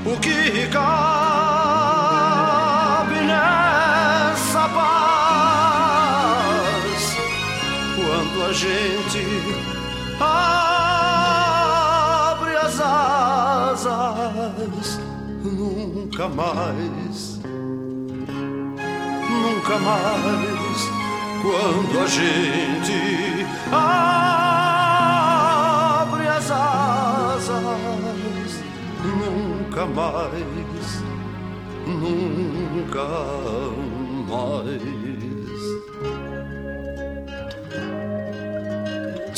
o 0.06 0.20
que 0.20 0.30
Ricardo 0.30 1.55
gente 8.56 9.22
abre 10.18 10.56
as 12.56 12.80
asas 12.80 13.86
nunca 15.44 16.30
mais 16.30 17.42
nunca 19.30 19.78
mais 19.78 20.90
quando 21.42 22.00
a 22.00 22.08
gente 22.08 23.46
abre 23.74 24.66
as 26.26 26.50
asas 26.50 27.52
nunca 29.04 29.86
mais 29.86 31.04
nunca 31.86 33.06
mais 34.30 35.05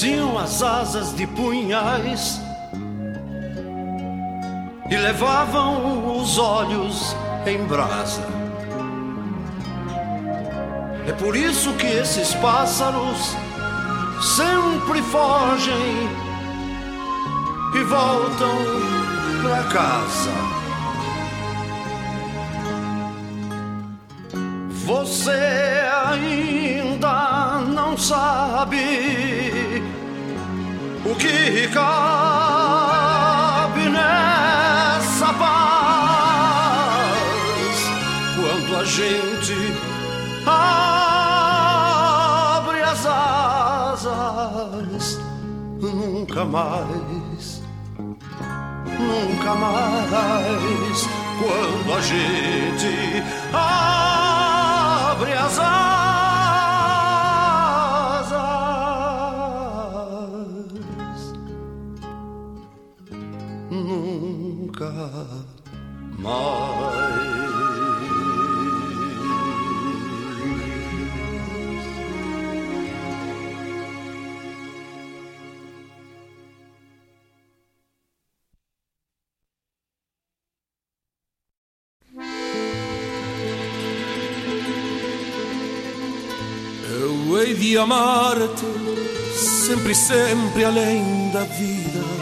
tinham 0.08 0.40
as 0.40 0.64
asas 0.64 1.14
de 1.14 1.28
punhais 1.28 2.40
e 4.90 4.96
levavam 4.96 6.18
os 6.18 6.38
olhos 6.38 7.14
em 7.46 7.62
brasa. 7.66 8.26
É 11.06 11.12
por 11.12 11.36
isso 11.36 11.74
que 11.74 11.88
esses 11.88 12.34
pássaros 12.36 13.36
sempre 14.38 15.02
fogem 15.02 16.10
e 17.76 17.84
voltam 17.84 18.56
pra 19.42 19.64
casa. 19.64 20.32
Você 24.86 25.82
ainda 26.16 27.60
não 27.74 27.98
sabe 27.98 29.67
o 31.06 31.16
que 31.16 31.68
cabe 31.70 31.90
nessa 33.90 35.34
paz 35.34 35.78
quando 38.36 38.76
a 38.80 38.84
gente 38.84 39.74
abre 40.46 40.82
as 42.82 43.06
asas? 43.06 44.08
Nunca 45.80 46.44
mais 46.46 47.62
nunca 49.00 49.54
mais 49.56 51.08
quando 51.40 51.94
a 51.94 52.02
gente 52.02 53.24
abre 53.54 55.34
as 55.34 55.60
asas 55.60 56.07
Eu 86.90 87.38
hei 87.38 87.54
de 87.54 87.78
amar-te 87.78 88.66
sempre, 89.36 89.94
sempre 89.94 90.64
além 90.64 91.30
da 91.32 91.44
vida. 91.44 92.17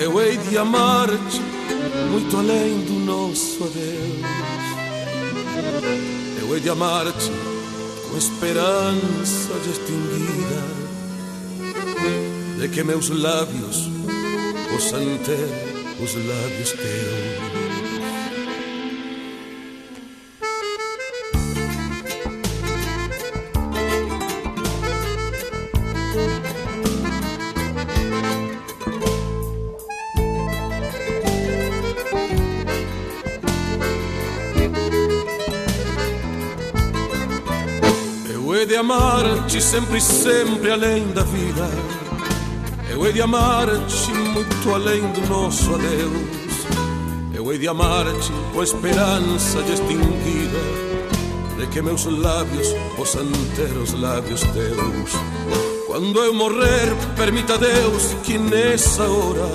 Eu 0.00 0.18
hei 0.18 0.38
de 0.38 0.56
amar-te 0.56 1.40
muito 2.10 2.34
além 2.38 2.84
do 2.86 2.94
nosso 3.04 3.62
adeus. 3.62 4.24
Eu 6.40 6.54
hei 6.54 6.60
de 6.60 6.70
amar-te 6.70 7.30
com 8.08 8.16
esperança 8.16 9.52
já 9.62 9.70
extinguida 9.70 10.80
de 12.58 12.68
que 12.70 12.82
meus 12.82 13.10
lábios 13.10 13.90
possam 14.70 15.18
ter 15.18 16.02
os 16.02 16.14
lábios 16.14 16.72
teus. 16.72 17.59
Amar-te 38.80 39.60
sempre, 39.60 40.00
sempre 40.00 40.70
além 40.70 41.06
da 41.08 41.22
vida. 41.22 41.68
Eu 42.88 43.04
hei 43.04 43.12
de 43.12 43.20
amar-te 43.20 44.10
muito 44.10 44.74
além 44.74 45.02
do 45.12 45.20
nosso 45.28 45.74
adeus. 45.74 46.66
Eu 47.34 47.52
hei 47.52 47.58
de 47.58 47.68
amar-te 47.68 48.32
com 48.52 48.60
a 48.60 48.64
esperança 48.64 49.62
já 49.66 49.74
extinguida 49.74 50.58
de 51.58 51.66
que 51.66 51.82
meus 51.82 52.06
lábios 52.06 52.68
possam 52.96 53.30
ter 53.54 53.70
os 53.76 53.92
lábios 53.92 54.40
teus. 54.40 55.12
Quando 55.86 56.18
eu 56.20 56.32
morrer, 56.32 56.88
permita 57.16 57.58
Deus 57.58 58.14
que 58.24 58.38
nessa 58.38 59.02
hora 59.02 59.46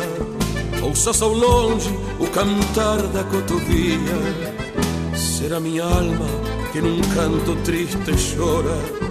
ouças 0.84 1.20
ao 1.24 1.34
longe 1.34 1.90
o 2.20 2.28
cantar 2.28 3.02
da 3.08 3.24
cotovia. 3.24 3.98
Será 5.16 5.60
minha 5.60 5.84
alma 5.84 6.28
que 6.72 6.80
num 6.80 7.02
canto 7.02 7.56
triste 7.64 8.12
chora 8.36 9.05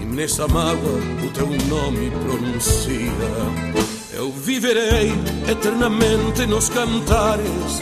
e 0.00 0.04
nessa 0.04 0.46
mágoa 0.48 1.00
o 1.24 1.30
teu 1.30 1.46
nome 1.68 2.10
pronuncia. 2.10 3.10
Eu 4.12 4.30
viverei 4.32 5.12
eternamente 5.48 6.46
nos 6.46 6.68
cantares 6.68 7.80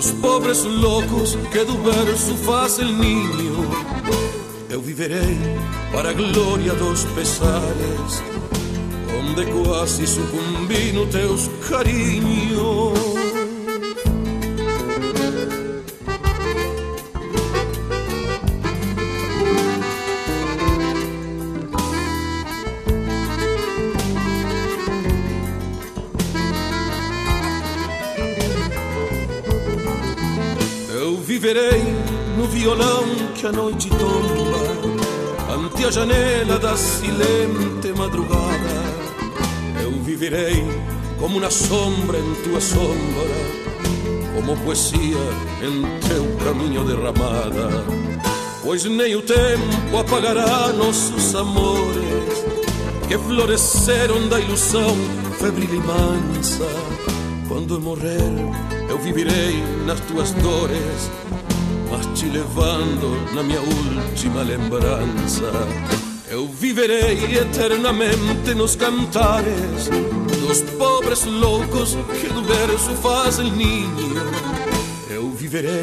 dos 0.00 0.12
pobres 0.12 0.64
loucos 0.64 1.36
que 1.52 1.64
do 1.64 1.76
verso 1.82 2.34
fazem 2.36 2.92
ninho. 2.92 3.70
Eu 4.70 4.80
viverei 4.80 5.36
para 5.92 6.10
a 6.10 6.12
glória 6.12 6.72
dos 6.74 7.04
pesares, 7.06 8.22
onde 9.18 9.44
quase 9.46 10.06
sucumbi 10.06 10.92
no 10.92 11.06
teus 11.06 11.50
carinhos. 11.68 13.09
Eu 31.50 31.54
viverei 31.56 31.82
no 32.36 32.46
violão 32.46 33.04
que 33.34 33.44
a 33.44 33.50
noite 33.50 33.90
tomba 33.90 35.52
ante 35.52 35.84
a 35.84 35.90
janela 35.90 36.60
da 36.60 36.76
silente 36.76 37.92
madrugada. 37.96 38.84
Eu 39.82 39.90
viverei 40.00 40.64
como 41.18 41.38
uma 41.38 41.50
sombra 41.50 42.18
em 42.20 42.34
tua 42.44 42.60
sombra, 42.60 43.34
como 44.32 44.56
poesia 44.58 45.18
em 45.60 45.82
teu 46.06 46.24
caminho 46.44 46.84
derramada. 46.84 47.84
Pois 48.62 48.84
nem 48.84 49.16
o 49.16 49.22
tempo 49.22 49.98
apagará 49.98 50.68
nossos 50.72 51.34
amores 51.34 52.44
que 53.08 53.18
floresceram 53.18 54.28
da 54.28 54.38
ilusão 54.38 54.94
febril 55.40 55.74
e 55.74 55.78
mansa. 55.78 56.68
Quando 57.48 57.74
eu 57.74 57.80
morrer, 57.80 58.20
eu 58.88 58.98
viverei 58.98 59.60
nas 59.84 59.98
tuas 60.02 60.30
dores, 60.34 61.10
mas 62.00 62.18
te 62.18 62.26
levando 62.26 63.34
na 63.34 63.42
minha 63.42 63.60
última 63.60 64.42
lembrança. 64.42 65.50
Eu 66.28 66.46
viverei 66.48 67.36
eternamente 67.36 68.54
nos 68.54 68.76
cantares 68.76 69.90
dos 70.40 70.62
pobres 70.78 71.24
loucos 71.24 71.96
que 72.20 72.28
do 72.28 72.42
verso 72.42 72.94
fazem 73.02 73.50
ninho. 73.52 74.14
Eu 75.10 75.30
viverei 75.30 75.82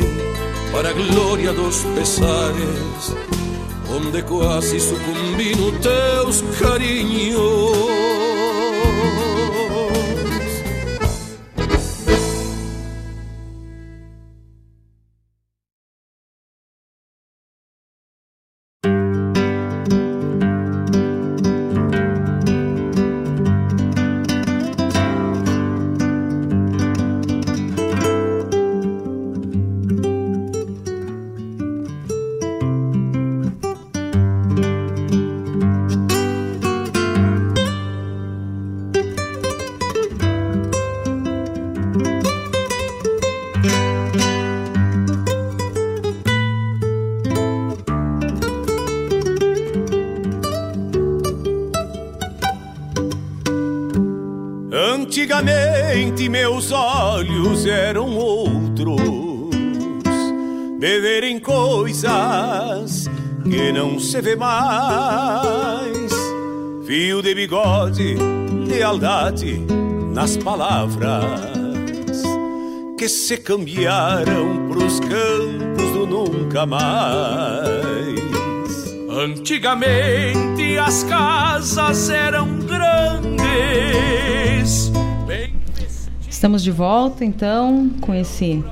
para 0.72 0.90
a 0.90 0.94
glória 0.94 1.54
dos 1.54 1.84
pesares, 1.96 3.16
onde 3.90 4.22
quase 4.24 4.80
sucumbi 4.80 5.56
no 5.56 5.72
teus 5.80 6.42
carinhos. 6.60 8.08
Se 64.08 64.22
vê 64.22 64.38
mais. 64.38 66.12
Fio 66.86 67.22
de 67.22 67.36
bigode, 67.36 68.16
lealdade 68.66 69.62
nas 70.14 70.38
palavras 70.38 72.24
que 72.98 73.10
se 73.10 73.36
cambiaram 73.36 74.70
pros 74.70 75.02
campos 75.02 75.92
do 75.92 76.08
nunca 76.08 76.66
mais. 76.66 78.16
Antigamente 79.10 80.78
as 80.78 81.04
casas 81.04 82.10
eram 82.10 82.60
grandes. 82.60 83.38
Estamos 86.30 86.64
de 86.64 86.72
volta 86.72 87.26
então 87.26 87.90
com 88.00 88.16
esse 88.16 88.64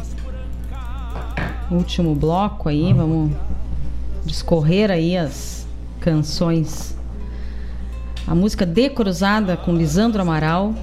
último 1.70 2.16
bloco 2.16 2.70
aí, 2.70 2.94
vamos 2.94 3.32
discorrer 4.36 4.92
aí 4.92 5.16
as 5.16 5.66
canções. 6.02 6.94
A 8.28 8.36
música 8.36 8.66
De 8.66 8.90
Cruzada 8.90 9.56
com 9.56 9.74
Lisandro 9.74 10.22
Amaral. 10.22 10.76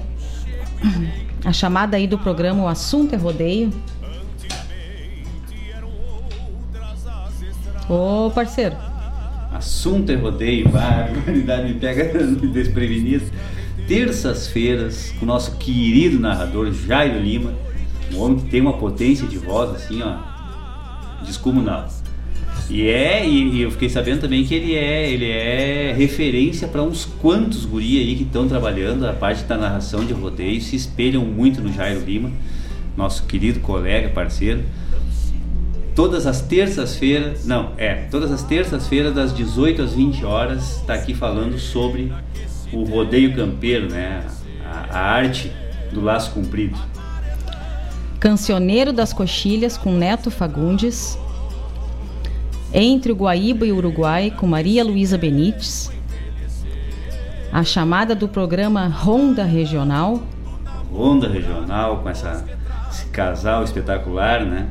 A 1.45 1.53
chamada 1.53 1.95
aí 1.95 2.07
do 2.07 2.17
programa 2.17 2.63
O 2.63 2.67
Assunto 2.67 3.13
é 3.13 3.17
Rodeio. 3.17 3.71
Ô 7.87 8.31
parceiro. 8.31 8.75
Assunto 9.51 10.11
é 10.11 10.15
rodeio, 10.15 10.67
barbaridade 10.71 11.73
me 11.73 11.79
pega 11.79 12.05
desprevenido. 12.51 13.25
Terças-feiras, 13.87 15.13
com 15.19 15.25
o 15.25 15.27
nosso 15.27 15.57
querido 15.57 16.19
narrador 16.19 16.71
Jairo 16.71 17.19
Lima, 17.19 17.53
um 18.11 18.19
homem 18.19 18.39
que 18.39 18.49
tem 18.49 18.61
uma 18.61 18.77
potência 18.77 19.27
de 19.27 19.37
voz 19.37 19.69
assim, 19.75 20.01
ó, 20.01 20.17
descomunal. 21.23 21.87
E 22.69 22.87
é, 22.87 23.27
e, 23.27 23.55
e 23.55 23.61
eu 23.61 23.71
fiquei 23.71 23.89
sabendo 23.89 24.21
também 24.21 24.43
que 24.43 24.55
ele 24.55 24.73
é, 24.73 25.09
ele 25.11 25.29
é 25.29 25.93
referência 25.95 26.67
para 26.67 26.81
uns 26.81 27.05
quantos 27.05 27.65
guri 27.65 27.99
aí 27.99 28.15
que 28.15 28.23
estão 28.23 28.47
trabalhando 28.47 29.05
a 29.05 29.13
parte 29.13 29.43
da 29.43 29.57
narração 29.57 30.05
de 30.05 30.13
rodeio, 30.13 30.61
se 30.61 30.75
espelham 30.75 31.23
muito 31.25 31.61
no 31.61 31.71
Jairo 31.71 32.01
Lima, 32.01 32.31
nosso 32.95 33.25
querido 33.25 33.59
colega, 33.59 34.09
parceiro 34.09 34.61
todas 35.95 36.25
as 36.25 36.41
terças-feiras, 36.41 37.45
não, 37.45 37.71
é, 37.77 38.07
todas 38.09 38.31
as 38.31 38.43
terças-feiras 38.43 39.13
das 39.13 39.33
18 39.33 39.81
às 39.81 39.93
20 39.93 40.25
horas, 40.25 40.77
está 40.77 40.93
aqui 40.93 41.13
falando 41.13 41.57
sobre 41.59 42.11
o 42.71 42.83
rodeio 42.83 43.35
campeiro, 43.35 43.89
né? 43.89 44.25
A, 44.65 44.97
a, 44.97 44.99
arte 44.99 45.51
do 45.91 46.01
laço 46.01 46.31
comprido. 46.31 46.77
Cancioneiro 48.19 48.91
das 48.91 49.13
Coxilhas 49.13 49.77
com 49.77 49.93
Neto 49.93 50.31
Fagundes. 50.31 51.17
Entre 52.73 53.11
o 53.11 53.15
Guaíba 53.15 53.65
e 53.65 53.71
o 53.71 53.77
Uruguai 53.77 54.31
com 54.31 54.47
Maria 54.47 54.83
Luísa 54.83 55.17
Benites. 55.17 55.91
A 57.51 57.63
chamada 57.63 58.15
do 58.15 58.27
programa 58.27 58.87
Ronda 58.87 59.43
Regional. 59.43 60.23
Ronda 60.91 61.27
Regional 61.27 61.97
com 61.97 62.09
essa, 62.09 62.43
esse 62.89 63.05
casal 63.07 63.63
espetacular, 63.63 64.43
né? 64.45 64.69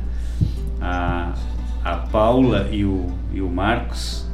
a, 0.83 1.33
a 1.83 1.95
Paula 1.95 2.67
e 2.69 2.83
o, 2.83 3.07
e 3.33 3.41
o 3.41 3.49
Marcos 3.49 4.25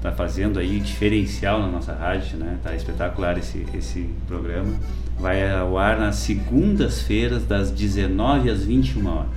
tá 0.00 0.12
fazendo 0.12 0.60
aí 0.60 0.78
diferencial 0.78 1.60
na 1.60 1.66
nossa 1.66 1.92
rádio, 1.92 2.38
né? 2.38 2.58
Tá 2.62 2.76
espetacular 2.76 3.36
esse, 3.38 3.66
esse 3.74 4.08
programa. 4.28 4.72
Vai 5.18 5.50
ao 5.50 5.76
ar 5.76 5.98
nas 5.98 6.16
segundas-feiras, 6.16 7.44
das 7.44 7.70
19 7.70 8.50
às 8.50 8.62
21 8.62 9.06
horas. 9.08 9.28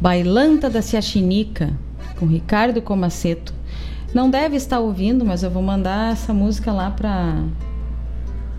Bailanta 0.00 0.70
da 0.70 0.80
Ciaxinica, 0.80 1.74
com 2.20 2.26
Ricardo 2.26 2.82
Comaceto. 2.82 3.54
Não 4.12 4.28
deve 4.28 4.54
estar 4.54 4.78
ouvindo, 4.78 5.24
mas 5.24 5.42
eu 5.42 5.50
vou 5.50 5.62
mandar 5.62 6.12
essa 6.12 6.34
música 6.34 6.70
lá 6.70 6.90
para 6.90 7.42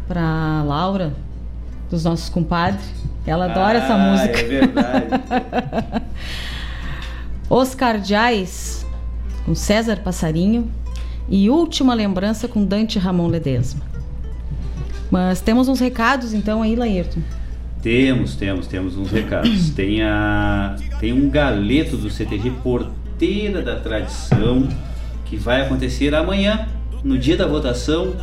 para 0.07 0.63
Laura, 0.63 1.13
dos 1.89 2.03
nossos 2.03 2.27
compadres. 2.27 2.83
Ela 3.25 3.45
adora 3.45 3.79
ah, 3.79 3.83
essa 3.83 3.97
música. 3.97 4.39
É 4.39 4.43
verdade. 4.43 5.05
Oscar 7.49 8.03
Jais, 8.03 8.85
com 9.45 9.53
César 9.53 9.97
Passarinho. 9.97 10.69
E 11.29 11.49
Última 11.49 11.93
Lembrança 11.93 12.47
com 12.47 12.65
Dante 12.65 12.99
Ramon 12.99 13.27
Ledesma. 13.27 13.81
Mas 15.09 15.39
temos 15.39 15.69
uns 15.69 15.79
recados 15.79 16.33
então 16.33 16.61
aí, 16.61 16.75
Laírton. 16.75 17.21
Temos, 17.81 18.35
temos, 18.35 18.67
temos 18.67 18.97
uns 18.97 19.11
recados. 19.11 19.69
tem, 19.71 20.01
a, 20.01 20.75
tem 20.99 21.13
um 21.13 21.29
galeto 21.29 21.95
do 21.95 22.09
CTG 22.09 22.51
Porteira 23.21 23.61
da 23.61 23.75
Tradição 23.75 24.67
que 25.25 25.37
vai 25.37 25.61
acontecer 25.61 26.13
amanhã, 26.15 26.67
no 27.03 27.19
dia 27.19 27.37
da 27.37 27.45
votação, 27.45 28.15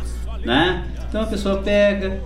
né? 0.43 0.85
Então 1.07 1.21
a 1.21 1.25
pessoa 1.25 1.59
pega 1.59 2.21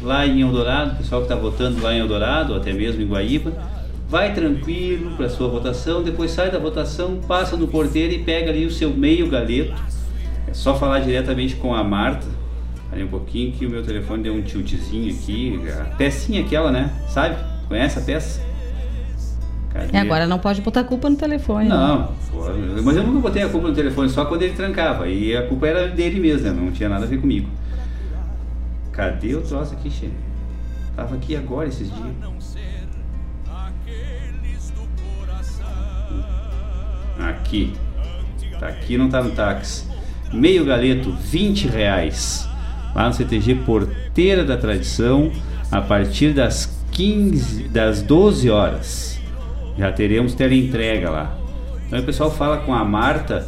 lá 0.00 0.24
em 0.24 0.40
Eldorado, 0.40 0.92
o 0.92 0.96
pessoal 0.98 1.22
que 1.22 1.26
está 1.26 1.34
votando 1.34 1.82
lá 1.82 1.92
em 1.92 1.98
Eldorado, 1.98 2.52
ou 2.52 2.60
até 2.60 2.72
mesmo 2.72 3.02
em 3.02 3.08
Guaíba, 3.08 3.52
vai 4.08 4.32
tranquilo 4.32 5.16
para 5.16 5.28
sua 5.28 5.48
votação, 5.48 6.00
depois 6.00 6.30
sai 6.30 6.48
da 6.48 6.60
votação, 6.60 7.16
passa 7.26 7.56
no 7.56 7.66
porteiro 7.66 8.14
e 8.14 8.20
pega 8.20 8.52
ali 8.52 8.64
o 8.64 8.70
seu 8.70 8.90
meio 8.90 9.28
galeto. 9.28 9.74
É 10.46 10.54
só 10.54 10.76
falar 10.76 11.00
diretamente 11.00 11.56
com 11.56 11.74
a 11.74 11.82
Marta. 11.82 12.26
Ali 12.92 13.02
um 13.02 13.08
pouquinho 13.08 13.50
que 13.50 13.66
o 13.66 13.70
meu 13.70 13.82
telefone 13.82 14.22
deu 14.22 14.32
um 14.32 14.42
tiltzinho 14.42 15.12
aqui. 15.12 15.60
A 15.80 15.96
pecinha 15.96 16.42
aquela, 16.42 16.70
né? 16.70 16.88
Sabe? 17.08 17.36
Conhece 17.66 17.98
a 17.98 18.02
peça? 18.02 18.45
Cadê? 19.76 19.96
É, 19.96 20.00
agora 20.00 20.26
não 20.26 20.38
pode 20.38 20.60
botar 20.60 20.84
culpa 20.84 21.10
no 21.10 21.16
telefone. 21.16 21.68
Né? 21.68 21.74
Não, 21.74 22.00
né? 22.00 22.80
mas 22.82 22.96
eu 22.96 23.02
nunca 23.02 23.20
botei 23.20 23.42
a 23.42 23.48
culpa 23.48 23.68
no 23.68 23.74
telefone, 23.74 24.08
só 24.08 24.24
quando 24.24 24.42
ele 24.42 24.54
trancava. 24.54 25.06
E 25.08 25.36
a 25.36 25.46
culpa 25.46 25.66
era 25.66 25.88
dele 25.88 26.18
mesmo, 26.18 26.48
né? 26.48 26.52
não 26.52 26.72
tinha 26.72 26.88
nada 26.88 27.04
a 27.04 27.08
ver 27.08 27.20
comigo. 27.20 27.48
Cadê 28.92 29.34
o 29.34 29.42
troço 29.42 29.74
aqui, 29.74 29.90
chefe? 29.90 30.12
Tava 30.96 31.16
aqui 31.16 31.36
agora 31.36 31.68
esses 31.68 31.92
dias. 31.92 32.16
Aqui. 37.18 37.72
Tá 38.58 38.68
aqui, 38.68 38.96
não 38.96 39.10
tá 39.10 39.22
no 39.22 39.32
táxi. 39.32 39.84
Meio 40.32 40.64
galeto, 40.64 41.12
20 41.12 41.68
reais. 41.68 42.48
Lá 42.94 43.08
no 43.08 43.14
CTG 43.14 43.56
Porteira 43.56 44.42
da 44.42 44.56
Tradição, 44.56 45.30
a 45.70 45.82
partir 45.82 46.32
das 46.32 46.82
15, 46.92 47.68
das 47.68 48.00
12 48.00 48.48
horas. 48.48 49.15
Já 49.78 49.92
teremos 49.92 50.34
teleentrega 50.34 51.10
lá. 51.10 51.36
Então 51.86 51.98
o 51.98 52.02
pessoal 52.02 52.30
fala 52.30 52.58
com 52.58 52.74
a 52.74 52.84
Marta, 52.84 53.46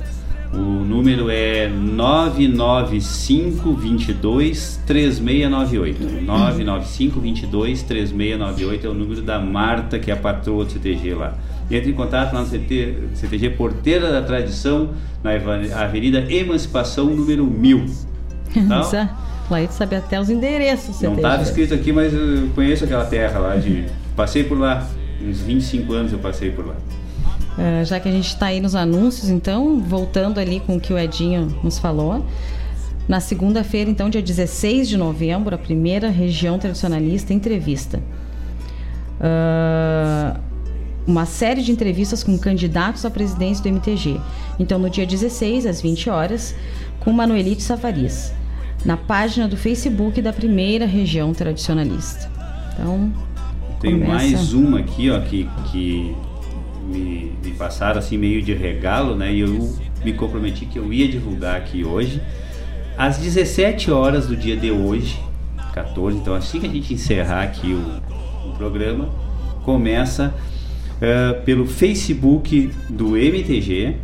o 0.52 0.56
número 0.56 1.30
é 1.30 1.68
995 1.68 3.72
22 3.74 4.80
3698. 4.86 6.22
995 6.22 7.20
22 7.20 7.82
3698 7.82 8.86
é 8.86 8.90
o 8.90 8.94
número 8.94 9.20
da 9.22 9.38
Marta, 9.38 9.98
que 9.98 10.10
é 10.10 10.14
a 10.14 10.16
patroa 10.16 10.64
do 10.64 10.72
CTG 10.72 11.12
lá. 11.14 11.34
Entre 11.70 11.90
em 11.90 11.94
contato 11.94 12.32
lá 12.32 12.40
no 12.40 12.46
CT, 12.46 13.10
CTG 13.14 13.50
Porteira 13.50 14.10
da 14.10 14.22
Tradição, 14.22 14.88
na 15.22 15.32
Avenida 15.82 16.20
Emancipação, 16.32 17.04
número 17.06 17.44
1000. 17.44 17.84
Então, 18.56 19.08
lá 19.50 19.60
ele 19.60 19.70
sabe 19.70 19.96
até 19.96 20.18
os 20.18 20.30
endereços. 20.30 21.02
Não 21.02 21.14
estava 21.14 21.42
escrito 21.42 21.74
aqui, 21.74 21.92
mas 21.92 22.14
eu 22.14 22.48
conheço 22.54 22.84
aquela 22.84 23.04
terra 23.04 23.38
lá. 23.38 23.56
De, 23.56 23.84
passei 24.16 24.44
por 24.44 24.58
lá, 24.58 24.88
uns 25.22 25.40
25 25.40 25.92
anos 25.92 26.12
eu 26.12 26.18
passei 26.18 26.50
por 26.50 26.66
lá. 26.66 26.76
Uh, 27.58 27.84
já 27.84 27.98
que 27.98 28.08
a 28.08 28.12
gente 28.12 28.28
está 28.28 28.46
aí 28.46 28.60
nos 28.60 28.74
anúncios, 28.74 29.28
então, 29.28 29.80
voltando 29.80 30.38
ali 30.38 30.60
com 30.60 30.76
o 30.76 30.80
que 30.80 30.92
o 30.92 30.98
Edinho 30.98 31.58
nos 31.62 31.78
falou. 31.78 32.24
Na 33.08 33.20
segunda-feira, 33.20 33.90
então, 33.90 34.08
dia 34.08 34.22
16 34.22 34.88
de 34.88 34.96
novembro, 34.96 35.54
a 35.54 35.58
primeira 35.58 36.08
região 36.08 36.58
tradicionalista 36.58 37.32
entrevista. 37.32 38.00
Uh, 39.18 40.38
uma 41.06 41.24
série 41.24 41.62
de 41.62 41.72
entrevistas 41.72 42.22
com 42.22 42.38
candidatos 42.38 43.04
à 43.06 43.10
presidência 43.10 43.62
do 43.62 43.68
MTG. 43.70 44.20
Então, 44.60 44.78
no 44.78 44.90
dia 44.90 45.06
16, 45.06 45.64
às 45.64 45.80
20 45.80 46.10
horas, 46.10 46.54
com 47.00 47.10
Manuelite 47.10 47.62
Safarias, 47.62 48.32
na 48.84 48.96
página 48.96 49.48
do 49.48 49.56
Facebook 49.56 50.20
da 50.20 50.32
primeira 50.32 50.84
região 50.84 51.32
tradicionalista. 51.32 52.30
Então, 52.74 53.10
tem 53.80 53.92
começa... 53.92 54.12
mais 54.12 54.52
uma 54.52 54.80
aqui, 54.80 55.10
ó, 55.10 55.20
que, 55.20 55.48
que 55.70 56.14
me, 56.86 57.32
me 57.44 57.52
passaram 57.52 57.98
assim 57.98 58.16
meio 58.16 58.42
de 58.42 58.54
regalo, 58.54 59.14
né? 59.14 59.32
E 59.32 59.40
eu 59.40 59.76
me 60.04 60.12
comprometi 60.12 60.66
que 60.66 60.78
eu 60.78 60.92
ia 60.92 61.08
divulgar 61.08 61.56
aqui 61.56 61.84
hoje. 61.84 62.20
Às 62.96 63.18
17 63.18 63.90
horas 63.90 64.26
do 64.26 64.36
dia 64.36 64.56
de 64.56 64.70
hoje, 64.70 65.20
14, 65.72 66.18
então 66.18 66.34
assim 66.34 66.60
que 66.60 66.66
a 66.66 66.70
gente 66.70 66.94
encerrar 66.94 67.42
aqui 67.42 67.72
o, 67.72 68.48
o 68.48 68.52
programa, 68.56 69.08
começa 69.62 70.34
uh, 70.96 71.42
pelo 71.44 71.66
Facebook 71.66 72.70
do 72.88 73.16
MTG 73.16 73.96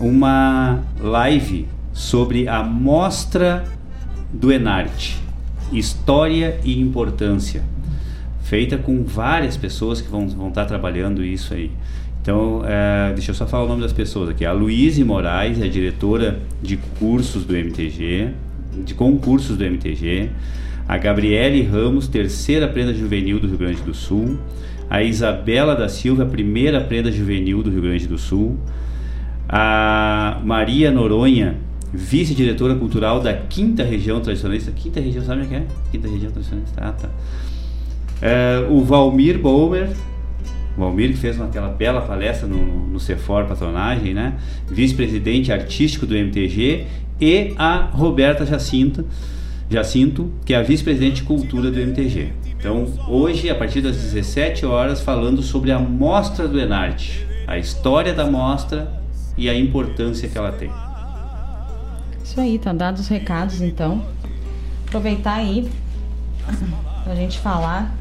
uma 0.00 0.80
live 1.00 1.68
sobre 1.92 2.48
a 2.48 2.62
mostra 2.62 3.64
do 4.32 4.52
Enarte. 4.52 5.18
História 5.72 6.58
e 6.64 6.80
Importância, 6.80 7.62
feita 8.48 8.78
com 8.78 9.04
várias 9.04 9.58
pessoas 9.58 10.00
que 10.00 10.10
vão, 10.10 10.26
vão 10.26 10.48
estar 10.48 10.64
trabalhando 10.64 11.22
isso 11.22 11.52
aí. 11.52 11.70
Então, 12.22 12.62
é, 12.64 13.12
deixa 13.12 13.30
eu 13.30 13.34
só 13.34 13.46
falar 13.46 13.64
o 13.64 13.68
nome 13.68 13.82
das 13.82 13.92
pessoas 13.92 14.30
aqui. 14.30 14.44
A 14.44 14.52
Luíse 14.52 15.04
Moraes 15.04 15.60
é 15.60 15.68
diretora 15.68 16.38
de 16.62 16.78
cursos 16.98 17.44
do 17.44 17.54
MTG, 17.54 18.30
de 18.84 18.94
concursos 18.94 19.56
do 19.56 19.64
MTG. 19.64 20.30
A 20.88 20.96
Gabriele 20.96 21.62
Ramos, 21.62 22.08
terceira 22.08 22.66
prenda 22.66 22.94
juvenil 22.94 23.38
do 23.38 23.46
Rio 23.46 23.58
Grande 23.58 23.82
do 23.82 23.92
Sul. 23.92 24.38
A 24.88 25.02
Isabela 25.02 25.76
da 25.76 25.88
Silva, 25.88 26.24
primeira 26.24 26.80
prenda 26.80 27.12
juvenil 27.12 27.62
do 27.62 27.70
Rio 27.70 27.82
Grande 27.82 28.06
do 28.06 28.16
Sul. 28.16 28.58
A 29.46 30.40
Maria 30.42 30.90
Noronha, 30.90 31.56
vice-diretora 31.92 32.74
cultural 32.74 33.20
da 33.20 33.34
Quinta 33.34 33.84
Região 33.84 34.20
Tradicionalista. 34.20 34.72
Quinta 34.72 35.00
Região, 35.00 35.22
sabe 35.22 35.42
o 35.42 35.46
que 35.46 35.54
é? 35.54 35.66
Quinta 35.90 36.08
Região 36.08 36.30
Tradicionalista. 36.32 36.80
Ah, 36.82 36.92
tá. 36.92 37.08
É, 38.20 38.66
o 38.68 38.82
Valmir 38.82 39.38
Bowmer, 39.38 39.90
o 40.76 40.80
Valmir 40.80 41.10
que 41.10 41.16
fez 41.16 41.40
aquela 41.40 41.68
bela 41.68 42.00
palestra 42.00 42.46
no, 42.46 42.88
no 42.88 43.00
Cefor 43.00 43.44
Patronagem, 43.46 44.14
né? 44.14 44.34
Vice-presidente 44.66 45.52
artístico 45.52 46.06
do 46.06 46.16
MTG 46.16 46.86
e 47.20 47.54
a 47.56 47.88
Roberta 47.92 48.44
Jacinto, 48.44 49.04
Jacinto, 49.70 50.32
que 50.44 50.54
é 50.54 50.56
a 50.56 50.62
vice-presidente 50.62 51.16
de 51.16 51.22
cultura 51.24 51.70
do 51.70 51.78
MTG. 51.78 52.32
Então, 52.58 52.86
hoje, 53.06 53.50
a 53.50 53.54
partir 53.54 53.80
das 53.80 53.96
17 53.96 54.66
horas, 54.66 55.00
falando 55.00 55.42
sobre 55.42 55.70
a 55.70 55.78
mostra 55.78 56.48
do 56.48 56.58
Enarte, 56.58 57.26
a 57.46 57.56
história 57.58 58.12
da 58.12 58.26
mostra 58.26 59.00
e 59.36 59.48
a 59.48 59.56
importância 59.56 60.28
que 60.28 60.36
ela 60.36 60.50
tem. 60.50 60.70
Isso 62.24 62.40
aí, 62.40 62.58
tá 62.58 62.72
dados 62.72 63.02
os 63.02 63.08
recados 63.08 63.60
então. 63.62 64.02
Aproveitar 64.86 65.34
aí 65.34 65.68
pra 67.04 67.14
gente 67.14 67.38
falar 67.38 67.94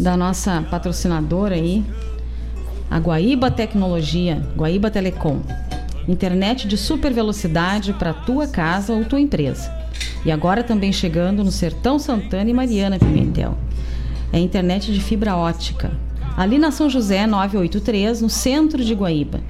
da 0.00 0.16
nossa 0.16 0.64
patrocinadora 0.70 1.54
aí, 1.54 1.84
a 2.90 2.98
Guaíba 2.98 3.50
Tecnologia, 3.50 4.42
Guaíba 4.56 4.90
Telecom. 4.90 5.40
Internet 6.08 6.66
de 6.66 6.78
super 6.78 7.12
velocidade 7.12 7.92
para 7.92 8.14
tua 8.14 8.48
casa 8.48 8.94
ou 8.94 9.04
tua 9.04 9.20
empresa. 9.20 9.70
E 10.24 10.32
agora 10.32 10.64
também 10.64 10.90
chegando 10.90 11.44
no 11.44 11.52
Sertão 11.52 11.98
Santana 11.98 12.48
e 12.48 12.54
Mariana 12.54 12.98
Pimentel. 12.98 13.58
É 14.32 14.38
internet 14.38 14.90
de 14.92 15.00
fibra 15.00 15.36
ótica. 15.36 15.92
Ali 16.36 16.56
na 16.58 16.70
São 16.70 16.88
José 16.88 17.26
983, 17.26 18.22
no 18.22 18.30
centro 18.30 18.82
de 18.82 18.94
Guaíba. 18.94 19.40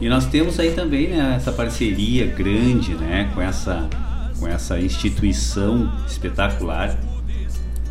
E 0.00 0.08
nós 0.08 0.26
temos 0.26 0.58
aí 0.58 0.72
também 0.72 1.08
né, 1.08 1.34
essa 1.36 1.52
parceria 1.52 2.26
grande 2.26 2.94
né, 2.94 3.30
com 3.34 3.40
essa 3.40 3.88
com 4.38 4.48
essa 4.48 4.78
instituição 4.80 5.90
espetacular 6.06 6.98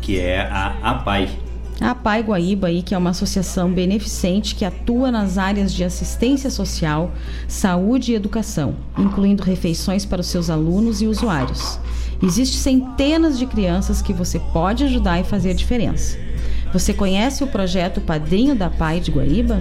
que 0.00 0.20
é 0.20 0.42
a 0.42 0.76
APAI. 0.82 1.43
A 1.80 1.90
APAI 1.90 2.22
Guaíba, 2.22 2.68
aí, 2.68 2.82
que 2.82 2.94
é 2.94 2.98
uma 2.98 3.10
associação 3.10 3.72
beneficente 3.72 4.54
que 4.54 4.64
atua 4.64 5.10
nas 5.10 5.38
áreas 5.38 5.72
de 5.72 5.82
assistência 5.82 6.48
social, 6.48 7.12
saúde 7.48 8.12
e 8.12 8.14
educação, 8.14 8.76
incluindo 8.96 9.42
refeições 9.42 10.06
para 10.06 10.20
os 10.20 10.28
seus 10.28 10.48
alunos 10.48 11.02
e 11.02 11.06
usuários. 11.06 11.80
Existem 12.22 12.78
centenas 12.78 13.36
de 13.38 13.46
crianças 13.46 14.00
que 14.00 14.12
você 14.12 14.38
pode 14.52 14.84
ajudar 14.84 15.18
e 15.18 15.24
fazer 15.24 15.52
diferença. 15.52 16.16
Você 16.72 16.94
conhece 16.94 17.42
o 17.42 17.48
projeto 17.48 18.00
Padrinho 18.00 18.54
da 18.54 18.66
APAI 18.66 19.00
de 19.00 19.10
Guaíba? 19.10 19.60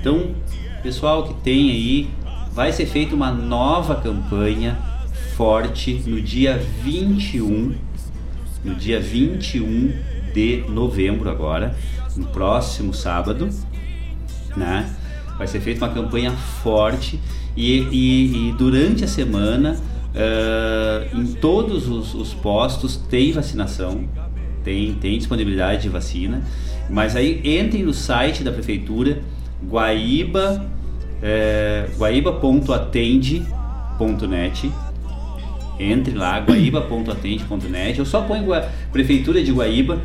Então, 0.00 0.34
pessoal 0.82 1.24
que 1.24 1.34
tem 1.42 1.70
aí, 1.70 2.10
vai 2.52 2.72
ser 2.72 2.86
feita 2.86 3.14
uma 3.14 3.30
nova 3.30 3.96
campanha 3.96 4.78
forte 5.36 6.02
no 6.06 6.20
dia 6.20 6.58
21, 6.82 7.74
no 8.64 8.74
dia 8.74 9.00
21 9.00 9.92
de 10.34 10.64
novembro 10.68 11.30
agora, 11.30 11.76
no 12.16 12.26
próximo 12.26 12.92
sábado, 12.92 13.48
né? 14.56 14.92
Vai 15.36 15.46
ser 15.46 15.60
feita 15.60 15.84
uma 15.84 15.94
campanha 15.94 16.32
forte 16.32 17.20
e, 17.58 17.80
e, 17.90 18.48
e 18.48 18.52
durante 18.52 19.02
a 19.02 19.08
semana 19.08 19.76
uh, 20.14 21.18
em 21.18 21.32
todos 21.32 21.88
os, 21.88 22.14
os 22.14 22.32
postos 22.32 22.96
tem 22.96 23.32
vacinação, 23.32 24.08
tem, 24.62 24.94
tem 24.94 25.18
disponibilidade 25.18 25.82
de 25.82 25.88
vacina, 25.88 26.44
mas 26.88 27.16
aí 27.16 27.40
entrem 27.44 27.82
no 27.82 27.92
site 27.92 28.44
da 28.44 28.52
prefeitura 28.52 29.20
guaíba 29.68 30.64
é, 31.20 31.88
guaíba.atende.net 31.98 34.70
entre 35.80 36.14
lá, 36.14 36.38
guaíba.atende.net 36.38 37.98
eu 37.98 38.06
só 38.06 38.22
ponho 38.22 38.46
Prefeitura 38.92 39.42
de 39.42 39.50
Guaíba 39.50 40.00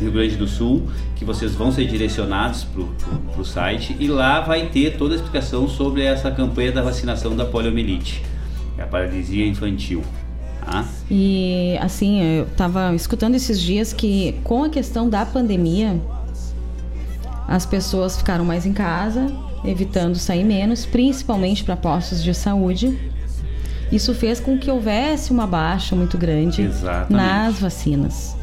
Rio 0.00 0.12
Grande 0.12 0.36
do 0.36 0.48
Sul, 0.48 0.88
que 1.16 1.24
vocês 1.24 1.52
vão 1.52 1.70
ser 1.70 1.86
direcionados 1.86 2.64
para 2.64 3.40
o 3.40 3.44
site 3.44 3.94
e 3.98 4.08
lá 4.08 4.40
vai 4.40 4.68
ter 4.68 4.96
toda 4.96 5.14
a 5.14 5.16
explicação 5.16 5.68
sobre 5.68 6.02
essa 6.02 6.30
campanha 6.30 6.72
da 6.72 6.82
vacinação 6.82 7.36
da 7.36 7.44
poliomielite, 7.44 8.22
a 8.78 8.86
paralisia 8.86 9.46
infantil. 9.46 10.02
Tá. 10.64 10.84
E 11.10 11.76
assim, 11.80 12.22
eu 12.22 12.44
estava 12.44 12.94
escutando 12.94 13.34
esses 13.34 13.60
dias 13.60 13.92
que 13.92 14.34
com 14.44 14.64
a 14.64 14.68
questão 14.68 15.08
da 15.08 15.26
pandemia, 15.26 16.00
as 17.46 17.66
pessoas 17.66 18.16
ficaram 18.16 18.44
mais 18.44 18.64
em 18.64 18.72
casa, 18.72 19.26
evitando 19.64 20.16
sair 20.16 20.44
menos, 20.44 20.86
principalmente 20.86 21.64
para 21.64 21.76
postos 21.76 22.22
de 22.22 22.32
saúde. 22.32 22.96
Isso 23.90 24.14
fez 24.14 24.38
com 24.38 24.56
que 24.56 24.70
houvesse 24.70 25.32
uma 25.32 25.46
baixa 25.46 25.96
muito 25.96 26.16
grande 26.16 26.62
Exatamente. 26.62 27.12
nas 27.12 27.58
vacinas. 27.58 28.39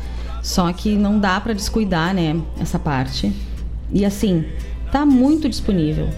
Só 0.48 0.72
que 0.72 0.95
não 0.95 1.19
dá 1.19 1.42
para 1.42 1.51
descuidar, 1.51 2.14
né, 2.14 2.42
essa 2.58 2.80
parte. 2.80 3.34
E 3.92 4.06
assim, 4.06 4.45
tá 4.93 5.06
muito 5.06 5.50
disponível. 5.50 6.09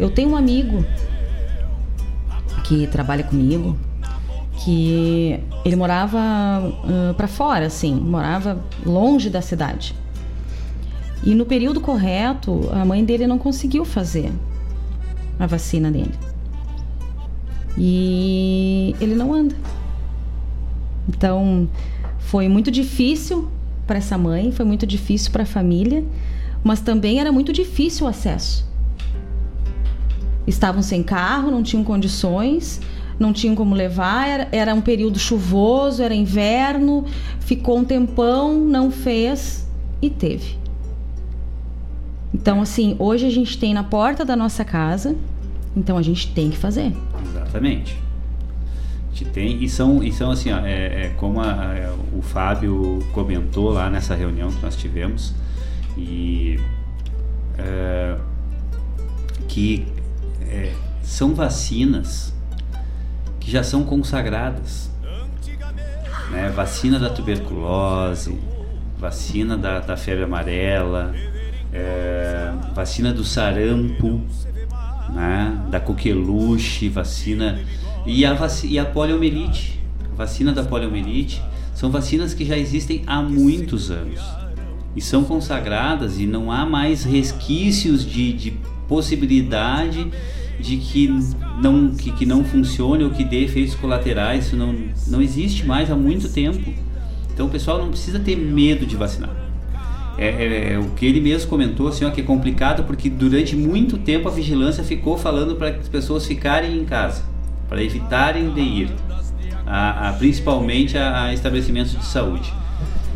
Eu 0.00 0.08
tenho 0.08 0.30
um 0.30 0.36
amigo 0.36 0.82
que 2.64 2.86
trabalha 2.86 3.22
comigo, 3.22 3.76
que 4.64 5.38
ele 5.62 5.76
morava 5.76 6.18
uh, 6.18 7.12
para 7.16 7.28
fora, 7.28 7.66
assim, 7.66 7.94
morava 7.94 8.64
longe 8.86 9.28
da 9.28 9.42
cidade. 9.42 9.94
E 11.22 11.34
no 11.34 11.44
período 11.44 11.82
correto, 11.82 12.70
a 12.72 12.82
mãe 12.82 13.04
dele 13.04 13.26
não 13.26 13.36
conseguiu 13.36 13.84
fazer 13.84 14.32
a 15.38 15.46
vacina 15.46 15.90
dele. 15.90 16.14
E 17.76 18.96
ele 18.98 19.14
não 19.14 19.34
anda. 19.34 19.54
Então, 21.06 21.68
foi 22.30 22.46
muito 22.46 22.70
difícil 22.70 23.48
para 23.86 23.96
essa 23.96 24.18
mãe, 24.18 24.52
foi 24.52 24.66
muito 24.66 24.86
difícil 24.86 25.32
para 25.32 25.44
a 25.44 25.46
família, 25.46 26.04
mas 26.62 26.78
também 26.78 27.20
era 27.20 27.32
muito 27.32 27.54
difícil 27.54 28.04
o 28.06 28.08
acesso. 28.08 28.68
Estavam 30.46 30.82
sem 30.82 31.02
carro, 31.02 31.50
não 31.50 31.62
tinham 31.62 31.82
condições, 31.82 32.82
não 33.18 33.32
tinham 33.32 33.54
como 33.54 33.74
levar, 33.74 34.28
era, 34.28 34.48
era 34.52 34.74
um 34.74 34.80
período 34.82 35.18
chuvoso, 35.18 36.02
era 36.02 36.14
inverno, 36.14 37.06
ficou 37.40 37.78
um 37.78 37.84
tempão, 37.84 38.60
não 38.60 38.90
fez 38.90 39.66
e 40.02 40.10
teve. 40.10 40.58
Então, 42.34 42.60
assim, 42.60 42.94
hoje 42.98 43.24
a 43.24 43.30
gente 43.30 43.56
tem 43.56 43.72
na 43.72 43.84
porta 43.84 44.22
da 44.22 44.36
nossa 44.36 44.66
casa, 44.66 45.16
então 45.74 45.96
a 45.96 46.02
gente 46.02 46.30
tem 46.34 46.50
que 46.50 46.58
fazer. 46.58 46.92
Exatamente. 47.24 48.07
Gente 49.18 49.30
tem, 49.32 49.64
e 49.64 49.68
são, 49.68 50.00
e 50.00 50.12
são 50.12 50.30
assim, 50.30 50.52
ó, 50.52 50.58
é, 50.64 51.06
é 51.06 51.12
como 51.16 51.40
a- 51.40 51.74
é, 51.74 51.92
o 52.16 52.22
Fábio 52.22 53.04
comentou 53.12 53.68
lá 53.70 53.90
nessa 53.90 54.14
reunião 54.14 54.48
que 54.52 54.62
nós 54.62 54.76
tivemos, 54.76 55.34
e 55.96 56.60
é, 57.58 58.16
que 59.48 59.88
é, 60.42 60.72
são 61.02 61.34
vacinas 61.34 62.32
que 63.40 63.50
já 63.50 63.64
são 63.64 63.82
consagradas. 63.82 64.88
Né? 66.30 66.50
Vacina 66.54 67.00
da 67.00 67.10
tuberculose, 67.10 68.38
vacina 69.00 69.58
da, 69.58 69.80
da 69.80 69.96
febre 69.96 70.22
amarela, 70.22 71.12
é, 71.72 72.52
vacina 72.72 73.12
do 73.12 73.24
sarampo, 73.24 74.20
né? 75.12 75.60
da 75.70 75.80
coqueluche, 75.80 76.88
vacina 76.88 77.58
e 78.08 78.24
a, 78.24 78.36
e 78.64 78.78
a 78.78 78.84
poliomielite, 78.86 79.78
vacina 80.16 80.50
da 80.52 80.64
poliomielite, 80.64 81.42
são 81.74 81.90
vacinas 81.90 82.32
que 82.34 82.44
já 82.44 82.56
existem 82.56 83.02
há 83.06 83.22
muitos 83.22 83.90
anos 83.90 84.20
e 84.96 85.00
são 85.00 85.22
consagradas 85.22 86.18
e 86.18 86.26
não 86.26 86.50
há 86.50 86.64
mais 86.64 87.04
resquícios 87.04 88.04
de, 88.04 88.32
de 88.32 88.52
possibilidade 88.88 90.10
de 90.58 90.76
que 90.78 91.06
não 91.62 91.90
que, 91.94 92.10
que 92.10 92.26
não 92.26 92.42
funcione 92.42 93.04
ou 93.04 93.10
que 93.10 93.22
dê 93.22 93.44
efeitos 93.44 93.74
colaterais, 93.76 94.46
isso 94.46 94.56
não 94.56 94.74
não 95.06 95.22
existe 95.22 95.64
mais 95.64 95.90
há 95.90 95.94
muito 95.94 96.28
tempo. 96.30 96.72
Então 97.32 97.46
o 97.46 97.50
pessoal 97.50 97.78
não 97.78 97.90
precisa 97.90 98.18
ter 98.18 98.34
medo 98.36 98.84
de 98.84 98.96
vacinar. 98.96 99.30
É, 100.16 100.26
é- 100.26 100.72
é 100.72 100.78
o 100.78 100.90
que 100.96 101.06
ele 101.06 101.20
mesmo 101.20 101.48
comentou, 101.48 101.86
assim, 101.86 102.04
ó, 102.04 102.10
que 102.10 102.20
é 102.22 102.24
complicado 102.24 102.82
porque 102.84 103.08
durante 103.08 103.54
muito 103.54 103.96
tempo 103.98 104.26
a 104.26 104.32
vigilância 104.32 104.82
ficou 104.82 105.16
falando 105.16 105.54
para 105.54 105.70
que 105.70 105.78
as 105.80 105.88
pessoas 105.88 106.26
ficarem 106.26 106.76
em 106.76 106.84
casa, 106.84 107.22
para 107.68 107.82
evitarem 107.82 108.50
de 108.52 108.60
ir, 108.60 108.90
a, 109.66 110.08
a- 110.08 110.12
principalmente 110.14 110.96
a, 110.96 111.24
a 111.24 111.34
estabelecimentos 111.34 111.92
de 111.92 112.04
saúde. 112.04 112.52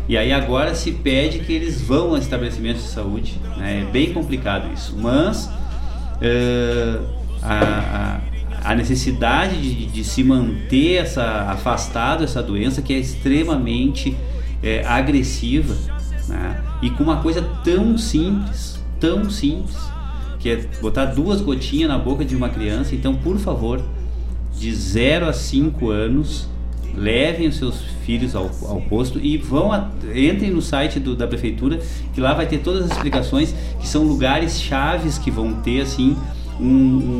E 0.07 0.17
aí 0.17 0.33
agora 0.33 0.75
se 0.75 0.91
pede 0.91 1.39
que 1.39 1.53
eles 1.53 1.81
vão 1.81 2.13
a 2.13 2.19
estabelecimentos 2.19 2.83
de 2.83 2.89
saúde, 2.89 3.39
né? 3.57 3.81
é 3.87 3.91
bem 3.91 4.11
complicado 4.13 4.71
isso. 4.73 4.95
Mas 4.97 5.49
eh, 6.21 6.99
a, 7.41 7.53
a- 7.55 8.21
a 8.71 8.75
necessidade 8.75 9.59
de, 9.61 9.85
de 9.87 10.03
se 10.05 10.23
manter 10.23 10.95
essa, 10.95 11.23
afastado 11.49 12.23
essa 12.23 12.41
doença 12.41 12.81
que 12.81 12.93
é 12.93 12.97
extremamente 12.97 14.15
eh, 14.61 14.83
agressiva 14.87 15.75
né? 16.29 16.61
e 16.81 16.89
com 16.89 17.03
uma 17.03 17.17
coisa 17.17 17.41
tão 17.63 17.97
simples, 17.97 18.79
tão 18.99 19.29
simples, 19.29 19.75
que 20.39 20.49
é 20.49 20.57
botar 20.81 21.05
duas 21.05 21.41
gotinhas 21.41 21.89
na 21.89 21.97
boca 21.97 22.23
de 22.25 22.35
uma 22.35 22.49
criança. 22.49 22.95
Então, 22.95 23.15
por 23.15 23.37
favor, 23.37 23.81
de 24.57 24.73
0 24.73 25.27
a 25.27 25.33
5 25.33 25.89
anos, 25.89 26.47
levem 26.95 27.47
os 27.47 27.55
seus 27.57 27.81
filhos 28.05 28.35
ao, 28.35 28.51
ao 28.67 28.81
posto 28.81 29.19
e 29.19 29.37
vão 29.37 29.71
a- 29.71 29.89
entrem 30.15 30.51
no 30.51 30.61
site 30.61 30.99
do- 30.99 31.15
da 31.15 31.25
prefeitura 31.27 31.79
que 32.13 32.21
lá 32.21 32.33
vai 32.33 32.45
ter 32.45 32.59
todas 32.59 32.85
as 32.85 32.91
explicações 32.91 33.53
que 33.79 33.87
são 33.87 34.03
lugares 34.03 34.61
chaves 34.61 35.17
que 35.17 35.31
vão 35.31 35.53
ter 35.55 35.81
assim 35.81 36.15
um, 36.59 36.65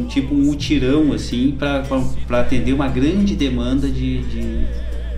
um 0.01 0.05
tipo 0.07 0.35
um 0.35 0.43
mutirão 0.45 1.11
assim 1.11 1.57
para 1.57 2.39
atender 2.39 2.71
uma 2.71 2.87
grande 2.87 3.35
demanda 3.35 3.87
de, 3.89 4.19
de, 4.23 4.67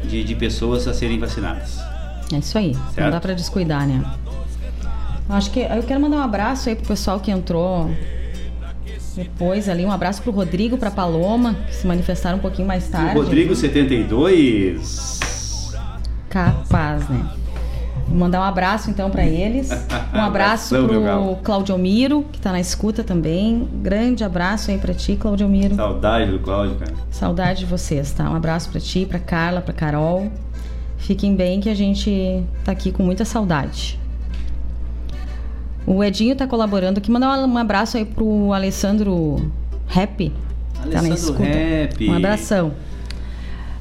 de, 0.07 0.23
de 0.23 0.35
pessoas 0.35 0.87
a 0.87 0.93
serem 0.93 1.19
vacinadas. 1.19 1.77
É 2.31 2.37
isso 2.37 2.57
aí. 2.57 2.71
Não 2.73 2.91
Certo. 2.93 3.11
dá 3.11 3.19
pra 3.19 3.33
descuidar, 3.33 3.85
né? 3.85 4.01
Acho 5.27 5.51
que 5.51 5.59
eu 5.59 5.83
quero 5.83 5.99
mandar 5.99 6.17
um 6.17 6.21
abraço 6.23 6.69
aí 6.69 6.75
pro 6.75 6.85
pessoal 6.87 7.19
que 7.19 7.29
entrou 7.29 7.91
depois 9.15 9.69
ali. 9.69 9.85
Um 9.85 9.91
abraço 9.91 10.21
pro 10.21 10.31
Rodrigo, 10.31 10.77
pra 10.77 10.91
Paloma, 10.91 11.55
que 11.67 11.75
se 11.75 11.87
manifestaram 11.87 12.37
um 12.37 12.41
pouquinho 12.41 12.67
mais 12.67 12.87
tarde. 12.87 13.17
O 13.17 13.21
Rodrigo 13.21 13.55
72 13.55 15.19
Capaz, 16.29 17.07
né? 17.07 17.25
Vou 18.07 18.17
mandar 18.17 18.41
um 18.41 18.43
abraço 18.43 18.89
então 18.89 19.09
pra 19.09 19.25
eles. 19.25 19.69
Um 20.13 20.21
abraço 20.21 20.75
pro 20.87 21.01
galo. 21.01 21.35
Claudiomiro, 21.43 22.25
que 22.31 22.39
tá 22.39 22.51
na 22.51 22.59
escuta 22.59 23.03
também. 23.03 23.67
Grande 23.81 24.23
abraço 24.23 24.71
aí 24.71 24.77
pra 24.77 24.93
ti, 24.93 25.17
Claudiomiro. 25.17 25.75
Saudade 25.75 26.31
do 26.31 26.39
Cláudio, 26.39 26.75
cara. 26.77 26.93
Saudade 27.11 27.59
de 27.59 27.65
vocês, 27.65 28.13
tá? 28.13 28.29
Um 28.29 28.35
abraço 28.35 28.69
pra 28.69 28.79
ti, 28.79 29.05
pra 29.05 29.19
Carla, 29.19 29.59
pra 29.59 29.73
Carol. 29.73 30.31
Fiquem 30.97 31.35
bem 31.35 31.59
que 31.59 31.69
a 31.69 31.75
gente 31.75 32.43
tá 32.63 32.71
aqui 32.71 32.93
com 32.93 33.03
muita 33.03 33.25
saudade. 33.25 33.99
O 35.87 36.03
Edinho 36.03 36.35
tá 36.35 36.47
colaborando 36.47 36.99
aqui. 36.99 37.11
Mandar 37.11 37.37
um 37.39 37.57
abraço 37.57 37.97
aí 37.97 38.05
pro 38.05 38.53
Alessandro 38.53 39.51
Rap. 39.87 40.31
tá 40.73 40.81
Alessandro 40.83 41.13
escuta. 41.13 41.43
Rap. 41.43 42.09
Um 42.09 42.13
abração. 42.13 42.73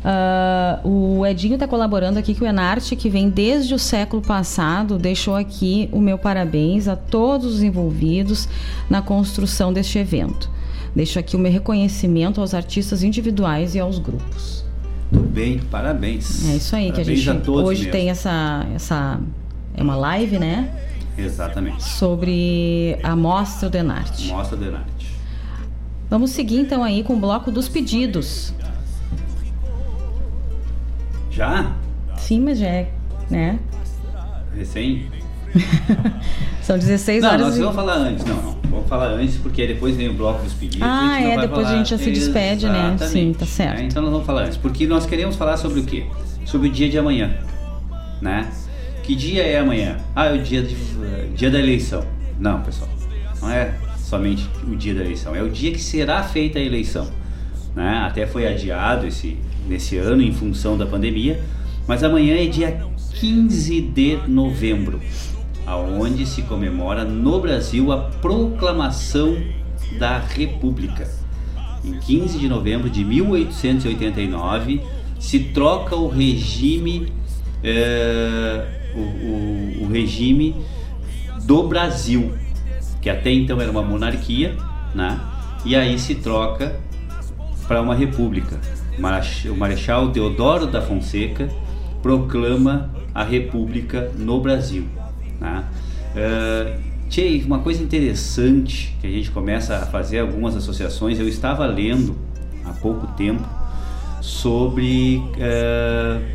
Ah, 0.05 0.81
o 0.84 1.24
Edinho 1.24 1.57
tá 1.57 1.66
colaborando 1.66 2.18
aqui 2.18 2.34
que 2.34 2.42
o 2.44 2.47
Enarte, 2.47 2.94
que 2.94 3.08
vem 3.08 3.31
desde 3.31 3.74
o 3.74 3.78
século 3.78 4.20
passado, 4.20 4.99
deixou 4.99 5.34
aqui 5.34 5.89
o 5.91 5.99
meu 5.99 6.18
parabéns 6.18 6.86
a 6.89 6.94
todos 6.94 7.55
os 7.55 7.62
envolvidos 7.62 8.47
na 8.91 9.00
construção 9.00 9.73
deste 9.73 9.99
evento. 9.99 10.50
Deixo 10.94 11.18
aqui 11.18 11.34
o 11.34 11.39
meu 11.39 11.50
reconhecimento 11.50 12.39
aos 12.41 12.52
artistas 12.52 13.02
individuais 13.02 13.74
e 13.74 13.81
aos 13.81 13.99
grupos. 13.99 14.62
Tudo 15.10 15.26
bem, 15.26 15.58
parabéns. 15.70 16.49
É 16.50 16.57
isso 16.57 16.76
aí 16.76 16.86
que 16.86 17.00
a 17.00 17.05
Parabéns 17.05 17.20
gente 17.20 17.41
todos 17.41 17.68
hoje 17.68 17.81
mesmo. 17.84 17.92
tem 17.92 18.10
essa 18.10 18.66
essa 18.74 19.18
é 19.76 19.83
uma 19.83 19.97
live, 19.97 20.39
né, 20.39 20.68
Exatamente. 21.17 21.83
sobre 21.84 22.99
a 23.02 23.15
mostra 23.15 23.68
do 23.70 23.76
Enarte. 23.76 24.26
Mostra 24.28 24.57
do 24.57 24.65
Enarte. 24.65 25.15
Vamos 26.10 26.31
seguir 26.31 26.59
então 26.60 26.83
aí 26.84 27.02
com 27.02 27.15
o 27.15 27.18
bloco 27.20 27.51
dos 27.51 27.68
pedidos. 27.68 28.52
Já? 31.31 31.73
Sim, 32.17 32.41
mas 32.41 32.59
já 32.59 32.67
é, 32.67 32.91
né? 33.31 33.59
Recém? 34.55 35.07
São 36.62 36.78
16 36.78 37.23
não, 37.23 37.28
horas. 37.31 37.41
nós 37.47 37.57
e- 37.57 37.60
vamos 37.60 37.75
falar 37.75 37.94
antes, 37.97 38.25
não, 38.25 38.36
não. 38.43 38.57
Vamos 38.70 38.89
falar 38.89 39.07
antes, 39.10 39.36
porque 39.36 39.67
depois 39.67 39.97
vem 39.97 40.09
o 40.09 40.15
bloco 40.15 40.43
dos 40.43 40.52
pedidos. 40.55 40.83
Ah, 40.83 41.01
a 41.17 41.20
não 41.20 41.26
é, 41.33 41.39
depois 41.41 41.60
a 41.60 41.65
falar- 41.65 41.76
gente 41.78 41.91
já 41.91 41.99
se 41.99 42.10
despede, 42.10 42.67
né? 42.67 42.94
Exatamente. 42.94 43.09
Sim, 43.12 43.33
tá 43.39 43.47
certo. 43.47 43.81
É, 43.81 43.84
então 43.84 44.02
nós 44.02 44.10
vamos 44.10 44.26
falar 44.26 44.43
antes, 44.44 44.57
porque 44.57 44.86
nós 44.86 45.07
queremos 45.07 45.36
falar 45.36 45.57
sobre 45.57 45.81
o 45.81 45.84
quê? 45.84 46.07
Sobre 46.44 46.68
o 46.68 46.70
dia 46.73 46.89
de 46.89 46.99
amanhã, 46.99 47.36
né? 48.20 48.49
Que 49.05 49.15
dia 49.15 49.42
é 49.42 49.58
amanhã? 49.58 49.99
Ah, 50.16 50.26
é 50.26 50.33
o 50.33 50.42
dia, 50.42 50.62
de, 50.62 50.74
dia 51.36 51.50
da 51.50 51.58
eleição. 51.58 52.07
Não, 52.41 52.62
pessoal, 52.62 52.89
não 53.41 53.50
é 53.50 53.74
somente 53.99 54.49
o 54.66 54.74
dia 54.74 54.94
da 54.94 55.02
eleição, 55.02 55.36
é 55.36 55.42
o 55.42 55.50
dia 55.50 55.73
que 55.73 55.81
será 55.81 56.23
feita 56.23 56.58
a 56.58 56.62
eleição. 56.62 57.10
Né? 57.74 58.02
Até 58.07 58.26
foi 58.26 58.47
adiado 58.47 59.07
esse, 59.07 59.36
nesse 59.68 59.99
ano 59.99 60.23
em 60.23 60.33
função 60.33 60.78
da 60.78 60.86
pandemia, 60.86 61.42
mas 61.86 62.02
amanhã 62.02 62.34
é 62.36 62.47
dia 62.47 62.81
15 63.20 63.81
de 63.83 64.16
novembro, 64.26 64.99
aonde 65.66 66.24
se 66.24 66.41
comemora 66.42 67.05
no 67.05 67.41
Brasil 67.41 67.92
a 67.92 67.99
proclamação 67.99 69.36
da 69.99 70.18
República. 70.18 71.07
Em 71.84 71.92
15 71.99 72.39
de 72.39 72.49
novembro 72.49 72.89
de 72.89 73.05
1889, 73.05 74.81
se 75.20 75.41
troca 75.41 75.94
o 75.94 76.08
regime, 76.08 77.12
é, 77.62 78.83
o, 78.94 79.84
o, 79.84 79.89
regime 79.89 80.55
do 81.44 81.66
Brasil, 81.68 82.32
que 83.00 83.10
até 83.10 83.31
então 83.31 83.60
era 83.60 83.70
uma 83.70 83.82
monarquia, 83.82 84.56
né? 84.94 85.20
E 85.64 85.74
aí 85.74 85.98
se 85.98 86.16
troca 86.16 86.76
para 87.66 87.81
uma 87.81 87.94
república. 87.94 88.60
O 89.48 89.56
Marechal 89.56 90.08
Deodoro 90.08 90.66
da 90.66 90.81
Fonseca 90.81 91.48
proclama 92.02 92.90
a 93.14 93.24
república 93.24 94.12
no 94.16 94.40
Brasil. 94.40 94.86
Né? 95.40 95.64
Uh, 96.14 97.08
tchê, 97.08 97.42
uma 97.47 97.60
coisa 97.60 97.82
interessante 97.82 98.94
que 99.00 99.06
a 99.06 99.10
gente 99.10 99.31
começa 99.31 99.76
a 99.76 99.86
fazer 99.86 100.18
algumas 100.18 100.55
associações, 100.55 101.18
eu 101.18 101.26
estava 101.28 101.66
lendo 101.66 102.16
há 102.64 102.73
pouco 102.73 103.06
tempo 103.14 103.42
sobre 104.20 105.16
uh, 105.16 106.33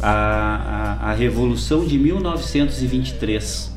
a, 0.00 0.98
a, 1.00 1.10
a 1.10 1.14
Revolução 1.14 1.84
de 1.86 1.98
1923, 1.98 3.74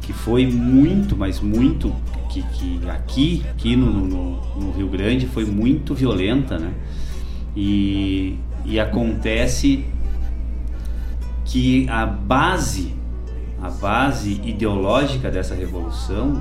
que 0.00 0.12
foi 0.12 0.46
muito, 0.46 1.16
mas 1.16 1.40
muito 1.40 1.94
que, 2.30 2.42
que 2.42 2.80
aqui, 2.88 3.44
aqui 3.50 3.76
no, 3.76 3.90
no, 3.92 4.60
no, 4.60 4.72
Rio 4.72 4.88
Grande 4.88 5.26
foi 5.26 5.44
muito 5.44 5.94
violenta, 5.94 6.58
né? 6.58 6.72
E, 7.56 8.38
e 8.64 8.78
acontece 8.78 9.84
que 11.44 11.88
a 11.88 12.06
base, 12.06 12.94
a 13.60 13.68
base 13.68 14.40
ideológica 14.44 15.30
dessa 15.30 15.54
revolução, 15.54 16.40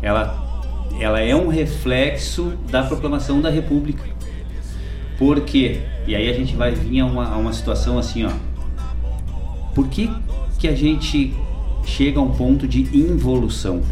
ela, 0.00 0.88
ela 1.00 1.20
é 1.20 1.34
um 1.34 1.48
reflexo 1.48 2.52
da 2.70 2.84
proclamação 2.84 3.40
da 3.40 3.50
República. 3.50 4.04
Por 5.20 5.42
quê? 5.42 5.82
E 6.08 6.16
aí 6.16 6.28
a 6.28 6.32
gente 6.32 6.56
vai 6.56 6.72
vir 6.72 6.98
a 6.98 7.06
uma, 7.06 7.28
a 7.28 7.36
uma 7.36 7.52
situação 7.52 7.96
assim, 7.96 8.24
ó. 8.24 8.32
Por 9.72 9.86
que, 9.86 10.10
que 10.58 10.66
a 10.66 10.74
gente 10.74 11.32
chega 11.84 12.18
a 12.18 12.22
um 12.22 12.32
ponto 12.32 12.66
de 12.66 12.80
involução? 12.96 13.82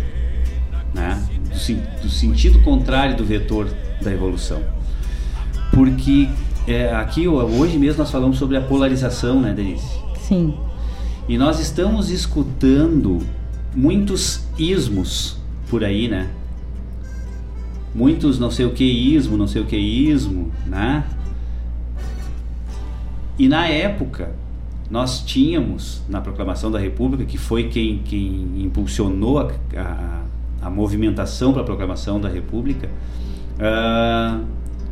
né? 0.94 1.23
do, 1.44 2.02
do 2.02 2.08
sentido 2.08 2.60
contrário 2.60 3.16
do 3.16 3.24
vetor 3.24 3.68
da 4.02 4.12
evolução. 4.12 4.62
Porque 5.73 6.28
é, 6.66 6.94
aqui 6.94 7.26
hoje 7.28 7.78
mesmo 7.78 7.98
nós 7.98 8.10
falamos 8.10 8.39
sobre 8.39 8.57
a 8.57 8.60
polarização, 8.60 9.40
né, 9.40 9.52
Denise? 9.52 9.86
Sim. 10.18 10.55
E 11.28 11.36
nós 11.36 11.60
estamos 11.60 12.10
escutando 12.10 13.18
muitos 13.74 14.47
ismos 14.58 15.36
por 15.68 15.84
aí, 15.84 16.08
né? 16.08 16.28
Muitos 17.94 18.39
não 18.39 18.50
sei 18.50 18.66
o 18.66 18.70
que 18.70 18.84
ismo, 18.84 19.36
não 19.36 19.47
sei 19.47 19.62
o 19.62 19.66
que 19.66 19.76
ismo, 19.76 20.52
né? 20.66 21.05
E 23.39 23.49
na 23.49 23.67
época 23.67 24.34
nós 24.91 25.20
tínhamos 25.20 26.02
na 26.08 26.20
proclamação 26.20 26.70
da 26.70 26.78
República, 26.78 27.25
que 27.25 27.39
foi 27.39 27.68
quem, 27.68 27.99
quem 27.99 28.62
impulsionou 28.62 29.39
a, 29.39 29.52
a 29.76 30.18
a 30.60 30.70
movimentação 30.70 31.52
para 31.52 31.62
a 31.62 31.65
proclamação 31.65 32.20
da 32.20 32.28
República, 32.28 32.89
uh, 33.58 34.44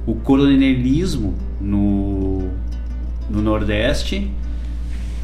o 0.06 0.14
coronelismo 0.14 1.34
no, 1.60 2.48
no 3.28 3.42
Nordeste 3.42 4.30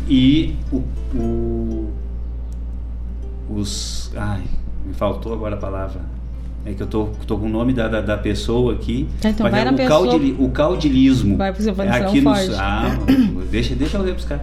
e 0.09 0.57
o, 0.73 0.83
o, 1.17 1.93
os. 3.49 4.13
Ai, 4.17 4.43
me 4.85 4.93
faltou 4.93 5.33
agora 5.33 5.55
a 5.55 5.59
palavra. 5.59 6.01
É 6.65 6.73
que 6.73 6.83
eu 6.83 6.87
tô, 6.87 7.09
tô 7.27 7.37
com 7.39 7.47
o 7.47 7.49
nome 7.49 7.73
da, 7.73 7.89
da, 7.89 8.01
da 8.01 8.17
pessoa 8.17 8.75
aqui. 8.75 9.09
Tá, 9.21 9.31
então 9.31 9.51
vai 9.51 9.67
é 9.67 9.71
o, 9.71 9.75
pessoa. 9.75 9.89
caudili, 9.89 10.37
o 10.39 10.49
caudilismo. 10.51 11.37
Vai 11.37 11.53
pro 11.53 11.63
seu 11.63 11.75
é 11.79 11.89
aqui 11.89 12.21
no, 12.21 12.31
ah, 12.31 12.99
deixa, 13.51 13.75
deixa 13.75 13.97
eu. 13.99 14.41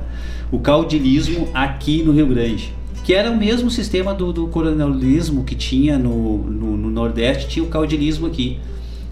O 0.52 0.60
caudilismo 0.60 1.48
aqui 1.54 2.04
no 2.04 2.12
Rio 2.12 2.28
Grande 2.28 2.74
que 3.10 3.14
era 3.16 3.32
o 3.32 3.36
mesmo 3.36 3.72
sistema 3.72 4.14
do, 4.14 4.32
do 4.32 4.48
coronelismo 4.50 5.44
que 5.44 5.56
tinha 5.56 5.98
no, 5.98 6.38
no, 6.38 6.78
no, 6.78 6.92
Nordeste, 6.92 7.48
tinha 7.48 7.66
o 7.66 7.68
caudilismo 7.68 8.28
aqui. 8.28 8.60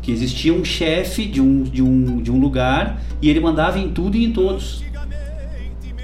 Que 0.04 0.12
existia 0.12 0.54
um 0.54 0.64
chefe 0.64 1.26
de 1.26 1.42
um, 1.42 1.64
de, 1.64 1.82
um, 1.82 2.22
de 2.22 2.32
um 2.32 2.40
lugar 2.40 3.02
e 3.20 3.28
ele 3.28 3.40
mandava 3.40 3.80
em 3.80 3.90
tudo 3.90 4.16
e 4.16 4.24
em 4.24 4.32
todos. 4.32 4.84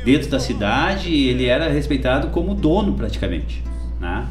Dentro 0.03 0.27
da 0.27 0.39
cidade, 0.39 1.13
ele 1.13 1.45
era 1.45 1.69
respeitado 1.69 2.29
como 2.29 2.55
dono 2.55 2.93
praticamente. 2.93 3.63
Né? 4.01 4.27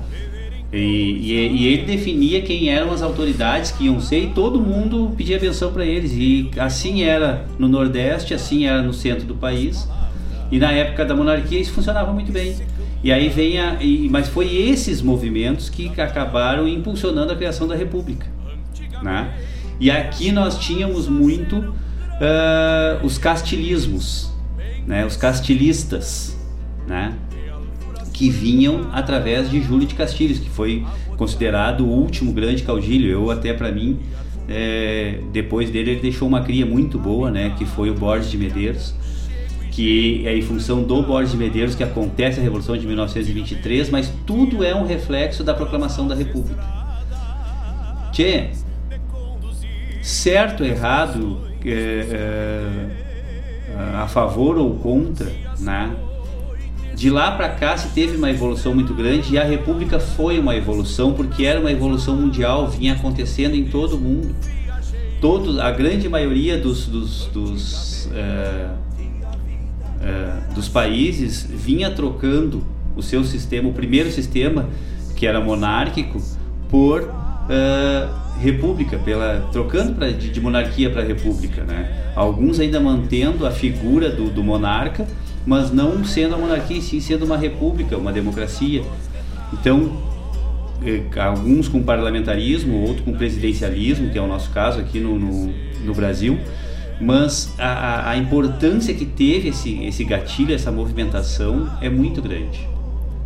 E, 0.72 0.78
e, 0.78 1.32
e, 1.32 1.66
ele 1.66 1.82
definia 1.82 2.40
quem 2.40 2.70
eram 2.70 2.92
as 2.92 3.02
autoridades 3.02 3.70
que 3.70 3.84
iam 3.84 4.00
ser 4.00 4.20
e 4.20 4.26
todo 4.28 4.58
mundo 4.58 5.12
pedia 5.16 5.38
benção 5.38 5.70
para 5.70 5.84
eles. 5.84 6.12
E 6.12 6.50
assim 6.56 7.02
era 7.02 7.44
no 7.58 7.68
Nordeste, 7.68 8.32
assim 8.32 8.64
era 8.64 8.80
no 8.80 8.94
centro 8.94 9.26
do 9.26 9.34
país. 9.34 9.86
E 10.50 10.58
na 10.58 10.72
época 10.72 11.04
da 11.04 11.14
monarquia 11.14 11.60
isso 11.60 11.72
funcionava 11.72 12.12
muito 12.12 12.32
bem. 12.32 12.56
E 13.04 13.12
aí 13.12 13.28
vem 13.28 13.58
a. 13.58 13.82
E, 13.82 14.08
mas 14.08 14.28
foi 14.28 14.54
esses 14.54 15.02
movimentos 15.02 15.68
que 15.68 15.88
acabaram 16.00 16.66
impulsionando 16.66 17.32
a 17.32 17.36
criação 17.36 17.68
da 17.68 17.74
República. 17.74 18.26
Né? 19.02 19.30
E 19.78 19.90
aqui 19.90 20.32
nós 20.32 20.58
tínhamos 20.58 21.06
muito 21.06 21.58
uh, 21.58 23.04
os 23.04 23.18
castilismos, 23.18 24.32
né? 24.86 25.04
os 25.04 25.16
castilistas, 25.16 26.38
né? 26.86 27.12
Que 28.12 28.28
vinham 28.28 28.88
através 28.92 29.50
de 29.50 29.60
Júlio 29.60 29.86
de 29.86 29.94
Castilhos, 29.94 30.38
que 30.38 30.50
foi 30.50 30.84
considerado 31.16 31.84
o 31.84 31.88
último 31.88 32.32
grande 32.32 32.62
caudilho. 32.62 33.10
Eu 33.10 33.30
até 33.30 33.52
para 33.52 33.72
mim, 33.72 33.98
é, 34.48 35.18
depois 35.32 35.70
dele 35.70 35.92
ele 35.92 36.00
deixou 36.00 36.28
uma 36.28 36.42
cria 36.42 36.66
muito 36.66 36.98
boa, 36.98 37.30
né? 37.30 37.54
que 37.56 37.64
foi 37.64 37.90
o 37.90 37.94
Borges 37.94 38.30
de 38.30 38.38
Medeiros 38.38 38.94
que 39.72 40.22
é 40.26 40.36
em 40.36 40.42
função 40.42 40.82
do 40.82 41.02
Borges 41.02 41.30
de 41.32 41.38
Medeiros 41.38 41.74
que 41.74 41.82
acontece 41.82 42.38
a 42.38 42.42
Revolução 42.42 42.76
de 42.76 42.86
1923, 42.86 43.88
mas 43.88 44.12
tudo 44.26 44.62
é 44.62 44.74
um 44.74 44.84
reflexo 44.86 45.42
da 45.42 45.54
proclamação 45.54 46.06
da 46.06 46.14
República. 46.14 46.62
Tchê, 48.12 48.50
certo, 50.02 50.62
errado, 50.62 51.40
é, 51.64 51.72
é, 51.72 52.66
a 53.96 54.06
favor 54.06 54.58
ou 54.58 54.74
contra, 54.74 55.32
né? 55.58 55.90
De 56.94 57.10
lá 57.10 57.32
para 57.32 57.48
cá 57.48 57.76
se 57.76 57.88
teve 57.88 58.16
uma 58.16 58.30
evolução 58.30 58.74
muito 58.74 58.94
grande 58.94 59.34
e 59.34 59.38
a 59.38 59.44
República 59.44 59.98
foi 59.98 60.38
uma 60.38 60.54
evolução 60.54 61.12
porque 61.12 61.44
era 61.44 61.58
uma 61.58 61.72
evolução 61.72 62.16
mundial, 62.16 62.68
vinha 62.68 62.92
acontecendo 62.92 63.54
em 63.54 63.64
todo 63.64 63.96
o 63.96 64.00
mundo. 64.00 64.34
Todos, 65.20 65.58
a 65.58 65.70
grande 65.70 66.08
maioria 66.08 66.58
dos, 66.58 66.86
dos, 66.86 67.26
dos 67.26 68.10
é, 68.12 68.70
uh, 70.02 70.54
dos 70.54 70.68
países 70.68 71.48
vinha 71.48 71.90
trocando 71.90 72.62
o 72.96 73.02
seu 73.02 73.24
sistema, 73.24 73.68
o 73.68 73.72
primeiro 73.72 74.10
sistema 74.10 74.68
que 75.16 75.26
era 75.26 75.40
monárquico, 75.40 76.20
por 76.68 77.02
uh, 77.02 78.38
república, 78.40 78.98
pela 78.98 79.48
trocando 79.52 79.94
pra, 79.94 80.10
de, 80.10 80.30
de 80.30 80.40
monarquia 80.40 80.90
para 80.90 81.02
república, 81.02 81.62
né? 81.62 82.10
Alguns 82.16 82.58
ainda 82.58 82.80
mantendo 82.80 83.46
a 83.46 83.50
figura 83.50 84.10
do, 84.10 84.30
do 84.30 84.42
monarca, 84.42 85.06
mas 85.46 85.72
não 85.72 86.04
sendo 86.04 86.34
a 86.34 86.38
monarquia, 86.38 86.80
sim 86.80 87.00
sendo 87.00 87.24
uma 87.24 87.36
república, 87.36 87.96
uma 87.96 88.12
democracia. 88.12 88.82
Então, 89.52 89.92
eh, 90.84 91.02
alguns 91.20 91.68
com 91.68 91.82
parlamentarismo, 91.82 92.80
outros 92.80 93.04
com 93.04 93.12
presidencialismo, 93.12 94.10
que 94.10 94.18
é 94.18 94.22
o 94.22 94.26
nosso 94.26 94.50
caso 94.50 94.80
aqui 94.80 95.00
no, 95.00 95.18
no, 95.18 95.52
no 95.84 95.94
Brasil, 95.94 96.38
mas 97.00 97.52
a, 97.58 98.10
a 98.10 98.16
importância 98.16 98.94
que 98.94 99.04
teve 99.04 99.48
esse, 99.48 99.82
esse 99.82 100.04
gatilho, 100.04 100.54
essa 100.54 100.70
movimentação 100.70 101.68
é 101.80 101.88
muito 101.88 102.22
grande. 102.22 102.68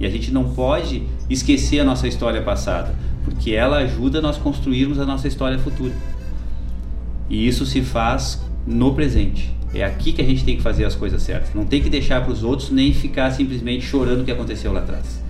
E 0.01 0.07
a 0.07 0.11
gente 0.11 0.31
não 0.31 0.45
pode 0.45 1.03
esquecer 1.29 1.81
a 1.81 1.85
nossa 1.85 2.09
história 2.09 2.41
passada, 2.43 2.95
porque 3.25 3.53
ela 3.53 3.79
ajuda 3.79 4.19
a 4.19 4.23
nós 4.23 4.37
construirmos 4.39 4.99
a 4.99 5.05
nossa 5.05 5.29
história 5.29 5.59
futura. 5.59 5.93
E 7.29 7.47
isso 7.47 7.67
se 7.67 7.83
faz 7.83 8.43
no 8.67 8.95
presente. 8.95 9.55
É 9.75 9.85
aqui 9.85 10.13
que 10.13 10.23
a 10.23 10.25
gente 10.25 10.45
tem 10.45 10.57
que 10.57 10.63
fazer 10.63 10.85
as 10.85 10.95
coisas 10.95 11.23
certas. 11.23 11.55
Não 11.55 11.67
tem 11.67 11.83
que 11.83 11.91
deixar 11.91 12.23
para 12.23 12.33
os 12.33 12.43
outros 12.43 12.71
nem 12.71 12.93
ficar 12.93 13.31
simplesmente 13.31 13.85
chorando 13.85 14.23
o 14.23 14.25
que 14.25 14.31
aconteceu 14.31 14.73
lá 14.73 14.81
atrás. 14.81 15.23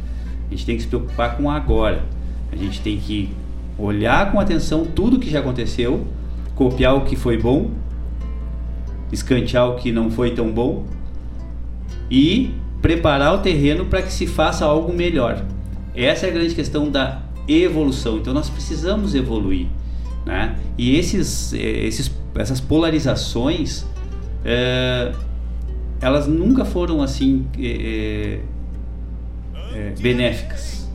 A 0.46 0.50
gente 0.50 0.64
tem 0.64 0.76
que 0.76 0.82
se 0.82 0.88
preocupar 0.88 1.36
com 1.36 1.44
o 1.44 1.50
agora. 1.50 2.04
A 2.52 2.56
gente 2.56 2.80
tem 2.80 2.98
que 2.98 3.30
olhar 3.78 4.30
com 4.30 4.38
atenção 4.38 4.84
tudo 4.84 5.18
que 5.18 5.28
já 5.28 5.40
aconteceu, 5.40 6.06
copiar 6.54 6.94
o 6.94 7.00
que 7.02 7.16
foi 7.16 7.36
bom 7.36 7.70
escantear 9.12 9.68
o 9.68 9.76
que 9.76 9.92
não 9.92 10.10
foi 10.10 10.32
tão 10.32 10.50
bom 10.50 10.84
e 12.10 12.54
preparar 12.82 13.34
o 13.34 13.38
terreno 13.38 13.86
para 13.86 14.02
que 14.02 14.12
se 14.12 14.26
faça 14.26 14.64
algo 14.64 14.92
melhor. 14.92 15.44
Essa 15.94 16.26
é 16.26 16.30
a 16.30 16.32
grande 16.32 16.54
questão 16.54 16.90
da 16.90 17.22
evolução. 17.48 18.18
Então 18.18 18.34
nós 18.34 18.50
precisamos 18.50 19.14
evoluir, 19.14 19.66
né? 20.24 20.56
E 20.76 20.96
esses, 20.96 21.52
eh, 21.52 21.86
esses 21.86 22.10
essas 22.34 22.60
polarizações, 22.60 23.86
é, 24.48 25.12
elas 26.00 26.28
nunca 26.28 26.64
foram 26.64 27.02
assim 27.02 27.46
é, 27.58 28.38
é, 29.74 29.94
benéficas. 30.00 30.88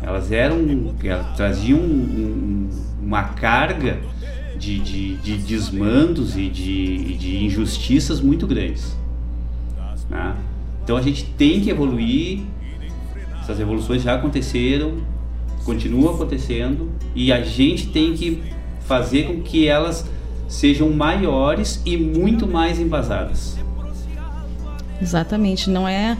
Elas 0.00 0.30
eram, 0.30 0.94
elas 1.02 1.36
traziam 1.36 1.80
um, 1.80 2.70
uma 3.02 3.24
carga 3.24 3.98
de, 4.56 4.78
de, 4.78 5.16
de 5.16 5.36
desmandos 5.38 6.36
e 6.36 6.48
de, 6.48 7.16
de 7.16 7.44
injustiças 7.44 8.20
muito 8.20 8.46
grandes. 8.46 8.96
Né? 10.08 10.36
Então 10.84 10.96
a 10.96 11.02
gente 11.02 11.24
tem 11.24 11.60
que 11.60 11.70
evoluir, 11.70 12.42
essas 13.40 13.58
evoluções 13.58 14.02
já 14.02 14.14
aconteceram, 14.14 14.98
continuam 15.64 16.14
acontecendo 16.14 16.88
e 17.16 17.32
a 17.32 17.42
gente 17.42 17.88
tem 17.88 18.14
que 18.14 18.40
fazer 18.86 19.24
com 19.24 19.42
que 19.42 19.66
elas 19.66 20.08
sejam 20.48 20.90
maiores 20.90 21.80
e 21.84 21.96
muito 21.96 22.46
mais 22.46 22.80
embasadas. 22.80 23.56
Exatamente, 25.00 25.70
não 25.70 25.86
é 25.86 26.16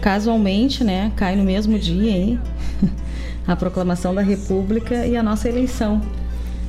casualmente, 0.00 0.82
né? 0.82 1.12
Cai 1.14 1.36
no 1.36 1.44
mesmo 1.44 1.78
dia, 1.78 2.10
hein? 2.10 2.40
a 3.46 3.54
proclamação 3.54 4.14
da 4.14 4.22
República 4.22 5.06
e 5.06 5.16
a 5.16 5.22
nossa 5.22 5.48
eleição. 5.48 6.00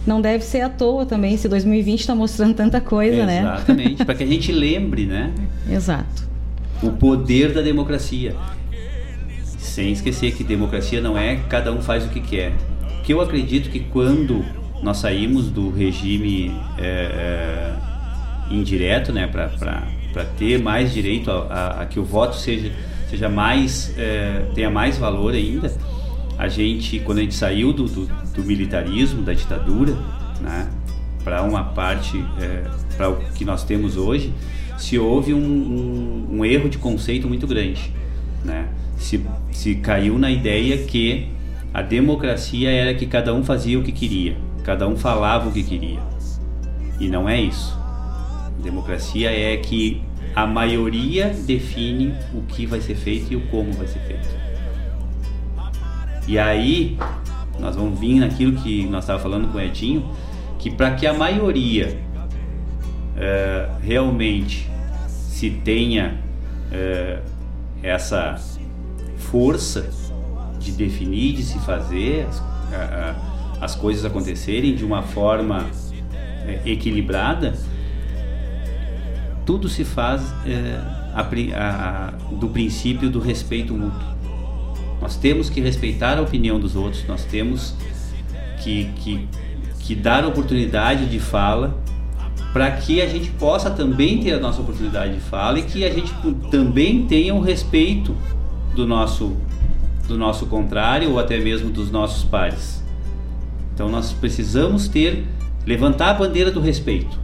Não 0.05 0.21
deve 0.21 0.43
ser 0.43 0.61
à 0.61 0.69
toa 0.69 1.05
também, 1.05 1.35
se 1.35 1.49
2020 1.49 1.99
está 1.99 2.15
mostrando 2.15 2.53
tanta 2.53 2.79
coisa, 2.79 3.23
Exatamente, 3.23 3.43
né? 3.43 3.55
Exatamente, 3.55 4.05
para 4.05 4.15
que 4.15 4.23
a 4.23 4.27
gente 4.27 4.51
lembre, 4.51 5.05
né? 5.05 5.33
Exato. 5.69 6.27
O 6.83 6.91
poder 6.91 7.53
da 7.53 7.61
democracia. 7.61 8.35
Sem 9.57 9.91
esquecer 9.91 10.33
que 10.33 10.43
democracia 10.43 11.01
não 11.01 11.17
é 11.17 11.37
cada 11.49 11.73
um 11.73 11.81
faz 11.81 12.05
o 12.05 12.09
que 12.09 12.21
quer. 12.21 12.53
Que 13.03 13.13
eu 13.13 13.19
acredito 13.19 13.69
que 13.69 13.79
quando 13.79 14.45
nós 14.81 14.97
saímos 14.97 15.49
do 15.49 15.69
regime 15.69 16.55
é, 16.77 16.83
é, 16.83 18.53
indireto, 18.53 19.11
né, 19.11 19.27
para 19.27 20.25
ter 20.37 20.61
mais 20.61 20.93
direito 20.93 21.31
a, 21.31 21.35
a, 21.35 21.81
a, 21.81 21.85
que 21.85 21.99
o 21.99 22.03
voto 22.03 22.35
seja, 22.35 22.71
seja 23.09 23.29
mais, 23.29 23.93
é, 23.97 24.43
tenha 24.53 24.69
mais 24.69 24.97
valor 24.97 25.33
ainda, 25.33 25.73
a 26.37 26.47
gente, 26.47 26.99
quando 26.99 27.17
a 27.19 27.21
gente 27.21 27.33
saiu 27.33 27.73
do, 27.73 27.85
do, 27.85 28.05
do 28.05 28.43
militarismo, 28.43 29.23
da 29.23 29.33
ditadura, 29.33 29.93
né, 30.39 30.69
para 31.23 31.41
uma 31.43 31.63
parte, 31.63 32.23
é, 32.39 32.63
para 32.95 33.09
o 33.09 33.17
que 33.33 33.43
nós 33.43 33.63
temos 33.63 33.97
hoje, 33.97 34.33
se 34.77 34.97
houve 34.97 35.33
um, 35.33 35.39
um, 35.39 36.37
um, 36.37 36.45
erro 36.45 36.69
de 36.69 36.77
conceito 36.77 37.27
muito 37.27 37.47
grande, 37.47 37.91
né? 38.45 38.67
Se, 38.97 39.23
se 39.51 39.75
caiu 39.75 40.17
na 40.17 40.31
ideia 40.31 40.77
que 40.77 41.27
a 41.73 41.81
democracia 41.81 42.69
era 42.69 42.93
que 42.93 43.05
cada 43.05 43.33
um 43.33 43.43
fazia 43.43 43.77
o 43.77 43.83
que 43.83 43.91
queria, 43.91 44.37
cada 44.67 44.85
um 44.85 44.97
falava 44.97 45.47
o 45.47 45.51
que 45.53 45.63
queria. 45.63 46.01
E 46.99 47.07
não 47.07 47.29
é 47.29 47.39
isso. 47.39 47.73
Democracia 48.61 49.31
é 49.31 49.55
que 49.55 50.03
a 50.35 50.45
maioria 50.45 51.29
define 51.29 52.13
o 52.33 52.41
que 52.41 52.65
vai 52.65 52.81
ser 52.81 52.95
feito 52.95 53.31
e 53.31 53.37
o 53.37 53.47
como 53.47 53.71
vai 53.71 53.87
ser 53.87 53.99
feito. 53.99 54.27
E 56.27 56.37
aí, 56.37 56.97
nós 57.57 57.77
vamos 57.77 57.97
vir 57.97 58.19
naquilo 58.19 58.61
que 58.61 58.85
nós 58.87 59.05
estávamos 59.05 59.23
falando 59.23 59.51
com 59.53 59.57
o 59.57 59.61
Edinho, 59.61 60.05
que 60.59 60.69
para 60.69 60.95
que 60.95 61.07
a 61.07 61.13
maioria 61.13 61.97
uh, 63.15 63.81
realmente 63.81 64.69
se 65.07 65.49
tenha 65.49 66.19
uh, 66.73 67.23
essa 67.81 68.35
força 69.15 69.89
de 70.59 70.73
definir, 70.73 71.37
de 71.37 71.43
se 71.43 71.57
fazer 71.59 72.25
uh, 72.25 73.36
as 73.59 73.75
coisas 73.75 74.05
acontecerem 74.05 74.75
de 74.75 74.85
uma 74.85 75.01
forma 75.01 75.65
equilibrada, 76.65 77.53
tudo 79.45 79.67
se 79.69 79.83
faz 79.83 80.21
a, 81.13 81.21
a, 81.55 82.11
do 82.35 82.49
princípio 82.49 83.09
do 83.09 83.19
respeito 83.19 83.73
mútuo. 83.73 84.17
Nós 85.01 85.15
temos 85.15 85.49
que 85.49 85.61
respeitar 85.61 86.17
a 86.17 86.21
opinião 86.21 86.59
dos 86.59 86.75
outros, 86.75 87.05
nós 87.07 87.23
temos 87.23 87.73
que, 88.61 88.85
que, 88.95 89.27
que 89.79 89.95
dar 89.95 90.25
oportunidade 90.25 91.05
de 91.05 91.19
fala 91.19 91.77
para 92.51 92.71
que 92.71 93.01
a 93.01 93.07
gente 93.07 93.29
possa 93.31 93.69
também 93.69 94.19
ter 94.19 94.33
a 94.33 94.39
nossa 94.39 94.61
oportunidade 94.61 95.13
de 95.13 95.19
fala 95.19 95.59
e 95.59 95.63
que 95.63 95.85
a 95.85 95.93
gente 95.93 96.11
também 96.49 97.05
tenha 97.05 97.33
o 97.33 97.39
respeito 97.39 98.15
do 98.75 98.87
nosso, 98.87 99.35
do 100.07 100.17
nosso 100.17 100.47
contrário 100.47 101.11
ou 101.11 101.19
até 101.19 101.39
mesmo 101.39 101.69
dos 101.69 101.91
nossos 101.91 102.23
pares. 102.23 102.76
Então 103.77 103.89
nós 103.89 104.11
precisamos 104.11 104.87
ter, 104.87 105.23
levantar 105.63 106.09
a 106.09 106.13
bandeira 106.15 106.49
do 106.49 106.59
respeito. 106.59 107.19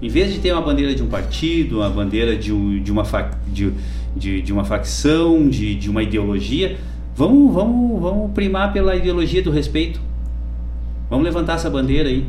Em 0.00 0.08
vez 0.08 0.32
de 0.32 0.38
ter 0.38 0.52
uma 0.52 0.62
bandeira 0.62 0.94
de 0.94 1.02
um 1.02 1.08
partido, 1.08 1.78
uma 1.78 1.90
bandeira 1.90 2.36
de, 2.36 2.52
um, 2.52 2.80
de, 2.80 2.92
uma, 2.92 3.02
de, 3.48 3.72
de, 4.14 4.40
de 4.40 4.52
uma 4.52 4.64
facção, 4.64 5.48
de, 5.48 5.74
de 5.74 5.90
uma 5.90 6.04
ideologia, 6.04 6.76
Vamos, 7.16 7.54
vamos, 7.54 7.98
vamos 7.98 8.32
primar 8.32 8.74
pela 8.74 8.94
ideologia 8.94 9.42
do 9.42 9.50
respeito. 9.50 9.98
Vamos 11.08 11.24
levantar 11.24 11.54
essa 11.54 11.70
bandeira 11.70 12.10
aí. 12.10 12.26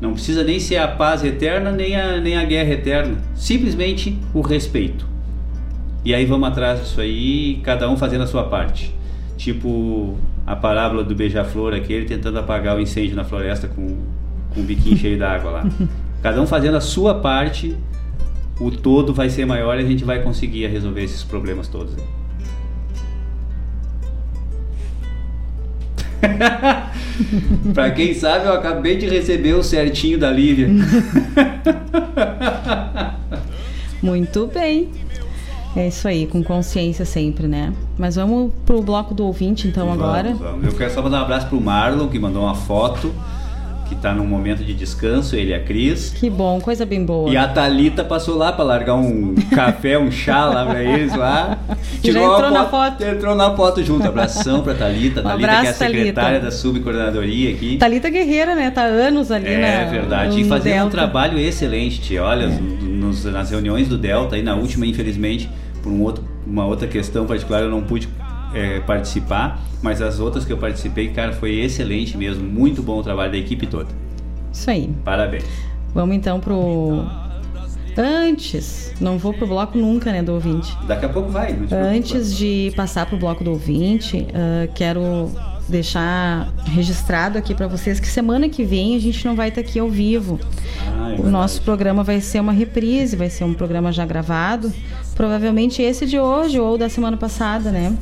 Não 0.00 0.14
precisa 0.14 0.42
nem 0.42 0.58
ser 0.58 0.78
a 0.78 0.88
paz 0.88 1.22
eterna, 1.22 1.70
nem 1.70 1.94
a, 1.94 2.18
nem 2.22 2.38
a 2.38 2.44
guerra 2.44 2.72
eterna. 2.72 3.18
Simplesmente 3.34 4.18
o 4.32 4.40
respeito. 4.40 5.06
E 6.02 6.14
aí 6.14 6.24
vamos 6.24 6.48
atrás 6.48 6.80
disso 6.80 7.02
aí, 7.02 7.60
cada 7.62 7.88
um 7.90 7.98
fazendo 7.98 8.22
a 8.22 8.26
sua 8.26 8.44
parte. 8.44 8.94
Tipo 9.36 10.16
a 10.46 10.54
parábola 10.54 11.02
do 11.02 11.14
beija-flor 11.14 11.74
aquele 11.74 12.04
tentando 12.04 12.38
apagar 12.38 12.76
o 12.76 12.80
incêndio 12.80 13.16
na 13.16 13.24
floresta 13.24 13.68
com, 13.68 13.96
com 14.52 14.60
um 14.60 14.64
biquinho 14.64 14.96
cheio 14.96 15.18
d'água 15.18 15.50
lá. 15.50 15.66
Cada 16.22 16.40
um 16.40 16.46
fazendo 16.46 16.76
a 16.76 16.80
sua 16.80 17.16
parte, 17.16 17.76
o 18.60 18.70
todo 18.70 19.12
vai 19.12 19.28
ser 19.28 19.44
maior 19.44 19.78
e 19.78 19.84
a 19.84 19.86
gente 19.86 20.04
vai 20.04 20.22
conseguir 20.22 20.66
resolver 20.66 21.02
esses 21.02 21.22
problemas 21.22 21.68
todos. 21.68 21.94
Pra 27.74 27.90
quem 27.90 28.14
sabe, 28.14 28.46
eu 28.46 28.54
acabei 28.54 28.96
de 28.96 29.08
receber 29.08 29.54
o 29.54 29.62
certinho 29.62 30.18
da 30.18 30.30
Lívia. 30.30 30.68
Muito 34.02 34.46
bem. 34.46 34.90
É 35.76 35.88
isso 35.88 36.06
aí, 36.06 36.26
com 36.26 36.42
consciência 36.42 37.04
sempre, 37.04 37.48
né? 37.48 37.72
Mas 37.98 38.16
vamos 38.16 38.52
pro 38.64 38.80
bloco 38.80 39.12
do 39.12 39.24
ouvinte 39.26 39.66
então 39.66 39.86
vamos, 39.86 40.02
agora. 40.02 40.34
Vamos. 40.34 40.64
Eu 40.64 40.72
quero 40.72 40.92
só 40.92 41.02
mandar 41.02 41.18
um 41.18 41.22
abraço 41.22 41.48
pro 41.48 41.60
Marlon, 41.60 42.08
que 42.08 42.18
mandou 42.18 42.42
uma 42.42 42.54
foto 42.54 43.12
que 43.88 43.94
tá 43.94 44.12
num 44.12 44.26
momento 44.26 44.64
de 44.64 44.74
descanso, 44.74 45.36
ele 45.36 45.50
e 45.50 45.54
a 45.54 45.60
Cris. 45.60 46.10
Que 46.10 46.30
bom, 46.30 46.60
coisa 46.60 46.84
bem 46.86 47.04
boa. 47.04 47.30
E 47.30 47.36
a 47.36 47.46
Talita 47.46 48.02
passou 48.02 48.36
lá 48.36 48.52
para 48.52 48.64
largar 48.64 48.94
um 48.94 49.34
café, 49.54 49.98
um 49.98 50.10
chá 50.10 50.46
lá 50.46 50.64
para 50.64 50.82
eles 50.82 51.14
lá. 51.14 51.58
Tirou 52.02 52.22
Já 52.22 52.34
entrou 52.34 52.50
na 52.50 52.64
foto, 52.66 52.70
foto. 52.70 53.04
Entrou 53.04 53.34
na 53.34 53.56
foto 53.56 53.82
junto. 53.82 54.06
Abração 54.06 54.62
pra 54.62 54.74
Talita. 54.74 55.20
Um 55.24 55.24
Talita 55.24 55.48
abraço, 55.48 55.60
que 55.60 55.66
é 55.66 55.70
a 55.70 55.74
secretária 55.74 56.28
Thalita. 56.40 56.44
da 56.46 56.50
subcoordenadoria 56.50 57.50
aqui. 57.50 57.76
Talita 57.76 58.10
Guerreira, 58.10 58.54
né? 58.54 58.70
Tá 58.70 58.82
anos 58.82 59.30
ali, 59.30 59.44
né? 59.44 59.82
É 59.82 59.90
verdade. 59.90 60.40
E 60.40 60.44
fazendo 60.44 60.86
um 60.86 60.90
trabalho 60.90 61.38
excelente, 61.38 62.00
tia. 62.00 62.22
Olha, 62.22 62.44
é. 62.44 62.83
Nos, 63.14 63.24
nas 63.32 63.50
reuniões 63.50 63.88
do 63.88 63.96
Delta, 63.96 64.36
aí 64.36 64.42
na 64.42 64.54
última, 64.54 64.86
infelizmente, 64.86 65.48
por 65.82 65.92
um 65.92 66.02
outro, 66.02 66.24
uma 66.46 66.66
outra 66.66 66.88
questão 66.88 67.26
particular, 67.26 67.62
eu 67.62 67.70
não 67.70 67.82
pude 67.82 68.08
é, 68.52 68.80
participar, 68.80 69.60
mas 69.82 70.02
as 70.02 70.18
outras 70.18 70.44
que 70.44 70.52
eu 70.52 70.58
participei, 70.58 71.08
cara, 71.08 71.32
foi 71.32 71.60
excelente 71.60 72.16
mesmo. 72.16 72.44
Muito 72.44 72.82
bom 72.82 72.98
o 72.98 73.02
trabalho 73.02 73.32
da 73.32 73.38
equipe 73.38 73.66
toda. 73.66 73.88
Isso 74.52 74.70
aí. 74.70 74.90
Parabéns. 75.04 75.44
Vamos 75.94 76.16
então 76.16 76.40
pro. 76.40 77.04
Antes, 77.96 78.92
não 79.00 79.18
vou 79.18 79.32
pro 79.32 79.46
bloco 79.46 79.78
nunca, 79.78 80.10
né, 80.10 80.20
do 80.20 80.32
ouvinte. 80.32 80.76
Daqui 80.86 81.06
a 81.06 81.08
pouco 81.08 81.30
vai. 81.30 81.56
Antes 81.70 82.36
de 82.36 82.72
passar 82.74 83.06
pro 83.06 83.16
bloco 83.16 83.44
do 83.44 83.52
ouvinte, 83.52 84.26
uh, 84.30 84.72
quero 84.74 85.30
deixar 85.68 86.52
registrado 86.64 87.38
aqui 87.38 87.54
para 87.54 87.66
vocês 87.66 87.98
que 87.98 88.06
semana 88.06 88.48
que 88.48 88.64
vem 88.64 88.96
a 88.96 89.00
gente 89.00 89.24
não 89.24 89.34
vai 89.34 89.48
estar 89.48 89.60
aqui 89.60 89.78
ao 89.78 89.88
vivo. 89.88 90.38
Ah, 90.98 91.12
é 91.12 91.20
o 91.20 91.30
nosso 91.30 91.62
programa 91.62 92.02
vai 92.02 92.20
ser 92.20 92.40
uma 92.40 92.52
reprise, 92.52 93.16
vai 93.16 93.30
ser 93.30 93.44
um 93.44 93.54
programa 93.54 93.92
já 93.92 94.04
gravado, 94.04 94.72
provavelmente 95.14 95.82
esse 95.82 96.06
de 96.06 96.18
hoje 96.18 96.60
ou 96.60 96.76
da 96.76 96.88
semana 96.88 97.16
passada, 97.16 97.70
né? 97.70 97.96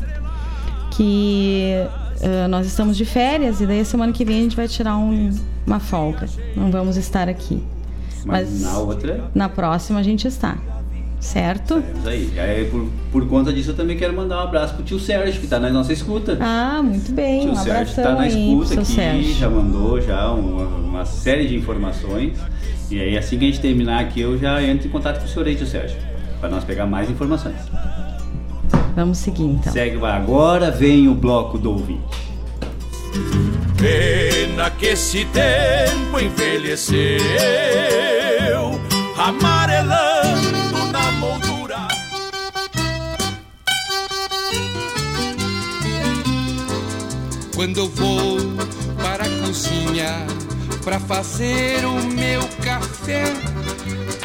que 0.97 1.73
uh, 2.21 2.49
nós 2.49 2.67
estamos 2.67 2.97
de 2.97 3.05
férias 3.05 3.61
e 3.61 3.67
daí 3.67 3.85
semana 3.85 4.13
que 4.13 4.25
vem 4.25 4.41
a 4.41 4.43
gente 4.43 4.57
vai 4.57 4.69
tirar 4.69 4.97
um, 4.97 5.31
uma 5.67 5.81
folga. 5.81 6.29
Não 6.57 6.71
vamos 6.71 6.97
estar 6.97 7.29
aqui. 7.29 7.63
Mas, 8.25 8.51
Mas, 8.51 8.61
na 8.63 8.79
outra? 8.79 9.31
Na 9.35 9.49
próxima 9.49 10.01
a 10.01 10.03
gente 10.03 10.29
está. 10.29 10.59
Certo? 11.23 11.83
Aí. 12.05 12.33
aí 12.37 12.65
por, 12.65 12.89
por, 13.13 13.29
conta 13.29 13.53
disso 13.53 13.71
eu 13.71 13.77
também 13.77 13.97
quero 13.97 14.13
mandar 14.13 14.39
um 14.39 14.41
abraço 14.41 14.75
pro 14.75 14.83
tio 14.83 14.99
Sérgio, 14.99 15.39
que 15.39 15.47
está 15.47 15.61
na 15.61 15.71
nossa 15.71 15.93
escuta. 15.93 16.37
Ah, 16.41 16.83
muito 16.83 17.13
bem. 17.13 17.43
Tio 17.43 17.53
um 17.53 17.55
Sérgio 17.55 17.91
está 17.97 18.15
na 18.17 18.27
escuta 18.27 18.75
aqui, 18.75 18.85
Sérgio. 18.85 19.35
já 19.37 19.49
mandou 19.49 20.01
já 20.01 20.33
uma, 20.33 20.65
uma, 20.65 21.05
série 21.07 21.47
de 21.47 21.57
informações. 21.57 22.37
E 22.91 23.01
aí 23.01 23.17
assim 23.17 23.39
que 23.39 23.45
a 23.45 23.49
gente 23.49 23.61
terminar 23.61 24.01
aqui, 24.01 24.21
eu 24.21 24.37
já 24.37 24.61
entro 24.61 24.89
em 24.89 24.91
contato 24.91 25.21
com 25.21 25.25
o 25.25 25.29
senhor 25.29 25.47
aí, 25.47 25.55
tio 25.55 25.67
Sérgio, 25.67 25.97
para 26.41 26.51
nós 26.51 26.65
pegar 26.65 26.87
mais 26.87 27.09
informações. 27.09 27.57
Vamos 28.97 29.19
seguir 29.19 29.45
então. 29.45 29.73
Segue, 29.73 29.97
vai. 29.99 30.17
Agora 30.17 30.73
vem 30.73 31.07
o 31.07 31.15
bloco 31.15 31.57
do 31.57 31.71
ouvinte. 31.71 32.03
Pena 33.79 34.71
que 34.71 34.87
esse 34.87 35.25
tempo 35.27 36.19
envelheceu, 36.19 37.21
amarelando 39.17 40.12
Quando 47.63 47.79
eu 47.79 47.89
vou 47.91 48.39
para 49.01 49.25
a 49.25 49.47
cozinha 49.47 50.27
pra 50.83 50.99
fazer 50.99 51.85
o 51.85 51.95
meu 52.07 52.41
café. 52.61 53.23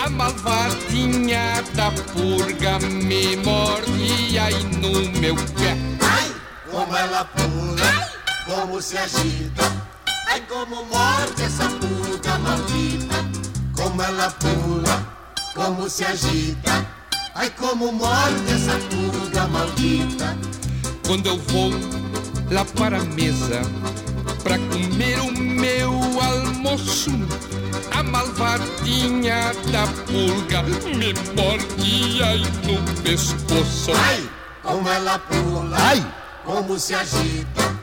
A 0.04 0.10
malvadinha 0.10 1.64
da 1.76 1.92
purga 1.92 2.80
me 2.80 3.36
morde 3.36 4.40
aí 4.40 4.64
no 4.82 5.20
meu 5.20 5.36
pé. 5.36 5.78
Ai, 6.02 6.32
como 6.72 6.98
ela 6.98 7.26
pula, 7.26 7.86
Ai. 7.86 8.10
como 8.48 8.82
se 8.82 8.98
agita. 8.98 9.86
Ai, 10.32 10.42
como 10.50 10.84
morde 10.86 11.44
essa 11.44 11.70
purga 11.70 12.40
maldita. 12.40 13.18
Como 13.80 14.02
ela 14.02 14.32
pula, 14.32 15.14
como 15.54 15.88
se 15.88 16.04
agita. 16.06 16.88
Ai, 17.36 17.52
como 17.52 17.92
morde 17.92 18.52
essa 18.52 18.80
purga 18.90 19.48
maldita. 19.48 20.36
Quando 21.06 21.28
eu 21.28 21.38
vou 21.38 22.07
lá 22.51 22.66
para 22.66 22.98
a 22.98 23.03
mesa 23.03 23.61
pra 24.43 24.58
comer 24.58 25.19
o 25.19 25.32
meu 25.32 25.92
almoço. 26.22 27.11
A 27.92 28.03
malvadinha 28.03 29.53
da 29.72 29.88
pulga 30.06 30.64
me 30.64 31.14
morde 31.35 32.24
aí 32.24 32.43
no 32.64 33.01
pescoço. 33.01 33.92
Ai, 33.95 34.30
como 34.64 34.88
ela 34.88 35.19
pula, 35.19 35.77
ai, 35.77 36.06
como 36.45 36.80
se 36.80 36.93
agita. 36.93 37.76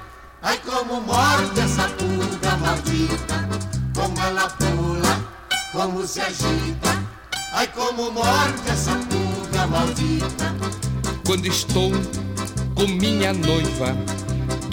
Ai, 0.42 0.58
como 0.58 1.00
morde 1.00 1.60
essa 1.60 1.88
pulga 1.88 2.56
maldita. 2.56 3.48
Como 3.94 4.20
ela 4.20 4.48
pula, 4.50 5.20
como 5.72 6.06
se 6.06 6.20
agita. 6.20 7.02
Ai, 7.52 7.66
como 7.68 8.10
morde 8.10 8.70
essa 8.70 8.92
pulga 8.92 9.66
maldita. 9.66 10.54
Quando 11.26 11.46
estou 11.46 11.92
com 12.74 12.86
minha 12.86 13.32
noiva 13.32 13.96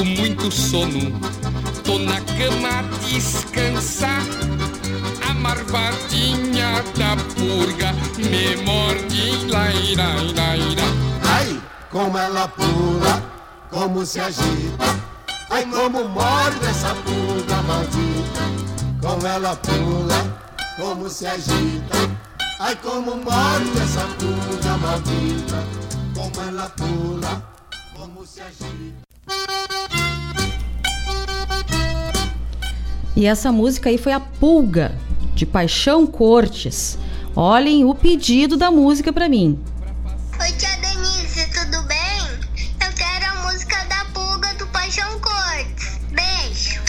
com 0.00 0.04
muito 0.06 0.50
sono 0.50 1.12
Tô 1.84 1.98
na 1.98 2.18
cama 2.20 2.78
a 2.78 2.82
descansar. 3.04 4.22
A 5.28 5.34
marvadinha 5.34 6.82
da 6.96 7.16
purga 7.34 7.92
me 8.16 8.56
morde, 8.64 9.46
laira, 9.46 10.08
laira. 10.34 10.82
Ai, 11.22 11.60
como 11.90 12.16
ela 12.16 12.48
pula, 12.48 13.22
como 13.70 14.06
se 14.06 14.20
agita. 14.20 15.00
Ai, 15.50 15.66
como 15.66 16.08
morde 16.08 16.66
essa 16.66 16.94
purga 16.94 17.62
maldita. 17.62 18.42
Como 19.02 19.26
ela 19.26 19.56
pula, 19.56 20.38
como 20.78 21.10
se 21.10 21.26
agita. 21.26 21.98
Ai, 22.60 22.76
como 22.76 23.16
morde 23.16 23.82
essa 23.82 24.06
purga 24.18 24.76
maldita. 24.78 25.64
Como 26.14 26.48
ela 26.48 26.70
pula, 26.70 27.42
como 27.94 28.24
se 28.24 28.40
agita. 28.40 29.09
E 33.20 33.26
essa 33.26 33.52
música 33.52 33.90
aí 33.90 33.98
foi 33.98 34.12
a 34.12 34.20
Pulga, 34.20 34.94
de 35.34 35.44
Paixão 35.44 36.06
Cortes. 36.06 36.98
Olhem 37.36 37.84
o 37.84 37.94
pedido 37.94 38.56
da 38.56 38.70
música 38.70 39.12
para 39.12 39.28
mim. 39.28 39.58
Oi, 40.40 40.52
tia 40.52 40.70
Denise, 40.78 41.46
tudo 41.52 41.82
bem? 41.82 41.98
Eu 42.82 42.90
quero 42.96 43.26
a 43.26 43.42
música 43.42 43.76
da 43.90 44.06
Pulga 44.14 44.54
do 44.54 44.66
Paixão 44.68 45.20
Cortes. 45.20 46.00
Beijo. 46.10 46.80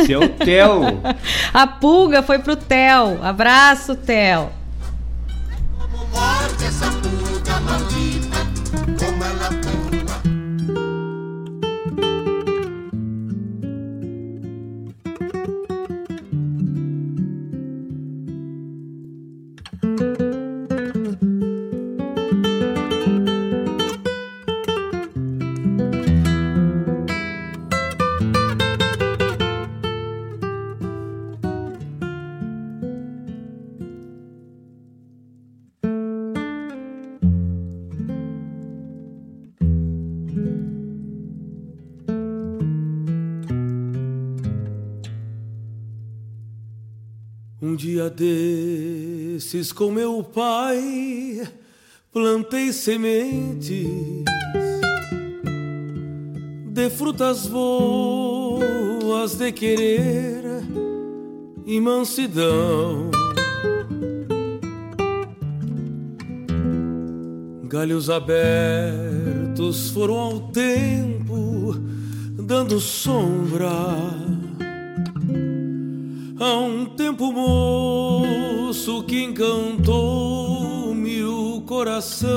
Esse 0.00 0.12
é 0.12 0.18
o 0.18 0.28
Theo. 0.28 1.00
a 1.54 1.66
Pulga 1.68 2.22
foi 2.24 2.40
pro 2.40 2.56
Theo. 2.56 3.22
Abraço, 3.22 3.94
Theo. 3.94 4.50
Como 5.78 6.06
morde 6.08 6.64
essa 6.64 6.90
pulga 6.90 7.60
maldita, 7.60 8.31
Um 47.72 47.74
dia 47.74 48.10
desses 48.10 49.72
com 49.72 49.90
meu 49.90 50.22
pai 50.22 51.42
plantei 52.12 52.70
sementes 52.70 53.88
de 56.68 56.90
frutas 56.90 57.46
boas 57.46 59.36
de 59.36 59.50
querer 59.52 60.44
e 61.64 61.80
mansidão. 61.80 63.10
Galhos 67.64 68.10
abertos 68.10 69.88
foram 69.88 70.18
ao 70.18 70.40
tempo 70.50 71.74
dando 72.36 72.78
sombra 72.78 73.70
Há 76.44 76.58
um 76.58 76.84
tempo 76.84 77.32
moço 77.32 79.04
que 79.04 79.22
encantou-me 79.22 81.22
o 81.22 81.60
coração. 81.60 82.32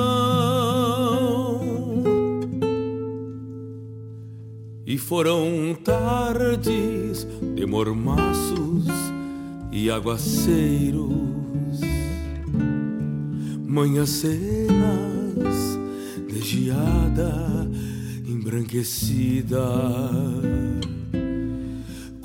E 4.86 4.96
foram 5.00 5.76
tardes 5.84 7.26
de 7.56 7.66
mormaços 7.66 8.86
e 9.72 9.90
aguaceiros 9.90 11.82
Manhãs 13.68 14.12
cenas 14.12 15.80
de 16.28 16.42
geada 16.42 17.68
embranquecida 18.28 19.66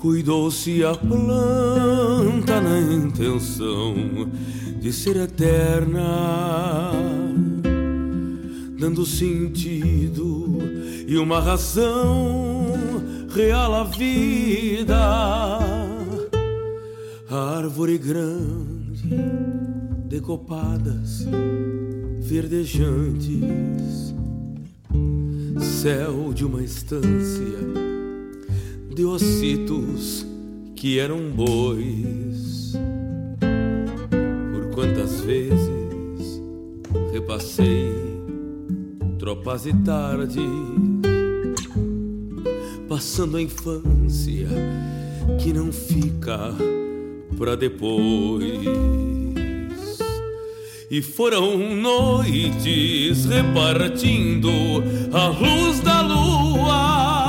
Cuidou-se 0.01 0.83
a 0.83 0.95
planta 0.95 2.59
na 2.59 2.81
intenção 2.81 3.95
de 4.81 4.91
ser 4.95 5.17
eterna, 5.17 6.91
dando 8.79 9.05
sentido 9.05 10.59
e 11.07 11.19
uma 11.19 11.39
razão 11.39 12.73
real 13.29 13.75
à 13.75 13.85
vida. 13.85 14.97
árvore 17.31 17.99
grande, 17.99 19.15
decopadas, 20.07 21.27
verdejantes, 22.21 24.15
céu 25.61 26.33
de 26.33 26.47
uma 26.47 26.63
estância 26.63 27.90
de 28.95 29.05
ossitos 29.05 30.27
que 30.77 30.99
eram 30.99 31.31
bois. 31.31 32.73
Por 34.53 34.75
quantas 34.75 35.21
vezes 35.21 35.81
Passei 37.31 37.95
tropas 39.17 39.67
e 39.67 39.73
tarde, 39.85 40.41
passando 42.89 43.37
a 43.37 43.41
infância 43.41 44.49
que 45.41 45.53
não 45.53 45.71
fica 45.71 46.53
pra 47.39 47.55
depois. 47.55 48.43
E 50.91 51.01
foram 51.01 51.57
noites 51.77 53.27
repartindo 53.27 54.51
a 55.13 55.29
luz 55.29 55.79
da 55.83 56.03
lua 56.03 57.20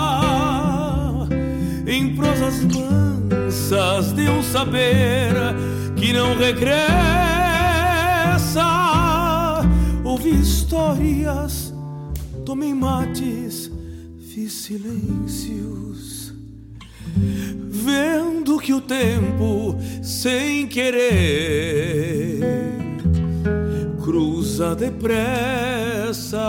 em 1.92 2.16
prosas 2.16 2.64
mansas 2.64 4.14
de 4.14 4.30
um 4.30 4.42
saber 4.42 5.34
que 5.98 6.14
não 6.14 6.38
regressa. 6.38 6.80
Ouvi 10.04 10.40
histórias, 10.40 11.74
tomei 12.46 12.74
mates, 12.74 13.70
fiz 14.34 14.54
silêncios, 14.54 16.34
vendo 17.70 18.58
que 18.58 18.74
o 18.74 18.80
tempo, 18.80 19.76
sem 20.02 20.68
querer, 20.68 22.40
cruza 24.02 24.74
depressa. 24.76 26.40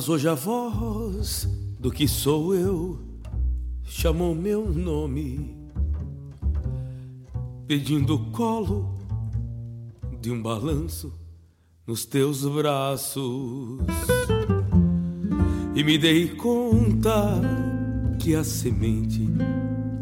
Mas 0.00 0.08
hoje 0.08 0.28
a 0.30 0.34
voz 0.34 1.46
do 1.78 1.90
que 1.90 2.08
sou 2.08 2.54
eu 2.54 2.98
chamou 3.84 4.34
meu 4.34 4.64
nome, 4.66 5.54
pedindo 7.66 8.18
colo 8.32 8.94
de 10.18 10.30
um 10.30 10.40
balanço 10.40 11.12
nos 11.86 12.06
teus 12.06 12.46
braços. 12.46 13.78
E 15.74 15.84
me 15.84 15.98
dei 15.98 16.30
conta 16.30 17.38
que 18.18 18.34
a 18.34 18.42
semente 18.42 19.28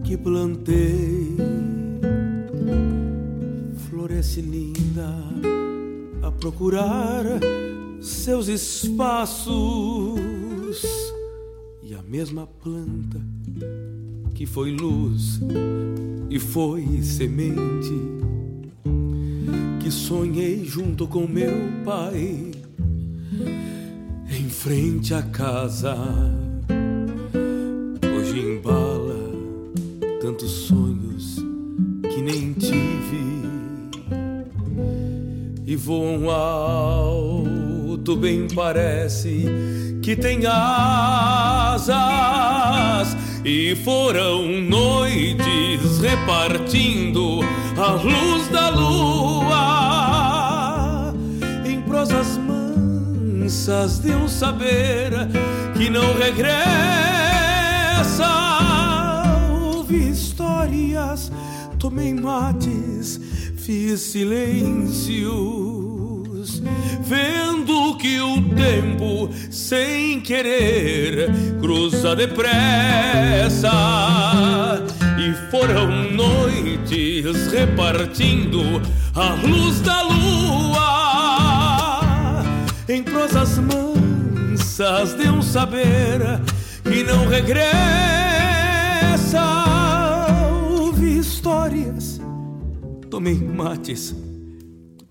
que 0.05 0.17
plantei 0.17 1.36
floresce 3.89 4.43
linda 4.43 5.12
a 6.23 6.31
procurar 6.31 7.25
seus 8.09 8.49
espaços. 8.49 9.53
E 11.83 11.95
a 11.95 12.03
mesma 12.03 12.47
planta 12.47 13.20
que 14.35 14.47
foi 14.47 14.70
luz 14.70 15.41
e 16.31 16.39
foi 16.39 17.03
semente 17.03 17.95
que 19.81 19.91
sonhei 19.91 20.65
junto 20.65 21.07
com 21.07 21.27
meu 21.27 21.53
pai 21.85 22.51
em 24.31 24.49
frente 24.49 25.15
à 25.15 25.23
casa. 25.23 25.97
Hoje 28.17 28.39
embala 28.39 29.33
tantos 30.20 30.51
sonhos 30.51 31.37
que 32.03 32.20
nem 32.23 32.53
tive. 32.53 33.28
E 35.67 35.77
voam 35.77 36.31
alto 36.31 37.48
bem 38.17 38.49
parece 38.55 39.47
que 40.02 40.17
tem 40.17 40.44
asas 40.47 41.89
e 43.44 43.76
foram 43.76 44.47
noites 44.60 45.99
repartindo 46.00 47.41
a 47.76 47.92
luz 47.92 48.49
da 48.49 48.68
lua 48.70 49.58
em 51.65 51.81
prosas 51.83 52.39
mansas 52.39 54.00
de 54.00 54.10
um 54.12 54.28
saber 54.28 55.12
que 55.76 55.89
não 55.89 56.15
regressa. 56.15 56.58
Ouvi 59.75 60.10
histórias, 60.10 61.31
tomei 61.78 62.12
mates, 62.12 63.20
fiz 63.57 64.00
vendo 67.01 67.97
que 67.99 68.20
o 68.20 68.43
tempo, 68.55 69.31
sem 69.51 70.20
querer, 70.20 71.31
cruza 71.61 72.15
depressa. 72.15 73.70
E 75.19 75.33
foram 75.51 76.12
noites 76.12 77.53
repartindo 77.53 78.62
a 79.15 79.35
luz 79.47 79.81
da 79.81 80.03
lua 80.03 80.99
em 82.89 83.03
prosas 83.03 83.59
mansas 83.59 85.15
de 85.15 85.28
um 85.28 85.43
saber 85.43 86.20
que 86.83 87.05
não 87.05 87.28
regressa. 87.28 87.69
Ouvi 90.70 91.19
histórias, 91.19 92.19
tomei 93.11 93.35
mates, 93.35 94.15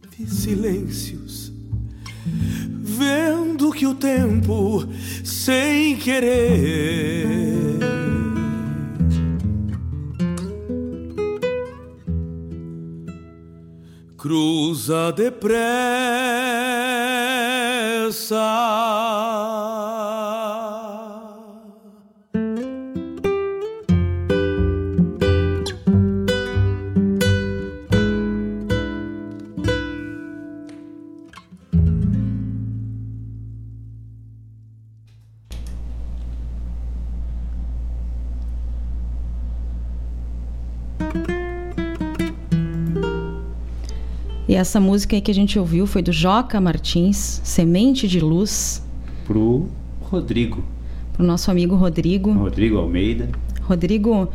fiz 0.09 0.33
silêncios, 0.33 1.26
vendo 2.87 3.71
que 3.73 3.85
o 3.85 3.93
tempo, 3.93 4.87
sem 5.23 5.97
querer, 5.97 7.27
cruza 14.15 15.11
depressa. 15.11 15.67
Essa 44.57 44.79
música 44.79 45.19
que 45.21 45.29
a 45.29 45.33
gente 45.33 45.59
ouviu 45.59 45.85
foi 45.85 46.01
do 46.01 46.11
Joca 46.11 46.59
Martins, 46.59 47.41
Semente 47.43 48.07
de 48.07 48.19
Luz, 48.19 48.83
Pro 49.25 49.67
Rodrigo. 50.01 50.63
pro 51.13 51.25
nosso 51.25 51.51
amigo 51.51 51.75
Rodrigo. 51.75 52.31
Rodrigo 52.33 52.77
Almeida. 52.77 53.29
Rodrigo, 53.61 54.29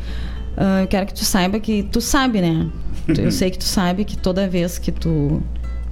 ah, 0.57 0.83
eu 0.83 0.87
quero 0.87 1.07
que 1.07 1.15
tu 1.15 1.25
saiba 1.25 1.59
que 1.59 1.83
tu 1.83 2.01
sabe, 2.01 2.41
né? 2.41 2.71
Eu 3.19 3.33
sei 3.33 3.51
que 3.51 3.59
tu 3.59 3.65
sabe 3.65 4.05
que 4.05 4.17
toda 4.17 4.49
vez 4.49 4.79
que 4.79 4.93
tu 4.93 5.43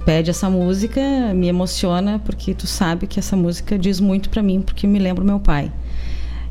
pede 0.05 0.29
essa 0.29 0.49
música, 0.49 1.01
me 1.35 1.47
emociona 1.47 2.19
porque 2.19 2.53
tu 2.53 2.65
sabe 2.65 3.05
que 3.05 3.19
essa 3.19 3.35
música 3.35 3.77
diz 3.77 3.99
muito 3.99 4.29
pra 4.29 4.41
mim, 4.41 4.61
porque 4.61 4.87
me 4.87 4.97
lembra 4.97 5.21
o 5.21 5.27
meu 5.27 5.39
pai. 5.39 5.69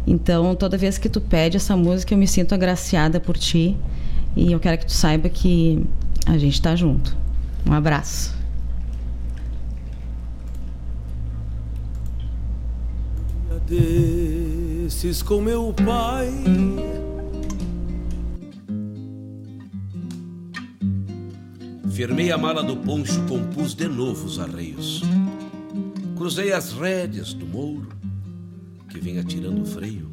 Então, 0.07 0.55
toda 0.55 0.76
vez 0.76 0.99
que 0.99 1.09
tu 1.09 1.18
pede 1.18 1.57
essa 1.57 1.75
música, 1.76 2.12
eu 2.12 2.18
me 2.18 2.26
sinto 2.26 2.55
agraciada 2.55 3.18
por 3.18 3.39
ti 3.39 3.75
e 4.36 4.52
eu 4.52 4.60
quero 4.60 4.76
que 4.76 4.86
tu 4.86 4.92
saiba 4.92 5.31
que 5.31 5.83
a 6.26 6.36
gente 6.36 6.60
tá 6.60 6.76
junto. 6.76 7.17
Um 7.66 7.72
abraço. 7.72 8.40
desses 13.70 15.22
com 15.22 15.40
meu 15.40 15.72
pai. 15.72 16.28
Firmei 21.92 22.32
a 22.32 22.39
mala 22.39 22.64
do 22.64 22.76
poncho, 22.78 23.24
compus 23.28 23.74
de 23.74 23.86
novo 23.86 24.26
os 24.26 24.40
arreios. 24.40 25.02
Cruzei 26.16 26.52
as 26.52 26.72
rédeas 26.72 27.32
do 27.32 27.47
mouro, 27.47 27.89
que 28.89 28.98
vinha 28.98 29.22
tirando 29.22 29.62
o 29.62 29.66
freio. 29.66 30.10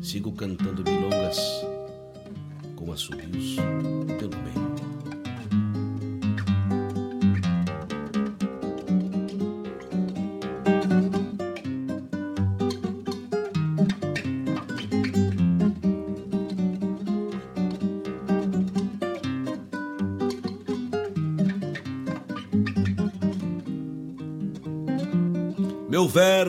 Sigo 0.00 0.32
cantando 0.32 0.82
milongas 0.82 1.38
com 2.74 2.92
assobios 2.92 3.56
pelo 4.18 4.36
meio. 4.42 4.71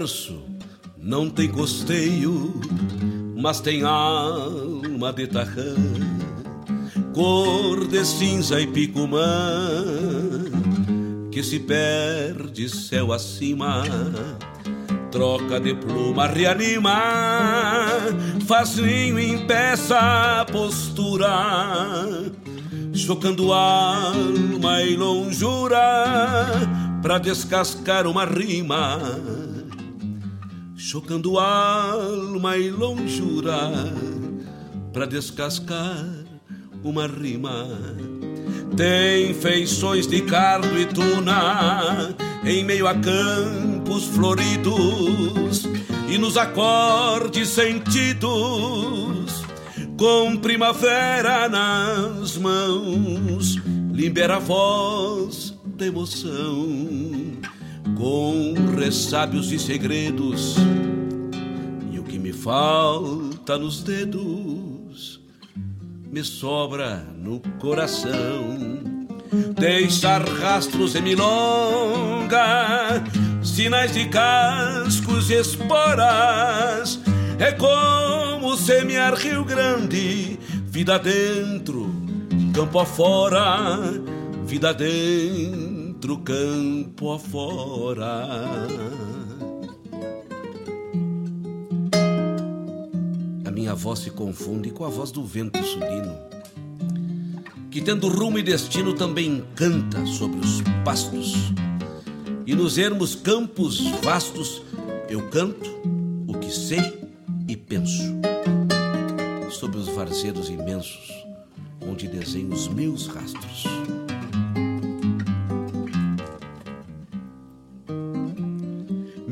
Verso 0.03 0.43
não 0.97 1.29
tem 1.29 1.47
costeio, 1.47 2.53
mas 3.37 3.61
tem 3.61 3.83
alma 3.83 5.13
de 5.13 5.27
tarrã, 5.27 5.75
cor 7.13 7.87
de 7.87 8.03
cinza 8.03 8.59
e 8.59 8.67
picumã, 8.67 9.23
que 11.31 11.41
se 11.41 11.57
perde 11.57 12.67
céu 12.67 13.13
acima, 13.13 13.83
troca 15.09 15.57
de 15.57 15.73
pluma 15.73 16.27
reanima, 16.27 17.01
faz 18.45 18.75
ninho 18.75 19.17
em 19.17 19.47
peça 19.47 20.45
postura, 20.51 21.31
chocando 22.93 23.53
alma 23.53 24.81
e 24.81 24.97
longura, 24.97 26.43
pra 27.01 27.17
descascar 27.19 28.05
uma 28.05 28.25
rima 28.25 28.99
chocando 30.85 31.39
alma 31.39 32.57
e 32.57 32.69
longura 32.69 33.71
para 34.91 35.05
descascar 35.05 36.05
uma 36.83 37.07
rima. 37.07 37.69
Tem 38.75 39.33
feições 39.33 40.05
de 40.05 40.21
cardo 40.23 40.77
e 40.77 40.85
tuna 40.85 42.13
em 42.43 42.65
meio 42.65 42.85
a 42.85 42.93
campos 42.95 44.07
floridos 44.07 45.63
e 46.09 46.17
nos 46.17 46.35
acordes 46.35 47.47
sentidos 47.47 49.41
com 49.97 50.35
primavera 50.35 51.47
nas 51.47 52.37
mãos 52.37 53.55
libera 53.93 54.35
a 54.35 54.39
voz 54.39 55.57
da 55.63 55.85
emoção 55.85 57.32
com 57.95 58.53
ressábios 58.77 59.51
e 59.51 59.59
segredos, 59.59 60.55
e 61.91 61.99
o 61.99 62.03
que 62.03 62.17
me 62.17 62.33
falta 62.33 63.57
nos 63.57 63.83
dedos 63.83 65.19
me 66.11 66.23
sobra 66.23 67.05
no 67.17 67.39
coração. 67.59 68.57
Deixar 69.59 70.21
rastros 70.21 70.95
em 70.95 71.01
milonga, 71.01 73.03
sinais 73.43 73.93
de 73.93 74.07
cascos 74.07 75.31
e 75.31 75.39
esporas, 75.39 76.99
é 77.39 77.51
como 77.51 78.55
semear 78.55 79.15
Rio 79.15 79.43
Grande, 79.43 80.37
vida 80.67 80.99
dentro, 80.99 81.91
campo 82.53 82.79
afora, 82.79 83.67
vida 84.45 84.71
dentro 84.71 85.72
outro 86.03 86.17
campo 86.17 87.13
afora. 87.13 88.27
A 93.45 93.51
minha 93.51 93.73
voz 93.73 93.99
se 93.99 94.09
confunde 94.09 94.69
com 94.71 94.83
a 94.83 94.89
voz 94.89 95.11
do 95.11 95.23
vento 95.23 95.63
sulino, 95.63 96.13
que 97.71 97.81
tendo 97.81 98.09
rumo 98.09 98.37
e 98.37 98.43
destino 98.43 98.93
também 98.93 99.45
canta 99.55 100.05
sobre 100.05 100.39
os 100.39 100.61
pastos. 100.83 101.53
E 102.45 102.53
nos 102.53 102.77
ermos 102.77 103.15
campos 103.15 103.79
vastos 104.03 104.61
eu 105.07 105.29
canto 105.29 105.69
o 106.27 106.37
que 106.37 106.51
sei 106.51 106.81
e 107.47 107.55
penso. 107.55 108.03
Sobre 109.49 109.77
os 109.77 109.87
varzedos 109.87 110.49
imensos, 110.49 111.13
onde 111.87 112.09
desenho 112.09 112.51
os 112.51 112.67
meus 112.67 113.07
rastros. 113.07 113.63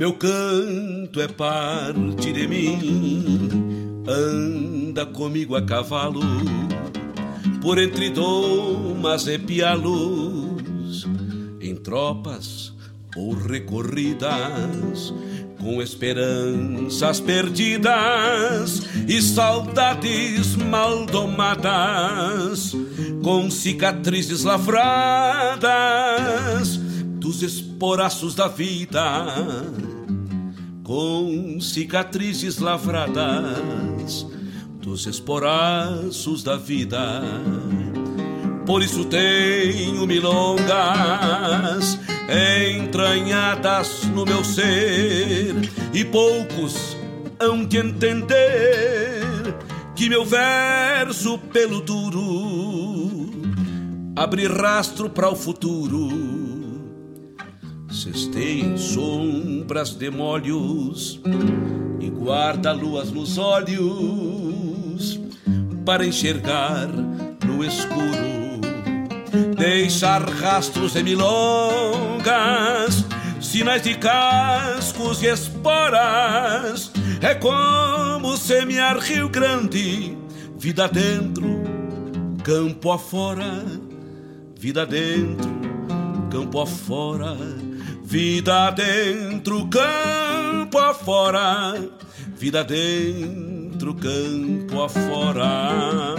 Meu 0.02 0.14
canto 0.14 1.22
é 1.22 1.28
parte 1.28 2.34
de 2.34 2.48
mim, 2.48 4.02
anda 4.08 5.06
comigo 5.06 5.56
a 5.56 5.62
cavalo, 5.62 6.22
por 7.62 7.78
entre 7.78 8.10
domas 8.10 9.28
e 9.28 9.38
pialos, 9.38 11.08
em 11.62 11.76
tropas 11.76 12.74
ou 13.16 13.36
recorridas, 13.36 15.14
com 15.60 15.80
esperanças 15.84 17.20
perdidas 17.20 18.82
e 19.08 19.22
saudades 19.22 20.56
mal 20.56 21.06
domadas, 21.06 22.76
com 23.22 23.52
cicatrizes 23.52 24.44
lavradas 24.44 25.60
dos 27.20 27.44
esporaços 27.44 28.34
da 28.34 28.48
vida 28.48 29.91
com 30.84 31.60
cicatrizes 31.60 32.58
lavradas 32.58 34.26
dos 34.82 35.06
esporaços 35.06 36.44
da 36.44 36.58
vida. 36.58 37.22
Por 38.66 38.82
isso 38.82 39.06
tenho 39.06 40.06
milongas 40.06 42.00
entranhadas 42.76 44.04
no 44.06 44.26
meu 44.26 44.44
ser, 44.44 45.56
e 45.94 46.06
poucos 46.06 46.96
hão 47.40 47.66
de 47.66 47.78
entender 47.78 49.56
que 49.96 50.08
meu 50.10 50.24
verso 50.24 51.38
pelo 51.38 51.82
duro 51.82 53.32
abre 54.16 54.48
rastro 54.48 55.10
para 55.10 55.30
o 55.30 55.36
futuro 55.36 56.51
Cestei 57.92 58.62
em 58.62 58.78
sombras 58.78 59.90
de 59.90 60.10
molhos 60.10 61.20
e 62.00 62.10
guarda-luas 62.10 63.12
nos 63.12 63.38
olhos 63.38 65.20
para 65.86 66.06
enxergar 66.06 66.88
no 67.46 67.66
escuro, 67.66 68.62
deixar 69.58 70.24
rastros 70.24 70.94
de 70.94 71.04
milongas, 71.04 73.04
sinais 73.42 73.82
de 73.82 73.96
cascos 73.96 75.22
e 75.22 75.26
esporas. 75.26 76.94
É 77.20 77.36
como 77.36 78.38
semear 78.38 79.00
Rio 79.00 79.28
Grande, 79.28 80.18
vida 80.58 80.88
dentro, 80.88 81.62
campo 82.42 82.90
afora, 82.90 83.66
vida 84.58 84.86
dentro, 84.86 85.52
campo 86.32 86.62
afora 86.62 87.36
Vida 88.12 88.70
dentro, 88.72 89.66
campo 89.68 90.78
afora. 90.78 91.74
Vida 92.38 92.62
dentro, 92.62 93.94
campo 93.94 94.84
afora. 94.84 96.18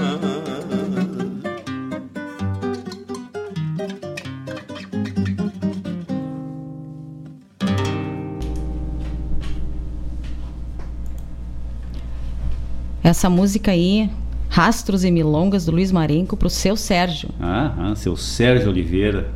Essa 13.03 13.29
música 13.29 13.73
aí, 13.73 14.09
Rastros 14.49 15.05
e 15.05 15.11
Milongas, 15.11 15.67
do 15.67 15.73
Luiz 15.73 15.93
Marenco, 15.93 16.39
para 16.39 16.47
o 16.47 16.51
seu 16.51 16.75
Sérgio. 16.75 17.29
Ah, 17.39 17.75
ah, 17.77 17.95
seu 17.95 18.17
Sérgio 18.17 18.71
Oliveira, 18.71 19.31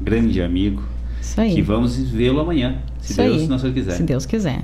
grande 0.00 0.40
amigo. 0.40 0.82
Isso 1.28 1.40
aí. 1.42 1.54
Que 1.54 1.62
vamos 1.62 1.96
vê-lo 1.98 2.40
amanhã, 2.40 2.78
se 3.02 3.12
Isso 3.12 3.22
Deus 3.22 3.42
aí. 3.42 3.48
não 3.48 3.58
quiser. 3.72 3.92
Se 3.92 4.02
Deus 4.02 4.24
quiser. 4.24 4.62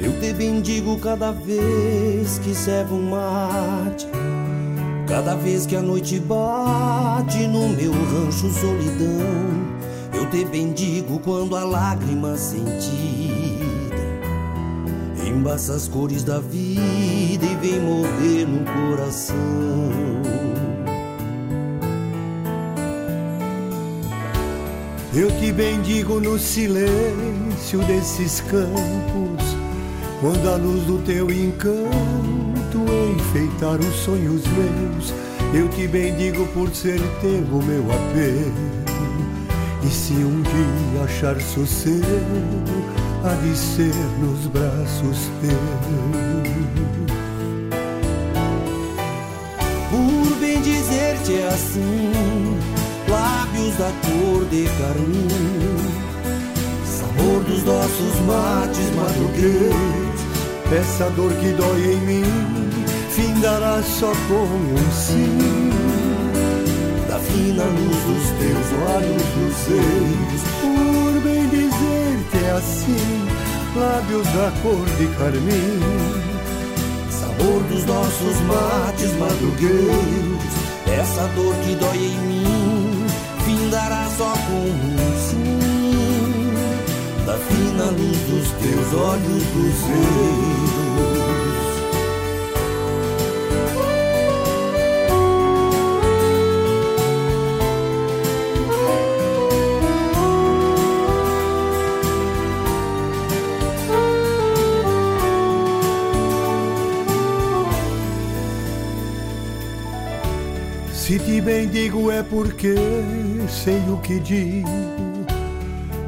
Eu 0.00 0.12
te 0.20 0.32
bendigo 0.32 0.98
cada 0.98 1.30
vez 1.32 2.01
que 2.38 2.54
serve 2.54 2.94
um 2.94 3.10
mate, 3.10 4.06
cada 5.08 5.34
vez 5.34 5.66
que 5.66 5.74
a 5.74 5.82
noite 5.82 6.20
bate 6.20 7.46
no 7.46 7.68
meu 7.68 7.92
rancho 7.92 8.48
solidão. 8.50 9.62
Eu 10.14 10.30
te 10.30 10.44
bendigo 10.44 11.18
quando 11.18 11.56
a 11.56 11.64
lágrima 11.64 12.36
sentida 12.36 13.42
embaça 15.26 15.74
as 15.74 15.88
cores 15.88 16.22
da 16.22 16.38
vida 16.38 17.44
e 17.44 17.56
vem 17.60 17.80
morrer 17.80 18.46
no 18.46 18.64
coração. 18.64 19.36
Eu 25.14 25.28
te 25.38 25.52
bendigo 25.52 26.20
no 26.20 26.38
silêncio 26.38 27.80
desses 27.86 28.40
campos, 28.42 29.44
quando 30.20 30.48
a 30.48 30.56
luz 30.56 30.84
do 30.84 30.98
teu 30.98 31.30
encanto 31.30 32.11
enfeitar 33.12 33.78
os 33.80 33.94
sonhos 34.04 34.42
meus. 34.46 35.14
Eu 35.54 35.68
te 35.68 35.86
bendigo 35.86 36.46
por 36.48 36.74
ser 36.74 37.00
teu 37.20 37.44
o 37.52 37.62
meu 37.62 37.84
apelo. 37.92 38.82
E 39.84 39.88
se 39.88 40.14
um 40.14 40.42
dia 40.42 41.04
achar 41.04 41.40
sossego, 41.40 42.04
há 43.24 43.34
de 43.34 43.56
ser 43.56 43.94
nos 44.20 44.46
braços 44.46 45.18
teus. 45.40 46.42
Por 49.90 50.36
bem 50.38 50.60
dizer-te 50.62 51.34
é 51.34 51.48
assim, 51.48 52.58
lábios 53.08 53.76
da 53.76 53.92
cor 54.00 54.44
de 54.46 54.64
carmim, 54.78 55.28
sabor 56.86 57.44
dos 57.44 57.62
nossos 57.64 58.20
mates 58.26 58.94
madrugueiros, 58.94 60.20
essa 60.72 61.10
dor 61.10 61.32
que 61.32 61.52
dói 61.52 61.92
em 61.92 62.00
mim, 62.06 62.61
findará 63.12 63.82
só 63.82 64.10
com 64.28 64.44
um 64.44 64.90
sim 64.92 65.70
da 67.08 67.18
fina 67.18 67.64
luz 67.64 68.02
dos 68.08 68.24
teus 68.38 68.68
olhos 68.94 69.22
luzeiros. 69.36 70.42
Por 70.60 71.14
bem 71.22 71.44
dizer-te 71.48 72.38
é 72.44 72.50
assim, 72.52 73.28
lábios 73.76 74.26
da 74.28 74.50
cor 74.62 74.86
de 74.96 75.06
carmim, 75.18 75.80
sabor 77.10 77.62
dos 77.64 77.84
nossos 77.84 78.40
mates 78.46 79.12
madrugueiros. 79.18 80.52
Essa 80.86 81.26
dor 81.34 81.54
que 81.64 81.74
dói 81.74 81.98
em 81.98 82.18
mim, 82.28 83.06
findará 83.44 84.08
só 84.16 84.32
com 84.32 84.64
um 84.64 84.96
sim, 85.28 86.52
da 87.26 87.36
fina 87.36 87.84
luz 87.84 88.18
dos 88.28 88.48
teus 88.52 88.94
olhos 88.94 89.44
luzeiros. 89.54 90.72
Bendigo 111.72 112.10
é 112.10 112.22
porque 112.22 112.74
sei 113.48 113.80
o 113.88 113.96
que 113.96 114.20
digo. 114.20 114.68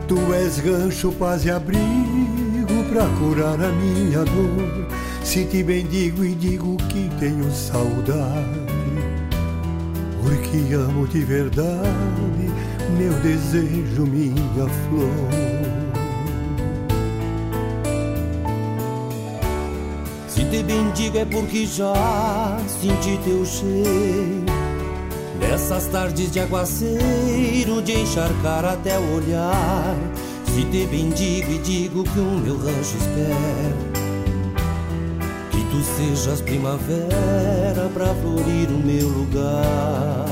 Tu 0.07 0.35
és 0.35 0.61
gancho, 0.61 1.11
paz 1.13 1.47
e 1.47 1.51
abrigo 1.51 2.85
pra 2.93 3.07
curar 3.19 3.59
a 3.65 3.73
minha 3.73 4.23
dor. 4.25 4.87
Se 5.23 5.43
te 5.47 5.63
bendigo 5.63 6.23
e 6.23 6.35
digo 6.35 6.77
que 6.91 7.09
tenho 7.19 7.51
saudade, 7.51 8.61
porque 10.23 10.75
amo 10.75 11.07
de 11.07 11.21
verdade 11.21 12.53
meu 12.99 13.15
desejo, 13.21 14.05
minha 14.05 14.69
flor. 14.69 15.31
Se 20.29 20.45
te 20.45 20.63
bendigo 20.63 21.17
é 21.17 21.25
porque 21.25 21.65
já 21.65 22.59
senti 22.69 23.19
teu 23.25 23.47
cheiro 23.47 24.54
Nessas 25.55 25.87
tardes 25.87 26.33
de 26.33 26.41
aguaceiro, 26.41 27.81
de 27.81 27.93
encharcar 27.93 28.65
até 28.65 28.99
o 28.99 29.15
olhar. 29.15 29.97
Se 30.53 30.65
te 30.65 30.85
bendigo 30.85 31.53
e 31.53 31.59
digo 31.59 32.03
que 32.03 32.19
o 32.19 32.25
meu 32.25 32.57
rancho 32.57 32.97
espera. 32.97 33.77
Que 35.53 35.65
tu 35.71 35.81
sejas 35.97 36.41
primavera 36.41 37.89
pra 37.95 38.07
florir 38.17 38.69
o 38.69 38.85
meu 38.85 39.09
lugar. 39.09 40.27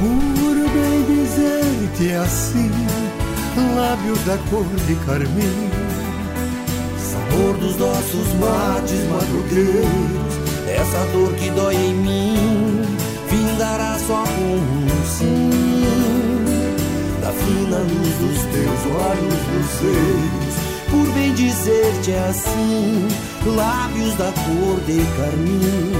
Por 0.00 0.54
bem 0.72 1.04
dizer-te 1.06 2.14
assim, 2.14 2.72
lábios 3.76 4.18
da 4.24 4.36
cor 4.50 4.66
de 4.88 4.96
carmim, 5.06 5.70
sabor 6.98 7.56
dos 7.58 7.76
nossos 7.76 8.32
mates 8.40 9.04
madrugueiros 9.08 10.27
essa 10.80 11.04
dor 11.12 11.32
que 11.34 11.50
dói 11.50 11.74
em 11.74 11.94
mim 11.94 12.82
findará 13.28 13.98
só 13.98 14.22
com 14.24 14.54
um 14.54 15.06
sim. 15.06 15.50
Da 17.20 17.32
fina 17.32 17.78
luz 17.78 18.14
dos 18.20 18.40
teus 18.52 18.80
olhos 18.94 19.40
luzeiros 19.52 20.54
Por 20.90 21.14
bem 21.14 21.34
dizer-te 21.34 22.12
assim 22.12 23.08
Lábios 23.44 24.14
da 24.14 24.32
cor 24.32 24.80
de 24.86 25.04
carmim 25.16 25.92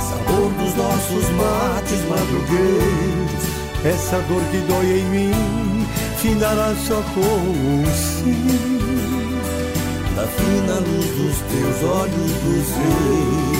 Sabor 0.00 0.50
dos 0.52 0.74
nossos 0.74 1.30
mates 1.30 2.00
madrugueiros 2.08 3.44
Essa 3.84 4.18
dor 4.28 4.42
que 4.50 4.58
dói 4.68 4.98
em 4.98 5.04
mim 5.04 5.86
Findará 6.18 6.74
só 6.86 7.02
com 7.14 7.20
um 7.20 7.84
sim 7.86 8.83
da 10.24 10.30
fina 10.30 10.74
luz 10.76 11.06
dos 11.18 11.38
teus 11.50 11.82
olhos 11.82 12.32
luzeiros. 12.44 13.54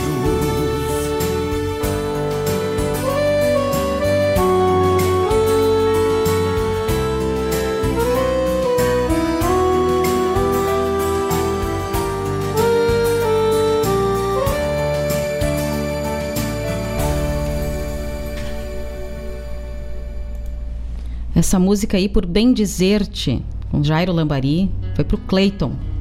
Essa 21.34 21.58
música 21.58 21.98
aí, 21.98 22.08
por 22.08 22.24
bem 22.24 22.54
dizer-te, 22.54 23.44
com 23.70 23.84
Jairo 23.84 24.12
Lambari, 24.12 24.70
foi 24.94 25.04
pro 25.04 25.18
Clayton. 25.18 25.93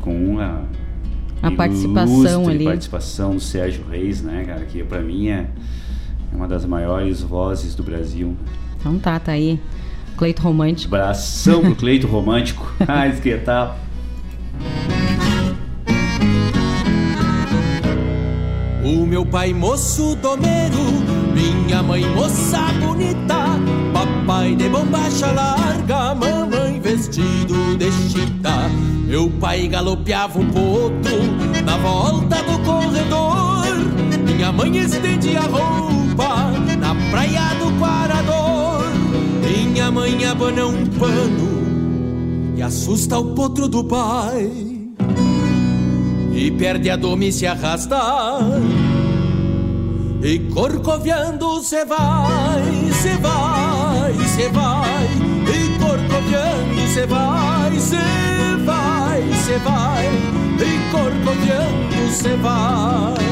Com 0.00 0.38
a, 0.38 0.62
a 1.42 1.50
participação 1.50 2.48
ali. 2.48 2.64
participação 2.64 3.34
do 3.34 3.40
Sérgio 3.40 3.84
Reis, 3.88 4.22
né, 4.22 4.44
cara, 4.44 4.64
que 4.64 4.82
para 4.82 5.00
mim 5.00 5.28
é 5.28 5.46
uma 6.32 6.48
das 6.48 6.64
maiores 6.64 7.22
vozes 7.22 7.74
do 7.74 7.82
Brasil. 7.82 8.36
Então 8.78 8.98
tá, 8.98 9.18
tá 9.18 9.32
aí. 9.32 9.60
Cleito 10.16 10.42
Romântico. 10.42 10.94
Abração 10.94 11.60
pro 11.60 11.76
Cleito 11.76 12.06
Romântico. 12.08 12.72
ah, 12.86 13.08
que 13.10 13.36
tal? 13.38 13.78
O 18.84 19.04
meu 19.04 19.24
pai 19.26 19.52
moço 19.52 20.16
domeiro, 20.16 20.78
minha 21.34 21.82
mãe 21.82 22.06
moça 22.06 22.72
bonita, 22.80 23.44
papai 23.92 24.56
de 24.56 24.68
bombacha 24.68 25.30
larga, 25.30 26.14
mamãe 26.14 26.47
vestido 26.88 27.76
de 27.76 27.92
chita. 27.92 28.70
Meu 29.06 29.28
pai 29.28 29.68
galopeava 29.68 30.38
um 30.38 30.46
potro 30.46 31.62
na 31.62 31.76
volta 31.76 32.36
do 32.36 32.58
corredor. 32.64 33.66
Minha 34.24 34.50
mãe 34.52 34.78
estendia 34.78 35.40
a 35.40 35.42
roupa 35.42 36.50
na 36.78 36.94
praia 37.10 37.54
do 37.58 37.78
Quarador. 37.78 38.84
Minha 39.42 39.90
mãe 39.90 40.24
abana 40.24 40.66
um 40.66 40.86
pano 40.86 42.54
e 42.56 42.62
assusta 42.62 43.18
o 43.18 43.34
potro 43.34 43.68
do 43.68 43.84
pai. 43.84 44.50
E 46.32 46.50
perde 46.52 46.88
a 46.88 46.96
dome 46.96 47.28
e 47.28 47.32
se 47.32 47.46
arrasta. 47.46 47.98
E 50.22 50.38
corcoviando 50.54 51.62
cê 51.62 51.84
vai, 51.84 52.62
cê 53.02 53.16
vai, 53.18 54.14
cê 54.34 54.48
vai. 54.48 55.27
Cê 56.92 57.06
vai, 57.06 57.78
cê 57.78 57.96
vai, 58.64 59.22
cê 59.44 59.58
vai. 59.58 60.06
E 60.58 60.90
corcoviando 60.90 62.12
cê 62.12 62.36
vai. 62.36 63.28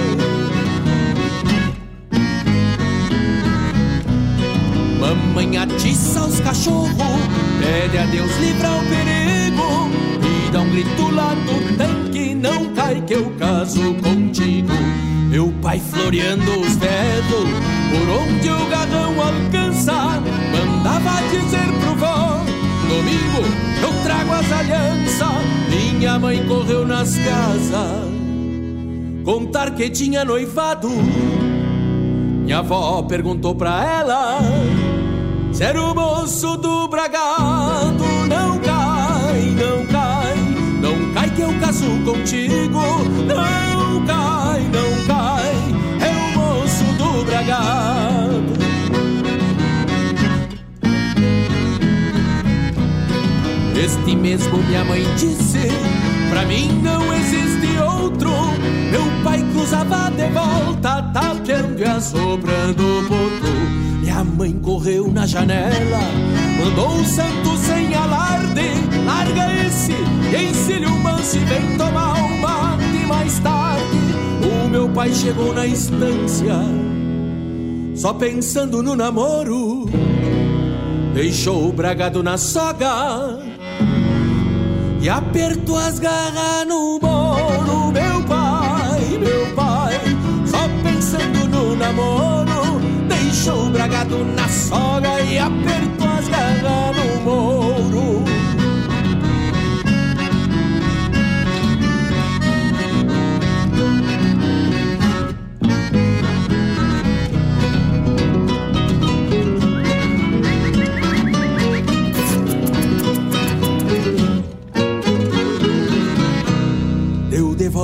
Mamãe 5.01 5.57
atiça 5.57 6.25
os 6.25 6.41
cachorros, 6.41 6.91
pede 7.61 7.99
a 7.99 8.07
Deus 8.07 8.31
livrar 8.39 8.79
o 8.79 8.87
perigo 8.87 9.91
e 10.23 10.51
dá 10.51 10.61
um 10.61 10.71
grito 10.71 11.11
lá 11.11 11.35
do 11.35 11.77
tanque, 11.77 12.35
não 12.35 12.75
cai 12.75 13.01
que 13.03 13.15
eu 13.15 13.31
caso 13.39 13.95
contigo. 13.95 14.73
Meu 15.31 15.53
pai 15.63 15.81
floreando 15.81 16.61
os 16.61 16.77
dedos, 16.77 17.49
por 17.91 18.09
onde 18.21 18.49
o 18.49 18.67
garrão 18.69 19.15
alcança, 19.21 20.23
mandava 20.53 21.21
dizer 21.31 21.69
pro 21.81 21.95
vó, 21.97 22.36
domingo 22.87 23.43
eu 23.83 24.03
trago 24.03 24.33
as 24.33 24.53
alianças. 24.53 25.47
Minha 25.69 26.19
mãe 26.19 26.47
correu 26.47 26.87
nas 26.87 27.17
casas, 27.17 28.11
contar 29.25 29.73
que 29.73 29.91
tinha 29.91 30.25
noivado. 30.25 30.89
Minha 30.89 32.59
avó 32.59 33.03
perguntou 33.03 33.55
pra 33.55 33.85
ela 33.85 34.39
se 35.53 35.65
era 35.65 35.83
o 35.83 35.95
moço 35.95 36.57
do 36.59 36.87
bragado. 36.87 38.05
Não 38.29 38.59
cai, 38.59 39.55
não 39.57 39.87
cai, 39.87 40.37
não 40.81 41.15
cai 41.15 41.31
que 41.31 41.41
eu 41.41 41.59
caso 41.59 41.87
contigo. 42.05 42.81
Não 43.27 44.07
cai, 44.07 44.61
não 44.73 44.96
mesmo 54.27 54.59
minha 54.59 54.85
mãe 54.85 55.05
disse, 55.15 55.69
pra 56.29 56.45
mim 56.47 56.81
não 56.83 57.15
existe 57.15 57.79
outro. 57.79 58.29
Meu 58.91 59.23
pai 59.23 59.41
cruzava 59.53 60.11
de 60.11 60.27
volta, 60.31 61.01
tapeando 61.15 61.81
e 61.81 61.85
assoprando 61.85 62.83
o 62.83 63.03
potro. 63.03 63.55
Minha 64.01 64.25
mãe 64.25 64.53
correu 64.55 65.13
na 65.13 65.27
janela, 65.27 66.01
mandou 66.59 66.97
o 66.97 67.05
santo 67.05 67.57
sem 67.57 67.95
alarde. 67.95 68.67
Larga 69.05 69.65
esse 69.65 69.93
ensine 69.93 70.87
o 70.87 70.99
manso 70.99 71.37
e 71.37 71.45
vem 71.45 71.77
tomar 71.79 72.15
um 72.21 72.41
mate 72.41 73.07
mais 73.07 73.39
tarde. 73.39 73.97
O 74.43 74.69
meu 74.69 74.89
pai 74.89 75.13
chegou 75.15 75.55
na 75.55 75.67
estância, 75.67 76.57
só 77.95 78.13
pensando 78.13 78.83
no 78.83 78.97
namoro. 78.97 79.89
Deixou 81.15 81.69
o 81.69 81.73
bragado 81.73 82.25
na 82.25 82.37
soga 82.37 83.56
e 85.07 85.09
apertou 85.09 85.79
as 85.79 86.01
garras 86.01 86.67
no 86.67 86.99
bolo. 86.99 87.93
Meu 87.93 88.25
pai, 88.25 89.01
meu 89.21 89.55
pai, 89.55 89.95
só 90.45 90.69
pensando 90.83 91.47
no 91.49 91.77
namoro 91.77 92.81
deixou 93.07 93.69
o 93.69 93.71
bragado 93.71 94.25
na 94.25 94.49
soga 94.49 95.21
e 95.21 95.39
apertou 95.39 96.09
as 96.09 96.27
garras 96.27 96.97
no 96.97 97.21
mouro. 97.23 98.36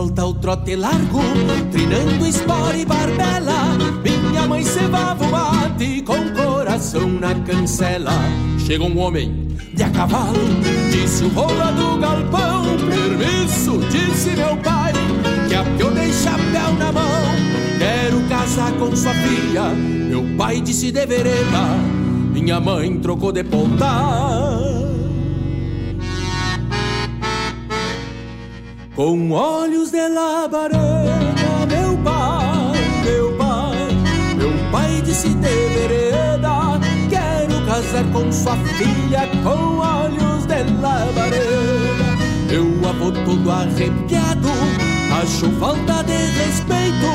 Volta 0.03 0.27
o 0.27 0.35
trote 0.35 0.75
largo, 0.75 1.21
trinando 1.71 2.27
espora 2.27 2.77
e 2.77 2.85
barbela 2.85 3.79
minha 4.03 4.49
mãe 4.49 4.65
cevava 4.65 5.25
o 5.25 5.31
mate 5.31 6.03
com 6.03 6.31
coração 6.31 7.09
na 7.09 7.33
cancela. 7.37 8.11
Chega 8.59 8.83
um 8.83 8.99
homem 8.99 9.47
de 9.73 9.83
a 9.85 9.91
cavalo, 9.91 10.41
disse 10.91 11.23
o 11.23 11.29
rola 11.29 11.71
do 11.71 12.01
galpão. 12.01 12.65
Permisso, 12.89 13.79
disse 13.91 14.31
meu 14.31 14.57
pai, 14.57 14.93
que 15.49 15.55
a 15.55 15.63
eu 15.79 15.93
dei 15.93 16.13
chapéu 16.13 16.73
na 16.79 16.91
mão. 16.91 17.23
Quero 17.79 18.21
casar 18.29 18.73
com 18.73 18.97
sua 18.97 19.15
filha. 19.15 19.69
Meu 19.69 20.25
pai 20.37 20.61
disse 20.61 20.91
de 20.91 21.07
vereda, 21.07 21.77
minha 22.33 22.59
mãe 22.59 22.99
trocou 22.99 23.31
de 23.31 23.45
ponta. 23.45 24.72
Com 29.03 29.33
olhos 29.33 29.91
de 29.91 30.07
labareda, 30.07 30.79
meu 31.67 31.99
pai, 32.05 32.73
meu 33.05 33.37
pai 33.37 33.89
pai 34.71 35.03
disse 35.05 35.29
de 35.31 35.49
vereda 35.75 36.79
Quero 37.11 37.67
casar 37.67 38.05
com 38.13 38.31
sua 38.31 38.57
filha 38.79 39.29
com 39.43 39.79
olhos 39.79 40.47
de 40.47 40.63
labareda. 40.81 42.17
Meu 42.49 42.89
avô 42.89 43.11
todo 43.11 43.51
arrepiado 43.51 44.49
Achou 45.21 45.51
falta 45.59 46.05
de 46.05 46.19
respeito. 46.39 47.11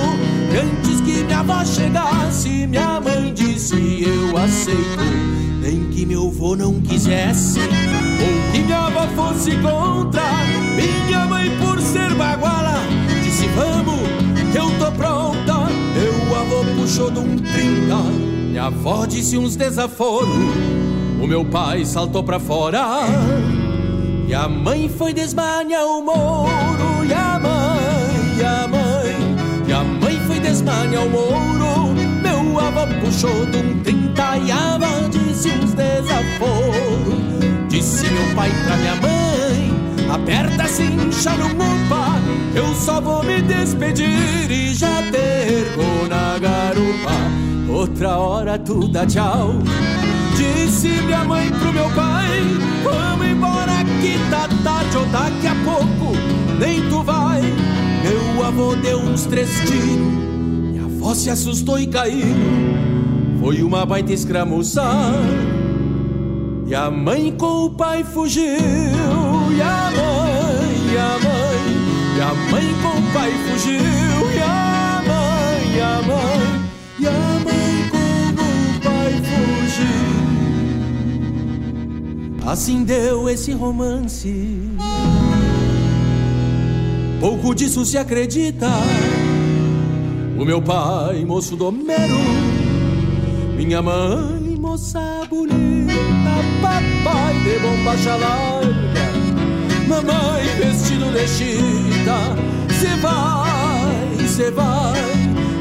E 0.52 0.58
antes 0.58 1.00
que 1.00 1.24
minha 1.24 1.40
avó 1.40 1.64
chegasse 1.64 2.68
Minha 2.68 3.00
mãe 3.00 3.34
disse 3.34 4.04
eu 4.04 4.36
aceito 4.36 5.47
Nem 5.68 5.90
que 5.90 6.06
meu 6.06 6.28
avô 6.28 6.56
não 6.56 6.80
quisesse 6.80 7.60
Ou 7.60 8.52
que 8.54 8.60
minha 8.60 8.88
avó 8.88 9.06
fosse 9.18 9.52
contra 9.58 10.24
Minha 10.78 11.26
mãe 11.26 11.52
por 11.58 11.82
ser 11.82 12.16
baguala 12.16 12.80
Disse 13.22 13.48
vamos 13.48 13.98
eu 14.56 14.80
tô 14.80 14.92
pronta 14.94 15.68
meu 15.98 16.36
avô 16.36 16.64
puxou 16.80 17.12
de 17.12 17.20
um 17.20 17.36
trinta, 17.38 17.96
minha 18.50 18.66
avó 18.66 19.08
disse 19.08 19.36
uns 19.36 19.56
desaforos. 19.56 20.30
O 21.20 21.26
meu 21.26 21.44
pai 21.44 21.86
saltou 21.86 22.24
pra 22.24 22.40
fora 22.40 22.86
e 24.28 24.34
a 24.34 24.48
mãe 24.48 24.88
foi 24.88 25.12
desmanhar 25.12 25.86
o 25.86 26.04
moro. 26.04 27.04
E 27.04 27.14
a 27.14 27.40
mãe, 27.40 28.38
e 28.38 28.44
a 28.44 28.68
mãe, 28.68 29.68
e 29.68 29.74
a 29.74 29.84
mãe 29.84 30.20
foi 30.28 30.40
desmanhar 30.40 31.04
o 31.04 31.10
moro. 31.10 31.77
Puxou 32.86 33.46
de 33.46 33.58
um 33.58 33.80
trinta 33.82 34.24
a 34.24 34.76
avó 34.76 35.08
disse 35.10 35.50
uns 35.50 35.74
desaforos. 35.74 37.68
Disse 37.70 38.08
meu 38.10 38.36
pai 38.36 38.52
pra 38.66 38.78
minha 38.78 38.96
mãe. 38.98 39.28
Aperta 40.10 40.64
assim, 40.64 41.12
xarumupa 41.12 42.20
Eu 42.56 42.74
só 42.76 43.02
vou 43.02 43.24
me 43.24 43.42
despedir 43.42 44.50
e 44.50 44.74
já 44.74 45.04
perco 45.12 46.08
na 46.08 46.40
garupa 46.40 47.12
Outra 47.70 48.18
hora 48.18 48.58
tu 48.58 48.88
dá 48.88 49.06
tchau 49.06 49.56
Disse 50.38 50.88
minha 50.88 51.26
mãe 51.26 51.50
pro 51.50 51.74
meu 51.74 51.90
pai 51.90 52.42
Vamos 52.84 53.28
embora 53.28 53.84
que 54.02 54.18
tá 54.32 54.48
tarde 54.64 54.98
ou 54.98 55.06
daqui 55.08 55.48
a 55.48 55.56
pouco 55.66 56.16
Nem 56.58 56.88
tu 56.90 57.04
vai 57.04 57.42
Meu 57.42 58.46
avô 58.46 58.76
deu 58.76 59.00
uns 59.00 59.26
três 59.26 59.50
tiros 59.68 60.27
Minha 61.08 61.14
avó 61.14 61.16
se 61.16 61.30
assustou 61.30 61.80
e 61.80 61.88
caiu. 61.88 62.36
Foi 63.40 63.64
uma 63.64 63.86
baita 63.86 64.12
escramuçar 64.12 65.14
e 66.68 66.76
a 66.76 66.92
mãe 66.92 67.32
com 67.32 67.66
o 67.66 67.70
pai 67.70 68.04
fugiu. 68.04 68.44
E 68.44 69.62
a 69.62 69.90
mãe, 69.96 70.68
e 70.92 70.98
a 70.98 71.18
mãe 71.24 71.60
E 72.18 72.22
a 72.22 72.34
mãe 72.52 72.66
com 72.82 72.90
o 72.90 73.02
pai 73.14 73.32
fugiu. 73.32 73.80
E 74.36 74.40
a 74.40 75.02
mãe, 75.08 75.76
e 75.76 75.80
a 75.80 76.02
mãe 76.02 76.42
E 77.00 77.08
a 77.08 77.40
mãe 77.46 77.90
com 77.90 77.98
o 78.76 78.82
pai 78.84 79.14
fugiu. 79.64 80.12
Assim 82.52 82.84
deu 82.84 83.30
esse 83.30 83.54
romance. 83.54 84.60
Pouco 87.22 87.56
disso 87.56 87.86
se 87.86 87.98
acredita 87.98 88.68
O 90.38 90.46
meu 90.46 90.62
pai, 90.62 91.26
moço 91.26 91.56
domero 91.56 92.20
Minha 93.56 93.82
mãe, 93.82 94.56
moça 94.60 95.00
bonita. 95.30 95.98
Papai 96.62 97.34
de 97.44 97.60
bombacha 97.60 98.16
larga, 98.16 99.08
mamãe 99.88 100.46
vestido 100.58 101.12
de 101.12 101.28
chita, 101.28 102.36
se 102.80 102.88
vai, 103.02 104.28
se 104.28 104.52
vai, 104.52 105.00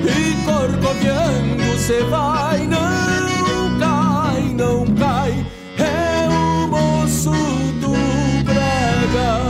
e 0.05 0.45
corcoviando 0.45 1.79
se 1.79 2.03
vai, 2.05 2.67
não 2.67 3.79
cai, 3.79 4.43
não 4.55 4.85
cai, 4.97 5.47
é 5.79 6.29
o 6.29 6.69
moço 6.69 7.31
do 7.81 7.93
Braga. 8.45 9.46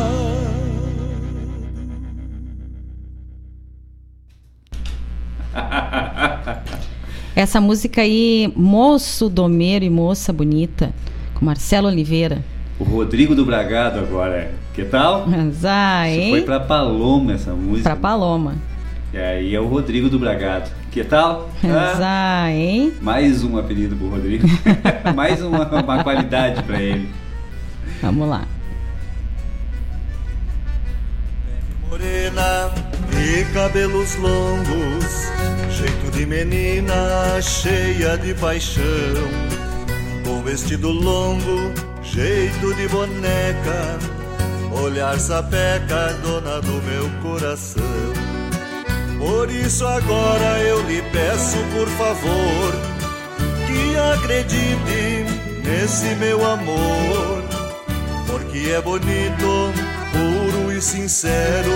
Essa 7.35 7.60
música 7.60 8.01
aí, 8.01 8.52
Moço 8.57 9.28
Domeiro 9.28 9.85
e 9.85 9.91
Moça 9.91 10.33
Bonita, 10.33 10.93
com 11.35 11.44
Marcelo 11.44 11.86
Oliveira. 11.89 12.43
O 12.78 12.85
Rodrigo 12.85 13.35
do 13.35 13.44
Bragado 13.44 13.99
agora. 13.99 14.52
Que 14.75 14.85
tal? 14.85 15.26
Zá, 15.52 16.09
hein? 16.09 16.31
Foi 16.31 16.43
pra 16.43 16.60
Paloma 16.60 17.33
essa 17.35 17.52
música. 17.52 17.91
Pra 17.91 17.97
Paloma. 17.97 18.55
E 19.12 19.18
aí 19.18 19.55
é 19.55 19.60
o 19.60 19.67
Rodrigo 19.67 20.09
do 20.09 20.18
Bragado. 20.18 20.70
Que 20.91 21.05
tal? 21.05 21.51
Ah, 22.01 22.51
hein? 22.51 22.93
Mais 23.02 23.44
um 23.44 23.59
apelido 23.59 23.97
pro 23.97 24.09
Rodrigo. 24.09 24.47
mais 25.15 25.43
uma, 25.43 25.67
uma 25.83 26.02
qualidade 26.02 26.62
pra 26.62 26.81
ele. 26.81 27.09
Vamos 28.01 28.28
lá. 28.28 28.47
Morena 31.89 32.71
e 33.13 33.45
cabelos 33.53 34.17
longos, 34.17 35.07
jeito 35.71 36.11
de 36.11 36.27
menina 36.27 37.41
cheia 37.41 38.19
de 38.19 38.35
paixão 38.35 39.47
com 40.27 40.43
vestido 40.43 40.91
longo, 40.91 41.73
jeito 42.03 42.75
de 42.75 42.89
boneca, 42.89 43.99
olhar 44.83 45.19
sapeca, 45.21 46.13
dona 46.23 46.61
do 46.61 46.83
meu 46.83 47.09
coração. 47.23 47.83
Por 49.19 49.49
isso 49.49 49.87
agora 49.87 50.59
eu 50.61 50.83
lhe 50.89 51.01
peço, 51.13 51.57
por 51.73 51.89
favor, 51.91 52.73
que 53.67 53.97
acredite 54.15 55.25
nesse 55.65 56.15
meu 56.17 56.45
amor, 56.45 57.43
porque 58.27 58.71
é 58.71 58.81
bonito, 58.81 59.73
e 60.77 60.83
sincero. 60.83 61.73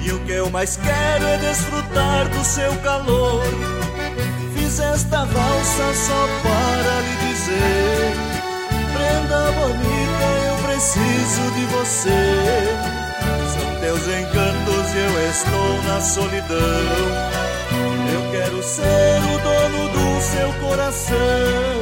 E 0.00 0.12
o 0.12 0.18
que 0.20 0.32
eu 0.32 0.50
mais 0.50 0.76
quero 0.76 1.26
é 1.26 1.36
desfrutar 1.38 2.28
do 2.28 2.44
seu 2.44 2.74
calor. 2.78 3.44
Fiz 4.54 4.80
esta 4.80 5.24
valsa 5.24 5.94
só 5.94 6.28
para 6.42 7.00
lhe 7.00 7.16
dizer: 7.28 8.14
Prenda 8.94 9.52
bonita, 9.52 10.26
eu 10.48 10.56
preciso 10.66 11.50
de 11.54 11.64
você. 11.66 12.24
São 13.52 13.80
teus 13.80 14.00
encantos 14.00 14.94
e 14.94 14.98
eu 14.98 15.30
estou 15.30 15.82
na 15.82 16.00
solidão. 16.00 16.58
Eu 18.12 18.30
quero 18.30 18.62
ser 18.62 19.20
o 19.22 19.38
dono 19.38 19.88
do 19.90 20.22
seu 20.22 20.52
coração. 20.66 21.77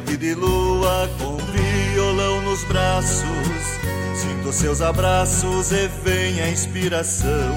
De 0.00 0.34
lua 0.34 1.08
com 1.18 1.36
violão 1.36 2.40
nos 2.42 2.64
braços. 2.64 3.24
Sinto 4.14 4.52
seus 4.52 4.80
abraços 4.80 5.72
e 5.72 5.88
vem 6.02 6.40
a 6.40 6.48
inspiração. 6.48 7.54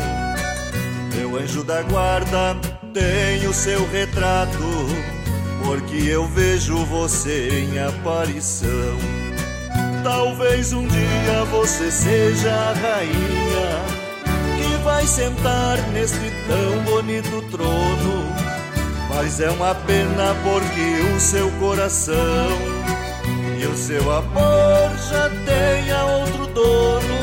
Meu 1.16 1.38
anjo 1.38 1.64
da 1.64 1.82
guarda 1.84 2.56
tem 2.94 3.48
o 3.48 3.54
seu 3.54 3.88
retrato, 3.90 4.58
porque 5.66 5.98
eu 6.08 6.28
vejo 6.28 6.86
você 6.86 7.50
em 7.50 7.80
aparição. 7.80 8.68
Talvez 10.04 10.74
um 10.74 10.86
dia 10.86 11.46
você 11.50 11.90
seja 11.90 12.54
a 12.54 12.74
rainha 12.74 14.04
que 14.58 14.84
vai 14.84 15.06
sentar 15.08 15.78
neste 15.92 16.32
tão 16.48 16.84
bonito 16.84 17.42
trono 17.50 18.13
mas 19.16 19.40
é 19.40 19.50
uma 19.50 19.76
pena 19.76 20.36
porque 20.44 21.16
o 21.16 21.20
seu 21.20 21.52
coração 21.54 22.50
e 23.60 23.66
o 23.66 23.78
seu 23.78 24.12
amor 24.12 24.92
já 25.10 25.30
tenha 25.46 26.04
outro 26.06 26.48
dono. 26.48 27.18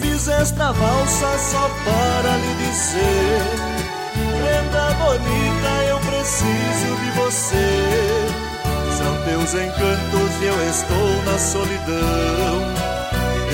Fiz 0.00 0.28
esta 0.28 0.72
valsa 0.72 1.38
só 1.38 1.68
para 1.84 2.36
lhe 2.36 2.54
dizer: 2.66 3.42
Prenda 4.38 4.94
bonita, 4.94 5.84
eu 5.88 5.98
preciso 5.98 6.96
de 7.02 7.10
você. 7.20 7.68
São 8.96 9.22
teus 9.24 9.54
encantos 9.54 10.40
e 10.40 10.44
eu 10.44 10.70
estou 10.70 11.22
na 11.24 11.38
solidão. 11.38 12.92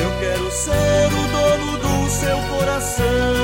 Eu 0.01 0.11
quero 0.21 0.51
ser 0.51 1.07
o 1.13 1.23
dono 1.33 1.79
do 1.79 2.11
seu 2.11 2.37
coração. 2.57 3.38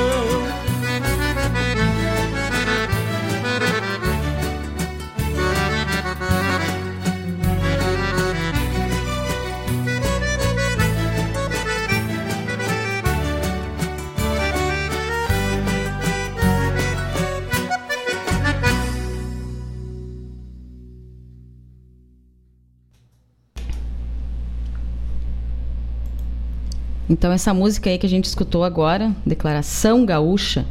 Então 27.15 27.31
essa 27.31 27.53
música 27.53 27.89
aí 27.89 27.97
que 27.97 28.05
a 28.05 28.09
gente 28.09 28.25
escutou 28.25 28.65
agora, 28.65 29.09
Declaração 29.25 30.05
Gaúcha, 30.05 30.65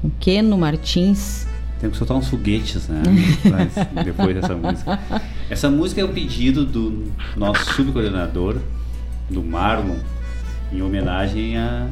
com 0.00 0.08
Keno 0.18 0.56
Martins. 0.56 1.46
Temos 1.78 1.92
que 1.92 1.98
soltar 1.98 2.16
uns 2.16 2.28
foguetes, 2.28 2.88
né? 2.88 3.02
depois 4.02 4.34
dessa 4.34 4.54
música. 4.54 4.98
Essa 5.50 5.68
música 5.68 6.00
é 6.00 6.04
o 6.04 6.08
pedido 6.08 6.64
do 6.64 7.12
nosso 7.36 7.70
subcoordenador, 7.74 8.56
do 9.28 9.42
Marlon, 9.42 9.96
em 10.72 10.80
homenagem 10.80 11.58
a 11.58 11.86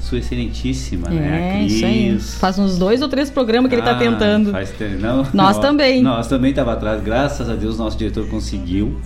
sua 0.00 0.18
excelentíssima, 0.18 1.08
né? 1.08 1.16
é, 1.16 1.30
né? 1.30 1.62
Isso 1.64 1.86
aí. 1.86 2.18
Faz 2.18 2.58
uns 2.58 2.76
dois 2.76 3.02
ou 3.02 3.08
três 3.08 3.30
programas 3.30 3.68
que 3.68 3.76
ah, 3.76 3.78
ele 3.78 3.86
está 3.86 3.96
tentando. 3.96 4.50
Faz, 4.50 4.74
não, 5.00 5.18
nós, 5.18 5.30
nós 5.32 5.58
também. 5.60 6.02
Nós 6.02 6.26
também 6.26 6.50
estava 6.50 6.72
atrás. 6.72 7.00
Graças 7.04 7.48
a 7.48 7.54
Deus, 7.54 7.78
nosso 7.78 7.96
diretor 7.96 8.26
conseguiu. 8.26 9.00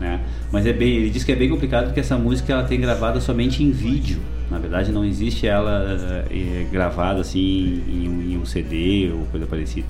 Né? 0.00 0.18
Mas 0.50 0.64
é 0.64 0.72
bem, 0.72 0.96
ele 0.96 1.10
diz 1.10 1.22
que 1.22 1.30
é 1.30 1.36
bem 1.36 1.50
complicado 1.50 1.86
porque 1.86 2.00
essa 2.00 2.16
música 2.16 2.52
ela 2.52 2.64
tem 2.64 2.80
gravada 2.80 3.20
somente 3.20 3.62
em 3.62 3.70
vídeo. 3.70 4.18
Na 4.50 4.58
verdade, 4.58 4.90
não 4.90 5.04
existe 5.04 5.46
ela 5.46 6.24
é, 6.30 6.66
gravada 6.72 7.20
assim 7.20 7.82
em 7.86 8.08
um, 8.08 8.22
em 8.22 8.38
um, 8.38 8.46
CD 8.46 9.10
ou 9.12 9.26
coisa 9.26 9.46
parecida. 9.46 9.86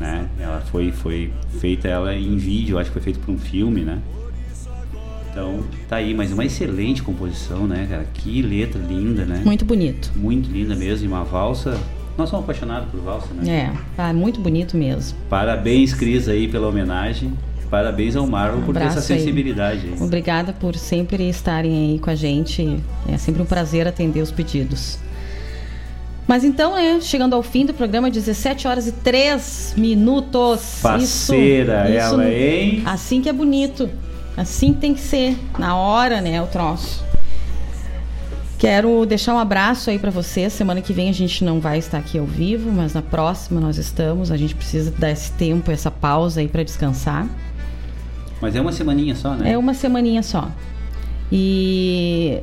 Né? 0.00 0.26
Ela 0.40 0.60
foi, 0.62 0.90
foi 0.90 1.30
feita 1.60 1.86
ela 1.86 2.14
em 2.14 2.36
vídeo, 2.36 2.78
acho 2.78 2.90
que 2.90 2.94
foi 2.94 3.02
feito 3.02 3.20
por 3.20 3.30
um 3.30 3.38
filme, 3.38 3.82
né? 3.82 3.98
Então, 5.30 5.64
tá 5.88 5.96
aí, 5.96 6.14
mas 6.14 6.32
uma 6.32 6.44
excelente 6.44 7.02
composição, 7.02 7.66
né, 7.66 7.86
cara? 7.88 8.06
Que 8.14 8.40
letra 8.40 8.80
linda, 8.80 9.24
né? 9.24 9.42
Muito 9.44 9.64
bonito. 9.64 10.12
Muito 10.14 10.50
linda 10.50 10.74
mesmo, 10.74 11.04
e 11.04 11.08
uma 11.08 11.24
valsa 11.24 11.78
nós 12.16 12.28
somos 12.28 12.44
apaixonados 12.44 12.88
por 12.90 13.00
valsa, 13.00 13.34
né? 13.34 13.50
É, 13.50 13.72
tá 13.96 14.12
muito 14.12 14.40
bonito 14.40 14.76
mesmo. 14.76 15.18
Parabéns, 15.28 15.92
Cris, 15.92 16.28
aí 16.28 16.46
pela 16.46 16.68
homenagem. 16.68 17.32
Parabéns 17.74 18.14
ao 18.14 18.24
Marlon 18.24 18.60
um 18.60 18.62
por 18.62 18.72
ter 18.72 18.84
essa 18.84 19.00
sensibilidade. 19.00 19.88
Aí. 19.88 19.96
Obrigada 20.00 20.52
por 20.52 20.76
sempre 20.76 21.28
estarem 21.28 21.72
aí 21.72 21.98
com 21.98 22.08
a 22.08 22.14
gente. 22.14 22.78
É 23.12 23.18
sempre 23.18 23.42
um 23.42 23.44
prazer 23.44 23.88
atender 23.88 24.20
os 24.20 24.30
pedidos. 24.30 24.96
Mas 26.24 26.44
então, 26.44 26.78
é, 26.78 27.00
chegando 27.00 27.34
ao 27.34 27.42
fim 27.42 27.66
do 27.66 27.74
programa, 27.74 28.08
17 28.08 28.68
horas 28.68 28.86
e 28.86 28.92
3 28.92 29.74
minutos. 29.76 30.78
Parceira 30.82 31.90
isso, 31.90 31.98
ela, 31.98 32.28
isso, 32.28 32.32
hein? 32.32 32.82
Assim 32.86 33.20
que 33.20 33.28
é 33.28 33.32
bonito. 33.32 33.90
Assim 34.36 34.72
tem 34.72 34.94
que 34.94 35.00
ser. 35.00 35.36
Na 35.58 35.74
hora, 35.74 36.20
né, 36.20 36.40
o 36.40 36.46
troço. 36.46 37.04
Quero 38.56 39.04
deixar 39.04 39.34
um 39.34 39.38
abraço 39.40 39.90
aí 39.90 39.98
para 39.98 40.12
você. 40.12 40.48
Semana 40.48 40.80
que 40.80 40.92
vem 40.92 41.08
a 41.08 41.12
gente 41.12 41.42
não 41.42 41.58
vai 41.58 41.78
estar 41.78 41.98
aqui 41.98 42.20
ao 42.20 42.24
vivo, 42.24 42.70
mas 42.70 42.94
na 42.94 43.02
próxima 43.02 43.60
nós 43.60 43.78
estamos. 43.78 44.30
A 44.30 44.36
gente 44.36 44.54
precisa 44.54 44.92
dar 44.96 45.10
esse 45.10 45.32
tempo, 45.32 45.72
essa 45.72 45.90
pausa 45.90 46.38
aí 46.38 46.46
para 46.46 46.62
descansar. 46.62 47.26
Mas 48.44 48.54
é 48.54 48.60
uma 48.60 48.72
semaninha 48.72 49.14
só, 49.14 49.32
né? 49.32 49.52
É 49.52 49.56
uma 49.56 49.72
semaninha 49.72 50.22
só. 50.22 50.50
E 51.32 52.40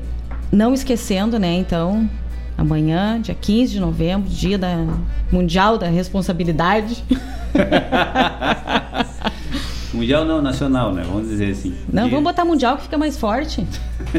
não 0.52 0.74
esquecendo, 0.74 1.38
né, 1.38 1.54
então, 1.54 2.10
amanhã, 2.58 3.22
dia 3.22 3.36
15 3.40 3.74
de 3.74 3.80
novembro, 3.80 4.28
dia 4.28 4.58
da 4.58 4.84
Mundial 5.32 5.78
da 5.78 5.86
Responsabilidade. 5.86 7.04
mundial 9.94 10.26
não, 10.26 10.42
nacional, 10.42 10.92
né? 10.92 11.04
Vamos 11.06 11.30
dizer 11.30 11.52
assim. 11.52 11.76
Não, 11.94 12.06
dia... 12.06 12.12
vamos 12.12 12.24
botar 12.24 12.46
mundial 12.46 12.78
que 12.78 12.84
fica 12.84 12.98
mais 12.98 13.16
forte. 13.16 13.64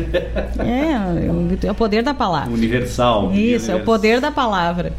é, 0.61 1.67
é 1.67 1.73
o 1.73 1.75
poder 1.75 2.05
da 2.05 2.15
palavra. 2.15 2.52
Universal. 2.52 3.33
Isso, 3.33 3.41
universal. 3.41 3.77
é 3.77 3.83
o 3.83 3.85
poder 3.85 4.20
da 4.20 4.31
palavra. 4.31 4.93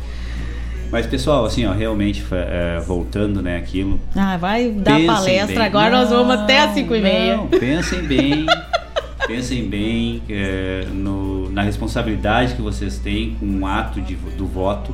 Mas, 0.94 1.08
pessoal, 1.08 1.44
assim, 1.44 1.66
ó, 1.66 1.72
realmente, 1.74 2.24
é, 2.32 2.80
voltando, 2.86 3.42
né, 3.42 3.58
aquilo. 3.58 4.00
Ah, 4.16 4.38
vai 4.38 4.70
dar 4.70 5.04
palestra, 5.04 5.56
bem. 5.56 5.66
agora 5.66 5.90
não, 5.90 6.02
nós 6.02 6.10
vamos 6.12 6.36
até 6.36 6.60
as 6.60 6.76
5 6.76 6.94
e 6.94 7.02
meia. 7.02 7.38
Não, 7.38 7.48
pensem 7.48 8.04
bem, 8.04 8.46
pensem 9.26 9.68
bem 9.68 10.22
é, 10.30 10.86
no, 10.94 11.50
na 11.50 11.64
responsabilidade 11.64 12.54
que 12.54 12.62
vocês 12.62 13.00
têm 13.00 13.34
com 13.40 13.62
o 13.62 13.66
ato 13.66 14.00
de, 14.02 14.14
do 14.14 14.46
voto. 14.46 14.94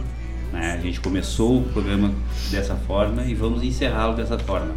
Né? 0.54 0.78
A 0.80 0.82
gente 0.82 1.02
começou 1.02 1.58
o 1.58 1.64
programa 1.64 2.14
dessa 2.50 2.76
forma 2.76 3.26
e 3.26 3.34
vamos 3.34 3.62
encerrá-lo 3.62 4.16
dessa 4.16 4.40
forma. 4.40 4.74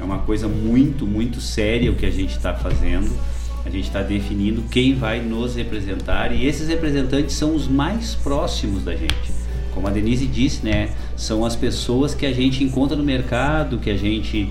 É 0.00 0.02
uma 0.02 0.20
coisa 0.20 0.48
muito, 0.48 1.06
muito 1.06 1.38
séria 1.38 1.90
o 1.90 1.96
que 1.96 2.06
a 2.06 2.10
gente 2.10 2.34
está 2.34 2.54
fazendo. 2.54 3.14
A 3.62 3.68
gente 3.68 3.88
está 3.88 4.00
definindo 4.00 4.62
quem 4.70 4.94
vai 4.94 5.20
nos 5.20 5.54
representar 5.54 6.32
e 6.32 6.46
esses 6.46 6.66
representantes 6.66 7.36
são 7.36 7.54
os 7.54 7.68
mais 7.68 8.14
próximos 8.14 8.82
da 8.82 8.96
gente 8.96 9.38
como 9.74 9.88
a 9.88 9.90
Denise 9.90 10.26
disse, 10.26 10.64
né, 10.64 10.90
são 11.16 11.44
as 11.44 11.56
pessoas 11.56 12.14
que 12.14 12.26
a 12.26 12.32
gente 12.32 12.62
encontra 12.64 12.96
no 12.96 13.02
mercado, 13.02 13.78
que 13.78 13.90
a 13.90 13.96
gente 13.96 14.48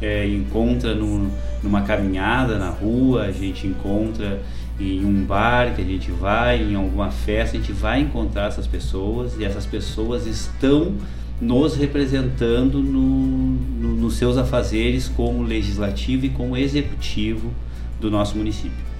é, 0.00 0.26
encontra 0.26 0.94
no, 0.94 1.30
numa 1.62 1.82
caminhada 1.82 2.58
na 2.58 2.70
rua, 2.70 3.22
a 3.22 3.32
gente 3.32 3.66
encontra 3.66 4.40
em 4.80 5.04
um 5.04 5.24
bar 5.24 5.74
que 5.74 5.82
a 5.82 5.84
gente 5.84 6.10
vai, 6.10 6.62
em 6.62 6.74
alguma 6.74 7.10
festa, 7.10 7.56
a 7.56 7.60
gente 7.60 7.72
vai 7.72 8.00
encontrar 8.00 8.48
essas 8.48 8.66
pessoas 8.66 9.34
e 9.38 9.44
essas 9.44 9.64
pessoas 9.64 10.26
estão 10.26 10.94
nos 11.40 11.74
representando 11.74 12.78
no, 12.78 13.00
no, 13.00 13.94
nos 13.96 14.14
seus 14.14 14.36
afazeres 14.36 15.08
como 15.08 15.42
legislativo 15.42 16.26
e 16.26 16.30
como 16.30 16.56
executivo 16.56 17.52
do 18.00 18.10
nosso 18.10 18.36
município. 18.36 18.92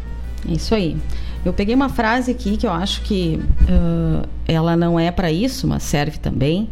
Isso 0.48 0.74
aí. 0.74 0.96
Eu 1.44 1.52
peguei 1.52 1.74
uma 1.74 1.88
frase 1.88 2.30
aqui 2.30 2.56
que 2.56 2.66
eu 2.66 2.72
acho 2.72 3.02
que 3.02 3.40
uh, 3.62 4.28
ela 4.46 4.76
não 4.76 4.98
é 4.98 5.10
para 5.10 5.30
isso, 5.30 5.66
mas 5.66 5.82
serve 5.82 6.18
também. 6.18 6.70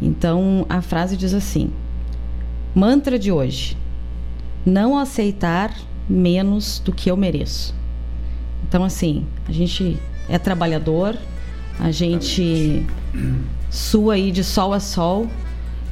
Então 0.00 0.66
a 0.68 0.82
frase 0.82 1.16
diz 1.16 1.32
assim: 1.34 1.70
Mantra 2.74 3.18
de 3.18 3.30
hoje: 3.30 3.76
Não 4.66 4.98
aceitar 4.98 5.72
menos 6.08 6.80
do 6.80 6.92
que 6.92 7.10
eu 7.10 7.16
mereço. 7.16 7.74
Então, 8.66 8.84
assim, 8.84 9.26
a 9.46 9.52
gente 9.52 9.98
é 10.28 10.38
trabalhador, 10.38 11.16
a 11.78 11.90
gente 11.90 12.86
sua 13.70 14.14
aí 14.14 14.30
de 14.30 14.42
sol 14.42 14.72
a 14.72 14.80
sol, 14.80 15.26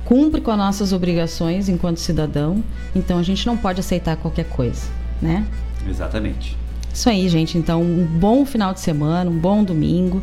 cumpre 0.05 0.40
com 0.40 0.50
as 0.50 0.58
nossas 0.58 0.92
obrigações 0.92 1.68
enquanto 1.68 1.98
cidadão, 1.98 2.62
então 2.94 3.18
a 3.18 3.22
gente 3.22 3.47
não 3.47 3.56
pode 3.56 3.80
aceitar 3.80 4.16
qualquer 4.16 4.47
coisa, 4.47 4.89
né? 5.20 5.47
Exatamente. 5.89 6.56
Isso 6.93 7.09
aí, 7.09 7.28
gente. 7.28 7.57
Então, 7.57 7.83
um 7.83 8.05
bom 8.05 8.44
final 8.44 8.75
de 8.75 8.81
semana, 8.81 9.31
um 9.31 9.39
bom 9.39 9.62
domingo. 9.65 10.23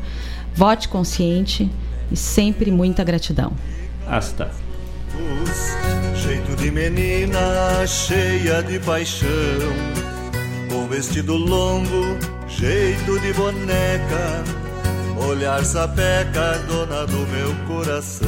Vote 0.54 0.90
consciente 0.90 1.70
e 2.12 2.16
sempre 2.16 2.72
muita 2.72 3.04
gratidão. 3.04 3.54
Hasta. 4.08 4.52
Jeito 6.16 6.56
de 6.56 6.72
menina 6.72 7.86
cheia 7.86 8.62
de 8.62 8.80
paixão, 8.80 9.30
com 10.70 10.88
vestido 10.88 11.36
longo, 11.36 12.18
jeito 12.48 13.20
de 13.20 13.34
boneca, 13.34 14.44
olhar 15.28 15.64
sapeca, 15.64 16.60
dona 16.68 17.06
do 17.06 17.26
meu 17.28 17.56
coração. 17.68 18.28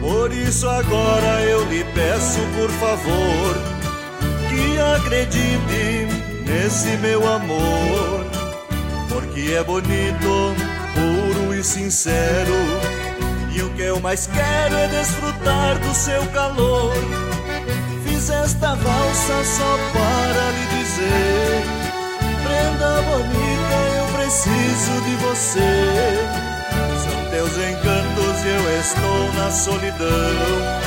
Por 0.00 0.32
isso 0.32 0.68
agora 0.68 1.42
eu 1.42 1.68
lhe 1.70 1.84
peço, 1.94 2.40
por 2.56 2.70
favor, 2.70 3.56
que 4.48 4.78
acredite 4.78 6.33
nesse 6.44 6.96
meu 6.98 7.26
amor, 7.26 8.24
porque 9.08 9.54
é 9.54 9.64
bonito, 9.64 10.54
puro 10.94 11.54
e 11.54 11.64
sincero. 11.64 12.54
E 13.52 13.62
o 13.62 13.70
que 13.70 13.82
eu 13.82 14.00
mais 14.00 14.26
quero 14.26 14.74
é 14.76 14.88
desfrutar 14.88 15.78
do 15.78 15.94
seu 15.94 16.24
calor. 16.28 16.92
Fiz 18.04 18.30
esta 18.30 18.74
valsa 18.74 19.44
só 19.44 19.78
para 19.92 20.50
lhe 20.50 20.66
dizer: 20.78 21.62
Prenda 22.42 23.02
bonita, 23.02 23.76
eu 23.98 24.06
preciso 24.18 25.00
de 25.02 25.16
você. 25.24 25.72
São 27.04 27.30
teus 27.30 27.52
encantos 27.52 28.44
e 28.44 28.48
eu 28.48 28.80
estou 28.80 29.32
na 29.34 29.50
solidão. 29.50 30.84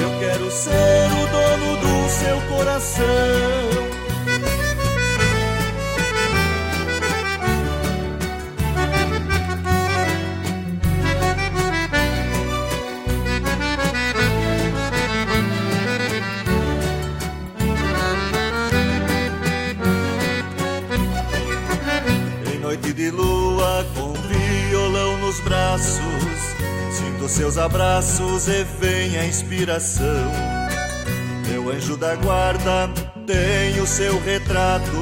Eu 0.00 0.18
quero 0.18 0.50
ser 0.50 1.08
o 1.12 1.26
dono 1.26 1.76
do 1.76 2.10
seu 2.10 2.40
coração. 2.56 3.91
De 23.02 23.10
lua 23.10 23.84
com 23.96 24.12
violão 24.12 25.18
nos 25.18 25.40
braços. 25.40 25.98
Sinto 26.92 27.28
seus 27.28 27.58
abraços 27.58 28.46
e 28.46 28.62
vem 28.78 29.18
a 29.18 29.26
inspiração. 29.26 30.30
Meu 31.48 31.68
anjo 31.68 31.96
da 31.96 32.14
guarda 32.14 32.88
tem 33.26 33.80
o 33.80 33.86
seu 33.88 34.20
retrato 34.22 34.92